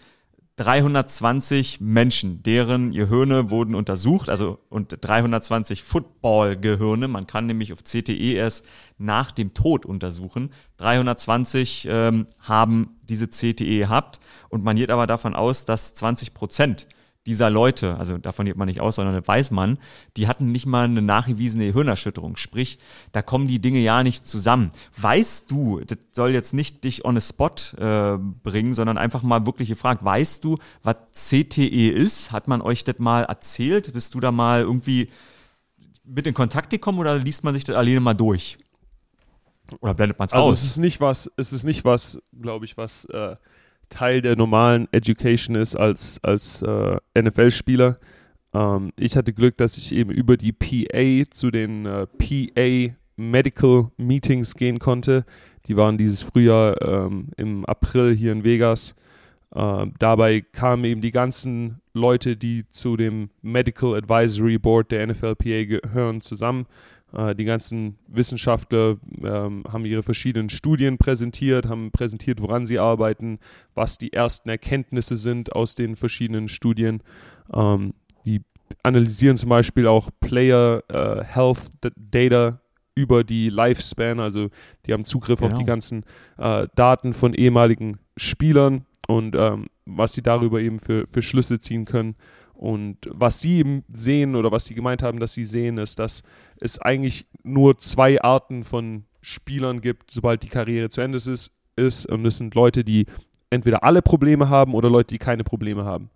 320 0.60 1.80
Menschen, 1.80 2.44
deren 2.44 2.92
Gehirne 2.92 3.50
wurden 3.50 3.76
untersucht, 3.76 4.28
also 4.28 4.60
und 4.68 4.98
320 5.00 5.84
Football-Gehirne. 5.84 7.08
Man 7.08 7.28
kann 7.28 7.46
nämlich 7.46 7.72
auf 7.72 7.86
CTE 7.86 8.34
erst 8.34 8.66
nach 8.98 9.32
dem 9.32 9.54
Tod 9.54 9.86
untersuchen. 9.86 10.52
320 10.76 11.88
ähm, 11.90 12.28
haben 12.40 12.98
diese 13.04 13.30
CTE 13.30 13.80
gehabt 13.80 14.20
und 14.50 14.66
man 14.66 14.76
geht 14.76 14.92
aber 14.92 15.08
davon 15.08 15.34
aus, 15.34 15.64
dass 15.64 15.96
20 15.96 16.34
Prozent 16.34 16.88
dieser 17.30 17.52
Leute, 17.52 17.96
also 17.98 18.18
davon 18.18 18.48
geht 18.48 18.58
man 18.58 18.68
nicht 18.68 18.82
aus, 18.82 18.96
sondern 18.96 19.26
weiß 19.26 19.52
man, 19.52 19.78
die 20.18 20.28
hatten 20.28 20.52
nicht 20.52 20.66
mal 20.66 20.86
eine 20.86 21.04
nachgewiesene 21.04 21.66
Hirnerschütterung. 21.66 22.36
Sprich, 22.38 22.80
da 23.12 23.22
kommen 23.22 23.48
die 23.48 23.60
Dinge 23.60 23.80
ja 23.80 24.02
nicht 24.02 24.28
zusammen. 24.28 24.72
Weißt 24.98 25.50
du, 25.52 25.80
das 25.82 26.00
soll 26.12 26.32
jetzt 26.32 26.54
nicht 26.54 26.84
dich 26.84 27.06
on 27.06 27.16
a 27.16 27.22
spot 27.22 27.52
äh, 27.78 28.18
bringen, 28.18 28.74
sondern 28.74 28.98
einfach 28.98 29.22
mal 29.22 29.46
wirklich 29.46 29.70
gefragt, 29.70 30.04
weißt 30.04 30.44
du, 30.44 30.58
was 30.82 30.96
CTE 31.14 31.90
ist? 31.90 32.32
Hat 32.32 32.48
man 32.48 32.62
euch 32.62 32.84
das 32.84 32.98
mal 32.98 33.24
erzählt? 33.24 33.94
Bist 33.94 34.16
du 34.16 34.20
da 34.20 34.32
mal 34.32 34.62
irgendwie 34.62 35.10
mit 36.04 36.26
in 36.26 36.34
Kontakt 36.34 36.72
gekommen 36.72 36.98
oder 36.98 37.20
liest 37.20 37.44
man 37.44 37.54
sich 37.54 37.64
das 37.64 37.76
alleine 37.76 38.00
mal 38.00 38.16
durch? 38.16 38.58
Oder 39.82 39.94
blendet 39.94 40.18
man 40.18 40.26
es 40.26 40.34
also 40.34 40.50
aus? 40.50 40.56
Also 40.56 40.66
es 40.66 40.72
ist 40.72 40.78
nicht 40.80 41.00
was, 41.00 41.32
es 41.38 41.54
ist 41.54 41.64
nicht 41.64 41.86
was, 41.86 42.20
glaube 42.42 42.66
ich, 42.66 42.76
was 42.76 43.06
äh, 43.06 43.36
Teil 43.90 44.22
der 44.22 44.36
normalen 44.36 44.88
Education 44.92 45.56
ist 45.56 45.76
als, 45.76 46.20
als 46.24 46.62
äh, 46.62 46.98
NFL-Spieler. 47.18 48.00
Ähm, 48.54 48.92
ich 48.96 49.16
hatte 49.16 49.34
Glück, 49.34 49.58
dass 49.58 49.78
ich 49.78 49.94
eben 49.94 50.12
über 50.12 50.38
die 50.38 50.52
PA 50.52 51.30
zu 51.30 51.52
den 51.52 51.86
äh, 51.86 52.08
PA 52.08 52.96
Medical 53.16 53.92
Meetings 53.98 54.56
gehen 54.56 54.80
konnte. 54.80 55.26
Die 55.68 55.76
waren 55.76 55.98
dieses 55.98 56.22
Frühjahr 56.22 56.82
ähm, 56.82 57.30
im 57.38 57.66
April 57.66 58.16
hier 58.16 58.32
in 58.32 58.44
Vegas. 58.44 58.96
Äh, 59.54 59.88
dabei 60.00 60.42
kamen 60.42 60.86
eben 60.86 61.02
die 61.02 61.12
ganzen 61.12 61.82
Leute, 61.94 62.38
die 62.38 62.68
zu 62.70 62.98
dem 62.98 63.30
Medical 63.42 63.96
Advisory 63.96 64.58
Board 64.58 64.92
der 64.92 65.06
NFLPA 65.08 65.66
gehören, 65.66 66.22
zusammen. 66.22 66.66
Äh, 67.14 67.36
die 67.36 67.46
ganzen 67.46 67.98
Wissenschaftler 68.08 68.98
ähm, 69.24 69.64
haben 69.72 69.86
ihre 69.86 70.04
verschiedenen 70.04 70.50
Studien 70.50 70.98
präsentiert, 70.98 71.68
haben 71.68 71.92
präsentiert, 71.92 72.42
woran 72.42 72.66
sie 72.66 72.80
arbeiten, 72.80 73.40
was 73.74 73.98
die 73.98 74.14
ersten 74.14 74.50
Erkenntnisse 74.50 75.16
sind 75.16 75.54
aus 75.54 75.76
den 75.76 75.96
verschiedenen 75.96 76.48
Studien. 76.48 77.02
Ähm, 77.54 77.94
die 78.26 78.42
analysieren 78.84 79.38
zum 79.38 79.50
Beispiel 79.50 79.88
auch 79.88 80.10
Player 80.20 80.84
äh, 80.90 81.24
Health 81.24 81.72
Data 81.96 82.62
über 82.96 83.24
die 83.24 83.50
Lifespan, 83.50 84.20
also 84.20 84.50
die 84.86 84.94
haben 84.94 85.06
Zugriff 85.06 85.40
genau. 85.40 85.52
auf 85.52 85.58
die 85.58 85.64
genau. 85.64 85.74
ganzen 85.74 86.04
äh, 86.38 86.68
Daten 86.76 87.14
von 87.14 87.34
ehemaligen 87.34 88.00
Spielern 88.18 88.86
und 89.08 89.36
ähm, 89.36 89.68
was 89.86 90.14
sie 90.14 90.22
darüber 90.22 90.60
eben 90.62 90.80
für, 90.80 91.08
für 91.08 91.22
Schlüsse 91.22 91.60
ziehen 91.60 91.86
können. 91.86 92.16
Und 92.60 92.98
was 93.10 93.40
sie 93.40 93.60
eben 93.60 93.86
sehen 93.88 94.36
oder 94.36 94.52
was 94.52 94.66
sie 94.66 94.76
gemeint 94.76 95.02
haben, 95.02 95.22
dass 95.22 95.34
sie 95.34 95.46
sehen, 95.46 95.78
ist, 95.78 95.98
dass 95.98 96.24
es 96.60 96.78
eigentlich 96.78 97.26
nur 97.42 97.78
zwei 97.78 98.22
Arten 98.22 98.66
von 98.66 99.06
Spielern 99.22 99.80
gibt, 99.80 100.12
sobald 100.12 100.44
die 100.44 100.50
Karriere 100.50 100.90
zu 100.90 101.00
Ende 101.00 101.16
ist. 101.16 101.52
ist. 101.78 102.06
Und 102.08 102.26
es 102.26 102.38
sind 102.38 102.56
Leute, 102.56 102.84
die 102.84 103.06
entweder 103.50 103.86
alle 103.86 104.02
Probleme 104.02 104.50
haben 104.50 104.74
oder 104.74 104.90
Leute, 104.90 105.14
die 105.14 105.20
keine 105.20 105.46
Probleme 105.46 105.86
haben. 105.86 106.10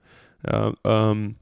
Ja, 0.46 0.74
ähm, 0.84 1.38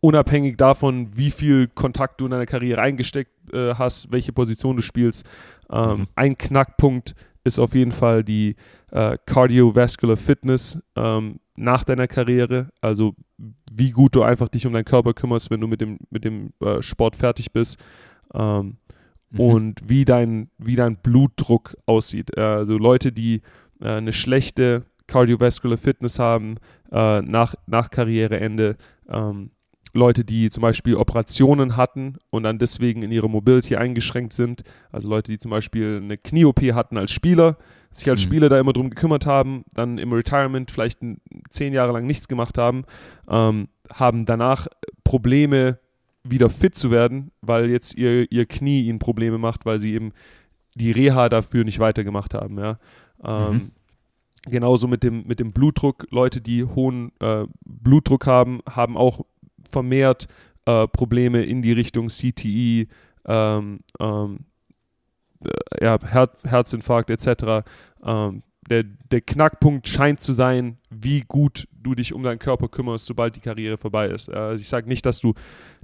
unabhängig 0.00 0.58
davon, 0.58 1.16
wie 1.16 1.30
viel 1.30 1.66
Kontakt 1.68 2.20
du 2.20 2.26
in 2.26 2.32
deine 2.32 2.44
Karriere 2.44 2.82
eingesteckt 2.82 3.30
äh, 3.54 3.76
hast, 3.76 4.12
welche 4.12 4.34
Position 4.34 4.76
du 4.76 4.82
spielst. 4.82 5.24
Ähm, 5.70 6.00
mhm. 6.00 6.06
Ein 6.16 6.36
Knackpunkt 6.36 7.14
ist 7.44 7.58
auf 7.58 7.74
jeden 7.74 7.92
Fall 7.92 8.24
die 8.24 8.56
äh, 8.90 9.16
Cardiovascular 9.24 10.18
Fitness 10.18 10.78
ähm, 10.96 11.40
nach 11.56 11.82
deiner 11.82 12.08
Karriere. 12.08 12.68
Also 12.82 13.14
wie 13.72 13.90
gut 13.90 14.14
du 14.14 14.22
einfach 14.22 14.48
dich 14.48 14.66
um 14.66 14.72
deinen 14.72 14.84
Körper 14.84 15.12
kümmerst, 15.14 15.50
wenn 15.50 15.60
du 15.60 15.66
mit 15.66 15.80
dem, 15.80 15.98
mit 16.10 16.24
dem 16.24 16.52
äh, 16.60 16.82
Sport 16.82 17.16
fertig 17.16 17.52
bist. 17.52 17.78
Ähm, 18.34 18.78
mhm. 19.30 19.40
Und 19.40 19.80
wie 19.88 20.04
dein, 20.04 20.50
wie 20.58 20.76
dein 20.76 20.96
Blutdruck 20.96 21.76
aussieht. 21.86 22.36
Äh, 22.36 22.40
also 22.40 22.78
Leute, 22.78 23.12
die 23.12 23.42
äh, 23.80 23.88
eine 23.88 24.12
schlechte 24.12 24.84
Cardiovascular 25.06 25.76
Fitness 25.76 26.18
haben 26.18 26.56
äh, 26.90 27.22
nach, 27.22 27.54
nach 27.66 27.90
Karriereende, 27.90 28.76
ähm, 29.08 29.50
Leute, 29.96 30.24
die 30.24 30.50
zum 30.50 30.62
Beispiel 30.62 30.96
Operationen 30.96 31.76
hatten 31.76 32.16
und 32.30 32.44
dann 32.44 32.58
deswegen 32.58 33.02
in 33.02 33.10
ihrer 33.10 33.28
Mobility 33.28 33.76
eingeschränkt 33.76 34.32
sind. 34.32 34.62
Also 34.92 35.08
Leute, 35.08 35.32
die 35.32 35.38
zum 35.38 35.50
Beispiel 35.50 36.00
eine 36.02 36.16
Knie-OP 36.16 36.60
hatten 36.72 36.96
als 36.96 37.10
Spieler, 37.10 37.56
sich 37.90 38.08
als 38.08 38.20
mhm. 38.20 38.28
Spieler 38.28 38.48
da 38.48 38.60
immer 38.60 38.72
drum 38.72 38.90
gekümmert 38.90 39.26
haben, 39.26 39.64
dann 39.72 39.98
im 39.98 40.12
Retirement 40.12 40.70
vielleicht 40.70 41.00
zehn 41.50 41.72
Jahre 41.72 41.92
lang 41.92 42.06
nichts 42.06 42.28
gemacht 42.28 42.58
haben, 42.58 42.84
ähm, 43.28 43.68
haben 43.92 44.26
danach 44.26 44.66
Probleme, 45.04 45.78
wieder 46.22 46.48
fit 46.48 46.76
zu 46.76 46.90
werden, 46.90 47.30
weil 47.40 47.70
jetzt 47.70 47.94
ihr, 47.94 48.30
ihr 48.30 48.46
Knie 48.46 48.86
ihnen 48.86 48.98
Probleme 48.98 49.38
macht, 49.38 49.64
weil 49.64 49.78
sie 49.78 49.94
eben 49.94 50.12
die 50.74 50.90
Reha 50.90 51.28
dafür 51.28 51.64
nicht 51.64 51.78
weitergemacht 51.78 52.34
haben. 52.34 52.58
Ja. 52.58 52.78
Ähm, 53.24 53.52
mhm. 53.52 53.70
Genauso 54.48 54.86
mit 54.86 55.02
dem, 55.02 55.26
mit 55.26 55.40
dem 55.40 55.52
Blutdruck. 55.52 56.06
Leute, 56.10 56.40
die 56.40 56.64
hohen 56.64 57.10
äh, 57.18 57.46
Blutdruck 57.64 58.26
haben, 58.26 58.60
haben 58.68 58.96
auch 58.96 59.24
vermehrt 59.66 60.26
äh, 60.66 60.86
Probleme 60.88 61.42
in 61.42 61.62
die 61.62 61.72
Richtung 61.72 62.08
CTE, 62.08 62.86
ähm, 63.26 63.80
ähm, 64.00 64.38
äh, 65.44 65.84
ja, 65.84 65.98
Her 66.02 66.30
Herzinfarkt 66.44 67.10
etc. 67.10 67.66
Ähm, 68.04 68.42
der, 68.68 68.82
der 68.82 69.20
Knackpunkt 69.20 69.86
scheint 69.86 70.20
zu 70.20 70.32
sein, 70.32 70.78
wie 70.90 71.20
gut 71.20 71.68
du 71.72 71.94
dich 71.94 72.12
um 72.12 72.22
deinen 72.22 72.38
Körper 72.38 72.68
kümmerst, 72.68 73.06
sobald 73.06 73.36
die 73.36 73.40
Karriere 73.40 73.78
vorbei 73.78 74.08
ist. 74.08 74.28
Also 74.28 74.60
ich 74.60 74.68
sage 74.68 74.88
nicht, 74.88 75.06
dass 75.06 75.20
du 75.20 75.34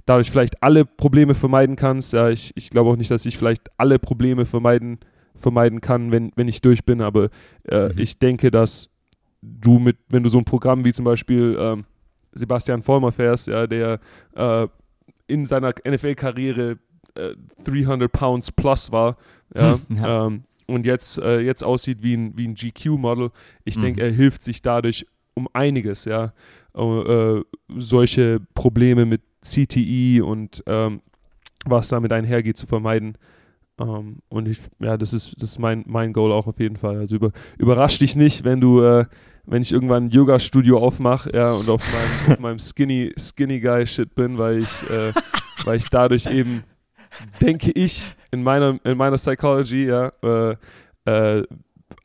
dadurch 0.05 0.31
vielleicht 0.31 0.61
alle 0.61 0.85
Probleme 0.85 1.33
vermeiden 1.33 1.75
kannst. 1.75 2.13
Ja, 2.13 2.29
ich, 2.29 2.51
ich 2.55 2.69
glaube 2.69 2.89
auch 2.89 2.97
nicht, 2.97 3.11
dass 3.11 3.25
ich 3.25 3.37
vielleicht 3.37 3.69
alle 3.77 3.99
Probleme 3.99 4.45
vermeiden, 4.45 4.99
vermeiden 5.35 5.81
kann, 5.81 6.11
wenn, 6.11 6.31
wenn 6.35 6.47
ich 6.47 6.61
durch 6.61 6.83
bin, 6.83 7.01
aber 7.01 7.29
äh, 7.69 7.87
mhm. 7.87 7.97
ich 7.97 8.19
denke, 8.19 8.51
dass 8.51 8.89
du 9.41 9.79
mit, 9.79 9.97
wenn 10.09 10.23
du 10.23 10.29
so 10.29 10.37
ein 10.37 10.45
Programm 10.45 10.85
wie 10.85 10.93
zum 10.93 11.05
Beispiel 11.05 11.57
ähm, 11.59 11.85
Sebastian 12.33 12.83
Vollmer 12.83 13.11
fährst, 13.11 13.47
ja, 13.47 13.67
der 13.67 13.99
äh, 14.35 14.67
in 15.27 15.45
seiner 15.45 15.73
NFL-Karriere 15.87 16.77
äh, 17.15 17.35
300 17.63 18.11
Pounds 18.11 18.51
plus 18.51 18.91
war, 18.91 19.17
ja, 19.55 19.79
ja. 19.89 20.25
Ähm, 20.27 20.43
und 20.67 20.85
jetzt, 20.85 21.19
äh, 21.19 21.39
jetzt 21.39 21.63
aussieht 21.63 22.01
wie 22.01 22.15
ein, 22.15 22.37
wie 22.37 22.47
ein 22.47 22.55
GQ-Model. 22.55 23.31
Ich 23.65 23.77
mhm. 23.77 23.81
denke, 23.81 24.01
er 24.01 24.11
hilft 24.11 24.43
sich 24.43 24.61
dadurch 24.61 25.05
um 25.33 25.47
einiges, 25.53 26.05
ja. 26.05 26.33
Äh, 26.75 27.41
solche 27.77 28.39
Probleme 28.55 29.05
mit 29.05 29.21
CTE 29.41 30.23
und 30.23 30.63
ähm, 30.65 31.01
was 31.65 31.89
damit 31.89 32.11
einhergeht, 32.11 32.57
zu 32.57 32.65
vermeiden. 32.65 33.17
Ähm, 33.79 34.19
und 34.29 34.47
ich, 34.47 34.59
ja, 34.79 34.97
das 34.97 35.13
ist, 35.13 35.41
das 35.41 35.51
ist 35.51 35.59
mein, 35.59 35.83
mein 35.87 36.13
Goal 36.13 36.31
auch 36.31 36.47
auf 36.47 36.59
jeden 36.59 36.77
Fall. 36.77 36.97
Also 36.97 37.15
über, 37.15 37.31
überrasch 37.57 37.99
dich 37.99 38.15
nicht, 38.15 38.43
wenn 38.43 38.61
du 38.61 38.81
äh, 38.81 39.05
wenn 39.45 39.61
ich 39.61 39.73
irgendwann 39.73 40.05
ein 40.05 40.09
Yoga-Studio 40.09 40.77
aufmache 40.77 41.31
ja, 41.33 41.53
und 41.53 41.67
auf 41.69 41.81
meinem, 41.91 42.31
auf 42.33 42.39
meinem 42.39 42.59
Skinny, 42.59 43.13
Skinny 43.17 43.59
Guy-Shit 43.59 44.15
bin, 44.15 44.37
weil 44.37 44.59
ich, 44.59 44.89
äh, 44.89 45.11
weil 45.65 45.77
ich 45.77 45.89
dadurch 45.89 46.25
eben, 46.27 46.63
denke 47.41 47.71
ich, 47.71 48.13
in 48.31 48.43
meiner, 48.43 48.79
in 48.83 48.97
meiner 48.97 49.17
Psychology, 49.17 49.85
ja, 49.85 50.11
äh, 50.23 50.55
äh, 51.05 51.43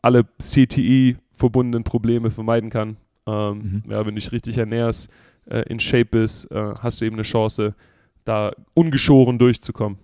alle 0.02 0.24
CTE-verbundenen 0.38 1.84
Probleme 1.84 2.30
vermeiden 2.30 2.70
kann. 2.70 2.96
Ähm, 3.26 3.82
mhm. 3.84 3.90
Ja, 3.90 4.00
wenn 4.00 4.14
du 4.14 4.20
dich 4.20 4.32
richtig 4.32 4.58
ernährst, 4.58 5.08
äh, 5.46 5.62
in 5.68 5.80
Shape 5.80 6.06
bist, 6.06 6.50
äh, 6.50 6.74
hast 6.78 7.00
du 7.00 7.04
eben 7.04 7.16
eine 7.16 7.22
Chance, 7.22 7.74
da 8.24 8.52
ungeschoren 8.74 9.38
durchzukommen. 9.38 9.98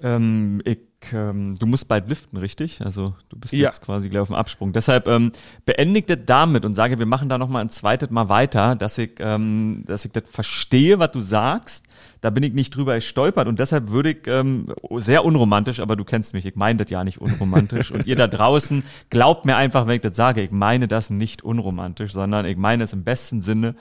Ähm, 0.00 0.60
ich 0.64 0.78
ähm, 1.12 1.56
du 1.58 1.66
musst 1.66 1.88
bald 1.88 2.08
liften, 2.08 2.36
richtig? 2.36 2.80
Also 2.80 3.14
du 3.28 3.38
bist 3.38 3.52
ja. 3.52 3.64
jetzt 3.64 3.82
quasi 3.82 4.08
gleich 4.08 4.22
auf 4.22 4.28
dem 4.28 4.36
Absprung. 4.36 4.72
Deshalb 4.72 5.08
ähm, 5.08 5.32
beendige 5.66 6.16
das 6.16 6.26
damit 6.26 6.64
und 6.64 6.74
sage, 6.74 6.98
wir 6.98 7.06
machen 7.06 7.28
da 7.28 7.38
nochmal 7.38 7.62
ein 7.62 7.70
zweites 7.70 8.10
Mal 8.10 8.28
weiter, 8.28 8.76
dass 8.76 8.98
ich, 8.98 9.12
ähm, 9.18 9.84
dass 9.86 10.04
ich 10.04 10.12
das 10.12 10.24
verstehe, 10.30 10.98
was 10.98 11.10
du 11.10 11.20
sagst. 11.20 11.86
Da 12.20 12.30
bin 12.30 12.42
ich 12.42 12.54
nicht 12.54 12.74
drüber 12.74 12.94
gestolpert 12.94 13.48
und 13.48 13.58
deshalb 13.58 13.90
würde 13.90 14.12
ich, 14.12 14.26
ähm, 14.26 14.72
sehr 14.96 15.24
unromantisch, 15.24 15.80
aber 15.80 15.96
du 15.96 16.04
kennst 16.04 16.32
mich, 16.32 16.46
ich 16.46 16.56
meine 16.56 16.78
das 16.78 16.90
ja 16.90 17.04
nicht 17.04 17.20
unromantisch. 17.20 17.90
und 17.90 18.06
ihr 18.06 18.16
da 18.16 18.26
draußen, 18.26 18.82
glaubt 19.10 19.44
mir 19.44 19.56
einfach, 19.56 19.86
wenn 19.86 19.96
ich 19.96 20.02
das 20.02 20.16
sage, 20.16 20.42
ich 20.42 20.50
meine 20.50 20.88
das 20.88 21.10
nicht 21.10 21.42
unromantisch, 21.42 22.12
sondern 22.12 22.46
ich 22.46 22.56
meine 22.56 22.84
es 22.84 22.92
im 22.92 23.04
besten 23.04 23.42
Sinne 23.42 23.74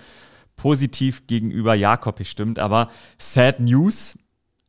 positiv 0.55 1.25
gegenüber 1.27 1.73
Jakob 1.73 2.17
bestimmt. 2.17 2.59
Aber 2.59 2.89
Sad 3.17 3.59
News, 3.59 4.17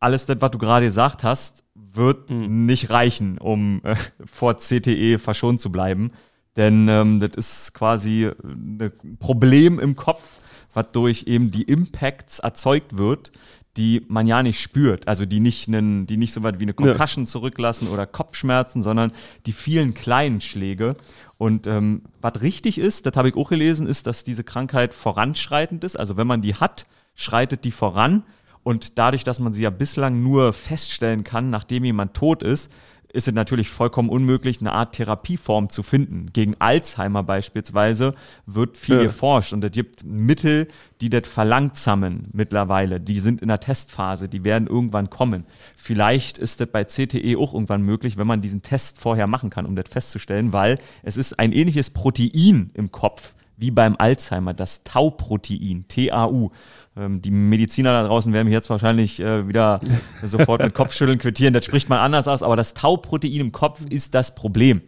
alles 0.04 0.26
das, 0.26 0.36
was 0.40 0.50
du 0.50 0.58
gerade 0.58 0.86
gesagt 0.86 1.22
hast, 1.22 1.64
wird 1.74 2.30
mhm. 2.30 2.66
nicht 2.66 2.90
reichen, 2.90 3.38
um 3.38 3.80
äh, 3.82 3.96
vor 4.26 4.58
CTE 4.58 5.18
verschont 5.18 5.60
zu 5.60 5.72
bleiben. 5.72 6.12
Denn 6.56 6.86
ähm, 6.88 7.20
das 7.20 7.32
ist 7.34 7.74
quasi 7.74 8.30
ein 8.44 8.92
Problem 9.18 9.80
im 9.80 9.96
Kopf, 9.96 10.38
was 10.72 10.92
durch 10.92 11.24
eben 11.26 11.50
die 11.50 11.62
Impacts 11.62 12.38
erzeugt 12.38 12.96
wird, 12.96 13.32
die 13.76 14.04
man 14.08 14.28
ja 14.28 14.42
nicht 14.42 14.60
spürt, 14.60 15.08
also 15.08 15.26
die 15.26 15.40
nicht, 15.40 15.66
einen, 15.66 16.06
die 16.06 16.16
nicht 16.16 16.32
so 16.32 16.44
weit 16.44 16.60
wie 16.60 16.64
eine 16.64 16.74
Concussion 16.74 17.24
ja. 17.24 17.30
zurücklassen 17.30 17.88
oder 17.88 18.06
Kopfschmerzen, 18.06 18.84
sondern 18.84 19.10
die 19.46 19.52
vielen 19.52 19.94
kleinen 19.94 20.40
Schläge. 20.40 20.96
Und 21.38 21.66
ähm, 21.66 22.02
was 22.20 22.40
richtig 22.40 22.78
ist, 22.78 23.06
das 23.06 23.16
habe 23.16 23.28
ich 23.28 23.36
auch 23.36 23.48
gelesen, 23.48 23.88
ist, 23.88 24.06
dass 24.06 24.22
diese 24.22 24.44
Krankheit 24.44 24.94
voranschreitend 24.94 25.82
ist. 25.82 25.98
Also 25.98 26.16
wenn 26.16 26.28
man 26.28 26.40
die 26.40 26.54
hat, 26.54 26.86
schreitet 27.16 27.64
die 27.64 27.72
voran. 27.72 28.22
Und 28.64 28.98
dadurch, 28.98 29.22
dass 29.22 29.38
man 29.38 29.52
sie 29.52 29.62
ja 29.62 29.70
bislang 29.70 30.22
nur 30.22 30.52
feststellen 30.52 31.22
kann, 31.22 31.50
nachdem 31.50 31.84
jemand 31.84 32.14
tot 32.14 32.42
ist, 32.42 32.72
ist 33.14 33.28
es 33.28 33.34
natürlich 33.34 33.68
vollkommen 33.68 34.08
unmöglich, 34.08 34.60
eine 34.60 34.72
Art 34.72 34.96
Therapieform 34.96 35.70
zu 35.70 35.84
finden. 35.84 36.32
Gegen 36.32 36.56
Alzheimer 36.58 37.22
beispielsweise 37.22 38.14
wird 38.44 38.76
viel 38.76 38.96
ja. 38.96 39.02
geforscht 39.04 39.52
und 39.52 39.62
es 39.62 39.70
gibt 39.70 40.02
Mittel, 40.04 40.66
die 41.00 41.10
das 41.10 41.28
verlangsamen 41.28 42.28
mittlerweile. 42.32 42.98
Die 42.98 43.20
sind 43.20 43.40
in 43.40 43.48
der 43.48 43.60
Testphase, 43.60 44.28
die 44.28 44.42
werden 44.42 44.66
irgendwann 44.66 45.10
kommen. 45.10 45.44
Vielleicht 45.76 46.38
ist 46.38 46.60
das 46.60 46.66
bei 46.66 46.82
CTE 46.82 47.38
auch 47.38 47.54
irgendwann 47.54 47.82
möglich, 47.82 48.16
wenn 48.16 48.26
man 48.26 48.42
diesen 48.42 48.62
Test 48.62 48.98
vorher 48.98 49.28
machen 49.28 49.48
kann, 49.48 49.64
um 49.64 49.76
das 49.76 49.88
festzustellen, 49.88 50.52
weil 50.52 50.80
es 51.04 51.16
ist 51.16 51.38
ein 51.38 51.52
ähnliches 51.52 51.90
Protein 51.90 52.70
im 52.74 52.90
Kopf 52.90 53.36
wie 53.56 53.70
beim 53.70 53.96
Alzheimer, 53.98 54.54
das 54.54 54.84
Tau-Protein, 54.84 55.86
TAU. 55.88 56.50
Ähm, 56.96 57.22
die 57.22 57.30
Mediziner 57.30 57.92
da 57.92 58.06
draußen 58.06 58.32
werden 58.32 58.46
mich 58.46 58.54
jetzt 58.54 58.70
wahrscheinlich 58.70 59.20
äh, 59.20 59.48
wieder 59.48 59.80
sofort 60.22 60.62
mit 60.62 60.74
Kopfschütteln 60.74 61.18
quittieren. 61.18 61.54
Das 61.54 61.64
spricht 61.64 61.88
man 61.88 61.98
anders 61.98 62.28
aus, 62.28 62.42
aber 62.42 62.56
das 62.56 62.74
Tau-Protein 62.74 63.40
im 63.40 63.52
Kopf 63.52 63.80
ist 63.88 64.14
das 64.14 64.34
Problem. 64.34 64.82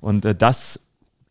Und 0.00 0.24
äh, 0.24 0.34
das 0.34 0.80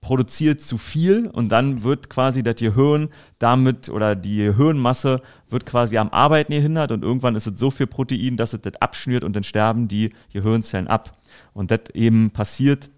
produziert 0.01 0.61
zu 0.61 0.79
viel 0.79 1.27
und 1.27 1.49
dann 1.49 1.83
wird 1.83 2.09
quasi 2.09 2.41
das 2.41 2.55
Gehirn 2.55 3.09
damit 3.37 3.87
oder 3.87 4.15
die 4.15 4.51
Hirnmasse 4.51 5.21
wird 5.47 5.67
quasi 5.67 5.99
am 5.99 6.09
Arbeiten 6.09 6.53
gehindert 6.53 6.91
und 6.91 7.03
irgendwann 7.03 7.35
ist 7.35 7.45
es 7.45 7.59
so 7.59 7.69
viel 7.69 7.85
Protein, 7.85 8.35
dass 8.35 8.53
es 8.53 8.61
das 8.61 8.81
abschnürt 8.81 9.23
und 9.23 9.35
dann 9.35 9.43
sterben 9.43 9.87
die 9.87 10.11
Gehirnzellen 10.33 10.87
ab. 10.87 11.17
Und 11.53 11.69
das 11.69 11.81
eben 11.93 12.31
passiert 12.31 12.89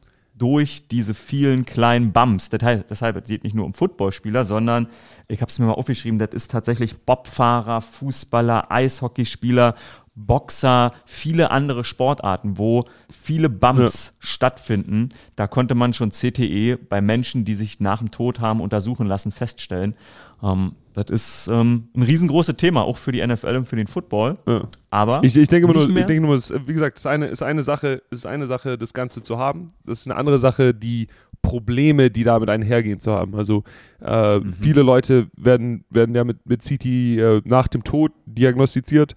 durch 0.43 0.89
diese 0.89 1.13
vielen 1.13 1.63
kleinen 1.63 2.11
Bumps. 2.11 2.49
Deshalb, 2.49 2.89
deshalb 2.89 3.15
es 3.15 3.29
geht 3.29 3.45
nicht 3.45 3.55
nur 3.55 3.65
um 3.65 3.73
Footballspieler, 3.73 4.43
sondern 4.43 4.87
ich 5.29 5.39
habe 5.39 5.49
es 5.49 5.57
mir 5.57 5.67
mal 5.67 5.71
aufgeschrieben, 5.71 6.19
das 6.19 6.31
ist 6.33 6.51
tatsächlich 6.51 6.97
Bobfahrer, 7.05 7.79
Fußballer, 7.79 8.69
Eishockeyspieler, 8.69 9.75
Boxer, 10.15 10.91
viele 11.05 11.49
andere 11.49 11.85
Sportarten, 11.85 12.57
wo 12.57 12.83
viele 13.09 13.47
Bumps 13.47 14.07
ja. 14.07 14.13
stattfinden. 14.19 15.09
Da 15.37 15.47
konnte 15.47 15.75
man 15.75 15.93
schon 15.93 16.11
CTE 16.11 16.75
bei 16.77 16.99
Menschen, 16.99 17.45
die 17.45 17.53
sich 17.53 17.79
nach 17.79 17.99
dem 17.99 18.11
Tod 18.11 18.41
haben 18.41 18.59
untersuchen 18.59 19.07
lassen, 19.07 19.31
feststellen. 19.31 19.95
Ähm, 20.43 20.73
das 20.93 21.05
ist 21.09 21.47
ähm, 21.47 21.87
ein 21.95 22.03
riesengroßes 22.03 22.55
Thema, 22.55 22.83
auch 22.83 22.97
für 22.97 23.11
die 23.11 23.25
NFL 23.25 23.55
und 23.55 23.67
für 23.67 23.75
den 23.75 23.87
Football. 23.87 24.37
Ja. 24.47 24.67
Aber 24.91 25.23
ich, 25.23 25.35
ich 25.35 25.47
denke 25.47 25.71
nur, 25.71 25.89
ich 25.89 26.05
denke 26.05 26.21
nur, 26.21 26.37
wie 26.37 26.73
gesagt, 26.73 26.97
es 26.97 27.01
ist 27.01 27.07
eine, 27.07 27.27
ist 27.27 27.41
eine 27.41 27.63
Sache, 27.63 28.03
ist 28.11 28.27
eine 28.27 28.45
Sache, 28.45 28.77
das 28.77 28.93
Ganze 28.93 29.23
zu 29.23 29.39
haben. 29.39 29.69
Das 29.85 30.01
ist 30.01 30.07
eine 30.07 30.17
andere 30.17 30.37
Sache, 30.37 30.73
die 30.73 31.07
Probleme, 31.41 32.11
die 32.11 32.23
damit 32.23 32.49
einhergehen, 32.49 32.99
zu 32.99 33.11
haben. 33.11 33.35
Also 33.35 33.63
äh, 34.01 34.39
mhm. 34.39 34.53
viele 34.53 34.83
Leute 34.83 35.27
werden, 35.35 35.83
werden 35.89 36.13
ja 36.13 36.23
mit, 36.23 36.47
mit 36.47 36.61
CT 36.61 36.85
äh, 36.85 37.41
nach 37.43 37.67
dem 37.67 37.83
Tod 37.83 38.11
diagnostiziert 38.25 39.15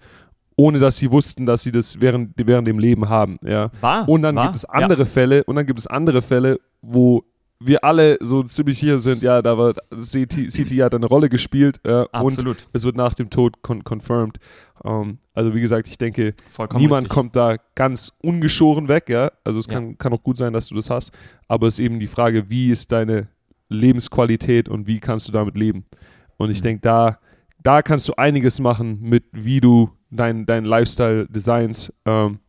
ohne 0.59 0.79
dass 0.79 0.97
sie 0.97 1.11
wussten, 1.11 1.45
dass 1.45 1.61
sie 1.61 1.71
das 1.71 2.01
während, 2.01 2.33
während 2.35 2.67
dem 2.67 2.79
Leben 2.79 3.09
haben. 3.09 3.37
Ja. 3.45 3.69
War, 3.79 4.09
und 4.09 4.23
dann 4.23 4.35
war, 4.35 4.45
gibt 4.45 4.55
es 4.55 4.65
andere 4.65 5.03
ja. 5.03 5.05
Fälle, 5.05 5.43
und 5.43 5.55
dann 5.55 5.67
gibt 5.67 5.77
es 5.77 5.85
andere 5.85 6.23
Fälle, 6.23 6.59
wo 6.81 7.23
wir 7.59 7.83
alle 7.83 8.17
so 8.21 8.43
ziemlich 8.43 8.79
hier 8.79 8.99
sind, 8.99 9.23
ja, 9.23 9.41
da 9.41 9.57
war 9.57 9.73
CT, 9.73 10.49
CT 10.49 10.71
hat 10.81 10.93
eine 10.93 11.07
Rolle 11.07 11.29
gespielt 11.29 11.79
äh, 11.83 12.05
und 12.19 12.57
es 12.73 12.83
wird 12.83 12.95
nach 12.95 13.15
dem 13.15 13.29
Tod 13.29 13.61
con 13.61 13.83
confirmed. 13.83 14.37
Um, 14.83 14.91
ähm, 14.91 15.17
also 15.33 15.55
wie 15.55 15.61
gesagt, 15.61 15.87
ich 15.87 15.97
denke, 15.97 16.35
Vollkommen 16.49 16.81
niemand 16.81 17.05
richtig. 17.05 17.15
kommt 17.15 17.35
da 17.35 17.55
ganz 17.73 18.11
ungeschoren 18.21 18.87
weg, 18.87 19.09
ja. 19.09 19.31
Also 19.43 19.59
es 19.59 19.67
kann, 19.67 19.89
ja. 19.89 19.95
kann 19.97 20.13
auch 20.13 20.21
gut 20.21 20.37
sein, 20.37 20.53
dass 20.53 20.67
du 20.69 20.75
das 20.75 20.89
hast, 20.89 21.11
aber 21.47 21.67
es 21.67 21.79
ist 21.79 21.85
eben 21.85 21.99
die 21.99 22.07
Frage, 22.07 22.49
wie 22.49 22.69
ist 22.69 22.91
deine 22.91 23.27
Lebensqualität 23.69 24.69
und 24.69 24.85
wie 24.85 24.99
kannst 24.99 25.27
du 25.27 25.31
damit 25.31 25.57
leben? 25.57 25.85
Und 26.37 26.51
ich 26.51 26.59
mhm. 26.59 26.63
denke, 26.63 26.81
da, 26.81 27.19
da 27.63 27.81
kannst 27.81 28.07
du 28.07 28.13
einiges 28.13 28.59
machen 28.59 28.99
mit, 29.01 29.25
wie 29.31 29.59
du 29.59 29.89
dein, 30.11 30.45
dein 30.45 30.63
Lifestyle 30.63 31.27
designs, 31.27 31.91
ähm, 32.05 32.39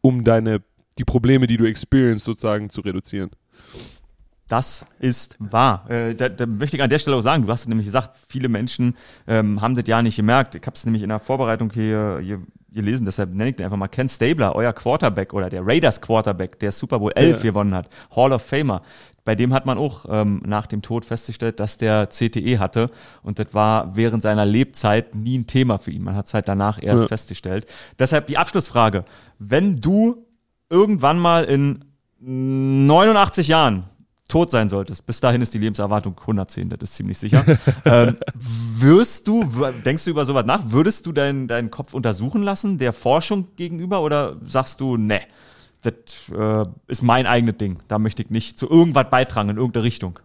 um 0.00 0.22
deine, 0.22 0.62
die 0.98 1.04
Probleme, 1.04 1.48
die 1.48 1.56
du 1.56 1.64
experience, 1.64 2.24
sozusagen 2.24 2.70
zu 2.70 2.80
reduzieren. 2.80 3.30
Das 4.48 4.86
ist 5.00 5.36
wahr. 5.40 5.90
Äh, 5.90 6.14
da, 6.14 6.28
da, 6.28 6.46
möchte 6.46 6.76
ich 6.76 6.82
an 6.82 6.90
der 6.90 7.00
Stelle 7.00 7.16
auch 7.16 7.22
sagen, 7.22 7.46
du 7.46 7.52
hast 7.52 7.68
nämlich 7.68 7.86
gesagt, 7.86 8.16
viele 8.28 8.48
Menschen 8.48 8.96
ähm, 9.26 9.60
haben 9.60 9.74
das 9.74 9.86
ja 9.88 10.02
nicht 10.02 10.16
gemerkt. 10.16 10.54
Ich 10.54 10.62
habe 10.62 10.74
es 10.74 10.84
nämlich 10.84 11.02
in 11.02 11.08
der 11.08 11.18
Vorbereitung 11.18 11.72
hier, 11.72 12.20
hier 12.22 12.42
gelesen, 12.72 13.06
deshalb 13.06 13.34
nenne 13.34 13.50
ich 13.50 13.56
den 13.56 13.64
einfach 13.64 13.78
mal 13.78 13.88
Ken 13.88 14.08
Stabler, 14.08 14.54
euer 14.54 14.72
Quarterback 14.72 15.32
oder 15.32 15.50
der 15.50 15.66
Raiders 15.66 16.00
Quarterback, 16.00 16.60
der 16.60 16.70
Super 16.70 17.00
Bowl 17.00 17.10
11 17.12 17.38
ja. 17.38 17.50
gewonnen 17.50 17.74
hat, 17.74 17.88
Hall 18.14 18.32
of 18.32 18.42
Famer. 18.42 18.82
Bei 19.24 19.34
dem 19.34 19.52
hat 19.52 19.66
man 19.66 19.78
auch 19.78 20.04
ähm, 20.08 20.40
nach 20.46 20.66
dem 20.66 20.82
Tod 20.82 21.04
festgestellt, 21.04 21.58
dass 21.58 21.78
der 21.78 22.08
CTE 22.08 22.60
hatte 22.60 22.90
und 23.22 23.40
das 23.40 23.48
war 23.52 23.96
während 23.96 24.22
seiner 24.22 24.46
Lebzeit 24.46 25.16
nie 25.16 25.38
ein 25.38 25.48
Thema 25.48 25.78
für 25.78 25.90
ihn. 25.90 26.04
Man 26.04 26.14
hat 26.14 26.26
es 26.26 26.34
halt 26.34 26.46
danach 26.46 26.80
erst 26.80 27.04
ja. 27.04 27.08
festgestellt. 27.08 27.66
Deshalb 27.98 28.28
die 28.28 28.38
Abschlussfrage. 28.38 29.04
Wenn 29.40 29.76
du 29.76 30.24
irgendwann 30.70 31.18
mal 31.18 31.44
in 31.44 31.84
89 32.20 33.48
Jahren 33.48 33.86
tot 34.28 34.50
sein 34.50 34.68
solltest, 34.68 35.06
bis 35.06 35.20
dahin 35.20 35.40
ist 35.40 35.54
die 35.54 35.58
Lebenserwartung 35.58 36.16
110, 36.18 36.68
das 36.68 36.78
ist 36.82 36.94
ziemlich 36.94 37.18
sicher. 37.18 37.44
ähm, 37.84 38.16
wirst 38.34 39.28
du, 39.28 39.44
denkst 39.84 40.04
du 40.04 40.10
über 40.10 40.24
sowas 40.24 40.44
nach? 40.44 40.62
Würdest 40.66 41.06
du 41.06 41.12
deinen 41.12 41.46
deinen 41.46 41.70
Kopf 41.70 41.94
untersuchen 41.94 42.42
lassen, 42.42 42.78
der 42.78 42.92
Forschung 42.92 43.48
gegenüber, 43.56 44.02
oder 44.02 44.36
sagst 44.44 44.80
du, 44.80 44.96
ne, 44.96 45.20
das 45.82 45.94
äh, 46.36 46.64
ist 46.88 47.02
mein 47.02 47.26
eigenes 47.26 47.56
Ding, 47.58 47.78
da 47.88 47.98
möchte 47.98 48.22
ich 48.22 48.30
nicht 48.30 48.58
zu 48.58 48.68
irgendwas 48.68 49.08
beitragen 49.10 49.50
in 49.50 49.56
irgendeine 49.56 49.84
Richtung? 49.84 50.18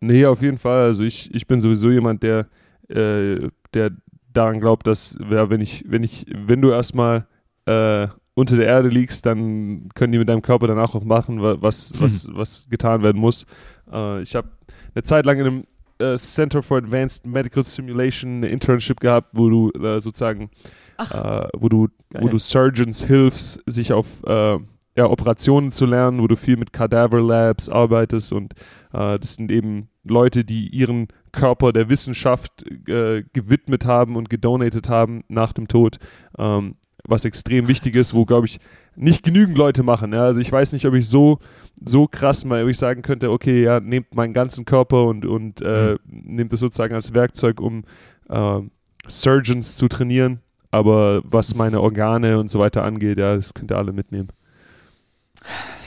Nee, 0.00 0.26
auf 0.26 0.42
jeden 0.42 0.58
Fall. 0.58 0.82
Also 0.82 1.04
ich, 1.04 1.34
ich 1.34 1.46
bin 1.46 1.60
sowieso 1.60 1.90
jemand, 1.90 2.22
der, 2.22 2.46
äh, 2.88 3.48
der 3.72 3.90
daran 4.34 4.60
glaubt, 4.60 4.86
dass 4.86 5.16
ja, 5.30 5.48
wenn 5.48 5.62
ich, 5.62 5.84
wenn 5.86 6.02
ich, 6.02 6.26
wenn 6.28 6.60
du 6.60 6.70
erstmal 6.70 7.26
äh, 7.64 8.08
unter 8.34 8.56
der 8.56 8.66
Erde 8.66 8.88
liegst, 8.88 9.24
dann 9.26 9.88
können 9.94 10.12
die 10.12 10.18
mit 10.18 10.28
deinem 10.28 10.42
Körper 10.42 10.66
danach 10.66 10.94
auch 10.94 11.04
machen, 11.04 11.40
was, 11.40 11.92
hm. 11.92 12.00
was, 12.00 12.28
was 12.32 12.68
getan 12.68 13.02
werden 13.02 13.20
muss. 13.20 13.46
Äh, 13.90 14.22
ich 14.22 14.34
habe 14.34 14.48
eine 14.94 15.02
Zeit 15.02 15.24
lang 15.24 15.38
in 15.38 15.46
einem 15.46 15.64
äh, 15.98 16.16
Center 16.16 16.62
for 16.62 16.78
Advanced 16.78 17.26
Medical 17.26 17.62
Simulation 17.62 18.38
eine 18.38 18.48
Internship 18.48 19.00
gehabt, 19.00 19.30
wo 19.34 19.48
du 19.48 19.70
äh, 19.70 20.00
sozusagen, 20.00 20.50
äh, 20.98 21.46
wo 21.56 21.68
du, 21.68 21.88
wo 22.12 22.28
du 22.28 22.38
Surgeons 22.38 23.04
hilfst, 23.04 23.62
sich 23.66 23.92
auf 23.92 24.22
äh, 24.24 24.58
ja, 24.96 25.10
Operationen 25.10 25.70
zu 25.70 25.86
lernen, 25.86 26.20
wo 26.20 26.26
du 26.26 26.36
viel 26.36 26.56
mit 26.56 26.72
Cadaver 26.72 27.20
Labs 27.20 27.68
arbeitest 27.68 28.32
und 28.32 28.54
äh, 28.92 29.18
das 29.18 29.34
sind 29.34 29.50
eben 29.50 29.88
Leute, 30.04 30.44
die 30.44 30.68
ihren 30.68 31.08
Körper 31.32 31.72
der 31.72 31.88
Wissenschaft 31.88 32.64
gewidmet 32.84 33.86
haben 33.86 34.16
und 34.16 34.28
gedonatet 34.28 34.88
haben 34.88 35.24
nach 35.28 35.52
dem 35.54 35.66
Tod. 35.66 35.96
Ähm, 36.38 36.76
was 37.06 37.24
extrem 37.24 37.68
wichtig 37.68 37.96
ist, 37.96 38.14
wo, 38.14 38.24
glaube 38.24 38.46
ich, 38.46 38.58
nicht 38.96 39.22
genügend 39.22 39.58
Leute 39.58 39.82
machen. 39.82 40.12
Ja? 40.12 40.22
Also 40.22 40.40
ich 40.40 40.50
weiß 40.50 40.72
nicht, 40.72 40.86
ob 40.86 40.94
ich 40.94 41.08
so, 41.08 41.38
so 41.84 42.06
krass 42.06 42.44
mal, 42.44 42.62
ob 42.62 42.70
ich 42.70 42.78
sagen 42.78 43.02
könnte, 43.02 43.30
okay, 43.30 43.62
ja, 43.62 43.80
nehmt 43.80 44.14
meinen 44.14 44.32
ganzen 44.32 44.64
Körper 44.64 45.04
und, 45.04 45.26
und 45.26 45.60
äh, 45.60 45.92
mhm. 45.92 45.98
nehmt 46.36 46.52
das 46.52 46.60
sozusagen 46.60 46.94
als 46.94 47.14
Werkzeug, 47.14 47.60
um 47.60 47.84
äh, 48.28 48.60
Surgeons 49.06 49.76
zu 49.76 49.88
trainieren. 49.88 50.40
Aber 50.70 51.22
was 51.24 51.54
meine 51.54 51.80
Organe 51.80 52.38
und 52.38 52.50
so 52.50 52.58
weiter 52.58 52.84
angeht, 52.84 53.18
ja, 53.18 53.36
das 53.36 53.54
könnt 53.54 53.70
ihr 53.70 53.78
alle 53.78 53.92
mitnehmen. 53.92 54.28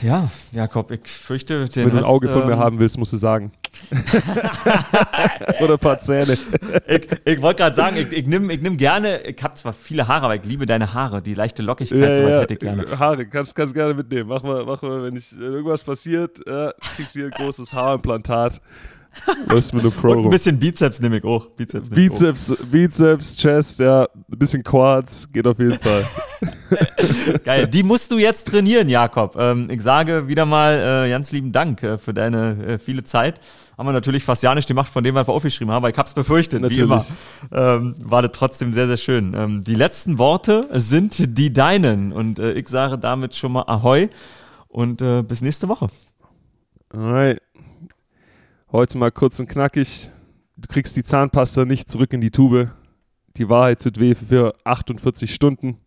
Ja, 0.02 0.30
Jakob, 0.52 0.92
ich 0.92 1.08
fürchte, 1.08 1.68
den 1.68 1.86
Wenn 1.86 1.90
du 1.90 1.98
ein 1.98 2.04
Auge 2.04 2.28
von 2.28 2.46
mir 2.46 2.52
ähm, 2.52 2.58
haben 2.58 2.78
willst, 2.78 2.98
musst 2.98 3.12
du 3.12 3.16
sagen. 3.16 3.50
Oder 5.60 5.74
ein 5.74 5.78
paar 5.78 5.98
Zähne. 6.00 6.38
ich, 6.86 7.08
ich 7.24 7.42
wollte 7.42 7.62
gerade 7.62 7.74
sagen, 7.74 7.96
ich, 7.96 8.12
ich 8.12 8.26
nehme 8.26 8.52
ich 8.52 8.60
nimm 8.60 8.76
gerne, 8.76 9.20
ich 9.22 9.42
habe 9.42 9.54
zwar 9.54 9.72
viele 9.72 10.06
Haare, 10.06 10.26
aber 10.26 10.36
ich 10.36 10.44
liebe 10.44 10.66
deine 10.66 10.94
Haare, 10.94 11.20
die 11.20 11.34
leichte 11.34 11.62
Lockigkeit, 11.62 11.98
ja, 11.98 12.14
so 12.14 12.22
ja, 12.22 12.40
hätte 12.40 12.54
ich 12.54 12.60
gerne. 12.60 12.98
Haare, 12.98 13.26
kannst, 13.26 13.54
kannst 13.56 13.74
gerne 13.74 13.94
mitnehmen. 13.94 14.28
Mach 14.28 14.42
mal, 14.42 14.64
mach 14.64 14.82
mal 14.82 15.02
wenn, 15.02 15.16
ich, 15.16 15.36
wenn 15.36 15.52
irgendwas 15.52 15.82
passiert, 15.82 16.46
äh, 16.46 16.70
kriegst 16.96 17.14
du 17.14 17.20
hier 17.20 17.26
ein 17.26 17.32
großes 17.32 17.72
Haarimplantat. 17.72 18.60
Was 19.46 19.72
mit 19.72 19.82
Pro 19.96 20.12
Und 20.12 20.24
ein 20.24 20.30
bisschen 20.30 20.58
Bizeps 20.58 21.00
nehme 21.00 21.18
ich 21.18 21.24
auch. 21.24 21.46
Bizeps, 21.50 21.90
Bizeps, 21.90 22.50
auch. 22.52 22.56
Bizeps, 22.66 23.36
Chest, 23.36 23.80
ja, 23.80 24.04
ein 24.04 24.38
bisschen 24.38 24.62
Quads, 24.62 25.28
geht 25.32 25.46
auf 25.46 25.58
jeden 25.58 25.78
Fall. 25.78 26.06
Geil, 27.44 27.66
die 27.66 27.82
musst 27.82 28.10
du 28.10 28.18
jetzt 28.18 28.46
trainieren, 28.48 28.88
Jakob. 28.88 29.36
Ähm, 29.38 29.68
ich 29.70 29.82
sage 29.82 30.28
wieder 30.28 30.46
mal 30.46 31.06
äh, 31.06 31.10
ganz 31.10 31.32
lieben 31.32 31.52
Dank 31.52 31.82
äh, 31.82 31.98
für 31.98 32.14
deine 32.14 32.64
äh, 32.64 32.78
viele 32.78 33.04
Zeit. 33.04 33.40
Haben 33.76 33.86
wir 33.86 33.92
natürlich 33.92 34.24
fast 34.24 34.42
ja 34.42 34.54
nicht 34.54 34.66
gemacht, 34.66 34.92
von 34.92 35.04
dem 35.04 35.14
wir 35.14 35.20
einfach 35.20 35.34
aufgeschrieben 35.34 35.72
haben, 35.72 35.82
weil 35.82 35.92
ich 35.92 35.98
hab's 35.98 36.14
befürchtet, 36.14 36.62
natürlich. 36.62 36.80
wie 36.80 36.84
immer. 36.84 37.04
Ähm, 37.52 37.94
war 38.00 38.22
das 38.22 38.32
trotzdem 38.32 38.72
sehr, 38.72 38.88
sehr 38.88 38.96
schön. 38.96 39.34
Ähm, 39.34 39.62
die 39.62 39.74
letzten 39.74 40.18
Worte 40.18 40.68
sind 40.72 41.38
die 41.38 41.52
deinen 41.52 42.12
und 42.12 42.38
äh, 42.38 42.52
ich 42.52 42.68
sage 42.68 42.98
damit 42.98 43.34
schon 43.36 43.52
mal 43.52 43.62
Ahoi 43.62 44.08
und 44.68 45.00
äh, 45.00 45.22
bis 45.22 45.42
nächste 45.42 45.68
Woche. 45.68 45.88
Alright. 46.90 47.40
Heute 48.70 48.98
mal 48.98 49.10
kurz 49.10 49.40
und 49.40 49.48
knackig. 49.48 50.10
du 50.58 50.68
kriegst 50.68 50.94
die 50.94 51.02
Zahnpasta 51.02 51.64
nicht 51.64 51.88
zurück 51.88 52.12
in 52.12 52.20
die 52.20 52.30
Tube. 52.30 52.70
Die 53.38 53.48
Wahrheit 53.48 53.82
tut 53.82 53.98
weh 53.98 54.14
für 54.14 54.54
48 54.64 55.32
Stunden, 55.32 55.78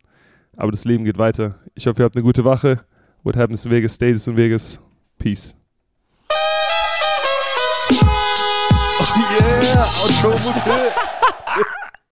aber 0.57 0.71
das 0.71 0.83
Leben 0.85 1.05
geht 1.05 1.19
weiter. 1.19 1.59
Ich 1.75 1.85
hoffe, 1.85 2.01
ihr 2.01 2.05
habt 2.05 2.15
eine 2.15 2.23
gute 2.23 2.43
Woche. 2.43 2.83
What 3.21 3.37
happens 3.37 3.67
in 3.67 3.71
Vegas 3.71 3.93
stays 3.93 4.25
in 4.25 4.35
Vegas. 4.35 4.79
Peace. 5.19 5.55
Oh 8.99 9.05
yeah, 9.29 9.85
Outro 10.03 11.10